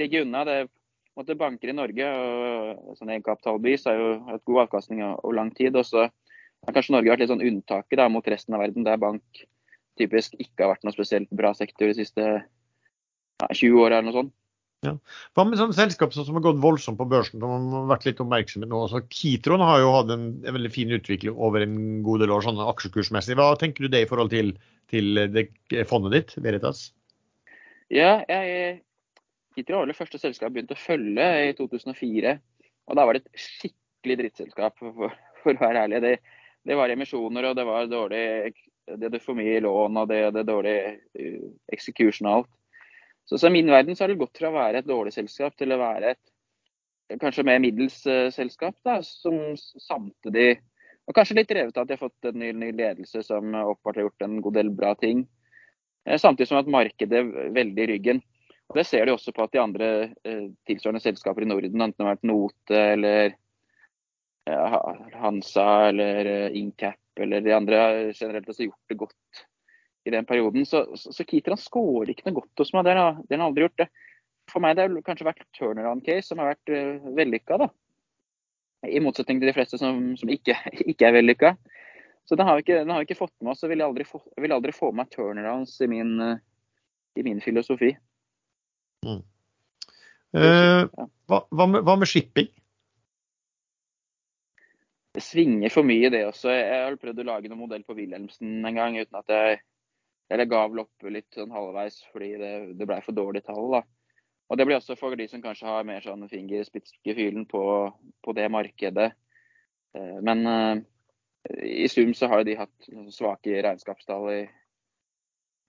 ligge 0.00 0.22
unna. 0.24 0.44
det 0.48 0.56
måtte 1.16 1.36
Banker 1.36 1.68
i 1.68 1.76
Norge 1.76 2.08
og 2.08 2.96
sånn 2.96 3.12
egenkapitalbevis 3.12 3.84
har 3.88 3.98
jo 4.00 4.12
hatt 4.30 4.44
god 4.48 4.62
avkastning 4.66 5.02
over 5.04 5.36
lang 5.36 5.50
tid. 5.54 5.76
og 5.76 5.84
så 5.86 6.06
har 6.06 6.76
kanskje 6.76 6.94
Norge 6.94 7.12
vært 7.12 7.24
litt 7.24 7.32
sånn 7.32 7.44
unntaket 7.44 7.98
da, 7.98 8.08
mot 8.08 8.28
resten 8.28 8.56
av 8.56 8.62
verden, 8.64 8.86
der 8.86 9.00
bank 9.02 9.44
typisk 10.00 10.34
ikke 10.40 10.64
har 10.64 10.72
vært 10.72 10.86
noe 10.86 10.94
spesielt 10.94 11.30
bra 11.36 11.52
sektor 11.54 11.90
de 11.90 11.98
siste 11.98 12.22
ja, 12.22 13.48
20 13.50 13.82
åra 13.82 13.98
eller 13.98 14.08
noe 14.08 14.20
sånt. 14.20 14.34
Ja. 14.82 14.96
Hva 15.36 15.44
med 15.46 15.60
sånne 15.60 15.76
selskap 15.76 16.14
som 16.14 16.26
har 16.34 16.42
gått 16.42 16.58
voldsomt 16.62 16.98
på 16.98 17.06
børsen, 17.06 17.38
som 17.38 17.68
har 17.70 17.84
vært 17.92 18.06
litt 18.08 18.20
oppmerksomme 18.22 18.66
nå? 18.66 18.80
Så 18.90 19.04
Kitron 19.14 19.62
har 19.62 19.78
jo 19.78 19.92
hatt 19.94 20.10
en, 20.10 20.24
en, 20.42 20.56
veldig 20.56 20.72
fin 20.74 20.90
utvikling 20.96 21.36
over 21.38 21.62
en 21.62 21.76
god 22.02 22.24
del 22.24 22.32
år, 22.34 22.42
sånn 22.42 22.58
aksjekursmessig. 22.64 23.36
Hva 23.38 23.52
tenker 23.60 23.86
du 23.86 23.92
det 23.92 24.00
i 24.02 24.08
forhold 24.10 24.32
til, 24.34 24.56
til 24.90 25.20
det 25.30 25.46
fondet 25.90 26.16
ditt, 26.16 26.34
Veritas? 26.42 26.88
Ja, 27.94 28.24
jeg, 28.26 28.80
Kitron 29.54 29.84
var 29.84 29.92
det 29.92 29.98
første 30.00 30.18
selskapet 30.18 30.50
jeg 30.50 30.56
begynte 30.56 30.78
å 30.78 30.82
følge 30.82 31.28
i 31.46 31.54
2004. 31.60 32.34
Og 32.90 32.98
da 32.98 33.04
var 33.06 33.14
det 33.14 33.22
et 33.22 33.44
skikkelig 33.44 34.18
drittselskap, 34.18 34.82
for, 34.82 35.14
for 35.44 35.54
å 35.54 35.62
være 35.62 35.86
ærlig. 35.86 36.02
Det, 36.02 36.12
det, 36.66 36.78
var 36.80 36.90
emisjoner, 36.90 37.52
og 37.52 37.58
det 37.58 37.68
var 37.68 37.86
dårlig 37.90 38.26
det 38.90 39.06
hadde 39.06 39.22
for 39.22 39.38
mye 39.38 39.60
lån, 39.62 40.00
og 40.00 40.08
det 40.10 40.18
hadde 40.24 40.42
dårlig 40.48 40.74
uh, 41.14 41.46
execution 41.70 42.26
og 42.26 42.40
alt. 42.40 42.50
Så, 43.28 43.38
så 43.38 43.48
I 43.48 43.54
min 43.54 43.70
verden 43.70 43.96
så 43.96 44.04
har 44.04 44.12
det 44.12 44.20
gått 44.20 44.38
fra 44.38 44.50
å 44.50 44.56
være 44.56 44.82
et 44.82 44.88
dårlig 44.88 45.14
selskap 45.14 45.56
til 45.58 45.72
å 45.72 45.80
være 45.80 46.14
et 46.14 47.20
kanskje 47.20 47.44
mer 47.44 47.60
middels 47.62 47.98
uh, 48.08 48.30
selskap, 48.32 48.76
da, 48.86 48.98
som 49.04 49.54
samtidig 49.58 50.62
og 51.08 51.16
kanskje 51.16 51.36
litt 51.40 51.50
drevet 51.50 51.76
av 51.76 51.84
at 51.84 51.90
de 51.90 51.96
har 51.96 52.02
fått 52.02 52.28
en 52.30 52.38
ny, 52.38 52.52
ny 52.54 52.70
ledelse 52.78 53.24
som 53.26 53.54
åpenbart 53.58 53.98
har 53.98 54.06
gjort 54.06 54.24
en 54.26 54.36
god 54.44 54.54
del 54.58 54.70
bra 54.70 54.92
ting. 54.98 55.24
Eh, 56.06 56.18
samtidig 56.18 56.48
som 56.50 56.60
at 56.60 56.70
markedet 56.70 57.24
veldig 57.56 57.82
i 57.82 57.88
ryggen. 57.90 58.22
Og 58.70 58.78
Det 58.78 58.86
ser 58.86 59.06
de 59.06 59.12
også 59.12 59.34
på 59.34 59.44
at 59.44 59.52
de 59.52 59.60
andre 59.60 59.88
eh, 60.24 60.46
tilsvarende 60.68 61.02
selskaper 61.02 61.44
i 61.44 61.50
Norden, 61.50 61.74
enten 61.74 61.98
det 61.98 62.06
har 62.06 62.14
vært 62.14 62.28
Note 62.30 62.82
eller 62.94 63.34
eh, 64.46 64.76
Hansa 65.20 65.68
eller 65.90 66.30
eh, 66.30 66.58
Incap 66.62 66.98
eller 67.20 67.44
de 67.44 67.52
andre, 67.52 67.80
generelt 68.16 68.48
har 68.48 68.64
gjort 68.64 68.88
det 68.88 69.00
godt 69.02 69.42
i 70.04 70.10
den 70.10 70.26
perioden. 70.26 70.66
Så, 70.66 70.84
så, 70.96 71.12
så 71.12 71.26
Kitran 71.28 71.60
skårer 71.60 72.12
ikke 72.12 72.26
noe 72.28 72.40
godt 72.40 72.62
hos 72.62 72.72
meg. 72.74 72.86
Det 72.86 72.96
har 72.96 73.18
han 73.20 73.44
aldri 73.46 73.66
gjort. 73.66 73.84
det. 73.84 73.88
For 74.50 74.62
meg 74.64 74.76
det 74.76 74.86
har 74.88 75.04
kanskje 75.06 75.28
vært 75.28 75.44
turnaround-case 75.56 76.32
som 76.32 76.42
har 76.42 76.52
vært 76.52 76.72
uh, 76.74 77.10
vellykka. 77.16 77.60
da. 77.62 77.68
I 78.90 79.02
motsetning 79.02 79.38
til 79.38 79.52
de 79.52 79.54
fleste 79.56 79.78
som, 79.78 80.00
som 80.18 80.32
ikke, 80.32 80.56
ikke, 80.90 81.08
er 81.08 81.18
vellykka. 81.18 81.54
Så 82.26 82.38
den 82.38 82.46
har 82.46 82.58
vi 82.58 82.66
ikke, 82.66 82.80
den 82.82 82.94
har 82.94 83.02
vi 83.02 83.10
ikke 83.10 83.20
fått 83.22 83.34
med 83.40 83.54
oss. 83.54 83.62
og 83.62 83.70
vil 83.72 83.84
aldri 83.84 84.06
få, 84.06 84.22
vil 84.42 84.56
aldri 84.56 84.74
få 84.74 84.90
med 84.94 85.10
turnarounds 85.14 85.76
i 85.84 85.90
min, 85.90 86.16
uh, 86.20 86.34
i 87.18 87.26
min 87.26 87.42
filosofi. 87.44 87.94
Mm. 89.06 89.22
Uh, 90.32 90.88
hva, 91.28 91.44
hva, 91.50 91.68
med, 91.68 91.82
hva 91.86 91.98
med 92.00 92.08
shipping? 92.08 92.50
det 95.12 95.20
svinger 95.20 95.72
for 95.72 95.84
mye, 95.84 96.08
det 96.12 96.24
også. 96.24 96.50
Jeg 96.54 96.84
har 96.86 96.96
prøvd 97.00 97.20
å 97.20 97.28
lage 97.28 97.50
noen 97.50 97.60
modell 97.66 97.82
på 97.84 97.96
Wilhelmsen 97.96 98.64
en 98.64 98.78
gang 98.78 98.96
uten 98.96 99.18
at 99.18 99.32
jeg 99.32 99.58
eller 100.30 100.48
ga 100.48 100.62
vel 100.68 100.84
opp 100.84 101.10
litt 101.10 101.34
sånn 101.34 101.52
halvveis 101.52 101.98
fordi 102.12 102.30
det, 102.40 102.52
det 102.78 102.88
ble 102.88 103.00
for 103.04 103.16
dårlig 103.16 103.44
tall. 103.46 103.68
da. 103.74 103.82
Og 104.52 104.58
Det 104.58 104.66
blir 104.68 104.76
også 104.76 104.96
for 105.00 105.16
de 105.16 105.26
som 105.28 105.42
kanskje 105.42 105.68
har 105.68 105.86
mer 105.88 106.04
sånn 106.04 106.28
fingerspitzgefühlen 106.28 107.46
på, 107.48 107.62
på 108.24 108.34
det 108.36 108.48
markedet. 108.52 109.12
Eh, 109.96 110.18
men 110.24 110.44
uh, 110.46 110.82
i 111.64 111.88
sum 111.88 112.12
så 112.14 112.28
har 112.28 112.44
de 112.44 112.58
hatt 112.58 112.90
svake 113.14 113.62
regnskapstall 113.64 114.28
i, 114.32 114.42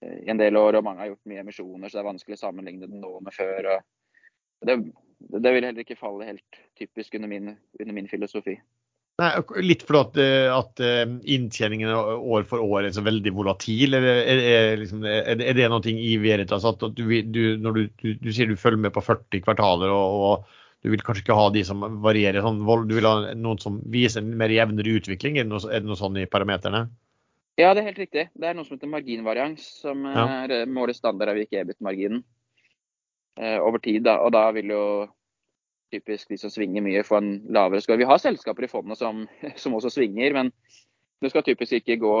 i, 0.04 0.28
en 0.30 0.40
del 0.40 0.56
år, 0.60 0.78
og 0.78 0.84
mange 0.86 1.02
har 1.02 1.12
gjort 1.14 1.32
mye 1.32 1.42
emisjoner, 1.42 1.88
så 1.88 1.98
det 1.98 2.04
er 2.04 2.10
vanskelig 2.10 2.38
å 2.38 2.42
sammenligne 2.44 2.86
det 2.86 3.00
nå 3.00 3.14
med 3.24 3.34
før. 3.34 3.70
det, 4.68 4.78
det 5.18 5.52
vil 5.54 5.64
heller 5.64 5.84
ikke 5.84 5.98
falle 5.98 6.28
helt 6.28 6.60
typisk 6.78 7.16
under 7.18 7.32
min, 7.32 7.54
under 7.80 7.96
min 7.96 8.08
filosofi. 8.08 8.58
Nei, 9.22 9.30
litt 9.62 9.84
fordi 9.86 10.00
at, 10.00 10.16
eh, 10.18 10.48
at 10.50 10.80
eh, 10.82 11.04
inntjeningen 11.36 11.92
år 11.94 12.46
for 12.50 12.64
år 12.64 12.88
er 12.88 12.96
så 12.96 13.04
veldig 13.06 13.30
volatil. 13.36 13.94
Er, 13.94 14.06
er, 14.10 14.42
er, 14.42 14.74
liksom, 14.80 15.04
er 15.06 15.54
det 15.54 15.68
noe 15.70 15.94
i 15.94 16.16
Veritas 16.18 16.66
at 16.66 16.82
du, 16.96 17.04
du, 17.22 17.42
når 17.62 17.78
du, 17.78 17.84
du, 18.02 18.08
du, 18.18 18.28
sier 18.34 18.50
du 18.50 18.58
følger 18.58 18.82
med 18.88 18.94
på 18.96 19.04
40 19.06 19.44
kvartaler 19.46 19.94
og, 19.94 20.18
og, 20.26 20.60
du 20.84 20.90
vil 20.92 21.00
kanskje 21.00 21.22
ikke 21.22 21.38
ha 21.38 21.46
de 21.54 21.62
som 21.64 21.80
varierer 22.04 22.44
sånn, 22.44 22.58
du 22.60 22.92
vil 22.92 23.06
ha 23.08 23.30
noen 23.38 23.60
som 23.62 23.78
viser 23.88 24.20
en 24.20 24.34
mer 24.36 24.52
jevnere 24.52 24.98
utvikling? 24.98 25.38
Er 25.38 25.46
det 25.46 25.52
noe, 25.54 25.62
det 25.70 25.86
noe 25.86 25.96
sånn 25.96 26.18
i 26.20 26.26
parameterne? 26.28 26.82
Ja, 27.56 27.70
det 27.70 27.84
er 27.84 27.88
helt 27.92 28.02
riktig. 28.02 28.24
Det 28.34 28.48
er 28.50 28.56
noe 28.58 28.66
som 28.66 28.74
heter 28.74 28.90
marginvarians, 28.90 29.64
som 29.80 30.02
ja. 30.10 30.26
er 30.42 30.52
eh, 30.58 30.66
måler 30.66 30.96
standardavvik 30.96 31.54
i 31.54 31.60
EBIT-marginen 31.62 32.24
eh, 33.38 33.60
over 33.62 33.78
tid. 33.78 34.02
Da. 34.08 34.18
Og 34.26 34.34
da 34.34 34.48
vil 34.56 34.74
jo 34.74 34.82
typisk 35.94 36.30
de 36.30 36.38
som 36.40 36.52
svinger 36.52 36.84
mye, 36.84 37.04
få 37.06 37.18
en 37.20 37.32
lavere 37.54 37.82
score. 37.84 38.00
Vi 38.00 38.08
har 38.08 38.20
selskaper 38.22 38.66
i 38.66 38.70
fondet 38.70 39.00
som, 39.00 39.24
som, 39.62 39.76
også 39.78 39.92
svinger, 39.94 40.36
men 40.36 40.52
det 41.22 41.32
skal 41.32 41.46
typisk 41.46 41.78
ikke 41.78 42.00
gå 42.02 42.14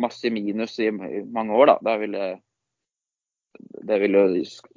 masse 0.00 0.30
minus 0.32 0.78
i 0.82 0.90
mange 0.90 1.56
år. 1.56 1.72
Da, 1.72 1.76
da 1.90 1.96
vil 2.00 2.16
det, 2.16 2.30
det 3.88 4.00
vil 4.02 4.16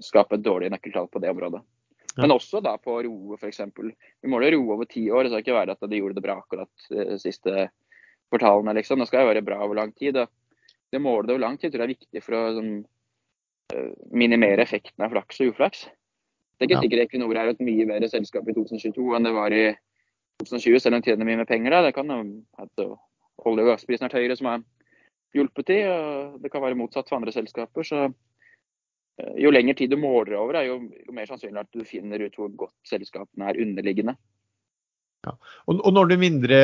skape 0.03 0.37
et 0.37 0.45
dårlig 0.45 0.71
nøkkeltall 0.73 1.09
på 1.11 1.23
det 1.23 1.31
området. 1.33 1.63
Men 2.17 2.33
også 2.35 2.61
da 2.61 2.75
på 2.77 2.99
roe, 3.07 3.37
f.eks. 3.39 3.61
Vi 4.21 4.29
måler 4.29 4.53
roe 4.53 4.75
over 4.75 4.89
ti 4.89 5.07
år. 5.09 5.25
Det 5.25 5.33
skal 5.33 5.45
ikke 5.45 5.57
være 5.57 5.75
at 5.75 5.87
de 5.89 5.99
gjorde 5.99 6.19
det 6.19 6.25
bra 6.25 6.37
akkurat 6.41 6.87
de 6.91 7.05
eh, 7.15 7.19
siste 7.21 7.67
kvartalene. 8.29 8.75
Liksom. 8.77 9.01
Det 9.01 9.09
skal 9.09 9.25
jo 9.25 9.31
være 9.31 9.45
bra 9.45 9.59
over 9.65 9.79
lang 9.81 9.93
tid. 9.97 10.19
Det 10.93 11.01
målet 11.01 11.33
over 11.33 11.41
lang 11.41 11.57
tid 11.57 11.73
tror 11.73 11.83
jeg 11.83 11.89
er 11.89 11.95
viktig 11.95 12.23
for 12.25 12.37
å 12.37 12.43
sånn, 12.59 12.71
eh, 13.73 13.91
minimere 14.13 14.61
effekten 14.65 15.05
av 15.05 15.15
flaks 15.15 15.41
og 15.41 15.53
uflaks. 15.53 15.87
Det 16.57 16.65
er 16.65 16.69
ikke 16.69 16.83
sikkert 16.85 17.07
Equinor 17.07 17.37
er 17.39 17.49
et 17.51 17.63
mye 17.65 17.87
bedre 17.89 18.07
selskap 18.11 18.47
i 18.47 18.55
2022 18.55 19.15
enn 19.17 19.25
det 19.27 19.33
var 19.35 19.55
i 19.55 19.65
2020, 20.43 20.79
selv 20.79 20.95
om 20.95 21.01
de 21.01 21.09
tjener 21.09 21.27
mye 21.27 21.39
med 21.41 21.49
penger. 21.49 21.73
Da. 21.73 21.81
Det 21.87 21.95
kan 21.95 22.11
at 22.13 22.85
olje- 23.43 23.65
og 23.65 23.71
gassprisen 23.73 24.07
er 24.07 24.17
høyere 24.17 24.37
som 24.39 24.49
har 24.51 24.63
hjulpet 25.33 25.67
til. 25.69 25.89
og 25.89 26.41
det 26.41 26.51
kan 26.51 26.63
være 26.63 26.77
motsatt 26.79 27.09
for 27.09 27.19
andre 27.19 27.33
selskaper. 27.33 27.83
så 27.83 28.05
eh, 29.19 29.35
jo 29.43 29.51
lengre 29.51 29.75
tid 29.77 29.89
du 29.89 29.97
måler 29.97 30.37
over, 30.39 30.61
jo, 30.65 30.79
jo, 31.05 31.13
mer 31.13 31.29
sannsynlig 31.29 31.63
at 31.65 31.73
du 31.73 31.85
finner 31.87 32.21
ut 32.21 32.35
hvor 32.37 32.51
godt 32.65 32.75
selskapene 32.87 33.49
er 33.49 33.61
underliggende. 33.61 34.15
Ja. 35.25 35.37
Og, 35.67 35.79
og, 35.79 35.93
når, 35.93 36.17
mindre, 36.19 36.59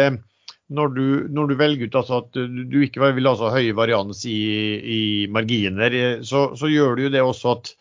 når, 0.67 0.87
du, 0.95 1.05
når 1.31 1.47
du 1.47 1.55
velger 1.55 1.87
ut 1.87 1.95
altså 1.95 2.23
at 2.23 2.33
du, 2.35 2.63
du 2.67 2.81
ikke 2.83 3.13
vil 3.15 3.29
ha 3.29 3.35
så 3.39 3.51
høy 3.53 3.71
varians 3.77 4.25
i, 4.27 4.39
i 4.83 5.01
marginer, 5.31 6.21
så, 6.23 6.49
så, 6.59 6.67
gjør 6.67 6.97
du 6.97 7.07
jo 7.07 7.13
det 7.13 7.23
også 7.23 7.55
at 7.55 7.71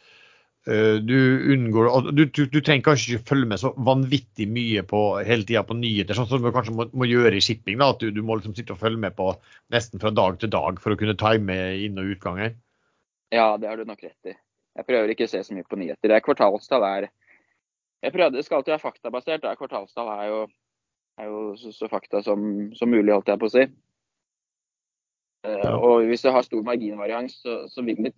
du 0.69 1.19
unngår 1.55 2.11
du, 2.13 2.25
du, 2.27 2.43
du, 2.51 2.59
trenger 2.61 2.85
kanskje 2.91 3.15
ikke 3.15 3.31
følge 3.31 3.47
med 3.49 3.61
så 3.63 3.71
vanvittig 3.87 4.45
mye 4.53 4.83
på 4.85 5.01
hele 5.25 5.47
tida 5.49 5.63
på 5.65 5.77
nyheter, 5.79 6.17
sånn 6.19 6.29
som 6.29 6.45
du 6.45 6.51
kanskje 6.53 6.75
må, 6.77 6.89
må 6.93 7.09
gjøre 7.09 7.39
i 7.39 7.45
shipping. 7.45 7.79
Da, 7.81 7.89
at 7.95 8.03
du, 8.03 8.11
du, 8.13 8.21
må 8.27 8.37
liksom 8.37 8.57
sitte 8.59 8.75
og 8.75 8.83
følge 8.83 9.01
med 9.01 9.17
på 9.17 9.31
nesten 9.73 10.03
fra 10.03 10.13
dag 10.13 10.37
til 10.43 10.53
dag 10.53 10.83
for 10.83 10.93
å 10.93 10.99
kunne 11.01 11.17
time 11.17 11.57
inn- 11.87 11.97
og 12.03 12.13
utganger. 12.17 12.53
Ja, 13.33 13.55
det 13.61 13.71
har 13.71 13.81
du 13.81 13.89
nok 13.89 14.05
rett 14.05 14.33
i. 14.33 14.37
Jeg 14.79 14.87
prøver 14.87 15.15
ikke 15.15 15.27
å 15.27 15.33
se 15.33 15.41
så 15.47 15.57
mye 15.57 15.67
på 15.69 15.81
nyheter. 15.81 16.11
Det 16.11 16.19
er 16.19 16.27
kvartalstall 16.27 16.85
er 16.87 17.09
jeg 18.03 18.15
prøvde, 18.15 18.43
skal 18.43 18.61
alltid 18.61 18.73
være 18.77 18.85
faktabasert. 18.85 19.43
Det 19.43 19.51
er 19.51 19.59
kvartalstall 19.59 20.09
er 20.13 20.27
jo, 20.31 20.41
er 21.19 21.31
jo 21.31 21.41
så, 21.59 21.73
så, 21.75 21.89
fakta 21.91 22.23
som, 22.23 22.43
som, 22.79 22.91
mulig, 22.91 23.13
holdt 23.13 23.31
jeg 23.33 23.41
på 23.41 23.49
å 23.49 23.55
si. 23.55 23.65
Eh, 25.47 25.63
ja. 25.65 25.73
Og 25.75 26.07
hvis 26.07 26.23
du 26.23 26.31
har 26.35 26.47
stor 26.47 26.63
marginvarians, 26.67 27.41
så, 27.43 27.65
så 27.73 27.83
vil 27.87 27.99
det 28.07 28.15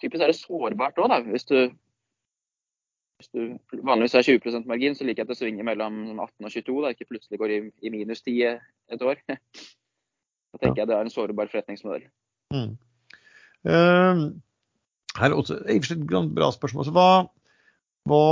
typisk 0.00 0.20
er 0.22 0.32
det 0.32 0.38
sårbart 0.38 1.00
òg, 1.02 1.30
hvis 1.30 1.48
hvis 3.22 3.30
du 3.30 3.82
vanligvis 3.86 4.16
har 4.18 4.26
20% 4.26 4.66
margin, 4.66 4.96
så 4.98 5.06
liker 5.06 5.22
jeg 5.22 5.28
at 5.28 5.30
det 5.30 5.38
svinger 5.38 5.66
mellom 5.66 6.18
18 6.18 6.46
og 6.48 6.50
22. 6.50 6.78
Da 6.82 6.90
ikke 6.90 7.10
plutselig 7.12 7.38
går 7.38 7.52
i, 7.54 7.58
i 7.86 7.92
minus 7.94 8.24
10 8.26 8.34
et 8.42 9.02
år. 9.06 9.22
Da 10.52 10.58
tenker 10.60 10.82
jeg 10.82 10.88
det 10.90 10.96
er 10.98 11.06
en 11.06 11.08
sårbar 11.08 11.48
forretningsmodell. 11.48 12.02
Mm. 12.52 12.74
Uh, 13.64 14.18
her 15.16 15.30
er 15.30 15.36
også 15.38 15.62
et 15.64 15.86
bra 16.36 16.50
spørsmål. 16.52 16.84
Så 16.84 16.92
hva, 16.92 17.06
hva 18.04 18.26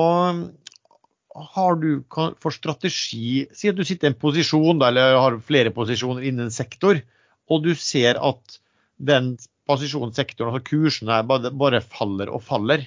har 1.54 1.78
du 1.80 2.02
for 2.12 2.52
strategi 2.52 3.46
Si 3.56 3.70
at 3.72 3.78
du 3.78 3.86
sitter 3.88 4.10
i 4.10 4.12
en 4.12 4.18
posisjon 4.20 4.84
eller 4.84 5.16
har 5.16 5.38
flere 5.46 5.72
posisjoner 5.72 6.28
innen 6.28 6.50
en 6.50 6.52
sektor, 6.52 7.00
og 7.48 7.64
du 7.64 7.72
ser 7.72 8.20
at 8.20 8.60
den 9.00 9.32
posisjonssektoren, 9.70 10.52
altså 10.52 10.66
kursene, 10.66 11.20
bare, 11.30 11.52
bare 11.54 11.80
faller 11.84 12.32
og 12.34 12.42
faller. 12.44 12.84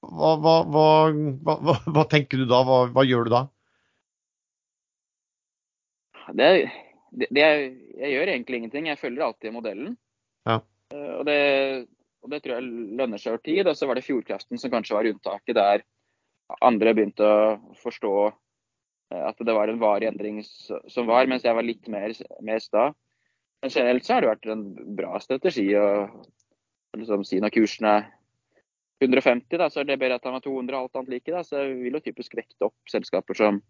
Hva, 0.00 0.32
hva, 0.40 0.54
hva, 0.72 1.56
hva, 1.84 2.04
tenker 2.08 2.40
du 2.40 2.46
da? 2.48 2.62
Hva, 2.64 3.04
gjør 3.04 3.28
du 3.28 3.34
da? 3.34 3.42
Det, 6.30 6.48
det, 7.12 7.28
det 7.28 7.42
jeg, 7.42 7.70
jeg 8.00 8.12
gjør 8.14 8.32
egentlig 8.32 8.60
ingenting. 8.60 8.88
Jeg 8.88 9.00
følger 9.00 9.26
alltid 9.26 9.52
modellen. 9.52 9.96
Ja. 10.48 10.60
Eh, 10.94 11.12
Og, 11.18 11.24
det, 11.28 11.40
og 12.24 12.32
det 12.32 12.40
tror 12.42 12.56
jeg 12.56 12.96
lønner 13.00 13.20
seg 13.20 13.34
over 13.34 13.44
tid. 13.44 13.66
Og 13.66 13.76
så 13.76 13.90
var 13.90 14.00
det 14.00 14.06
Fjordkraften 14.06 14.62
som 14.62 14.72
kanskje 14.72 14.96
var 14.96 15.10
unntaket, 15.10 15.58
der 15.58 15.84
andre 16.64 16.94
begynte 16.96 17.26
å 17.28 17.74
forstå 17.82 18.14
eh, 18.30 19.24
at 19.26 19.44
det 19.44 19.56
var 19.58 19.68
en 19.68 19.82
varig 19.82 20.08
endring 20.08 20.40
som 20.46 21.10
var, 21.10 21.28
mens 21.30 21.44
jeg 21.44 21.56
var 21.56 21.66
litt 21.66 21.92
mer, 21.92 22.16
mer 22.46 22.64
sta. 22.64 22.88
Men 23.60 23.72
generelt 23.72 24.06
så 24.06 24.14
har 24.14 24.24
det 24.24 24.30
vært 24.30 24.48
en 24.52 24.64
bra 24.96 25.20
strategi 25.20 25.66
å 25.76 25.88
liksom 26.96 27.24
si 27.28 27.40
når 27.42 27.52
kursen 27.54 27.88
er 27.90 28.08
150, 29.00 29.56
da, 29.56 29.68
så 29.72 29.80
er 29.80 29.88
det 29.88 29.98
bedre 30.00 30.18
at 30.20 30.26
han 30.28 30.36
har 30.36 30.44
200 30.44 30.76
alt 30.76 30.96
annet 30.96 31.14
like. 31.14 31.32
Da. 31.32 31.42
Så 31.44 31.62
vil 31.80 31.96
jo 31.96 32.02
typisk 32.04 32.36
vekte 32.36 32.68
opp 32.68 32.92
selskaper 32.92 33.36
som, 33.36 33.60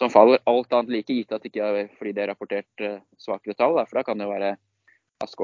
som 0.00 0.12
faller 0.12 0.40
alt 0.48 0.72
annet 0.72 0.94
like, 0.94 1.12
gitt 1.12 1.32
at 1.36 1.44
det 1.44 1.52
ikke 1.52 1.68
er 1.68 1.90
fordi 1.98 2.14
det 2.16 2.24
er 2.24 2.30
rapportert 2.32 2.84
eh, 2.84 3.00
svakere 3.20 3.56
tall. 3.58 3.76
Da, 3.76 3.84
for 3.88 4.00
da 4.00 4.06
kan 4.08 4.20
det 4.20 4.28
jo 4.28 4.34
være 4.34 4.54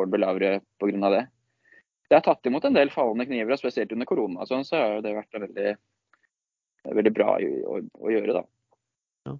blir 0.08 0.22
lavere 0.22 0.52
pga. 0.80 1.10
det. 1.12 1.26
Det 2.08 2.16
er 2.16 2.24
tatt 2.24 2.48
imot 2.48 2.64
en 2.64 2.76
del 2.76 2.92
fallende 2.94 3.26
kniver, 3.28 3.52
og 3.52 3.60
spesielt 3.60 3.92
under 3.92 4.08
korona, 4.08 4.46
sånn, 4.48 4.64
så 4.64 4.78
har 4.78 5.00
det 5.04 5.16
vært 5.16 5.36
veldig, 5.36 5.72
veldig 6.96 7.12
bra 7.12 7.34
å, 7.36 7.48
å, 7.74 7.80
å 8.06 8.12
gjøre. 8.14 8.40
da. 8.40 9.36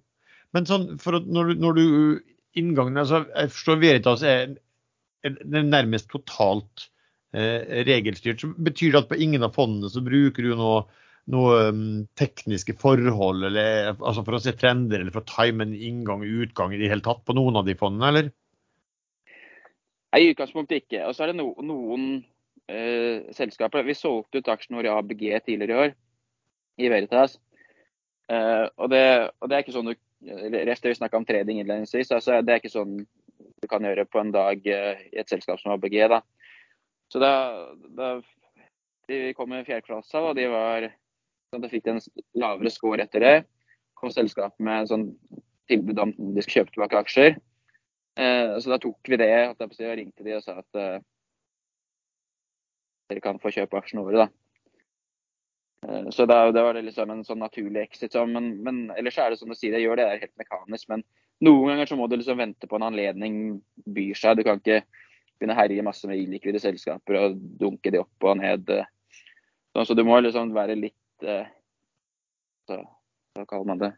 Men 0.55 0.67
sånn, 0.67 0.85
når, 1.31 1.55
når 1.57 1.79
du 1.79 1.85
inngangen, 2.59 2.99
altså 3.01 3.23
Jeg 3.31 3.51
forstår 3.53 3.81
Veritas 3.81 4.23
er, 4.27 4.55
er 5.25 5.35
nærmest 5.63 6.09
totalt 6.11 6.87
eh, 7.35 7.83
regelstyrt. 7.87 8.41
så 8.41 8.53
Betyr 8.53 8.93
det 8.93 9.03
at 9.03 9.11
på 9.11 9.19
ingen 9.21 9.45
av 9.45 9.55
fondene 9.55 9.91
så 9.93 10.03
bruker 10.05 10.47
du 10.47 10.55
noe, 10.57 10.81
noe 11.33 11.61
um, 11.69 11.85
tekniske 12.19 12.77
forhold, 12.79 13.47
eller 13.49 13.93
altså 13.93 14.23
for 14.23 14.37
å 14.37 14.41
se 14.43 14.55
trender, 14.57 15.01
eller 15.01 15.15
for 15.15 15.25
å 15.25 15.29
time 15.29 15.67
en 15.67 15.75
inngang 15.75 16.23
og 16.23 16.43
utgang 16.47 16.73
i 16.73 16.81
det 16.81 16.91
hele 16.91 17.05
tatt 17.05 17.23
på 17.27 17.35
noen 17.37 17.59
av 17.59 17.67
de 17.67 17.77
fondene, 17.79 18.11
eller? 18.11 18.31
Nei, 20.13 20.23
I 20.23 20.31
utgangspunktet 20.31 20.85
ikke. 20.85 21.03
Og 21.07 21.15
så 21.15 21.25
er 21.25 21.33
det 21.33 21.39
no, 21.41 21.51
noen 21.65 22.07
eh, 22.71 23.27
selskaper 23.35 23.85
Vi 23.87 23.97
solgte 23.97 24.39
ut 24.39 24.51
aksjene 24.53 24.79
våre 24.79 24.93
i 24.93 24.95
ABG 24.95 25.25
tidligere 25.45 25.73
i 25.73 25.81
år, 25.83 25.95
i 26.79 26.91
Veritas. 26.93 27.37
Eh, 28.31 28.65
og, 28.75 28.89
det, 28.91 29.03
og 29.39 29.49
det 29.49 29.57
er 29.57 29.65
ikke 29.65 29.75
sånn 29.75 29.91
du 29.91 29.95
Rest 30.21 30.83
det 30.83 30.89
vi 30.89 30.95
snakka 30.97 31.17
om 31.17 31.25
trading 31.25 31.59
innledningsvis. 31.61 32.11
altså 32.11 32.41
Det 32.41 32.53
er 32.53 32.61
ikke 32.61 32.73
sånn 32.73 32.97
du 33.61 33.67
kan 33.69 33.83
gjøre 33.85 34.05
på 34.05 34.19
en 34.21 34.31
dag 34.33 34.67
eh, 34.69 35.03
i 35.13 35.19
et 35.21 35.29
selskap 35.29 35.59
som 35.59 35.73
ABG. 35.73 35.97
da. 36.09 36.21
Så 37.11 37.19
da, 37.19 37.31
da 37.97 38.21
De 39.07 39.33
kom 39.33 39.49
med 39.49 39.65
fjerdeklasse, 39.65 40.19
og 40.19 40.35
de 40.35 40.49
var 40.51 40.89
sånn 41.53 41.63
de 41.63 41.69
fikk 41.71 41.85
en 41.87 42.01
lavere 42.35 42.71
score 42.73 43.05
etter 43.05 43.23
det. 43.23 43.35
Kom 43.95 44.11
selskapet 44.11 44.59
med 44.59 44.81
en 44.81 44.89
sånn 44.89 45.05
tilbud 45.71 45.99
om 45.99 46.11
de 46.11 46.43
skulle 46.43 46.59
kjøpe 46.59 46.73
tilbake 46.75 46.99
aksjer. 46.99 47.37
Eh, 48.19 48.57
så 48.59 48.73
da 48.73 48.79
tok 48.83 48.99
vi 49.07 49.19
det 49.21 49.31
og 49.53 49.63
ringte 49.79 50.25
de 50.25 50.35
og 50.35 50.43
sa 50.43 50.57
at 50.59 50.79
eh, 50.81 50.99
dere 53.07 53.23
kan 53.23 53.39
få 53.39 53.53
kjøpe 53.55 53.79
aksjene 53.79 54.03
våre. 54.03 54.25
da. 54.25 54.46
Eh, 55.85 56.07
så 56.15 56.25
da, 56.25 56.39
da 56.51 56.63
var 56.65 56.73
det 56.77 56.85
liksom 56.87 57.11
en 57.13 57.23
sånn 57.27 57.41
naturlig 57.43 57.83
exit. 57.85 58.13
Så, 58.15 58.25
men, 58.29 58.55
men 58.65 58.79
ellers 58.97 59.17
er 59.21 59.29
det 59.33 59.39
som 59.41 59.51
du 59.51 59.55
sier, 59.57 59.75
jeg 59.77 59.85
gjør 59.85 59.99
det 59.99 60.07
der 60.09 60.23
helt 60.25 60.37
mekanisk. 60.41 60.87
Men 60.89 61.03
noen 61.45 61.73
ganger 61.73 61.91
så 61.91 61.97
må 61.99 62.07
du 62.09 62.15
liksom 62.17 62.39
vente 62.41 62.69
på 62.69 62.79
en 62.79 62.87
anledning 62.89 63.35
byr 63.85 64.17
seg. 64.17 64.39
Du 64.39 64.45
kan 64.47 64.61
ikke 64.61 64.81
begynne 65.37 65.53
å 65.53 65.59
herje 65.59 65.85
masse 65.85 66.09
med 66.09 66.17
illikvide 66.23 66.61
selskaper 66.63 67.19
og 67.21 67.37
dunke 67.61 67.91
de 67.93 68.01
opp 68.01 68.25
og 68.31 68.39
ned. 68.41 68.69
eh. 68.73 68.87
Sånn, 69.75 69.85
så 69.85 69.93
du 69.97 70.01
må 70.07 70.17
liksom 70.23 70.55
være 70.55 70.79
litt 70.79 71.27
eh, 71.27 71.45
så, 72.67 72.81
Hva 73.37 73.45
kaller 73.45 73.67
man 73.69 73.81
det? 73.83 73.91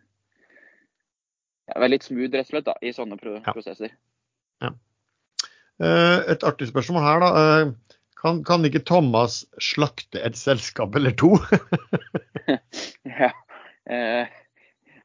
Ja, 1.69 1.77
være 1.79 1.93
litt 1.93 2.03
smooth 2.03 2.33
rett 2.33 2.47
og 2.49 2.51
slett 2.51 2.65
da, 2.67 2.73
i 2.83 2.91
sånne 2.91 3.15
pro 3.21 3.37
Ja. 3.37 3.53
prosesser. 3.53 3.93
Ja. 4.59 4.73
Et 5.79 6.43
artig 6.43 6.67
spørsmål 6.67 7.05
her, 7.05 7.21
da. 7.23 7.29
Kan, 8.19 8.41
kan 8.43 8.65
ikke 8.67 8.83
Thomas 8.83 9.45
slakte 9.63 10.19
et 10.25 10.37
selskap 10.39 10.95
eller 10.99 11.15
to? 11.15 11.35
Ja. 13.19 13.29
Eh, 13.89 14.25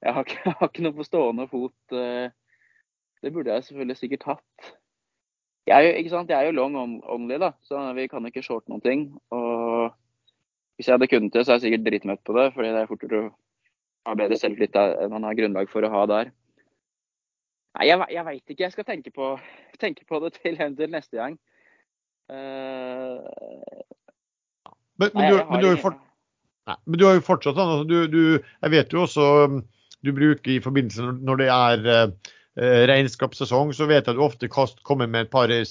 jeg, 0.01 0.13
har 0.13 0.25
ikke, 0.25 0.39
jeg 0.47 0.55
har 0.59 0.71
ikke 0.71 0.85
noe 0.87 0.97
på 0.97 1.07
stående 1.07 1.47
fot. 1.51 1.77
eh, 1.93 2.33
det 3.25 3.33
burde 3.33 3.53
jeg 3.53 3.65
selvfølgelig 3.65 3.97
sikkert 3.97 4.27
hatt. 4.29 4.73
Jeg 5.67 5.77
er 5.77 5.97
jo? 5.97 6.25
Jeg 6.29 6.37
er 6.37 6.49
jo 6.51 6.57
long 6.57 6.77
on, 6.77 6.97
only, 7.09 7.39
da, 7.41 7.55
så 7.65 7.81
vi 7.97 8.05
kan 8.13 8.27
ikke 8.29 8.43
shorte 8.45 8.69
noen 8.69 8.85
ting. 8.85 9.07
Og 9.33 9.95
hvis 10.77 10.89
jeg 10.89 10.99
hadde 10.99 11.09
kunnet 11.09 11.33
det, 11.33 11.45
så 11.45 11.55
er 11.55 11.61
jeg 11.61 11.67
sikkert 11.69 11.87
dritmøtt 11.87 12.25
på 12.27 12.37
det, 12.37 12.51
fordi 12.57 12.73
det 12.75 12.83
er 12.83 12.91
fortere 12.91 13.21
å 13.23 13.31
ha 14.11 14.17
bedre 14.19 14.37
selvtillit 14.41 14.77
enn 14.77 15.15
man 15.15 15.25
har 15.25 15.39
grunnlag 15.39 15.71
for 15.73 15.87
å 15.87 15.93
ha 15.95 16.05
der. 16.11 16.33
Nei, 17.79 17.89
jeg, 17.89 18.05
jeg 18.13 18.27
veit 18.29 18.45
ikke. 18.45 18.63
Jeg 18.67 18.75
skal 18.77 18.89
tenke 18.91 19.15
på, 19.15 19.31
tenke 19.81 20.05
på 20.09 20.21
det 20.25 20.35
til 20.37 20.61
neste 20.97 21.17
gang. 21.17 21.39
Eh, 22.33 23.19
Men, 24.97 25.11
men, 25.13 25.27
du, 25.27 25.37
men, 25.51 25.61
du, 25.61 25.67
har 25.67 25.75
jo 25.75 25.81
fort, 25.83 25.97
nei, 26.71 26.77
men 26.87 26.99
du 27.01 27.05
har 27.05 27.17
jo 27.19 27.25
fortsatt 27.27 27.57
sånn 27.59 27.73
altså, 27.73 27.87
du, 27.91 27.97
du, 28.09 28.21
Jeg 28.63 28.73
vet 28.73 28.95
jo 28.95 29.03
også 29.05 29.25
du 30.05 30.13
bruker 30.13 30.53
i 30.53 30.63
forbindelse 30.63 31.03
når, 31.03 31.19
når 31.25 31.41
det 31.41 31.49
er 31.51 31.87
eh, 31.91 32.83
regnskapssesong, 32.91 33.73
så 33.77 33.89
vet 33.89 34.05
jeg 34.05 34.13
at 34.13 34.19
du 34.19 34.25
ofte 34.25 34.51
kast, 34.53 34.83
kommer 34.87 35.09
med 35.11 35.27
et 35.27 35.33
par 35.33 35.53
eh, 35.53 35.65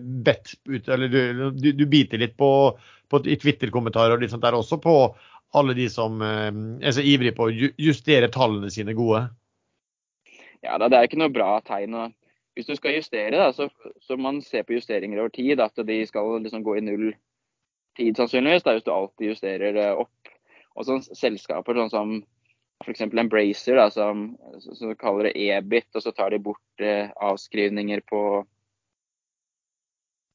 bet 0.00 0.54
ut, 0.68 0.88
eller 0.88 1.12
du, 1.12 1.50
du, 1.58 1.68
du 1.76 1.84
biter 1.86 2.22
litt 2.22 2.34
på, 2.40 2.50
på 3.12 3.22
i 3.28 3.36
Twitter-kommentarer 3.36 4.16
og 4.16 4.24
litt 4.24 4.32
sånt 4.32 4.44
der 4.46 4.56
også 4.56 4.80
på 4.82 4.96
alle 5.58 5.76
de 5.76 5.88
som 5.92 6.24
eh, 6.24 6.48
er 6.80 6.96
så 6.96 7.04
ivrige 7.04 7.36
på 7.36 7.48
å 7.48 7.52
justere 7.52 8.32
tallene 8.32 8.72
sine 8.72 8.96
gode. 8.96 9.26
Ja, 10.62 10.78
Det 10.80 10.96
er 10.96 11.08
ikke 11.08 11.20
noe 11.20 11.32
bra 11.34 11.56
tegn. 11.66 11.98
og 11.98 12.16
Hvis 12.54 12.68
du 12.68 12.74
skal 12.76 12.98
justere, 12.98 13.32
da, 13.32 13.48
så, 13.56 13.68
så 14.04 14.16
man 14.20 14.42
ser 14.44 14.66
på 14.68 14.76
justeringer 14.76 15.20
over 15.22 15.32
tid. 15.32 15.60
At 15.60 15.78
de 15.88 16.02
skal 16.06 16.42
liksom 16.44 16.64
gå 16.66 16.76
i 16.76 16.84
null 16.84 17.08
tid, 17.96 18.16
sannsynligvis. 18.16 18.66
Da, 18.66 18.76
hvis 18.76 18.86
du 18.86 18.92
alltid 18.92 19.32
justerer 19.32 19.76
det 19.76 19.88
opp. 19.96 20.32
Og 20.76 20.88
sånn 20.88 21.02
selskaper 21.04 21.76
sånn 21.76 21.92
som 21.92 22.14
f.eks. 22.82 23.04
Embracer, 23.06 23.78
da, 23.78 23.88
som, 23.92 24.32
som 24.60 24.94
kaller 24.98 25.28
det 25.28 25.36
EBIT, 25.38 25.90
og 25.94 26.04
så 26.04 26.12
tar 26.16 26.32
de 26.32 26.40
bort 26.42 26.82
eh, 26.82 27.12
avskrivninger 27.22 28.02
på, 28.08 28.22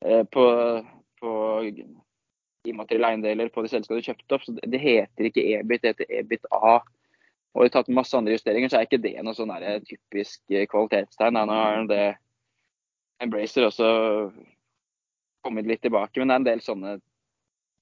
eh, 0.05 0.23
på, 0.31 0.45
på 1.21 1.33
immaterielle 2.67 3.11
eiendeler 3.13 3.51
på 3.53 3.63
de 3.63 3.71
selskapene 3.71 4.01
du 4.01 4.09
kjøpte 4.09 4.37
opp. 4.37 4.45
Så 4.45 4.55
det 4.61 4.81
heter 4.83 5.29
ikke 5.29 5.45
EBIT, 5.57 5.83
det 5.83 5.93
heter 5.93 6.15
EBIT-A. 6.21 6.77
Og 7.57 7.65
har 7.65 7.73
tatt 7.73 7.89
masse 7.89 8.13
andre 8.13 8.35
justeringer, 8.35 8.69
så 8.69 8.77
er 8.77 8.85
ikke 8.85 9.01
det 9.01 9.15
noe 9.25 9.33
sånn 9.33 9.49
der 9.49 9.81
typisk 9.81 10.43
eh, 10.53 10.67
kvalitetstegn. 10.69 11.39
Nå 11.41 11.57
har 11.57 11.87
det 11.89 12.03
Embracer 13.23 13.65
også 13.65 13.87
kommet 15.41 15.65
litt 15.65 15.81
tilbake, 15.81 16.19
men 16.21 16.29
det 16.29 16.35
er 16.35 16.41
en 16.43 16.49
del 16.51 16.61
sånne 16.61 16.91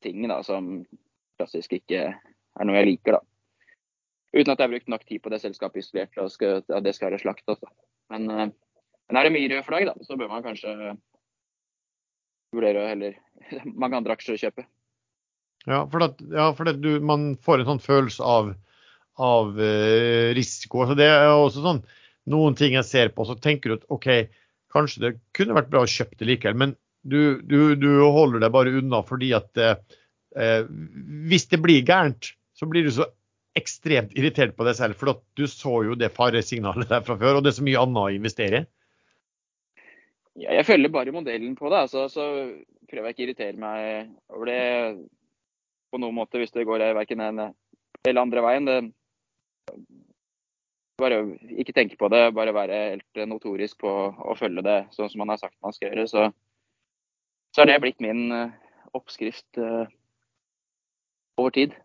ting 0.05 0.23
da, 0.31 0.39
som 0.47 0.77
klassisk 1.35 1.75
ikke 1.75 2.05
er 2.15 2.67
noe 2.69 2.77
jeg 2.79 2.93
liker. 2.93 3.17
da. 3.17 3.21
Uten 4.35 4.53
at 4.53 4.59
jeg 4.59 4.63
har 4.63 4.73
brukt 4.77 4.93
nok 4.93 5.03
tid 5.09 5.23
på 5.23 5.31
det 5.33 5.41
selskapet 5.43 5.83
isolert 5.83 6.15
til 6.15 6.55
at 6.59 6.87
det 6.87 6.95
skal 6.95 7.11
være 7.11 7.19
slakt. 7.25 7.43
Også. 7.51 7.67
Men, 8.13 8.29
eh, 8.31 8.47
men 9.09 9.19
er 9.19 9.27
det 9.27 9.35
mye 9.35 9.51
røde 9.51 9.67
flagg, 9.67 9.89
da, 9.91 10.07
så 10.07 10.15
bør 10.19 10.31
man 10.31 10.45
kanskje 10.45 10.95
vurdere 12.55 12.83
å 12.83 12.89
heller 12.93 13.19
mange 13.81 13.99
andre 13.99 14.15
aksjer 14.15 14.37
å 14.37 14.43
kjøpe. 14.45 14.69
Ja, 15.65 15.81
for, 15.89 16.03
at, 16.05 16.21
ja, 16.31 16.51
for 16.55 16.69
at 16.69 16.79
du, 16.79 16.93
man 17.01 17.33
får 17.41 17.63
en 17.63 17.73
sånn 17.73 17.83
følelse 17.83 18.23
av, 18.23 18.53
av 19.21 19.59
eh, 19.61 20.33
risiko. 20.35 20.83
Altså 20.83 20.97
det 20.99 21.07
er 21.09 21.29
også 21.31 21.63
sånn 21.63 21.83
noen 22.31 22.57
ting 22.57 22.73
jeg 22.73 22.87
ser 22.87 23.11
på, 23.13 23.25
så 23.27 23.37
tenker 23.37 23.71
du 23.71 23.77
at 23.77 23.85
OK, 23.93 24.09
kanskje 24.73 25.03
det 25.03 25.11
kunne 25.37 25.55
vært 25.57 25.69
bra 25.71 25.83
å 25.85 25.89
kjøpe 25.89 26.17
det 26.19 26.29
likevel, 26.29 26.57
men 26.57 26.73
du, 27.05 27.37
du, 27.45 27.75
du 27.77 27.89
holder 28.01 28.41
deg 28.41 28.53
bare 28.53 28.73
unna 28.79 29.03
fordi 29.05 29.29
at 29.37 29.61
eh, 29.61 29.77
eh, 30.35 30.63
hvis 31.29 31.45
det 31.51 31.61
blir 31.61 31.85
gærent, 31.85 32.33
så 32.57 32.67
blir 32.69 32.87
du 32.87 32.93
så 32.95 33.07
ekstremt 33.55 34.15
irritert 34.17 34.55
på 34.57 34.65
deg 34.67 34.75
selv, 34.75 34.97
for 34.99 35.21
du 35.37 35.45
så 35.47 35.77
jo 35.87 35.95
det 35.99 36.11
faresignalet 36.15 36.89
der 36.91 37.05
fra 37.05 37.15
før, 37.19 37.37
og 37.37 37.45
det 37.45 37.53
er 37.53 37.59
så 37.59 37.67
mye 37.67 37.83
annet 37.83 38.01
å 38.01 38.15
investere 38.17 38.63
i. 38.63 38.69
Ja, 40.43 40.57
jeg 40.57 40.67
følger 40.67 40.91
bare 40.91 41.13
modellen 41.15 41.53
på 41.55 41.69
det, 41.71 41.85
altså, 41.85 42.09
så 42.11 42.25
prøver 42.89 43.07
jeg 43.07 43.15
ikke 43.15 43.21
å 43.21 43.27
irritere 43.29 43.61
meg 43.61 44.09
over 44.33 44.49
det 44.49 44.63
på 45.93 46.01
noen 46.01 46.17
måte 46.17 46.41
hvis 46.41 46.51
det 46.51 46.65
går 46.67 46.83
verken 46.97 47.23
en 47.23 47.43
eller 47.45 48.21
andre 48.21 48.43
veien. 48.43 48.67
Det, 48.67 48.79
bare 50.99 51.19
ikke 51.59 51.75
tenke 51.75 51.97
på 51.99 52.09
det, 52.11 52.33
bare 52.35 52.53
være 52.55 52.81
helt 52.95 53.23
notorisk 53.27 53.81
på 53.83 53.91
å 54.15 54.35
følge 54.39 54.63
det 54.65 54.77
sånn 54.95 55.11
som 55.11 55.23
man 55.23 55.33
har 55.33 55.41
sagt 55.41 55.57
man 55.63 55.75
skal 55.75 55.91
gjøre. 55.91 56.07
Så, 56.07 56.25
så 57.55 57.63
har 57.63 57.71
det 57.71 57.81
blitt 57.83 58.03
min 58.03 58.29
eh, 58.31 58.53
oppskrift 58.95 59.59
eh, 59.59 59.91
over 61.39 61.55
tid. 61.55 61.75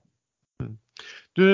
Du, 1.39 1.45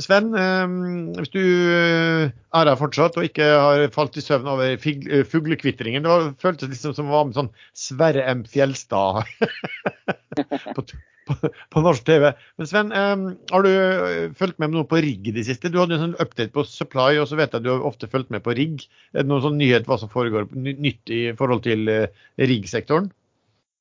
Sven, 0.00 0.30
eh, 0.40 0.70
hvis 1.18 1.32
du 1.34 1.42
eh, 1.42 2.30
er 2.32 2.70
her 2.70 2.78
fortsatt 2.80 3.18
og 3.20 3.26
ikke 3.26 3.44
har 3.44 3.82
falt 3.92 4.16
i 4.16 4.24
søvn 4.24 4.48
over 4.48 4.70
eh, 4.72 5.20
fuglekvitringen 5.28 6.06
Det 6.06 6.08
var, 6.08 6.30
føltes 6.40 6.70
liksom 6.72 6.94
som 6.96 7.10
å 7.10 7.12
være 7.12 7.28
med 7.28 7.36
sånn 7.36 7.50
Sverre 7.76 8.24
M. 8.32 8.46
Fjelstad 8.48 9.28
på, 10.78 10.86
på, 11.28 11.36
på 11.44 11.84
norsk 11.84 12.08
TV. 12.08 12.30
Men 12.56 12.70
Sven, 12.70 12.94
eh, 12.96 13.26
har 13.52 13.68
du 13.68 13.70
eh, 13.74 14.32
fulgt 14.38 14.56
med 14.64 14.72
noe 14.72 14.88
på 14.88 15.02
rigg 15.04 15.28
i 15.28 15.36
det 15.36 15.44
siste? 15.50 15.68
Du 15.68 15.76
hadde 15.82 15.98
en 15.98 16.06
sånn 16.06 16.18
update 16.24 16.54
på 16.56 16.64
supply, 16.64 17.20
og 17.20 17.28
så 17.28 17.36
vet 17.36 17.52
jeg 17.52 17.60
at 17.60 17.68
du 17.68 17.72
har 17.74 17.84
ofte 17.84 18.08
fulgt 18.08 18.32
med 18.32 18.46
på 18.48 18.56
rigg. 18.56 18.88
Er 19.12 19.26
det 19.26 19.28
noen 19.28 19.44
sånn 19.44 19.60
nyhet 19.60 19.90
hva 19.90 20.00
som 20.00 20.12
foregår 20.12 20.48
nytt 20.56 21.12
i 21.12 21.26
forhold 21.36 21.66
til 21.68 21.84
riggsektoren? 22.40 23.12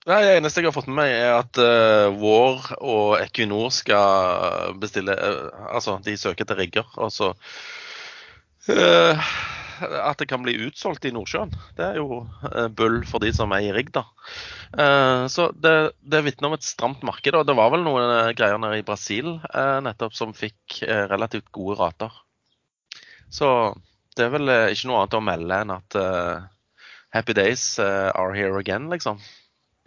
Nei, 0.08 0.22
Det 0.24 0.38
eneste 0.38 0.62
jeg 0.62 0.70
har 0.70 0.76
fått 0.76 0.88
med 0.88 1.02
meg, 1.02 1.12
er 1.12 1.34
at 1.42 1.60
uh, 1.60 2.16
Vår 2.16 2.70
og 2.80 3.18
Equinor 3.20 3.74
skal 3.76 4.78
bestille 4.80 5.12
uh, 5.12 5.68
Altså, 5.76 5.98
de 6.04 6.16
søker 6.16 6.48
til 6.48 6.60
rigger. 6.62 6.88
Og 6.96 7.12
så 7.12 7.34
eh, 8.72 9.32
At 9.84 10.22
det 10.22 10.30
kan 10.32 10.46
bli 10.46 10.56
utsolgt 10.64 11.04
i 11.06 11.12
Nordsjøen. 11.12 11.52
Det 11.76 11.84
er 11.90 12.00
jo 12.00 12.22
uh, 12.24 12.70
bull 12.72 13.02
for 13.10 13.20
de 13.24 13.34
som 13.36 13.52
eier 13.56 13.76
rigg, 13.76 13.92
da. 13.96 14.06
Så 15.32 15.46
det, 15.56 15.74
det 16.04 16.20
vitner 16.26 16.50
om 16.50 16.56
et 16.58 16.66
stramt 16.66 17.04
marked. 17.08 17.36
Og 17.36 17.46
det 17.48 17.56
var 17.56 17.70
vel 17.72 17.86
noen 17.86 18.32
greier 18.36 18.60
nede 18.60 18.82
i 18.82 18.86
Brasil 18.88 19.38
nettopp 19.86 20.16
som 20.18 20.34
fikk 20.36 20.82
relativt 20.84 21.48
gode 21.56 21.78
rater. 21.80 22.12
Så 23.32 23.50
det 24.18 24.26
er 24.26 24.34
vel 24.34 24.52
ikke 24.74 24.90
noe 24.90 25.04
annet 25.04 25.16
å 25.16 25.24
melde 25.24 25.62
enn 25.64 25.76
at 25.78 26.00
happy 27.16 27.38
days 27.38 27.80
are 27.80 28.36
here 28.36 28.60
again, 28.60 28.90
liksom. 28.92 29.24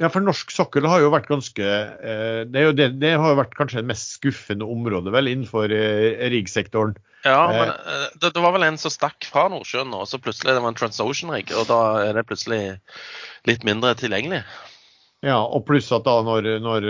Ja, 0.01 0.09
for 0.09 0.25
norsk 0.25 0.53
sokkel 0.55 0.87
har 0.89 1.03
jo 1.03 1.11
vært 1.13 1.29
ganske 1.29 1.61
eh, 1.61 2.43
det, 2.49 2.63
jo 2.65 2.73
det, 2.73 2.87
det 3.03 3.13
har 3.21 3.35
jo 3.35 3.41
vært 3.43 3.53
kanskje 3.59 3.83
det 3.83 3.91
mest 3.91 4.15
skuffende 4.17 4.65
området 4.65 5.13
vel 5.13 5.29
innenfor 5.29 5.73
eh, 5.77 6.17
riggsektoren. 6.33 6.97
Ja, 7.27 7.43
Eh. 7.53 7.59
men 7.59 7.73
det, 8.17 8.31
det 8.33 8.41
var 8.41 8.55
vel 8.57 8.65
en 8.65 8.81
som 8.81 8.93
stakk 8.95 9.27
fra 9.29 9.45
Nordsjøen 9.53 9.93
og 9.93 10.07
så 10.09 10.17
plutselig 10.23 10.55
det 10.57 10.63
var 10.65 10.73
en 10.73 10.79
Transocean-rigg, 10.79 11.53
og 11.53 11.69
da 11.69 11.81
er 12.07 12.17
det 12.17 12.25
plutselig 12.31 12.63
litt 13.51 13.67
mindre 13.69 13.93
tilgjengelig. 14.01 14.41
Ja, 15.21 15.37
og 15.43 15.67
pluss 15.69 15.91
at 15.93 16.07
da 16.09 16.17
når, 16.25 16.49
når 16.65 16.89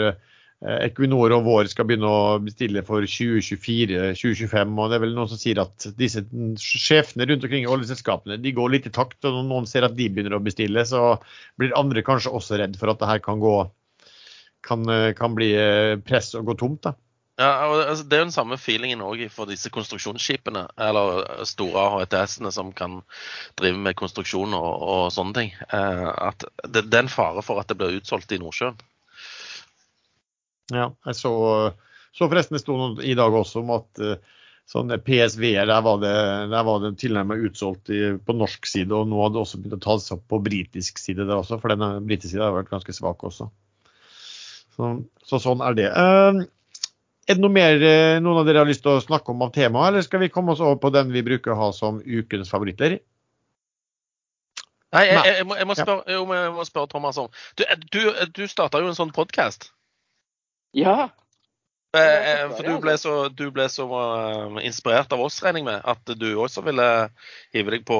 Equinor 0.61 1.33
og 1.33 1.47
Vår 1.47 1.71
skal 1.73 1.87
begynne 1.89 2.09
å 2.09 2.39
bestille 2.45 2.83
for 2.85 3.07
2024-2025, 3.09 4.75
og 4.77 4.91
det 4.91 4.99
er 4.99 5.03
vel 5.07 5.15
noen 5.17 5.31
som 5.31 5.41
sier 5.41 5.63
at 5.63 5.87
disse 5.97 6.21
sjefene 6.61 7.25
rundt 7.31 7.47
omkring 7.47 7.65
i 7.65 7.71
oljeselskapene 7.71 8.37
de 8.45 8.53
går 8.53 8.75
litt 8.75 8.89
i 8.91 8.93
takt, 8.93 9.17
og 9.25 9.39
når 9.39 9.47
noen 9.49 9.69
ser 9.71 9.89
at 9.89 9.97
de 9.97 10.11
begynner 10.13 10.37
å 10.37 10.43
bestille, 10.45 10.85
så 10.85 11.15
blir 11.57 11.73
andre 11.81 12.05
kanskje 12.05 12.35
også 12.37 12.61
redd 12.61 12.77
for 12.77 12.93
at 12.93 13.01
det 13.01 13.09
her 13.09 13.23
kan 13.25 13.41
gå 13.41 13.55
kan, 14.67 14.89
eh, 14.89 15.13
kan 15.17 15.35
bli 15.35 15.55
eh, 15.57 15.97
press 16.05 16.35
og 16.35 16.45
gå 16.45 16.55
tomt. 16.61 16.83
da. 16.83 16.95
Ja, 17.41 17.51
og 17.71 17.89
altså, 17.89 18.05
Det 18.05 18.17
er 18.17 18.21
jo 18.21 18.29
den 18.29 18.37
samme 18.37 18.59
feelingen 18.61 19.01
også 19.01 19.31
for 19.33 19.49
disse 19.49 19.71
konstruksjonsskipene, 19.73 20.67
eller 20.77 21.45
store 21.49 21.87
HTS-ene 21.95 22.53
som 22.53 22.73
kan 22.73 23.01
drive 23.57 23.79
med 23.79 23.97
konstruksjon 23.97 24.55
og, 24.55 24.83
og 24.93 25.13
sånne 25.15 25.35
ting. 25.39 25.55
Eh, 25.73 26.09
at 26.29 26.45
det, 26.69 26.91
det 26.91 26.99
er 26.99 27.07
en 27.07 27.13
fare 27.13 27.43
for 27.43 27.61
at 27.61 27.73
det 27.73 27.79
blir 27.81 27.97
utsolgt 27.97 28.33
i 28.37 28.41
Nordsjøen. 28.43 28.77
Ja, 30.71 30.91
jeg 31.07 31.19
så, 31.19 31.33
så 32.15 32.29
forresten 32.29 32.57
det 32.57 32.63
sto 32.63 32.77
noe 32.79 33.07
i 33.07 33.17
dag 33.19 33.35
også 33.35 33.63
om 33.63 33.73
at 33.75 34.03
eh, 34.05 34.21
sånne 34.71 35.01
PSV-er, 35.03 35.67
der 35.67 35.83
var 35.83 35.99
det, 36.03 36.15
der 36.53 36.67
var 36.67 36.85
det 36.85 36.93
tilnærmet 37.01 37.43
utsolgt 37.49 37.91
i, 37.91 38.03
på 38.23 38.37
norsk 38.39 38.69
side, 38.71 38.95
og 38.95 39.11
nå 39.11 39.19
hadde 39.25 39.39
det 39.39 39.43
også 39.43 39.59
begynt 39.63 39.81
å 39.81 39.83
ta 39.89 39.99
seg 39.99 40.19
opp 40.19 40.29
på 40.31 40.43
britisk 40.47 41.03
side 41.03 41.27
der 41.27 41.41
også, 41.41 41.59
for 41.63 41.75
den 41.75 42.07
britiske 42.07 42.37
siden 42.37 42.47
har 42.47 42.55
vært 42.55 42.71
ganske 42.71 42.95
svak 42.95 43.27
også. 43.27 43.51
Så, 44.77 44.95
så 45.27 45.41
sånn 45.43 45.65
er 45.67 45.77
det. 45.79 45.89
Eh, 45.91 46.43
er 47.31 47.39
det 47.39 47.43
noe 47.43 47.55
mer 47.55 47.83
eh, 47.83 48.21
noen 48.23 48.43
av 48.43 48.47
dere 48.47 48.63
har 48.63 48.71
lyst 48.71 48.85
til 48.87 48.95
å 48.95 49.03
snakke 49.03 49.35
om 49.35 49.43
av 49.47 49.51
temaet, 49.55 49.91
eller 49.91 50.07
skal 50.07 50.23
vi 50.23 50.31
komme 50.33 50.55
oss 50.55 50.63
over 50.63 50.79
på 50.83 50.93
den 50.95 51.11
vi 51.15 51.27
bruker 51.27 51.55
å 51.55 51.61
ha 51.65 51.73
som 51.75 51.99
ukens 52.07 52.53
favoritter? 52.53 53.01
Nei, 54.91 55.05
jeg, 55.07 55.19
jeg, 55.19 55.35
jeg, 55.39 55.47
må, 55.47 55.55
jeg, 55.59 55.67
må 55.71 55.75
spørre, 55.79 56.03
jeg 56.11 56.55
må 56.55 56.65
spørre 56.67 56.91
Thomas 56.91 57.19
om 57.23 57.29
Du, 57.55 57.63
du, 57.95 58.01
du 58.35 58.41
starta 58.51 58.81
jo 58.83 58.89
en 58.91 58.97
sånn 58.99 59.13
podkast. 59.15 59.69
Ja. 60.77 61.11
Eh, 61.97 62.31
eh, 62.31 62.51
for 62.55 62.63
du 62.63 62.77
ble 62.79 62.93
så, 63.03 63.13
du 63.35 63.49
ble 63.51 63.67
så 63.73 63.85
eh, 63.99 64.59
inspirert 64.69 65.11
av 65.13 65.25
oss, 65.25 65.41
regner 65.43 65.59
jeg 65.59 65.67
med, 65.67 65.81
at 65.91 66.13
du 66.21 66.29
også 66.39 66.63
ville 66.63 66.87
hive 67.55 67.75
deg 67.75 67.87
på 67.89 67.99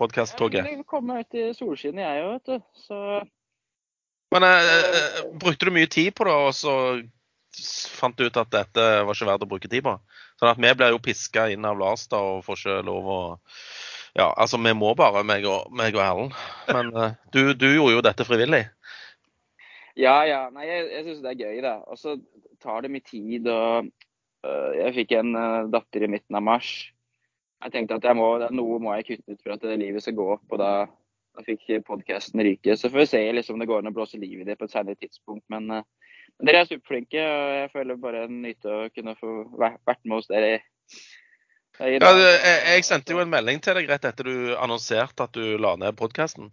podkast-toget. 0.00 0.64
Jeg 0.64 0.72
ville 0.72 0.88
komme 0.88 1.20
ut 1.22 1.38
i 1.38 1.44
solskinnet, 1.54 2.02
jeg 2.02 2.24
òg, 2.24 2.32
vet 2.34 2.50
du. 2.50 2.64
Så 2.88 2.98
Men 4.34 4.48
eh, 4.48 5.20
brukte 5.38 5.68
du 5.68 5.74
mye 5.76 5.90
tid 5.90 6.16
på 6.18 6.26
det, 6.26 6.34
og 6.34 6.50
så 6.56 6.74
fant 7.94 8.18
du 8.18 8.26
ut 8.26 8.42
at 8.42 8.50
dette 8.50 8.88
var 9.06 9.14
ikke 9.14 9.30
verdt 9.30 9.46
å 9.46 9.50
bruke 9.50 9.70
tid 9.70 9.86
på? 9.86 9.94
Sånn 10.38 10.50
at 10.50 10.58
vi 10.62 10.74
blir 10.74 10.94
jo 10.94 11.02
piska 11.02 11.46
inn 11.54 11.66
av 11.66 11.78
Lars 11.78 12.08
da, 12.10 12.18
og 12.18 12.42
får 12.46 12.58
ikke 12.58 12.80
lov 12.90 13.12
å 13.14 13.20
Ja, 14.18 14.32
altså, 14.32 14.58
vi 14.58 14.72
må 14.74 14.96
bare, 14.98 15.22
meg 15.22 15.44
og, 15.46 15.70
meg 15.78 15.94
og 15.94 16.02
Erlend. 16.02 16.38
Men 16.74 16.90
eh, 16.90 17.14
du, 17.30 17.54
du 17.54 17.68
gjorde 17.70 17.94
jo 17.94 18.02
dette 18.02 18.26
frivillig. 18.26 18.64
Ja, 19.98 20.18
ja. 20.28 20.42
Nei, 20.54 20.68
jeg, 20.68 20.84
jeg 20.94 21.06
syns 21.06 21.24
det 21.24 21.32
er 21.32 21.42
gøy, 21.42 21.58
da. 21.64 21.74
Og 21.90 21.98
så 22.00 22.14
tar 22.62 22.84
det 22.84 22.92
mye 22.94 23.06
tid, 23.06 23.48
og 23.50 23.90
øh, 24.46 24.70
jeg 24.78 24.94
fikk 25.00 25.16
en 25.18 25.34
øh, 25.38 25.66
datter 25.74 26.06
i 26.06 26.12
midten 26.14 26.38
av 26.38 26.46
mars. 26.46 26.70
Jeg 27.64 27.74
tenkte 27.74 27.98
at 27.98 28.06
jeg 28.06 28.18
må, 28.18 28.30
noe 28.54 28.78
må 28.82 28.94
jeg 28.94 29.08
kutte 29.08 29.34
ut 29.34 29.42
for 29.42 29.56
at 29.56 29.78
livet 29.80 30.04
skal 30.04 30.14
gå 30.18 30.28
opp, 30.36 30.46
og 30.54 30.60
da, 30.62 30.72
da 31.34 31.46
fikk 31.46 31.80
podkasten 31.88 32.42
ryke. 32.46 32.76
Så 32.78 32.90
får 32.92 33.02
vi 33.02 33.08
se 33.10 33.22
liksom, 33.34 33.58
om 33.58 33.64
det 33.64 33.70
går 33.70 33.82
an 33.82 33.90
å 33.90 33.96
blåse 33.96 34.20
liv 34.20 34.42
i 34.42 34.46
det 34.46 34.58
på 34.60 34.68
et 34.68 34.74
senere 34.74 34.98
tidspunkt. 35.00 35.44
Men, 35.50 35.70
øh, 35.80 35.86
dere 36.46 36.62
er 36.62 36.68
superflinke, 36.70 37.18
og 37.18 37.54
jeg 37.56 37.70
føler 37.72 38.02
bare 38.02 38.26
en 38.28 38.42
nyte 38.44 38.70
å 38.70 38.90
kunne 38.94 39.16
få 39.18 39.40
vært 39.58 40.04
med 40.04 40.20
hos 40.20 40.30
dere. 40.30 40.60
Ja, 41.78 42.10
jeg, 42.10 42.38
jeg 42.42 42.84
sendte 42.88 43.14
jo 43.14 43.20
en 43.22 43.30
melding 43.30 43.60
til 43.62 43.76
deg 43.78 43.86
rett 43.86 44.06
etter 44.08 44.26
du 44.26 44.54
annonserte 44.58 45.28
at 45.28 45.36
du 45.36 45.58
la 45.62 45.76
ned 45.78 45.94
podkasten. 45.98 46.48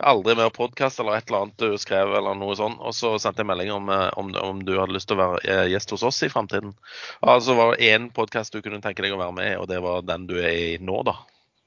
Aldri 0.00 0.32
mer 0.38 0.48
podkast 0.56 1.02
eller 1.02 1.18
et 1.18 1.28
eller 1.28 1.44
annet 1.44 1.60
du 1.60 1.76
skrev 1.80 2.14
eller 2.16 2.38
noe 2.38 2.56
sånt. 2.56 2.80
Og 2.80 2.96
så 2.96 3.12
sendte 3.20 3.44
jeg 3.44 3.50
melding 3.50 3.74
om, 3.74 3.90
eh, 3.92 4.06
om, 4.20 4.32
om 4.40 4.62
du 4.64 4.72
hadde 4.78 4.96
lyst 4.96 5.10
til 5.10 5.18
å 5.18 5.20
være 5.20 5.42
eh, 5.44 5.66
gjest 5.74 5.92
hos 5.92 6.06
oss 6.08 6.22
i 6.24 6.30
framtiden. 6.32 6.72
Altså 7.20 7.58
var 7.58 7.74
det 7.74 7.90
én 7.92 8.08
podkast 8.16 8.56
du 8.56 8.62
kunne 8.64 8.80
tenke 8.80 9.04
deg 9.04 9.12
å 9.12 9.20
være 9.20 9.36
med 9.36 9.50
i, 9.50 9.58
og 9.60 9.68
det 9.68 9.82
var 9.84 10.06
den 10.08 10.24
du 10.30 10.38
er 10.40 10.48
i 10.48 10.72
nå, 10.80 11.02
da. 11.10 11.18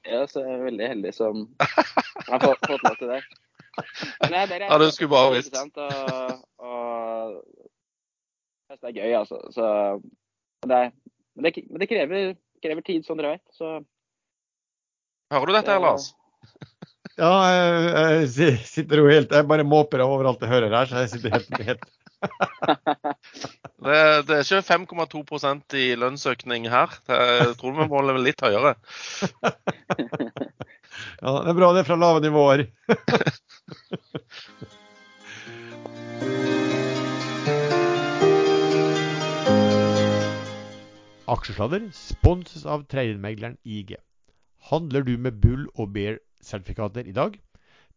Ja, 0.04 0.26
så 0.28 0.42
jeg 0.42 0.58
er 0.58 0.66
veldig 0.66 0.90
heldig 0.96 1.14
som 1.16 1.46
har 1.62 2.42
fått, 2.42 2.66
fått 2.66 2.82
lov 2.82 2.98
til 2.98 3.14
det. 3.14 3.22
Nei, 4.30 4.42
det 4.50 4.58
er 4.58 4.66
Ja, 4.66 4.78
du 4.82 4.90
skulle 4.90 5.14
bare 5.14 5.36
visst. 5.36 5.54
Og, 5.54 6.42
og 6.66 7.38
det 8.74 8.90
er 8.90 8.98
gøy, 8.98 9.14
altså. 9.22 9.38
Så, 9.54 9.70
det, 10.66 10.82
men, 11.38 11.46
det, 11.46 11.62
men 11.70 11.82
det 11.82 11.88
krever, 11.90 12.34
krever 12.64 12.84
tid, 12.86 13.04
som 13.06 13.20
dere 13.20 13.36
vet. 13.36 13.44
Så 13.54 13.76
Hører 15.34 15.50
du 15.50 15.56
dette, 15.56 15.72
her, 15.72 15.82
Lars? 15.84 16.12
Ja, 17.14 17.30
jeg, 17.46 18.24
jeg 18.34 18.54
sitter 18.66 18.98
jo 18.98 19.04
helt 19.06 19.30
Jeg 19.30 19.46
bare 19.46 19.62
måper 19.62 20.02
overalt 20.02 20.40
jeg 20.42 20.50
hører 20.50 20.72
her, 20.74 20.88
så 20.90 21.04
jeg 21.04 21.12
sitter 21.12 21.36
helt, 21.36 21.60
helt 21.62 21.84
Det, 23.84 24.00
det 24.26 24.38
er 24.40 24.42
ikke 24.42 24.88
5,2 24.96 25.76
i 25.78 25.84
lønnsøkning 26.00 26.66
her. 26.72 26.90
Jeg 27.06 27.54
tror 27.60 27.76
vi 27.76 27.86
må 27.92 28.02
leve 28.02 28.24
litt 28.24 28.42
høyere. 28.42 28.74
Ja, 31.22 31.40
det 31.42 31.50
er 31.50 31.56
bra 31.58 31.72
det 31.74 31.82
er 31.82 31.88
fra 31.88 31.96
lave 31.98 32.22
nivåer. 32.22 32.66
Aksjesladder 41.24 41.86
sponses 41.96 42.66
av 42.68 42.82
tredjemegleren 42.92 43.56
IG. 43.64 43.94
Handler 44.68 45.04
du 45.06 45.14
med 45.16 45.38
Bull 45.40 45.62
og 45.74 45.94
Bear-sertifikater 45.94 47.08
i 47.08 47.14
dag? 47.16 47.38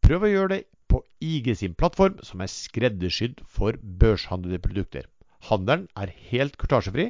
Prøv 0.03 0.23
å 0.23 0.31
gjøre 0.31 0.51
det 0.53 0.59
på 0.87 1.01
IG 1.19 1.51
sin 1.59 1.75
plattform, 1.75 2.21
som 2.23 2.39
er 2.39 2.51
skreddersydd 2.51 3.41
for 3.51 3.75
børshandlede 3.83 4.61
produkter. 4.63 5.09
Handelen 5.49 5.89
er 5.99 6.13
helt 6.29 6.55
kortasjefri, 6.61 7.09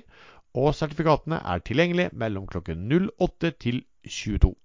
og 0.58 0.74
sertifikatene 0.74 1.38
er 1.46 1.62
tilgjengelige 1.62 2.16
mellom 2.18 2.48
klokken 2.50 2.88
08 2.90 3.54
til 3.62 3.84
22. 4.10 4.56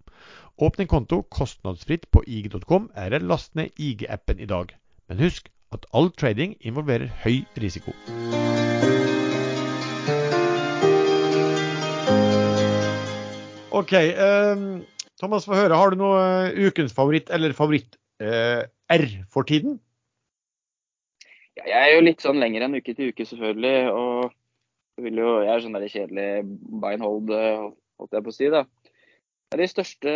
Åpne 0.62 0.86
en 0.86 0.92
konto 0.94 1.20
kostnadsfritt 1.28 2.08
på 2.12 2.24
ig.com, 2.26 2.88
eller 2.96 3.20
last 3.20 3.52
ned 3.58 3.76
IG-appen 3.76 4.40
i 4.40 4.48
dag. 4.48 4.72
Men 5.08 5.20
husk 5.20 5.52
at 5.72 5.84
all 5.92 6.08
trading 6.16 6.56
involverer 6.64 7.12
høy 7.26 7.44
risiko. 7.60 7.92
OK. 13.82 13.94
Uh, 14.16 14.82
Thomas, 15.20 15.46
få 15.46 15.58
høre. 15.58 15.78
Har 15.78 15.92
du 15.92 16.00
noe 16.00 16.18
uh, 16.48 16.68
ukens 16.68 16.94
favoritt 16.96 17.30
eller 17.34 17.54
favoritt-R 17.56 19.08
for 19.30 19.48
tiden? 19.48 19.80
ja, 21.56 21.64
jeg 21.68 21.80
er 21.82 21.94
jo 21.96 22.04
litt 22.06 22.24
sånn 22.24 22.40
lenger 22.40 22.66
enn 22.66 22.78
uke 22.78 22.94
til 22.96 23.12
uke, 23.12 23.26
selvfølgelig. 23.28 23.92
Og 23.92 25.02
vil 25.02 25.20
jo, 25.22 25.30
jeg 25.44 25.52
er 25.54 25.64
sånn 25.64 25.76
der 25.76 25.88
kjedelig 25.90 26.28
beinhold, 26.82 27.32
eh, 27.36 27.64
holdt 28.00 28.16
jeg 28.16 28.26
på 28.26 28.32
å 28.32 28.36
si. 28.36 28.50
da. 28.52 28.64
Det 29.50 29.58
er 29.58 29.62
de 29.62 29.70
største 29.70 30.12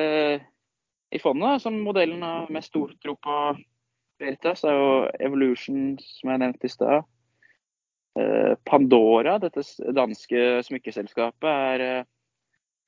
i 1.15 1.21
fondet, 1.23 1.63
som 1.63 1.77
modellen 1.85 2.25
har 2.25 2.53
mest 2.53 2.73
stortro 2.73 3.17
på 3.23 3.37
Veritas, 4.21 4.65
er 4.65 4.77
jo 4.77 4.91
Evolution, 5.21 5.97
som 6.01 6.33
jeg 6.33 6.43
nevnte 6.43 6.69
i 6.69 6.73
stad. 6.73 7.09
Eh, 8.17 8.55
Pandora, 8.65 9.37
dette 9.41 9.65
danske 9.97 10.63
smykkeselskapet, 10.65 11.51
er, 11.51 11.85
eh, 11.85 12.05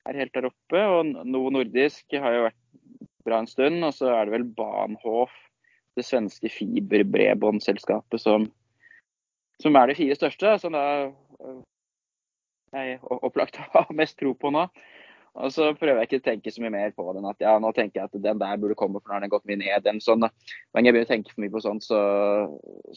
er 0.07 0.19
helt 0.21 0.35
der 0.35 0.49
oppe. 0.49 0.83
Og 0.83 1.11
Novo 1.25 1.51
Nordisk 1.53 2.15
har 2.15 2.35
jo 2.35 2.45
vært 2.47 2.59
bra 3.27 3.41
en 3.41 3.49
stund. 3.49 3.83
Og 3.85 3.95
så 3.95 4.11
er 4.13 4.27
det 4.27 4.37
vel 4.37 4.47
Bahnhof, 4.57 5.33
det 5.97 6.05
svenske 6.07 6.51
fiberbredbåndselskapet, 6.53 8.21
som, 8.21 8.47
som 9.61 9.75
er 9.75 9.91
de 9.91 9.99
fire 9.99 10.17
største. 10.19 10.55
Som 10.61 10.77
da 10.77 10.85
eh, 11.09 11.59
jeg 12.75 12.99
opplagt 13.01 13.59
har 13.73 13.93
mest 13.95 14.19
tro 14.19 14.35
på 14.37 14.53
nå. 14.53 14.67
Og 15.39 15.53
så 15.53 15.69
prøver 15.77 16.01
jeg 16.01 16.09
ikke 16.09 16.19
å 16.19 16.25
tenke 16.25 16.51
så 16.51 16.61
mye 16.63 16.73
mer 16.73 16.93
på 16.95 17.05
den. 17.15 17.27
At 17.29 17.41
ja, 17.43 17.53
nå 17.61 17.69
tenker 17.75 18.01
jeg 18.01 18.09
at 18.09 18.23
den 18.23 18.41
der 18.41 18.59
burde 18.59 18.77
komme, 18.77 18.99
for 18.99 19.11
nå 19.11 19.19
har 19.19 19.23
den 19.23 19.31
gått 19.31 19.45
mye 19.47 19.59
ned. 19.61 19.85
Den 19.85 20.01
sånn, 20.03 20.25
men 20.25 20.87
jeg 20.87 20.95
begynner 20.95 21.07
å 21.07 21.11
tenke 21.13 21.33
for 21.33 21.43
mye 21.43 21.53
på 21.53 21.61
sånt, 21.63 21.85
så, 21.85 21.99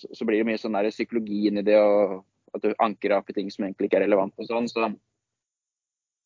så, 0.01 0.11
så 0.17 0.27
blir 0.27 0.41
det 0.41 0.49
mye 0.49 0.61
sånn 0.61 0.79
der 0.79 0.89
psykologi 0.95 1.45
inni 1.51 1.65
det, 1.67 1.77
og 1.79 2.23
at 2.57 2.65
du 2.65 2.73
anker 2.85 3.15
opp 3.19 3.31
i 3.31 3.37
ting 3.37 3.53
som 3.53 3.67
egentlig 3.67 3.91
ikke 3.91 4.01
er 4.01 4.07
relevant 4.07 4.35
og 4.41 4.49
sånn. 4.49 4.69
Så 4.71 4.89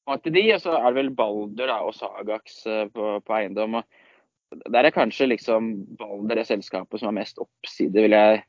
og 0.07 0.23
til 0.23 0.37
de, 0.37 0.45
og 0.55 0.61
så 0.63 0.75
er 0.79 0.87
det 0.87 0.99
vel 1.01 1.15
Balder 1.19 1.71
da, 1.71 1.81
og 1.83 1.95
Sagax 1.97 2.61
eh, 2.71 2.85
på, 2.95 3.17
på 3.27 3.37
eiendom. 3.39 3.81
og 3.81 4.63
Der 4.71 4.87
er 4.87 4.95
kanskje 4.95 5.31
liksom 5.33 5.73
Balder 5.99 6.41
det 6.41 6.47
selskapet 6.47 7.01
som 7.01 7.11
har 7.11 7.19
mest 7.19 7.41
oppside, 7.43 8.05
vil 8.05 8.15
jeg 8.15 8.45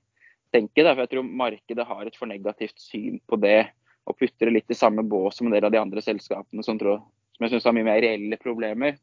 tenke. 0.54 0.84
Da, 0.84 0.94
for 0.94 1.06
jeg 1.06 1.14
tror 1.16 1.28
markedet 1.44 1.88
har 1.90 2.06
et 2.06 2.18
for 2.20 2.30
negativt 2.30 2.78
syn 2.82 3.18
på 3.28 3.40
det, 3.42 3.72
og 4.08 4.18
putter 4.20 4.48
det 4.48 4.60
litt 4.60 4.72
i 4.72 4.78
samme 4.78 5.04
bås 5.04 5.40
som 5.40 5.50
en 5.50 5.58
del 5.58 5.66
av 5.68 5.74
de 5.74 5.82
andre 5.82 6.04
selskapene 6.04 6.64
som, 6.64 6.78
tror, 6.80 7.02
som 7.36 7.48
jeg 7.48 7.56
syns 7.56 7.68
har 7.68 7.76
mye 7.76 7.90
mer 7.90 8.04
reelle 8.06 8.40
problemer. 8.42 9.00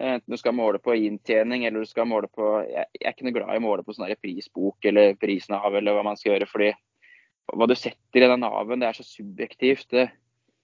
Eh, 0.00 0.14
Enten 0.16 0.32
du 0.32 0.40
skal 0.40 0.56
måle 0.56 0.80
på 0.80 0.96
inntjening 0.96 1.66
eller 1.68 1.84
du 1.84 1.90
skal 1.90 2.08
måle 2.08 2.30
på 2.32 2.48
Jeg, 2.64 2.88
jeg 2.96 3.04
er 3.04 3.12
ikke 3.12 3.28
noe 3.28 3.36
glad 3.36 3.52
i 3.52 3.60
å 3.60 3.66
måle 3.66 3.84
på 3.84 3.92
sånn 3.92 4.08
prisbok 4.24 4.88
eller 4.88 5.20
prisnav 5.20 5.76
eller 5.76 5.98
hva 5.98 6.06
man 6.08 6.16
skal 6.16 6.34
gjøre. 6.34 6.48
fordi 6.48 6.72
hva 7.52 7.66
du 7.68 7.74
setter 7.76 8.22
i 8.22 8.28
den 8.30 8.40
naven, 8.40 8.80
det 8.80 8.88
er 8.88 8.96
så 8.96 9.04
subjektivt. 9.04 9.90
Det, 9.92 10.06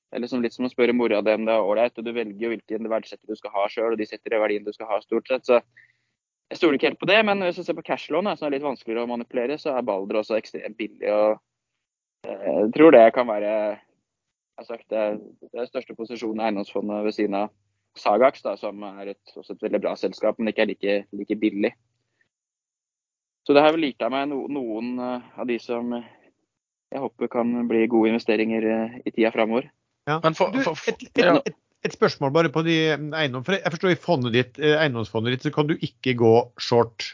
det 0.08 0.16
er 0.16 0.24
liksom 0.24 0.40
litt 0.44 0.54
som 0.56 0.64
å 0.64 0.70
spørre 0.72 0.96
mora 0.96 1.20
di 1.20 1.34
om 1.36 1.44
det 1.44 1.52
er 1.52 1.66
ålreit, 1.68 1.98
og 2.00 2.06
du 2.06 2.14
velger 2.16 2.46
jo 2.46 2.52
hvilken 2.54 2.88
verdsetter 2.88 3.28
du 3.28 3.36
skal 3.36 3.52
ha 3.52 3.66
sjøl, 3.68 3.92
og 3.92 4.00
de 4.00 4.06
setter 4.08 4.38
verdien 4.40 4.64
du 4.64 4.72
skal 4.72 4.88
ha, 4.88 5.02
stort 5.04 5.28
sett. 5.28 5.44
Så 5.44 5.58
jeg 6.48 6.60
stoler 6.60 6.78
ikke 6.78 6.88
helt 6.88 7.02
på 7.02 7.10
det. 7.10 7.18
Men 7.28 7.44
hvis 7.44 7.60
du 7.60 7.66
ser 7.66 7.76
på 7.76 7.84
cashlån, 7.84 8.30
som 8.38 8.48
er 8.48 8.56
litt 8.56 8.64
vanskeligere 8.64 9.04
å 9.04 9.10
manipulere, 9.10 9.58
så 9.60 9.74
er 9.76 9.84
Balder 9.84 10.22
også 10.22 10.38
ekstremt 10.38 10.78
billig. 10.80 11.12
og 11.12 11.36
eh, 12.24 12.48
Jeg 12.62 12.72
tror 12.78 12.96
det 12.96 13.04
kan 13.16 13.28
være 13.28 13.52
jeg 14.58 14.64
har 14.64 14.74
sagt, 14.74 14.88
det, 14.90 15.50
det 15.54 15.68
største 15.68 15.94
posisjonen 15.94 16.40
i 16.40 16.46
eiendomsfondet 16.48 17.04
ved 17.06 17.14
siden 17.14 17.36
av 17.38 17.52
Sagax, 17.98 18.40
da, 18.42 18.56
som 18.58 18.80
er 18.88 19.12
et, 19.12 19.34
også 19.38 19.54
et 19.54 19.62
veldig 19.68 19.80
bra 19.84 19.92
selskap, 19.94 20.38
men 20.38 20.50
ikke 20.50 20.64
er 20.64 20.70
like, 20.72 20.96
like 21.14 21.36
billig. 21.38 21.70
Så 23.46 23.54
det 23.54 23.62
har 23.62 23.70
vel 23.76 23.84
lirt 23.86 24.02
av 24.02 24.10
meg 24.12 24.26
no, 24.32 24.40
noen 24.50 24.98
eh, 24.98 25.28
av 25.38 25.46
de 25.46 25.60
som 25.62 25.94
eh, 25.94 26.08
jeg 26.90 27.04
håper 27.04 27.30
kan 27.30 27.54
bli 27.70 27.84
gode 27.86 28.10
investeringer 28.10 28.66
eh, 28.66 28.98
i 29.04 29.12
tida 29.12 29.30
framover. 29.34 29.70
Ja. 30.08 30.18
Men 30.24 30.36
for, 30.38 30.52
Du, 30.54 30.62
for, 30.64 30.78
for, 30.78 30.92
et, 30.94 31.06
et, 31.12 31.24
ja. 31.24 31.36
et, 31.44 31.56
et 31.84 31.94
spørsmål 31.94 32.34
bare 32.34 32.52
på 32.54 32.64
de 32.66 32.76
eiendom. 32.96 33.44
For 33.46 33.58
jeg 33.58 33.74
forstår 33.76 33.94
i 33.94 34.02
fondet 34.02 34.36
ditt, 34.36 34.60
eh, 34.60 34.76
eiendomsfondet 34.80 35.36
ditt 35.36 35.48
så 35.48 35.54
kan 35.54 35.68
du 35.70 35.76
ikke 35.76 36.16
gå 36.18 36.34
short. 36.62 37.12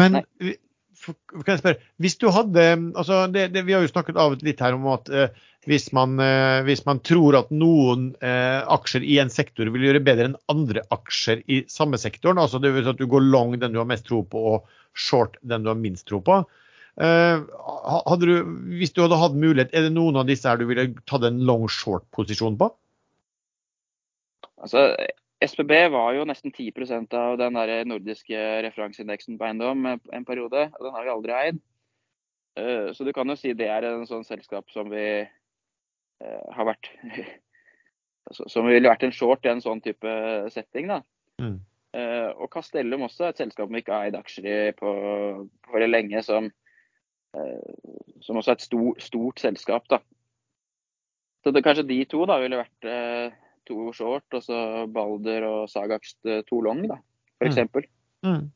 Men 0.00 0.20
Nei. 0.20 0.54
for- 0.98 1.18
kan 1.44 1.54
jeg 1.54 1.60
spørre, 1.60 1.82
hvis 2.00 2.16
du 2.18 2.30
hadde 2.32 2.62
altså 2.96 3.26
det, 3.30 3.50
det, 3.52 3.64
Vi 3.66 3.74
har 3.76 3.82
jo 3.84 3.90
snakket 3.90 4.16
av 4.20 4.38
litt 4.42 4.62
her 4.64 4.76
om 4.76 4.86
at 4.94 5.10
eh, 5.12 5.44
hvis, 5.68 5.90
man, 5.96 6.16
eh, 6.20 6.62
hvis 6.66 6.84
man 6.88 7.00
tror 7.04 7.36
at 7.38 7.52
noen 7.54 8.10
eh, 8.24 8.60
aksjer 8.72 9.04
i 9.04 9.18
en 9.22 9.32
sektor 9.32 9.68
vil 9.72 9.84
gjøre 9.88 10.02
bedre 10.04 10.30
enn 10.30 10.38
andre 10.52 10.84
aksjer 10.94 11.44
i 11.48 11.62
samme 11.72 12.00
sektoren, 12.00 12.40
altså 12.40 12.60
det 12.62 12.72
vil 12.74 12.86
si 12.86 12.92
at 12.94 13.00
du 13.00 13.06
går 13.10 13.24
long 13.28 13.56
den 13.58 13.76
du 13.76 13.80
har 13.82 13.88
mest 13.88 14.08
tro 14.08 14.22
på 14.24 14.44
og 14.54 14.68
short 14.94 15.36
den 15.42 15.64
du 15.64 15.72
har 15.72 15.80
minst 15.80 16.06
tro 16.08 16.20
på. 16.24 16.42
Eh, 16.94 17.40
hadde 18.06 18.28
du, 18.28 18.34
hvis 18.78 18.92
du 18.94 19.02
hadde 19.02 19.18
hatt 19.18 19.34
mulighet, 19.34 19.72
er 19.74 19.88
det 19.88 19.94
noen 19.96 20.20
av 20.20 20.28
disse 20.28 20.46
her 20.46 20.60
du 20.60 20.68
ville 20.68 20.92
tatt 21.10 21.26
en 21.26 21.42
long 21.46 21.66
short-posisjon 21.66 22.58
på? 22.60 22.70
Altså, 24.62 24.92
SPB 25.42 25.74
var 25.92 26.14
jo 26.14 26.26
nesten 26.28 26.54
10% 26.54 27.16
av 27.18 27.36
den 27.40 27.58
der 27.58 27.88
nordiske 27.90 28.46
referanseindeksen 28.68 29.40
på 29.40 29.48
eiendom 29.48 29.88
en 29.90 30.28
periode. 30.28 30.68
og 30.70 30.86
Den 30.86 30.94
har 30.94 31.04
vi 31.04 31.14
aldri 31.16 31.36
eid. 31.40 31.62
Eh, 32.56 32.92
Så 32.94 33.04
du 33.04 33.12
kan 33.12 33.28
jo 33.28 33.36
si 33.36 33.52
det 33.52 33.68
er 33.68 33.90
en 33.90 34.06
sånn 34.06 34.24
selskap 34.24 34.70
som 34.70 34.88
vi 34.94 35.04
eh, 35.26 36.46
har 36.54 36.70
vært 36.70 36.92
altså, 38.30 38.46
Som 38.46 38.70
ville 38.70 38.88
vært 38.88 39.02
en 39.02 39.12
short 39.12 39.44
i 39.44 39.50
en 39.50 39.64
sånn 39.64 39.82
type 39.82 40.14
setting. 40.54 40.88
da. 40.94 41.02
Mm. 41.42 41.58
Og 41.94 42.48
Castellum 42.50 43.04
også 43.06 43.28
er 43.28 43.28
et 43.30 43.38
selskap 43.38 43.70
vi 43.70 43.78
ikke 43.78 43.94
har 43.94 44.08
eid 44.08 44.16
aksjer 44.18 44.46
i 44.50 44.54
på, 44.74 44.88
veldig 45.70 45.86
lenge, 45.92 46.22
som, 46.26 46.48
som 48.24 48.36
også 48.40 48.52
er 48.54 48.58
et 48.58 48.64
stort, 48.66 49.02
stort 49.02 49.40
selskap. 49.42 49.88
da. 49.90 49.98
Så 51.44 51.52
det, 51.52 51.64
kanskje 51.66 51.86
de 51.88 51.98
to 52.08 52.24
da 52.30 52.38
ville 52.40 52.56
vært 52.60 52.88
eh, 52.88 53.34
to 53.68 53.90
short, 53.96 54.24
og 54.32 54.42
så 54.44 54.58
Balder 54.92 55.44
og 55.48 55.66
Sagakst 55.72 56.18
eh, 56.28 56.42
to 56.48 56.60
long, 56.64 56.84
da, 56.88 57.00
for 57.38 57.44
Mm. 57.48 57.50
eksempel. 57.52 57.86
Mm. 58.24 58.46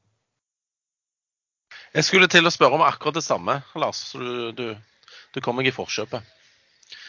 Jeg 1.95 2.05
skulle 2.05 2.29
til 2.31 2.47
å 2.47 2.53
spørre 2.53 2.77
om 2.79 2.85
akkurat 2.85 3.17
det 3.19 3.25
samme, 3.25 3.59
Lars. 3.81 4.01
Så 4.13 4.21
du, 4.21 4.53
du, 4.53 4.67
du 5.35 5.41
kom 5.45 5.57
meg 5.59 5.71
i 5.71 5.75
forkjøpet. 5.75 6.25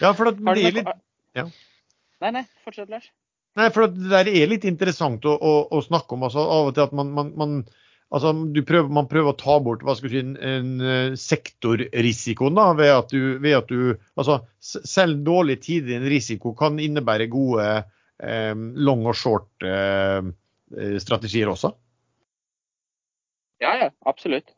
Ja, 0.02 0.12
for 0.16 0.32
at 0.32 0.40
det 0.40 0.64
er 0.68 0.76
litt, 0.76 0.92
ja. 1.38 1.46
Nei, 2.24 2.32
nei, 2.36 2.44
fortsett, 2.66 2.90
Lars. 2.92 3.08
nei, 3.60 3.70
for 3.76 3.88
at 3.88 3.96
det 3.96 4.10
der 4.12 4.28
er 4.32 4.50
litt 4.52 4.66
interessant 4.68 5.24
å, 5.28 5.36
å, 5.36 5.54
å 5.76 5.82
snakke 5.84 6.16
om. 6.16 6.26
Altså, 6.28 6.44
av 6.44 6.72
og 6.72 6.76
til 6.76 6.84
at 6.88 6.96
man, 6.96 7.12
man, 7.16 7.32
man, 7.40 7.54
altså, 8.16 8.34
du 8.54 8.62
prøver, 8.68 8.92
man 8.94 9.08
prøver 9.12 9.34
å 9.34 9.40
ta 9.40 9.58
bort 9.64 9.84
hva 9.86 9.96
skal 9.98 10.10
du 10.10 10.16
si, 10.16 10.24
en, 10.24 10.36
en 10.38 10.84
eh, 10.84 11.18
sektorrisikoen 11.20 12.58
da, 12.58 12.70
ved 12.78 12.94
at 12.94 13.14
du, 13.14 13.22
ved 13.42 13.58
at 13.62 13.72
du 13.72 13.94
altså, 14.20 14.42
Selv 14.60 15.24
dårlige 15.26 15.64
tider 15.66 15.96
i 15.96 16.00
en 16.00 16.10
risiko 16.12 16.54
kan 16.58 16.80
innebære 16.82 17.30
gode 17.32 17.68
eh, 17.70 18.54
long 18.90 19.06
og 19.08 19.18
short 19.18 19.68
eh, 19.68 20.22
eh, 20.76 20.98
strategier 21.02 21.52
også. 21.52 21.74
Ja, 23.60 23.76
ja, 23.76 23.90
absolutt. 24.08 24.56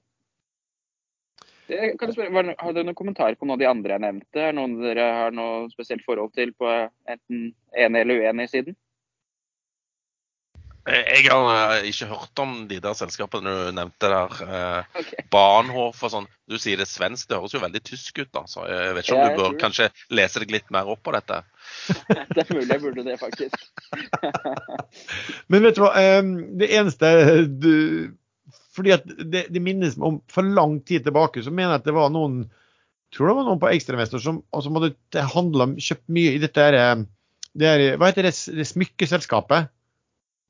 Det, 1.72 1.94
du 1.96 2.12
spørre, 2.12 2.54
har 2.60 2.74
dere 2.76 2.84
noen 2.84 2.98
kommentarer 2.98 3.38
på 3.40 3.48
noen 3.48 3.56
av 3.56 3.62
de 3.62 3.70
andre 3.70 3.96
jeg 3.96 4.04
nevnte? 4.04 4.42
Er 4.44 4.56
noen 4.58 4.76
dere 4.82 5.06
har 5.16 5.36
noe 5.36 5.70
spesielt 5.72 6.04
forhold 6.04 6.34
til 6.36 6.52
på 6.58 6.68
enten 7.10 7.52
enig 7.80 8.04
eller 8.04 8.26
uenig 8.26 8.50
siden? 8.52 8.76
Jeg 10.88 11.26
jeg 11.28 11.30
har 11.30 11.76
eh, 11.76 11.88
ikke 11.92 12.08
hørt 12.10 12.40
om 12.42 12.54
de 12.70 12.80
der 12.82 12.96
selskapene 12.98 13.52
du 13.54 13.74
nevnte 13.78 14.10
der. 14.10 14.38
eh, 14.46 14.84
Ok. 15.02 15.12
Bahnhof 15.34 16.00
og 16.08 16.14
sånn. 16.14 16.28
Du 16.50 16.58
sier 16.60 16.80
det 16.80 16.88
er 16.88 16.92
svensk, 16.92 17.28
det 17.30 17.38
høres 17.38 17.54
jo 17.54 17.62
veldig 17.62 17.82
tysk 17.86 18.24
ut. 18.24 18.32
da, 18.34 18.42
så 18.50 18.66
Jeg 18.68 18.96
vet 18.98 19.06
ikke 19.06 19.18
om 19.18 19.22
Ja, 19.22 19.28
du 19.36 19.42
bør 19.44 19.58
kanskje 19.62 19.90
lese 20.10 20.42
deg 20.42 20.56
litt 20.56 20.72
mer 20.74 20.90
opp 20.90 21.04
på 21.06 21.14
dette. 21.16 21.44
Det 22.34 22.42
er 22.44 22.50
mulig 22.56 22.72
jeg 22.72 22.82
burde 22.82 23.06
det, 23.06 23.20
faktisk. 23.22 23.62
Men 25.52 25.64
vet 25.68 25.78
du 25.78 25.84
hva, 25.86 25.92
eh, 26.02 26.24
det 26.60 26.72
eneste 26.80 27.12
du, 27.62 27.72
Fordi 28.76 28.96
at 28.98 29.06
det, 29.06 29.46
det 29.54 29.62
minnes 29.64 29.96
meg 30.00 30.08
om 30.08 30.18
For 30.32 30.48
lang 30.48 30.80
tid 30.88 31.06
tilbake 31.06 31.44
så 31.46 31.54
mener 31.54 31.76
jeg 31.78 31.84
at 31.84 31.88
det 31.92 31.96
var 31.96 32.12
noen 32.14 32.42
tror 33.12 33.28
det 33.28 33.36
var 33.36 33.48
noen 33.50 33.60
på 33.60 33.68
Ekstrainvestor 33.74 34.22
som, 34.24 34.38
som 34.64 34.78
hadde 34.80 35.24
handla 35.34 35.66
kjøpt 35.76 36.06
mye 36.16 36.38
i 36.38 36.40
dette 36.40 36.64
her, 36.64 36.78
eh, 36.80 37.02
det 37.60 37.68
her, 37.68 37.82
Hva 38.00 38.08
heter 38.08 38.24
det, 38.30 38.32
det 38.56 38.68
smykkeselskapet? 38.70 39.68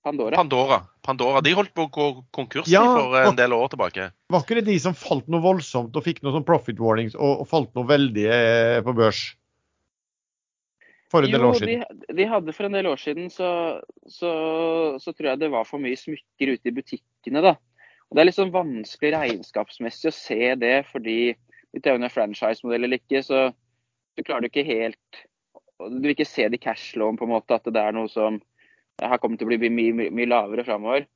Pandora. 0.02 0.36
Pandora. 0.36 0.80
Pandora, 1.06 1.41
De 1.45 1.53
holdt 1.53 1.73
på 1.78 1.86
å 1.86 1.91
gå 1.94 2.06
konkurs 2.34 2.69
Ja, 2.72 2.82
for 2.84 3.18
en 3.19 3.38
del 3.38 3.53
år 3.53 3.69
tilbake. 3.73 4.07
Var 4.34 4.44
ikke 4.45 4.57
det 4.57 4.65
de 4.72 4.78
som 4.82 4.98
falt 4.98 5.28
noe 5.30 5.44
voldsomt 5.44 5.95
og 5.98 6.06
fikk 6.06 6.23
noen 6.23 6.40
sånn 6.40 6.48
profit 6.48 6.82
warnings 6.82 7.14
og, 7.18 7.44
og 7.44 7.49
falt 7.49 7.69
noe 7.78 7.86
veldig 7.90 8.26
eh, 8.34 8.80
på 8.86 8.95
børs? 8.98 9.22
For 11.11 11.28
en 11.28 11.34
del 11.34 11.45
år 11.45 11.57
siden. 11.60 11.84
siden. 11.84 12.18
de 12.18 12.28
hadde 12.32 12.56
for 12.56 12.65
en 12.69 12.78
del 12.78 12.88
år 12.88 13.02
siden, 13.02 13.28
så, 13.34 13.49
så, 14.07 14.32
så 15.02 15.14
tror 15.14 15.34
jeg 15.34 15.41
det 15.41 15.52
var 15.52 15.68
for 15.68 15.84
mye 15.84 15.99
smykker 15.99 16.53
ute 16.56 16.72
i 16.72 16.76
butikkene. 16.78 17.44
da. 17.44 17.57
Og 18.07 18.15
Det 18.15 18.23
er 18.23 18.30
litt 18.30 18.38
sånn 18.38 18.53
vanskelig 18.53 19.11
regnskapsmessig 19.18 20.10
å 20.10 20.15
se 20.15 20.53
det, 20.61 20.78
fordi 20.90 21.18
hvis 21.72 21.84
det 21.84 21.91
er 21.91 21.99
en 21.99 22.11
franchise-modell 22.11 22.88
eller 22.88 23.03
ikke, 23.03 23.22
så, 23.28 23.49
så 24.15 24.26
klarer 24.26 24.48
du 24.48 24.52
ikke 24.52 24.68
helt 24.68 25.22
Du 25.82 26.02
vil 26.03 26.14
ikke 26.14 26.28
se 26.30 26.48
det 26.48 26.60
i 26.60 26.64
cashlån, 26.64 27.19
på 27.19 27.28
en 27.28 27.34
måte, 27.34 27.57
at 27.57 27.68
det 27.68 27.82
er 27.82 27.95
noe 27.95 28.10
som 28.11 28.40
her 28.99 29.19
kommer 29.22 29.39
til 29.39 29.47
å 29.47 29.51
bli 29.51 29.69
mye, 29.69 29.93
mye, 29.97 30.13
mye 30.13 30.30
lavere 30.30 30.65
framover. 30.68 31.07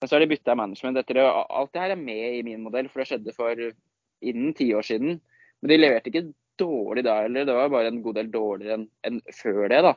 Men 0.00 0.08
så 0.08 0.16
har 0.16 0.24
de 0.24 0.30
bytta 0.34 0.56
management 0.58 0.98
etter 1.00 1.20
det. 1.20 1.26
Alt 1.26 1.72
det 1.72 1.84
her 1.84 1.94
er 1.94 2.00
med 2.00 2.38
i 2.38 2.42
min 2.46 2.64
modell, 2.66 2.90
for 2.90 3.00
det 3.00 3.08
skjedde 3.08 3.36
for 3.36 3.60
innen 4.24 4.56
ti 4.56 4.70
år 4.76 4.84
siden. 4.84 5.20
Men 5.62 5.72
de 5.72 5.78
leverte 5.78 6.10
ikke 6.10 6.26
dårlig 6.60 7.04
da 7.06 7.20
heller, 7.22 7.46
det 7.46 7.54
var 7.56 7.70
bare 7.72 7.90
en 7.90 8.02
god 8.04 8.18
del 8.20 8.28
dårligere 8.30 8.76
enn 8.78 8.88
en 9.08 9.22
før 9.34 9.68
det. 9.72 9.80
da. 9.86 9.94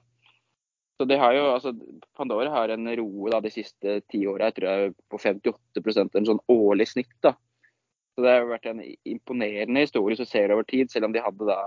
Så 0.97 1.05
det 1.05 1.19
har 1.21 1.35
jo, 1.35 1.43
altså, 1.53 1.73
Pandora 2.17 2.49
har 2.49 2.71
en 2.73 2.89
roe 2.97 3.33
da, 3.33 3.41
de 3.43 3.51
siste 3.53 3.99
ti 4.09 4.23
åra 4.27 4.49
på 4.53 5.19
58% 5.21 6.17
en 6.17 6.29
sånn 6.31 6.41
årlig 6.49 6.87
snitt. 6.93 7.13
da. 7.21 7.35
Så 8.15 8.23
Det 8.25 8.33
har 8.33 8.47
vært 8.49 8.65
en 8.65 8.81
imponerende 9.05 9.83
historie 9.85 10.17
som 10.17 10.25
ser 10.25 10.51
over 10.51 10.63
tid, 10.63 10.89
selv 10.89 11.05
om 11.05 11.13
de 11.13 11.21
hadde 11.21 11.45
da, 11.45 11.59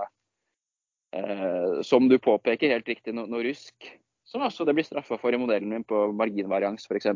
eh, 1.15 1.81
som 1.81 2.09
du 2.09 2.17
påpeker, 2.19 2.73
helt 2.73 2.87
riktig 2.87 3.15
no, 3.15 3.25
noe 3.25 3.45
rusk. 3.45 3.87
Som 4.31 4.45
også 4.47 4.63
det 4.67 4.77
blir 4.77 4.87
straffa 4.87 5.17
for 5.19 5.35
i 5.35 5.39
modellen 5.39 5.73
min 5.73 5.83
på 5.87 6.05
marginvarians 6.15 6.87
f.eks. 6.87 7.09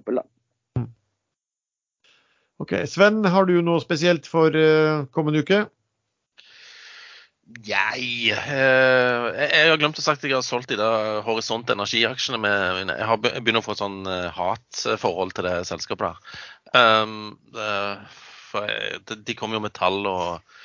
Ok, 2.59 2.73
Sven, 2.87 3.23
har 3.27 3.47
du 3.47 3.55
noe 3.63 3.83
spesielt 3.83 4.27
for 4.27 4.51
uh, 4.55 5.07
kommende 5.15 5.43
uke? 5.43 5.65
Jeg, 7.67 8.05
eh, 8.33 9.25
jeg 9.37 9.69
har 9.69 9.77
glemt 9.77 9.99
å 10.01 10.03
sagt 10.03 10.23
at 10.23 10.31
jeg 10.31 10.33
har 10.33 10.43
solgt 10.43 10.71
de 10.71 10.79
der 10.79 11.19
Horisont 11.27 11.69
Energi-aksjene. 11.69 12.39
jeg 12.41 13.05
har 13.05 13.19
begynner 13.21 13.61
å 13.61 13.65
få 13.67 13.75
et 13.75 13.83
sånn 13.83 13.99
uh, 14.09 14.31
hatforhold 14.33 15.35
til 15.37 15.45
det 15.45 15.59
selskapet 15.69 16.07
der. 16.07 16.39
Um, 16.73 17.35
for 18.49 18.65
jeg, 18.65 19.03
de 19.27 19.37
kommer 19.37 19.59
jo 19.59 19.65
med 19.67 19.75
tall 19.77 20.01
og 20.09 20.55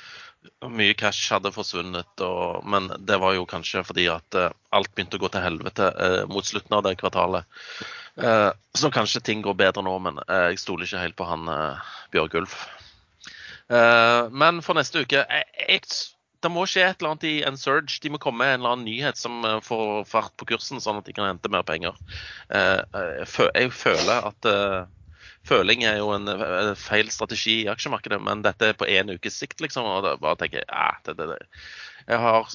mye 0.69 0.95
cash 0.97 1.31
hadde 1.33 1.53
forsvunnet. 1.55 2.23
Og, 2.25 2.61
men 2.67 2.89
det 2.99 3.19
var 3.21 3.35
jo 3.37 3.47
kanskje 3.49 3.83
fordi 3.87 4.07
at 4.11 4.37
uh, 4.37 4.49
alt 4.75 4.91
begynte 4.95 5.19
å 5.19 5.23
gå 5.23 5.31
til 5.33 5.45
helvete 5.45 5.89
uh, 5.95 6.21
mot 6.31 6.45
slutten 6.47 6.77
av 6.77 6.85
det 6.87 6.97
kvartalet. 7.01 7.47
Uh, 8.19 8.51
så 8.77 8.91
kanskje 8.93 9.23
ting 9.25 9.43
går 9.45 9.57
bedre 9.59 9.83
nå, 9.85 9.93
men 10.03 10.19
jeg 10.27 10.61
stoler 10.61 10.87
ikke 10.87 11.03
helt 11.05 11.19
på 11.19 11.27
han 11.27 11.47
Bjørgulf. 12.11 12.55
men 14.35 14.57
for 14.65 14.75
neste 14.75 15.05
uke 15.05 15.21
jeg, 15.23 15.85
det 16.41 16.49
må 16.49 16.63
skje 16.69 16.85
et 16.87 17.01
eller 17.01 17.13
annet 17.13 17.27
i 17.29 17.35
en 17.45 17.59
surge. 17.59 17.99
De 18.01 18.09
må 18.13 18.19
komme 18.21 18.41
med 18.41 18.55
en 18.55 18.61
eller 18.61 18.75
annen 18.75 18.87
nyhet 18.89 19.19
som 19.19 19.43
eh, 19.45 19.59
får 19.65 20.07
fart 20.09 20.33
på 20.39 20.47
kursen, 20.53 20.81
sånn 20.81 21.01
at 21.01 21.07
de 21.07 21.13
kan 21.15 21.29
hente 21.29 21.51
mer 21.53 21.65
penger. 21.67 21.97
Eh, 22.49 22.81
eh, 22.81 23.37
jeg 23.53 23.73
føler 23.75 24.31
at 24.31 24.49
føling 25.47 25.85
er 25.87 25.99
jo 25.99 26.11
en 26.15 26.27
feil 26.79 27.09
strategi 27.13 27.61
i 27.63 27.71
aksjemarkedet, 27.71 28.19
men 28.23 28.43
dette 28.45 28.71
er 28.71 28.77
på 28.77 28.89
én 28.89 29.13
ukes 29.13 29.39
sikt, 29.41 29.61
liksom. 29.63 29.87
Og 29.87 30.03
da 30.05 30.17
bare 30.21 30.39
tenker 30.41 30.61
jeg 30.61 30.67
ja, 30.69 30.91
det, 31.07 31.17
det, 31.17 31.29
det. 31.33 31.63
Jeg 32.07 32.21
har, 32.21 32.53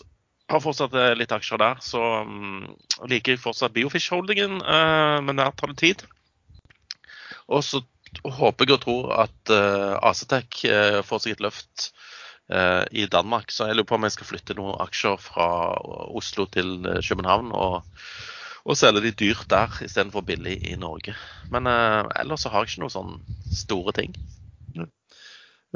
har, 0.52 0.62
fortsatt 0.62 0.94
litt 1.18 1.34
aksjer 1.34 1.62
der, 1.62 1.82
så 1.82 2.02
um, 2.26 2.68
liker 3.10 3.34
jeg 3.34 3.42
fortsatt 3.42 3.74
Biofish 3.74 4.14
Holdingen, 4.14 4.60
uh, 4.62 5.18
men 5.24 5.42
der 5.42 5.54
tar 5.58 5.74
det 5.74 5.80
tid. 5.82 6.06
Og 7.46 7.62
så 7.66 7.82
håper 8.24 8.66
jeg 8.66 8.76
og 8.76 8.82
tror 8.84 9.12
at 9.24 9.52
uh, 9.52 9.98
Acetec 10.06 10.62
uh, 10.70 11.02
får 11.06 11.24
seg 11.24 11.36
et 11.36 11.44
løft 11.44 11.90
uh, 12.52 12.84
i 12.90 13.06
Danmark. 13.10 13.52
Så 13.52 13.68
jeg 13.68 13.78
lurer 13.78 13.88
på 13.90 13.98
om 13.98 14.06
jeg 14.06 14.16
skal 14.16 14.30
flytte 14.30 14.56
noen 14.58 14.78
aksjer 14.82 15.18
fra 15.20 15.48
Oslo 16.16 16.46
til 16.52 16.78
eh, 16.86 17.02
København 17.04 17.52
og, 17.54 17.82
og 18.66 18.78
selger 18.78 19.04
de 19.04 19.14
dyrt 19.14 19.46
der 19.50 19.74
istedenfor 19.86 20.24
billig 20.26 20.58
i 20.66 20.74
Norge. 20.78 21.14
Men 21.52 21.68
uh, 21.70 22.08
ellers 22.18 22.42
så 22.44 22.50
har 22.50 22.64
jeg 22.64 22.74
ikke 22.74 22.86
noen 22.86 22.96
sånne 22.96 23.54
store 23.54 23.94
ting. 23.96 24.16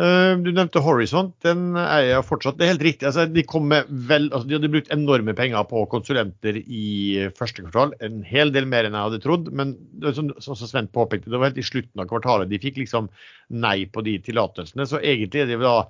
Uh, 0.00 0.38
du 0.40 0.48
nevnte 0.54 0.80
Horizon. 0.80 1.32
Den 1.44 1.74
eier 1.78 2.14
jeg 2.14 2.26
fortsatt. 2.26 2.56
Det 2.58 2.66
er 2.66 2.72
helt 2.72 2.84
riktig. 2.86 3.06
Altså, 3.08 3.26
de, 3.28 3.44
vel, 3.44 4.28
altså, 4.30 4.46
de, 4.48 4.56
hadde 4.56 4.70
brukt 4.72 4.92
enorme 4.94 5.34
penger 5.36 5.66
på 5.68 5.82
konsulenter 5.92 6.56
i 6.62 7.28
første 7.36 7.66
kvartal. 7.66 7.92
En 8.06 8.22
hel 8.26 8.54
del 8.54 8.68
mer 8.70 8.88
enn 8.88 8.96
jeg 8.96 9.10
hadde 9.10 9.22
trodd. 9.22 9.50
Men 9.54 9.74
som, 10.16 10.32
som 10.40 10.58
Sven 10.58 10.90
påpekte, 10.94 11.30
det 11.30 11.38
var 11.38 11.50
helt 11.50 11.60
i 11.60 11.66
slutten 11.66 12.02
av 12.02 12.08
kvartalet 12.10 12.50
de 12.50 12.62
fikk 12.62 12.80
liksom 12.80 13.10
nei 13.52 13.82
på 13.92 14.06
de 14.06 14.16
tillatelsene. 14.24 14.88
Så 14.88 15.02
egentlig 15.02 15.44
er 15.44 15.52
det 15.52 15.60
da 15.62 15.82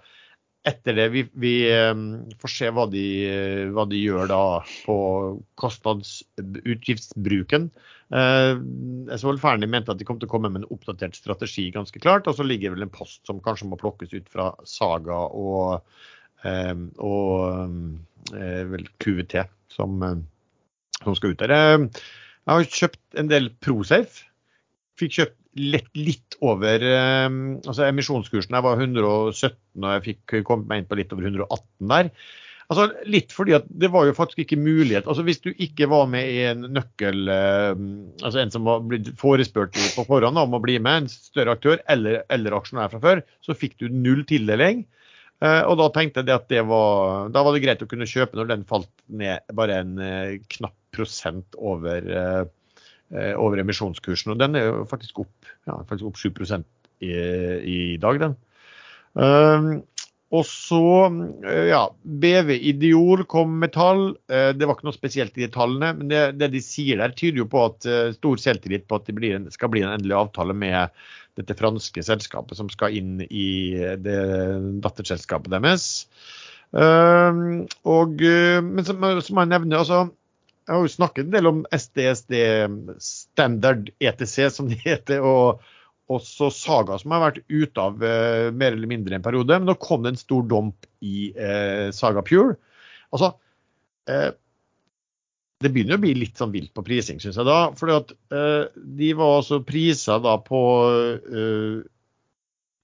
etter 0.69 0.93
det 0.97 1.07
vi, 1.15 1.23
vi 1.41 1.55
får 2.41 2.51
se 2.53 2.69
hva 2.74 2.85
de, 2.91 3.05
hva 3.73 3.85
de, 3.89 3.97
gjør 4.01 4.27
da 4.31 4.43
på 4.85 4.97
kostnadsutgiftsbruken. 5.61 7.70
Jeg 8.11 9.19
så 9.23 9.31
vel 9.31 9.41
Fernig 9.41 9.69
mente 9.73 9.93
at 9.95 10.01
de 10.01 10.07
kom 10.09 10.19
til 10.20 10.28
å 10.28 10.32
komme 10.35 10.51
med 10.53 10.61
en 10.62 10.73
oppdatert 10.74 11.15
strategi 11.16 11.65
ganske 11.73 11.99
klart. 12.03 12.28
Og 12.28 12.35
så 12.37 12.45
ligger 12.45 12.70
vel 12.74 12.85
en 12.85 12.93
post 12.93 13.20
som 13.28 13.45
kanskje 13.45 13.69
må 13.70 13.77
plukkes 13.81 14.12
ut 14.16 14.28
fra 14.32 14.47
Saga 14.69 15.19
og, 15.32 15.65
og 16.45 17.31
um, 17.65 17.99
vel 18.35 18.85
QVT 19.01 19.35
som, 19.73 19.91
som, 21.01 21.15
skal 21.16 21.32
ut 21.32 21.43
der. 21.47 21.53
Jeg 21.57 22.53
har 22.53 22.81
kjøpt 22.82 23.05
en 23.23 23.32
del 23.32 23.45
Prosafe. 23.65 24.16
Fikk 25.01 25.12
kjøpt 25.16 25.40
litt, 25.59 25.89
litt 25.97 26.36
over 26.44 26.85
um, 27.27 27.40
altså 27.64 27.86
Emisjonskursen 27.89 28.55
der 28.55 28.62
var 28.64 28.78
117, 28.81 29.56
og 29.81 29.90
jeg 29.97 30.05
fikk 30.06 30.39
kommet 30.47 30.70
meg 30.70 30.82
inn 30.82 30.90
på 30.90 31.01
litt 31.01 31.12
over 31.16 31.27
118 31.27 31.90
der. 31.90 32.12
Altså 32.70 32.85
Litt 33.10 33.32
fordi 33.35 33.56
at 33.56 33.64
det 33.82 33.89
var 33.90 34.06
jo 34.06 34.14
faktisk 34.14 34.44
ikke 34.44 34.60
mulighet. 34.60 35.09
altså 35.10 35.24
Hvis 35.27 35.43
du 35.43 35.48
ikke 35.51 35.89
var 35.90 36.06
med 36.12 36.28
i 36.31 36.44
en 36.52 36.68
nøkkel, 36.70 37.27
uh, 37.27 37.74
altså 38.22 38.44
en 38.44 38.55
som 38.55 38.68
var 38.68 38.86
blitt 38.86 39.10
forespurt 39.18 39.74
på 39.97 40.06
forhånd 40.06 40.39
om 40.39 40.55
å 40.55 40.62
bli 40.62 40.78
med, 40.78 41.05
en 41.05 41.10
større 41.10 41.59
aktør 41.59 41.82
eller, 41.90 42.22
eller 42.31 42.56
aksjonær 42.60 42.94
fra 42.94 43.02
før, 43.02 43.24
så 43.43 43.59
fikk 43.59 43.81
du 43.82 43.89
null 43.90 44.22
tildeling. 44.31 44.86
Uh, 45.40 45.64
og 45.64 45.81
da 45.81 45.89
tenkte 45.94 46.22
jeg 46.22 46.36
at 46.36 46.51
det 46.52 46.62
var, 46.68 47.31
da 47.35 47.43
var 47.43 47.56
det 47.56 47.64
greit 47.64 47.82
å 47.82 47.89
kunne 47.90 48.09
kjøpe 48.09 48.39
når 48.39 48.52
den 48.52 48.66
falt 48.68 48.90
ned 49.09 49.43
bare 49.56 49.82
en 49.82 49.97
knapp 50.52 50.77
prosent 50.94 51.56
over 51.59 52.06
Eh, 52.20 52.44
over 53.11 53.59
emisjonskursen. 53.62 54.35
Og 54.35 54.41
den 54.41 54.59
er 54.59 54.69
jo 54.69 54.85
faktisk 54.91 55.24
opp, 55.24 55.53
ja, 55.69 55.81
faktisk 55.89 56.11
opp 56.11 56.20
7% 56.20 56.66
i, 57.03 57.12
i 57.66 57.78
dag, 58.01 58.20
den. 58.23 58.37
Um, 59.19 59.70
og 60.31 60.45
så, 60.47 61.09
eh, 61.43 61.73
ja, 61.73 61.81
BV 62.05 62.53
Idior 62.55 63.24
kom 63.27 63.57
med 63.59 63.73
tall. 63.74 64.12
Det 64.31 64.62
var 64.62 64.77
ikke 64.77 64.87
noe 64.87 64.95
spesielt 64.95 65.35
i 65.35 65.43
de 65.43 65.49
tallene, 65.51 65.89
men 65.99 66.12
det, 66.12 66.20
det 66.39 66.53
de 66.53 66.61
sier 66.62 67.01
der, 67.03 67.16
tyder 67.19 67.43
jo 67.43 67.49
på 67.51 67.65
at 67.66 67.89
stor 68.15 68.39
selvtillit 68.39 68.87
på 68.87 69.01
at 69.01 69.11
det 69.11 69.32
en, 69.32 69.49
skal 69.51 69.73
bli 69.73 69.82
en 69.82 69.97
endelig 69.97 70.15
avtale 70.20 70.55
med 70.55 70.95
dette 71.41 71.57
franske 71.59 72.05
selskapet 72.07 72.59
som 72.59 72.70
skal 72.70 72.95
inn 72.95 73.24
i 73.27 73.74
det 73.99 74.20
datterselskapet 74.87 75.51
deres. 75.51 75.89
Um, 76.70 77.66
og, 77.91 78.23
men 78.23 78.87
som, 78.87 79.03
som 79.27 79.43
jeg 79.43 79.51
nevner, 79.51 79.82
altså 79.82 80.05
jeg 80.70 80.78
har 80.78 80.86
jo 80.86 80.92
snakket 80.92 81.24
en 81.24 81.32
del 81.34 81.48
om 81.51 81.60
SDSD 81.74 82.36
Standard 83.02 83.88
ETC, 83.98 84.36
som 84.55 84.68
det 84.70 84.78
heter. 84.84 85.24
og 85.26 85.64
også 86.10 86.48
Saga, 86.55 86.97
som 86.98 87.14
har 87.14 87.22
vært 87.22 87.44
ute 87.47 87.82
av 87.82 88.01
uh, 88.02 88.51
mer 88.51 88.74
eller 88.74 88.90
mindre 88.90 89.16
en 89.16 89.24
periode. 89.24 89.59
Men 89.60 89.70
nå 89.70 89.76
kom 89.82 90.02
det 90.05 90.14
en 90.14 90.20
stor 90.20 90.47
dump 90.51 90.88
i 91.06 91.30
uh, 91.36 91.90
Saga 91.94 92.24
Pure. 92.26 92.56
Altså, 93.14 93.32
uh, 94.10 94.30
det 95.60 95.70
begynner 95.74 95.98
å 95.98 96.02
bli 96.02 96.16
litt 96.16 96.40
sånn 96.40 96.55
vilt 96.55 96.72
på 96.74 96.82
prising, 96.86 97.20
syns 97.22 97.38
jeg 97.38 97.47
da. 97.47 97.59
For 97.76 97.90
de 97.90 99.10
var 99.18 99.34
altså 99.42 99.59
prisa 99.66 100.16
da 100.24 100.38
på 100.40 100.60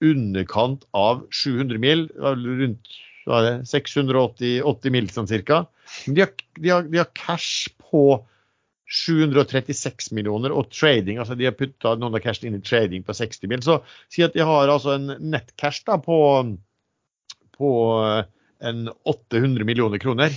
underkant 0.05 0.85
av 0.93 1.23
700 1.33 1.81
mil, 1.81 2.05
rundt 2.21 2.91
680 3.27 4.93
mil 4.93 5.09
sånn 5.09 5.31
cirka. 5.31 5.65
De 6.05 6.21
har, 6.21 6.35
de, 6.59 6.69
har, 6.69 6.85
de 6.93 7.01
har, 7.01 7.09
cash 7.17 7.71
på 7.91 8.07
736 8.87 10.13
millioner 10.15 10.55
og 10.55 10.69
trading, 10.71 11.19
altså 11.19 11.35
de 11.35 11.49
har 11.49 11.57
putta 11.59 11.97
noen 11.99 12.15
av 12.15 12.23
cashen 12.23 12.51
inn 12.51 12.61
i 12.61 12.65
trading 12.65 13.03
på 13.07 13.17
60 13.19 13.51
mil. 13.51 13.65
Så 13.67 13.81
si 14.13 14.23
at 14.23 14.37
de 14.37 14.47
har 14.47 14.71
altså 14.71 14.95
en 14.95 15.11
nettcash 15.33 15.83
da 15.89 15.99
på, 16.03 16.19
på 17.59 17.73
en 18.63 18.87
800 19.03 19.67
millioner 19.67 20.03
kroner, 20.03 20.37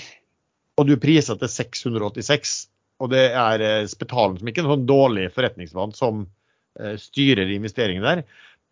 og 0.79 0.89
du 0.89 0.95
priser 1.01 1.37
til 1.37 1.51
686. 1.51 2.57
Og 2.99 3.13
det 3.13 3.29
er 3.37 3.63
eh, 3.63 3.87
Spetalen 3.87 4.39
som 4.39 4.49
ikke 4.49 4.63
er 4.63 4.67
en 4.67 4.73
sånn 4.73 4.89
dårlig 4.89 5.29
forretningsmann, 5.35 5.93
som 5.95 6.25
eh, 6.79 6.97
styrer 6.99 7.51
investeringene 7.53 8.15
der. 8.15 8.23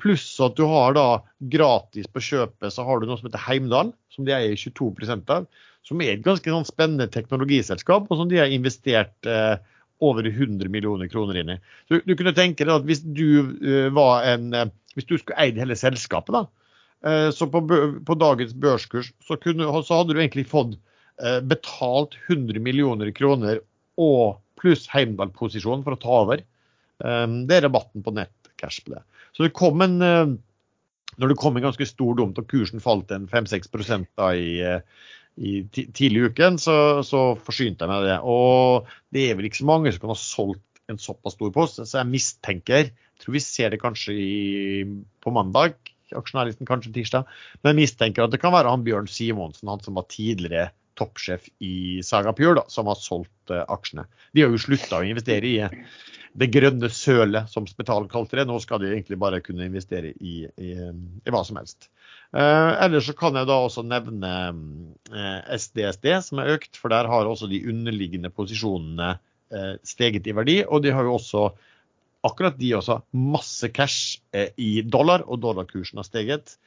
Pluss 0.02 0.26
at 0.44 0.58
du 0.58 0.66
har 0.70 0.94
da 0.98 1.06
gratis 1.54 2.10
på 2.12 2.22
kjøpet 2.22 2.74
så 2.74 2.86
har 2.86 3.00
du 3.00 3.08
noe 3.08 3.18
som 3.20 3.30
heter 3.30 3.46
Heimdal, 3.46 3.94
som 4.14 4.28
de 4.28 4.36
eier 4.36 4.58
22 4.58 4.92
av 5.34 5.48
som 5.88 6.02
er 6.04 6.18
et 6.18 6.26
ganske 6.26 6.52
sånn 6.52 6.68
spennende 6.68 7.08
teknologiselskap, 7.12 8.10
og 8.12 8.20
som 8.20 8.30
de 8.32 8.42
har 8.42 8.52
investert 8.52 9.30
eh, 9.30 9.56
over 10.04 10.28
100 10.28 10.70
millioner 10.70 11.08
kroner 11.08 11.40
inn 11.40 11.54
i. 11.56 11.58
Så 11.88 12.02
du 12.06 12.14
kunne 12.18 12.36
tenke 12.38 12.66
deg 12.66 12.76
at 12.76 12.88
hvis 12.88 13.02
du 13.02 13.56
uh, 13.64 13.88
var 13.96 14.28
en 14.30 14.52
uh, 14.54 14.68
Hvis 14.98 15.06
du 15.06 15.18
skulle 15.20 15.38
eid 15.38 15.60
hele 15.62 15.76
selskapet, 15.78 16.34
da, 16.34 16.40
uh, 17.06 17.30
så 17.34 17.46
på, 17.54 17.62
på, 18.06 18.16
dagens 18.18 18.56
børskurs 18.58 19.12
så, 19.22 19.38
kunne, 19.38 19.68
så, 19.86 20.00
hadde 20.00 20.16
du 20.16 20.22
egentlig 20.22 20.48
fått 20.50 20.78
betalt 21.50 22.14
100 22.28 22.62
millioner 22.62 23.10
kroner 23.10 23.58
og 23.98 24.36
pluss 24.62 24.84
Heimdal-posisjon 24.92 25.82
for 25.82 25.96
å 25.96 26.00
ta 26.02 26.12
over. 26.14 26.44
Um, 27.02 27.40
det 27.50 27.56
er 27.56 27.64
rabatten 27.66 28.04
på 28.06 28.14
nettcash 28.14 28.84
på 28.86 28.94
det. 28.94 29.02
Så 29.34 29.48
det 29.48 29.56
kom 29.58 29.82
en 29.82 29.98
når 31.18 31.32
det 31.32 31.40
kom 31.42 31.58
en 31.58 31.66
ganske 31.66 31.88
stor 31.90 32.20
dumt 32.20 32.38
og 32.38 32.46
kursen 32.52 32.84
falt 32.84 33.10
en 33.16 33.26
5-6 33.32 34.06
da 34.14 34.30
i 34.38 34.62
i 35.38 35.60
tidlig 35.72 36.32
uken, 36.32 36.58
så, 36.62 37.04
så 37.06 37.22
forsynte 37.40 37.86
jeg 37.86 37.92
meg 37.92 38.08
det. 38.08 38.18
Og 38.26 38.88
det 39.14 39.28
er 39.28 39.38
vel 39.38 39.50
ikke 39.50 39.62
så 39.62 39.70
mange 39.70 39.94
som 39.94 40.04
kan 40.04 40.14
ha 40.14 40.20
solgt 40.20 40.64
en 40.88 41.00
såpass 41.02 41.36
stor 41.36 41.52
post, 41.54 41.82
så 41.84 42.00
jeg 42.00 42.10
mistenker 42.10 42.90
tror 43.22 43.36
vi 43.36 43.44
ser 43.44 43.74
det 43.74 43.82
kanskje 43.82 44.14
i, 44.14 44.84
på 45.24 45.34
mandag, 45.34 45.78
aksjonærlisten 46.16 46.68
kanskje 46.70 46.94
tirsdag, 46.96 47.30
men 47.62 47.74
jeg 47.74 47.82
mistenker 47.82 48.26
at 48.26 48.34
det 48.34 48.40
kan 48.42 48.54
være 48.56 48.72
han 48.72 48.86
Bjørn 48.86 49.10
Simonsen, 49.12 49.72
han 49.72 49.82
som 49.84 49.98
var 49.98 50.08
tidligere 50.12 50.70
toppsjef 50.98 51.50
i 51.62 52.00
Saga 52.06 52.34
Pure, 52.38 52.56
da, 52.62 52.66
som 52.74 52.90
har 52.90 52.98
solgt 53.00 53.54
uh, 53.54 53.66
aksjene. 53.70 54.08
De 54.34 54.44
har 54.44 54.54
jo 54.54 54.62
slutta 54.62 55.02
å 55.02 55.06
investere 55.06 55.50
i 55.50 55.58
det 56.38 56.52
grønne 56.54 56.90
sølet, 56.94 57.50
som 57.50 57.66
Spetalen 57.70 58.10
kalte 58.12 58.38
det. 58.38 58.46
Nå 58.50 58.60
skal 58.62 58.82
de 58.82 58.92
egentlig 58.92 59.18
bare 59.20 59.42
kunne 59.42 59.66
investere 59.66 60.12
i, 60.14 60.44
i, 60.46 60.74
i 60.78 61.34
hva 61.34 61.42
som 61.48 61.58
helst. 61.58 61.90
Eh, 62.36 62.72
ellers 62.86 63.08
så 63.10 63.16
kan 63.18 63.38
jeg 63.40 63.50
da 63.50 63.58
også 63.64 63.84
nevne 63.88 64.34
eh, 65.10 65.56
SDSD, 65.58 66.12
som 66.28 66.44
er 66.44 66.54
økt. 66.58 66.78
For 66.78 66.94
der 66.94 67.10
har 67.10 67.30
også 67.30 67.50
de 67.50 67.64
underliggende 67.72 68.30
posisjonene 68.34 69.16
eh, 69.16 69.74
steget 69.88 70.30
i 70.30 70.36
verdi. 70.38 70.60
Og 70.68 70.86
de 70.86 70.94
har 70.94 71.08
jo 71.08 71.16
også 71.18 71.48
akkurat 72.28 72.58
de 72.60 72.76
også 72.76 73.00
masse 73.18 73.70
cash 73.74 74.20
i 74.60 74.82
dollar, 74.84 75.24
og 75.26 75.42
dollarkursen 75.42 76.02
har 76.02 76.06
steget. 76.06 76.58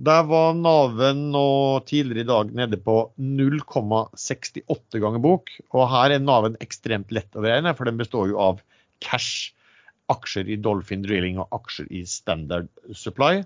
Der 0.00 0.22
var 0.24 0.54
Naven 0.56 1.26
nå 1.34 1.80
tidligere 1.84 2.24
i 2.24 2.28
dag 2.28 2.52
nede 2.56 2.78
på 2.80 3.10
0,68 3.20 5.00
ganger 5.02 5.20
bok. 5.20 5.52
Og 5.74 5.88
her 5.92 6.16
er 6.16 6.24
Naven 6.24 6.56
ekstremt 6.64 7.12
lett 7.12 7.36
å 7.36 7.44
regne, 7.44 7.74
for 7.76 7.90
den 7.90 8.00
består 8.00 8.30
jo 8.32 8.40
av 8.40 8.62
cash, 9.04 9.54
aksjer 10.10 10.50
i 10.50 10.58
Dolphin 10.60 11.04
Drilling 11.06 11.40
og 11.42 11.50
aksjer 11.60 11.90
i 11.94 12.04
Standard 12.08 12.70
Supply. 12.96 13.40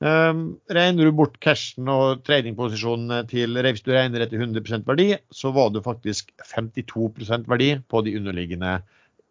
Um, 0.00 0.54
regner 0.72 1.10
du 1.10 1.12
bort 1.12 1.34
cashen 1.44 1.88
og 1.92 2.22
tradingposisjonene 2.24 3.18
til 3.28 3.58
Reifs, 3.60 3.82
du 3.84 3.92
regner 3.92 4.24
etter 4.24 4.40
100% 4.40 4.86
verdi, 4.88 5.10
så 5.28 5.52
var 5.52 5.74
det 5.74 5.84
faktisk 5.84 6.32
52% 6.54 7.44
verdi 7.50 7.74
på 7.92 8.00
de 8.06 8.14
underliggende 8.16 8.78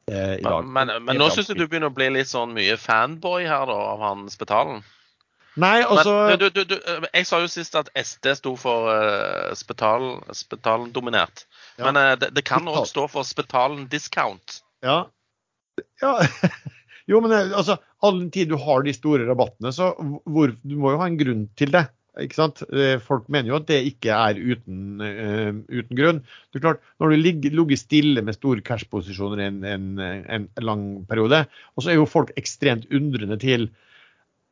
eh, 0.06 0.36
i 0.38 0.46
dag. 0.46 0.68
Men, 0.68 0.94
men, 0.94 1.08
men 1.08 1.18
nå 1.18 1.32
syns 1.34 1.50
jeg 1.50 1.58
du 1.58 1.66
begynner 1.66 1.90
å 1.90 1.98
bli 1.98 2.12
litt 2.14 2.30
sånn 2.30 2.54
mye 2.54 2.78
fanboy 2.78 3.50
her, 3.50 3.66
da, 3.66 3.80
av 3.96 4.06
han 4.06 4.30
Spetalen. 4.30 4.86
Nei, 5.60 5.82
altså 5.82 6.14
Men, 6.30 6.38
du, 6.40 6.50
du, 6.54 6.62
du, 6.70 6.78
jeg 7.10 7.26
sa 7.28 7.40
jo 7.42 7.50
sist 7.50 7.74
at 7.76 7.90
SD 7.98 8.36
sto 8.38 8.54
for 8.60 8.94
uh, 8.94 9.50
Spetalen, 9.58 10.22
Spetalen 10.38 10.94
dominert. 10.94 11.48
Ja. 11.80 11.90
Men 11.90 11.98
uh, 11.98 12.14
det, 12.20 12.30
det 12.38 12.46
kan 12.48 12.70
òg 12.70 12.86
stå 12.88 13.08
for 13.10 13.28
Spetalen 13.28 13.88
discount. 13.90 14.62
Ja. 14.86 15.08
Ja. 16.04 16.18
Jo, 17.10 17.22
men 17.26 17.34
eh, 17.34 17.56
altså, 17.58 17.80
all 18.06 18.20
den 18.20 18.34
tid 18.34 18.52
du 18.52 18.60
har 18.62 18.84
de 18.86 18.94
store 18.94 19.26
rabattene, 19.26 19.72
så 19.74 19.94
hvor, 20.30 20.54
du 20.62 20.76
må 20.78 20.94
jo 20.94 21.00
ha 21.02 21.08
en 21.10 21.18
grunn 21.18 21.48
til 21.60 21.74
det. 21.74 21.88
Ikke 22.20 22.38
sant? 22.38 22.62
Eh, 22.74 22.98
Folk 23.02 23.30
mener 23.32 23.52
jo 23.52 23.58
at 23.60 23.68
det 23.70 23.80
ikke 23.88 24.14
er 24.16 24.40
uten, 24.40 25.00
uh, 25.00 25.62
uten 25.72 25.98
grunn. 25.98 26.20
Det 26.50 26.60
er 26.60 26.66
klart, 26.66 26.82
Når 27.00 27.14
du 27.14 27.18
ligger, 27.18 27.56
ligger 27.56 27.80
stille 27.80 28.24
med 28.26 28.36
store 28.36 28.64
cash-posisjoner 28.66 29.42
i 29.42 29.48
en, 29.48 29.62
en, 29.64 29.88
en 30.28 30.48
lang 30.62 30.84
periode, 31.10 31.46
og 31.76 31.86
så 31.86 31.94
er 31.94 32.00
jo 32.00 32.10
folk 32.10 32.34
ekstremt 32.40 32.90
undrende 32.92 33.40
til 33.42 33.70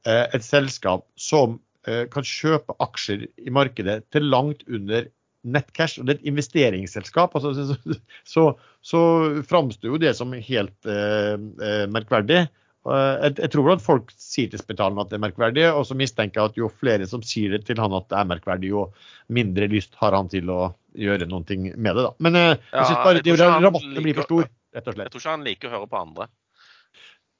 uh, 0.07 0.25
et 0.31 0.45
selskap 0.45 1.05
som 1.19 1.59
uh, 1.89 2.05
kan 2.13 2.25
kjøpe 2.25 2.77
aksjer 2.87 3.27
i 3.27 3.53
markedet 3.53 3.99
til 4.15 4.31
langt 4.31 4.63
under 4.69 5.09
nettcash, 5.53 5.99
og 5.99 6.07
det 6.07 6.15
er 6.15 6.21
et 6.21 6.29
investeringsselskap, 6.31 7.35
altså, 7.37 7.53
så, 7.55 7.97
så, 8.27 8.45
så 8.85 9.01
framstår 9.47 9.93
jo 9.93 9.99
det 10.01 10.13
som 10.17 10.35
helt 10.35 10.89
eh, 10.89 11.35
eh, 11.35 11.83
merkverdig. 11.91 12.47
Jeg, 12.87 13.33
jeg 13.41 13.51
tror 13.51 13.73
at 13.73 13.83
folk 13.83 14.13
sier 14.15 14.47
til 14.47 14.61
Spetalen 14.61 14.99
at 15.01 15.09
det 15.11 15.17
er 15.17 15.23
merkverdig, 15.25 15.65
og 15.75 15.83
så 15.89 15.97
mistenker 15.99 16.39
jeg 16.39 16.53
at 16.53 16.59
jo 16.61 16.69
flere 16.71 17.07
som 17.09 17.23
sier 17.25 17.57
det 17.57 17.65
til 17.67 17.81
han 17.83 17.95
at 17.97 18.07
det 18.07 18.15
er 18.15 18.29
merkverdig, 18.29 18.69
jo 18.71 18.85
mindre 19.33 19.67
lyst 19.71 19.97
har 19.99 20.15
han 20.15 20.31
til 20.31 20.47
å 20.53 20.69
gjøre 20.95 21.27
noe 21.27 21.57
med 21.75 21.99
det. 21.99 22.05
da. 22.05 22.11
Men 22.23 22.39
eh, 22.39 22.53
jeg 22.71 22.87
synes 22.87 23.03
bare 23.03 23.23
jeg 23.25 23.39
rabatten 23.43 23.91
liker, 23.91 24.05
blir 24.05 24.19
for 24.21 24.29
stor, 24.29 24.51
rett 24.77 24.87
og 24.87 25.01
Jeg 25.03 25.11
tror 25.11 25.23
ikke 25.23 25.35
han 25.35 25.47
liker 25.49 25.69
å 25.69 25.75
høre 25.75 25.89
på 25.91 26.03
andre. 26.05 26.29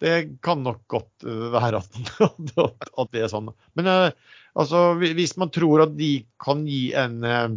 Det 0.01 0.17
kan 0.45 0.61
nok 0.65 0.83
godt 0.91 1.25
eh, 1.25 1.47
være 1.53 1.81
at, 1.81 2.01
at 3.01 3.15
det 3.15 3.23
er 3.23 3.31
sånn. 3.31 3.49
Men 3.77 3.89
eh, 3.89 4.09
altså, 4.57 4.91
hvis 4.99 5.37
man 5.41 5.53
tror 5.53 5.87
at 5.87 5.95
de 5.97 6.11
kan 6.43 6.65
gi 6.69 6.91
en 6.97 7.17
eh, 7.25 7.47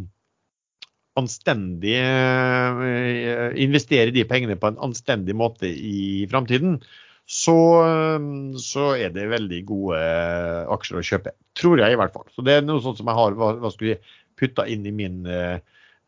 anstendig 1.21 1.97
eh, 2.01 3.55
Investere 3.65 4.15
de 4.15 4.27
pengene 4.29 4.59
på 4.61 4.71
en 4.71 4.81
anstendig 4.89 5.37
måte 5.37 5.69
i 5.71 6.27
framtiden, 6.31 6.79
så, 7.31 7.57
så 8.59 8.87
er 8.99 9.13
det 9.15 9.29
veldig 9.31 9.61
gode 9.69 9.99
eh, 10.03 10.71
aksjer 10.75 10.99
å 10.99 11.05
kjøpe. 11.07 11.35
Tror 11.59 11.83
jeg 11.83 11.95
i 11.95 11.99
hvert 12.01 12.15
fall. 12.15 12.27
Så 12.35 12.43
det 12.47 12.57
er 12.59 12.65
noe 12.67 12.83
sånt 12.83 12.99
som 12.99 13.11
jeg 13.11 13.21
har 13.21 13.37
hva, 13.39 13.53
hva 13.63 13.71
skulle 13.71 13.95
vi 13.95 14.17
putta 14.41 14.67
inn 14.71 14.89
i 14.89 14.95
min 14.95 15.21
eh, 15.31 15.61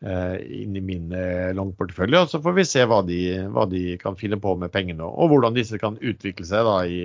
inn 0.02 0.74
i 0.74 0.80
min 0.82 1.12
langportefølje, 1.54 2.24
og 2.24 2.30
så 2.32 2.40
får 2.42 2.56
vi 2.56 2.64
se 2.66 2.82
hva 2.90 3.04
de, 3.06 3.20
hva 3.54 3.68
de 3.70 3.92
kan 4.02 4.16
finne 4.18 4.34
på 4.42 4.56
med 4.58 4.72
pengene, 4.74 5.06
og, 5.06 5.28
hvordan 5.30 5.54
disse 5.54 5.78
kan 5.78 5.94
utvikle 5.94 6.42
seg 6.48 6.66
da 6.66 6.72
i, 6.90 6.96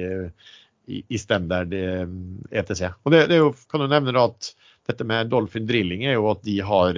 i, 0.90 1.04
i 1.06 1.20
standard 1.22 1.76
ETC. 1.78 2.82
Og 3.06 3.14
det, 3.14 3.20
det 3.30 3.38
jo, 3.38 3.52
kan 3.70 3.86
du 3.86 3.92
nevne 3.92 4.18
at 4.18 4.50
dette 4.90 5.06
med 5.06 5.30
Dolphin 5.30 5.70
Drilling 5.70 6.08
er 6.08 6.18
jo 6.18 6.32
at 6.32 6.42
de 6.48 6.58
har 6.66 6.98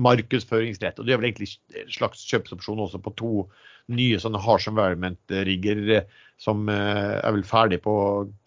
markedsføringsrett, 0.00 0.98
og 0.98 1.06
de 1.06 1.14
har 1.14 1.20
vel 1.20 1.30
egentlig 1.30 1.52
en 1.76 1.92
slags 1.92 2.24
kjøpsopsjon 2.28 2.82
også 2.84 3.00
på 3.02 3.14
to 3.18 3.32
nye 3.92 4.18
sånne 4.20 4.40
harsh 4.42 4.70
environment-rigger 4.70 5.82
eh, 5.96 6.20
som 6.42 6.66
eh, 6.72 7.16
er 7.20 7.34
vel 7.36 7.46
ferdig 7.46 7.80
på 7.84 7.94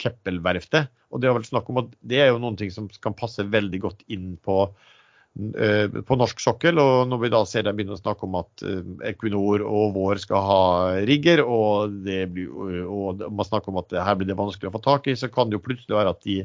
Keppel-verftet. 0.01 0.91
Og 1.09 1.21
det 1.21 1.29
er 1.29 1.37
vel 1.37 1.47
snakk 1.47 1.69
om 1.71 1.81
at 1.83 1.91
det 2.05 2.21
er 2.21 2.31
jo 2.33 2.41
noen 2.41 2.57
ting 2.59 2.71
som 2.73 2.89
kan 3.01 3.17
passe 3.17 3.45
veldig 3.47 3.79
godt 3.85 4.03
inn 4.13 4.33
på 4.45 4.61
eh, 4.65 5.87
på 5.87 6.17
norsk 6.19 6.43
sokkel, 6.43 6.81
og 6.81 7.07
når 7.09 7.23
vi 7.23 7.31
da 7.33 7.41
ser 7.47 7.65
dem 7.65 7.79
begynne 7.79 7.95
å 7.95 8.01
snakke 8.01 8.27
om 8.27 8.35
at 8.41 8.65
Equinor 9.07 9.63
og 9.65 9.95
Vår 9.95 10.21
skal 10.25 10.45
ha 10.45 10.63
rigger, 11.07 11.45
og, 11.45 11.95
det 12.05 12.25
blir, 12.33 12.51
og 12.83 13.23
man 13.29 13.47
snakker 13.47 13.71
om 13.71 13.81
at 13.81 13.95
her 13.95 14.19
blir 14.19 14.29
det 14.29 14.37
vanskelig 14.39 14.69
å 14.69 14.75
få 14.75 14.83
tak 14.85 15.07
i, 15.09 15.17
så 15.17 15.31
kan 15.31 15.49
det 15.49 15.57
jo 15.57 15.65
plutselig 15.65 15.97
være 15.97 16.13
at 16.17 16.21
de, 16.27 16.41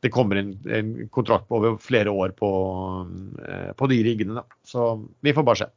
det 0.00 0.12
kommer 0.12 0.40
en, 0.40 0.54
en 0.70 0.94
kontrakt 1.12 1.48
på 1.48 1.58
over 1.60 1.76
flere 1.82 2.12
år 2.12 2.32
på, 2.36 2.50
eh, 3.44 3.72
på 3.76 3.88
de 3.90 4.00
riggene. 4.04 4.40
Da. 4.40 4.60
Så 4.64 4.94
vi 5.20 5.34
får 5.36 5.46
bare 5.46 5.62
se. 5.64 5.68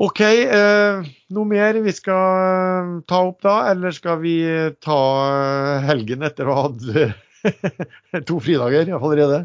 OK, 0.00 0.20
eh, 0.22 1.08
noe 1.34 1.48
mer 1.50 1.76
vi 1.82 1.92
skal 1.92 2.36
eh, 2.40 2.92
ta 3.10 3.22
opp 3.26 3.40
da, 3.44 3.56
eller 3.72 3.92
skal 3.96 4.20
vi 4.22 4.36
ta 4.84 5.00
eh, 5.28 5.88
helgen 5.88 6.22
etter 6.24 6.48
å 6.48 6.54
ha 6.56 6.68
hatt 6.68 8.24
to 8.28 8.38
fridager 8.44 8.92
allerede? 8.96 9.42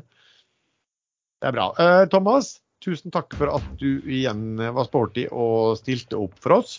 Det 1.42 1.50
er 1.50 1.56
bra. 1.56 1.72
Eh, 1.82 2.04
Thomas, 2.14 2.60
tusen 2.84 3.12
takk 3.16 3.34
for 3.40 3.56
at 3.56 3.66
du 3.82 4.04
igjen 4.06 4.60
var 4.60 4.88
sporty 4.88 5.26
og 5.32 5.80
stilte 5.82 6.20
opp 6.28 6.38
for 6.44 6.60
oss. 6.60 6.78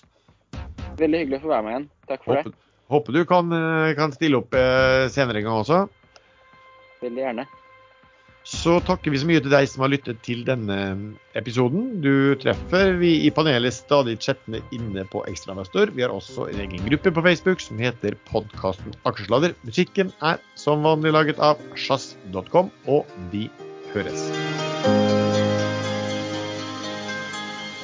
Veldig 1.01 1.25
hyggelig 1.25 1.43
å 1.43 1.45
få 1.49 1.53
være 1.57 1.67
med 1.67 1.75
igjen. 1.75 1.91
Takk 2.13 2.25
for 2.25 2.39
det. 2.39 2.55
Håper, 2.89 3.13
du 3.13 3.25
kan, 3.27 3.53
eh, 3.53 3.95
kan 3.99 4.13
stille 4.15 4.39
opp 4.39 4.55
eh, 4.55 5.07
senere 5.11 5.43
en 5.43 5.49
gang 5.49 5.63
også. 5.63 5.85
Veldig 7.03 7.25
gjerne. 7.25 7.47
Så 8.47 8.77
takker 8.87 9.11
vi 9.11 9.19
så 9.19 9.27
mye 9.27 9.43
til 9.43 9.51
deg 9.51 9.67
som 9.67 9.83
har 9.83 9.91
lyttet 9.91 10.21
til 10.23 10.45
denne 10.47 10.77
episoden. 11.35 11.97
Du 12.05 12.37
treffer 12.39 12.93
vi 13.01 13.11
i 13.27 13.33
panelet 13.35 13.75
stadig 13.75 14.15
chattene 14.23 14.61
inne 14.77 15.03
på 15.11 15.25
Ekstrainvestor. 15.27 15.91
Vi 15.99 16.07
har 16.07 16.15
også 16.15 16.47
en 16.53 16.63
egen 16.63 16.87
gruppe 16.87 17.11
på 17.11 17.27
Facebook 17.27 17.65
som 17.65 17.83
heter 17.83 18.15
podkasten 18.31 18.95
Aksjesladder. 19.03 19.57
Musikken 19.67 20.15
er 20.23 20.39
som 20.55 20.87
vanlig 20.87 21.17
laget 21.19 21.43
av 21.43 21.59
sjazz.com, 21.75 22.71
og 22.87 23.19
vi 23.35 23.49
høres. 23.97 24.31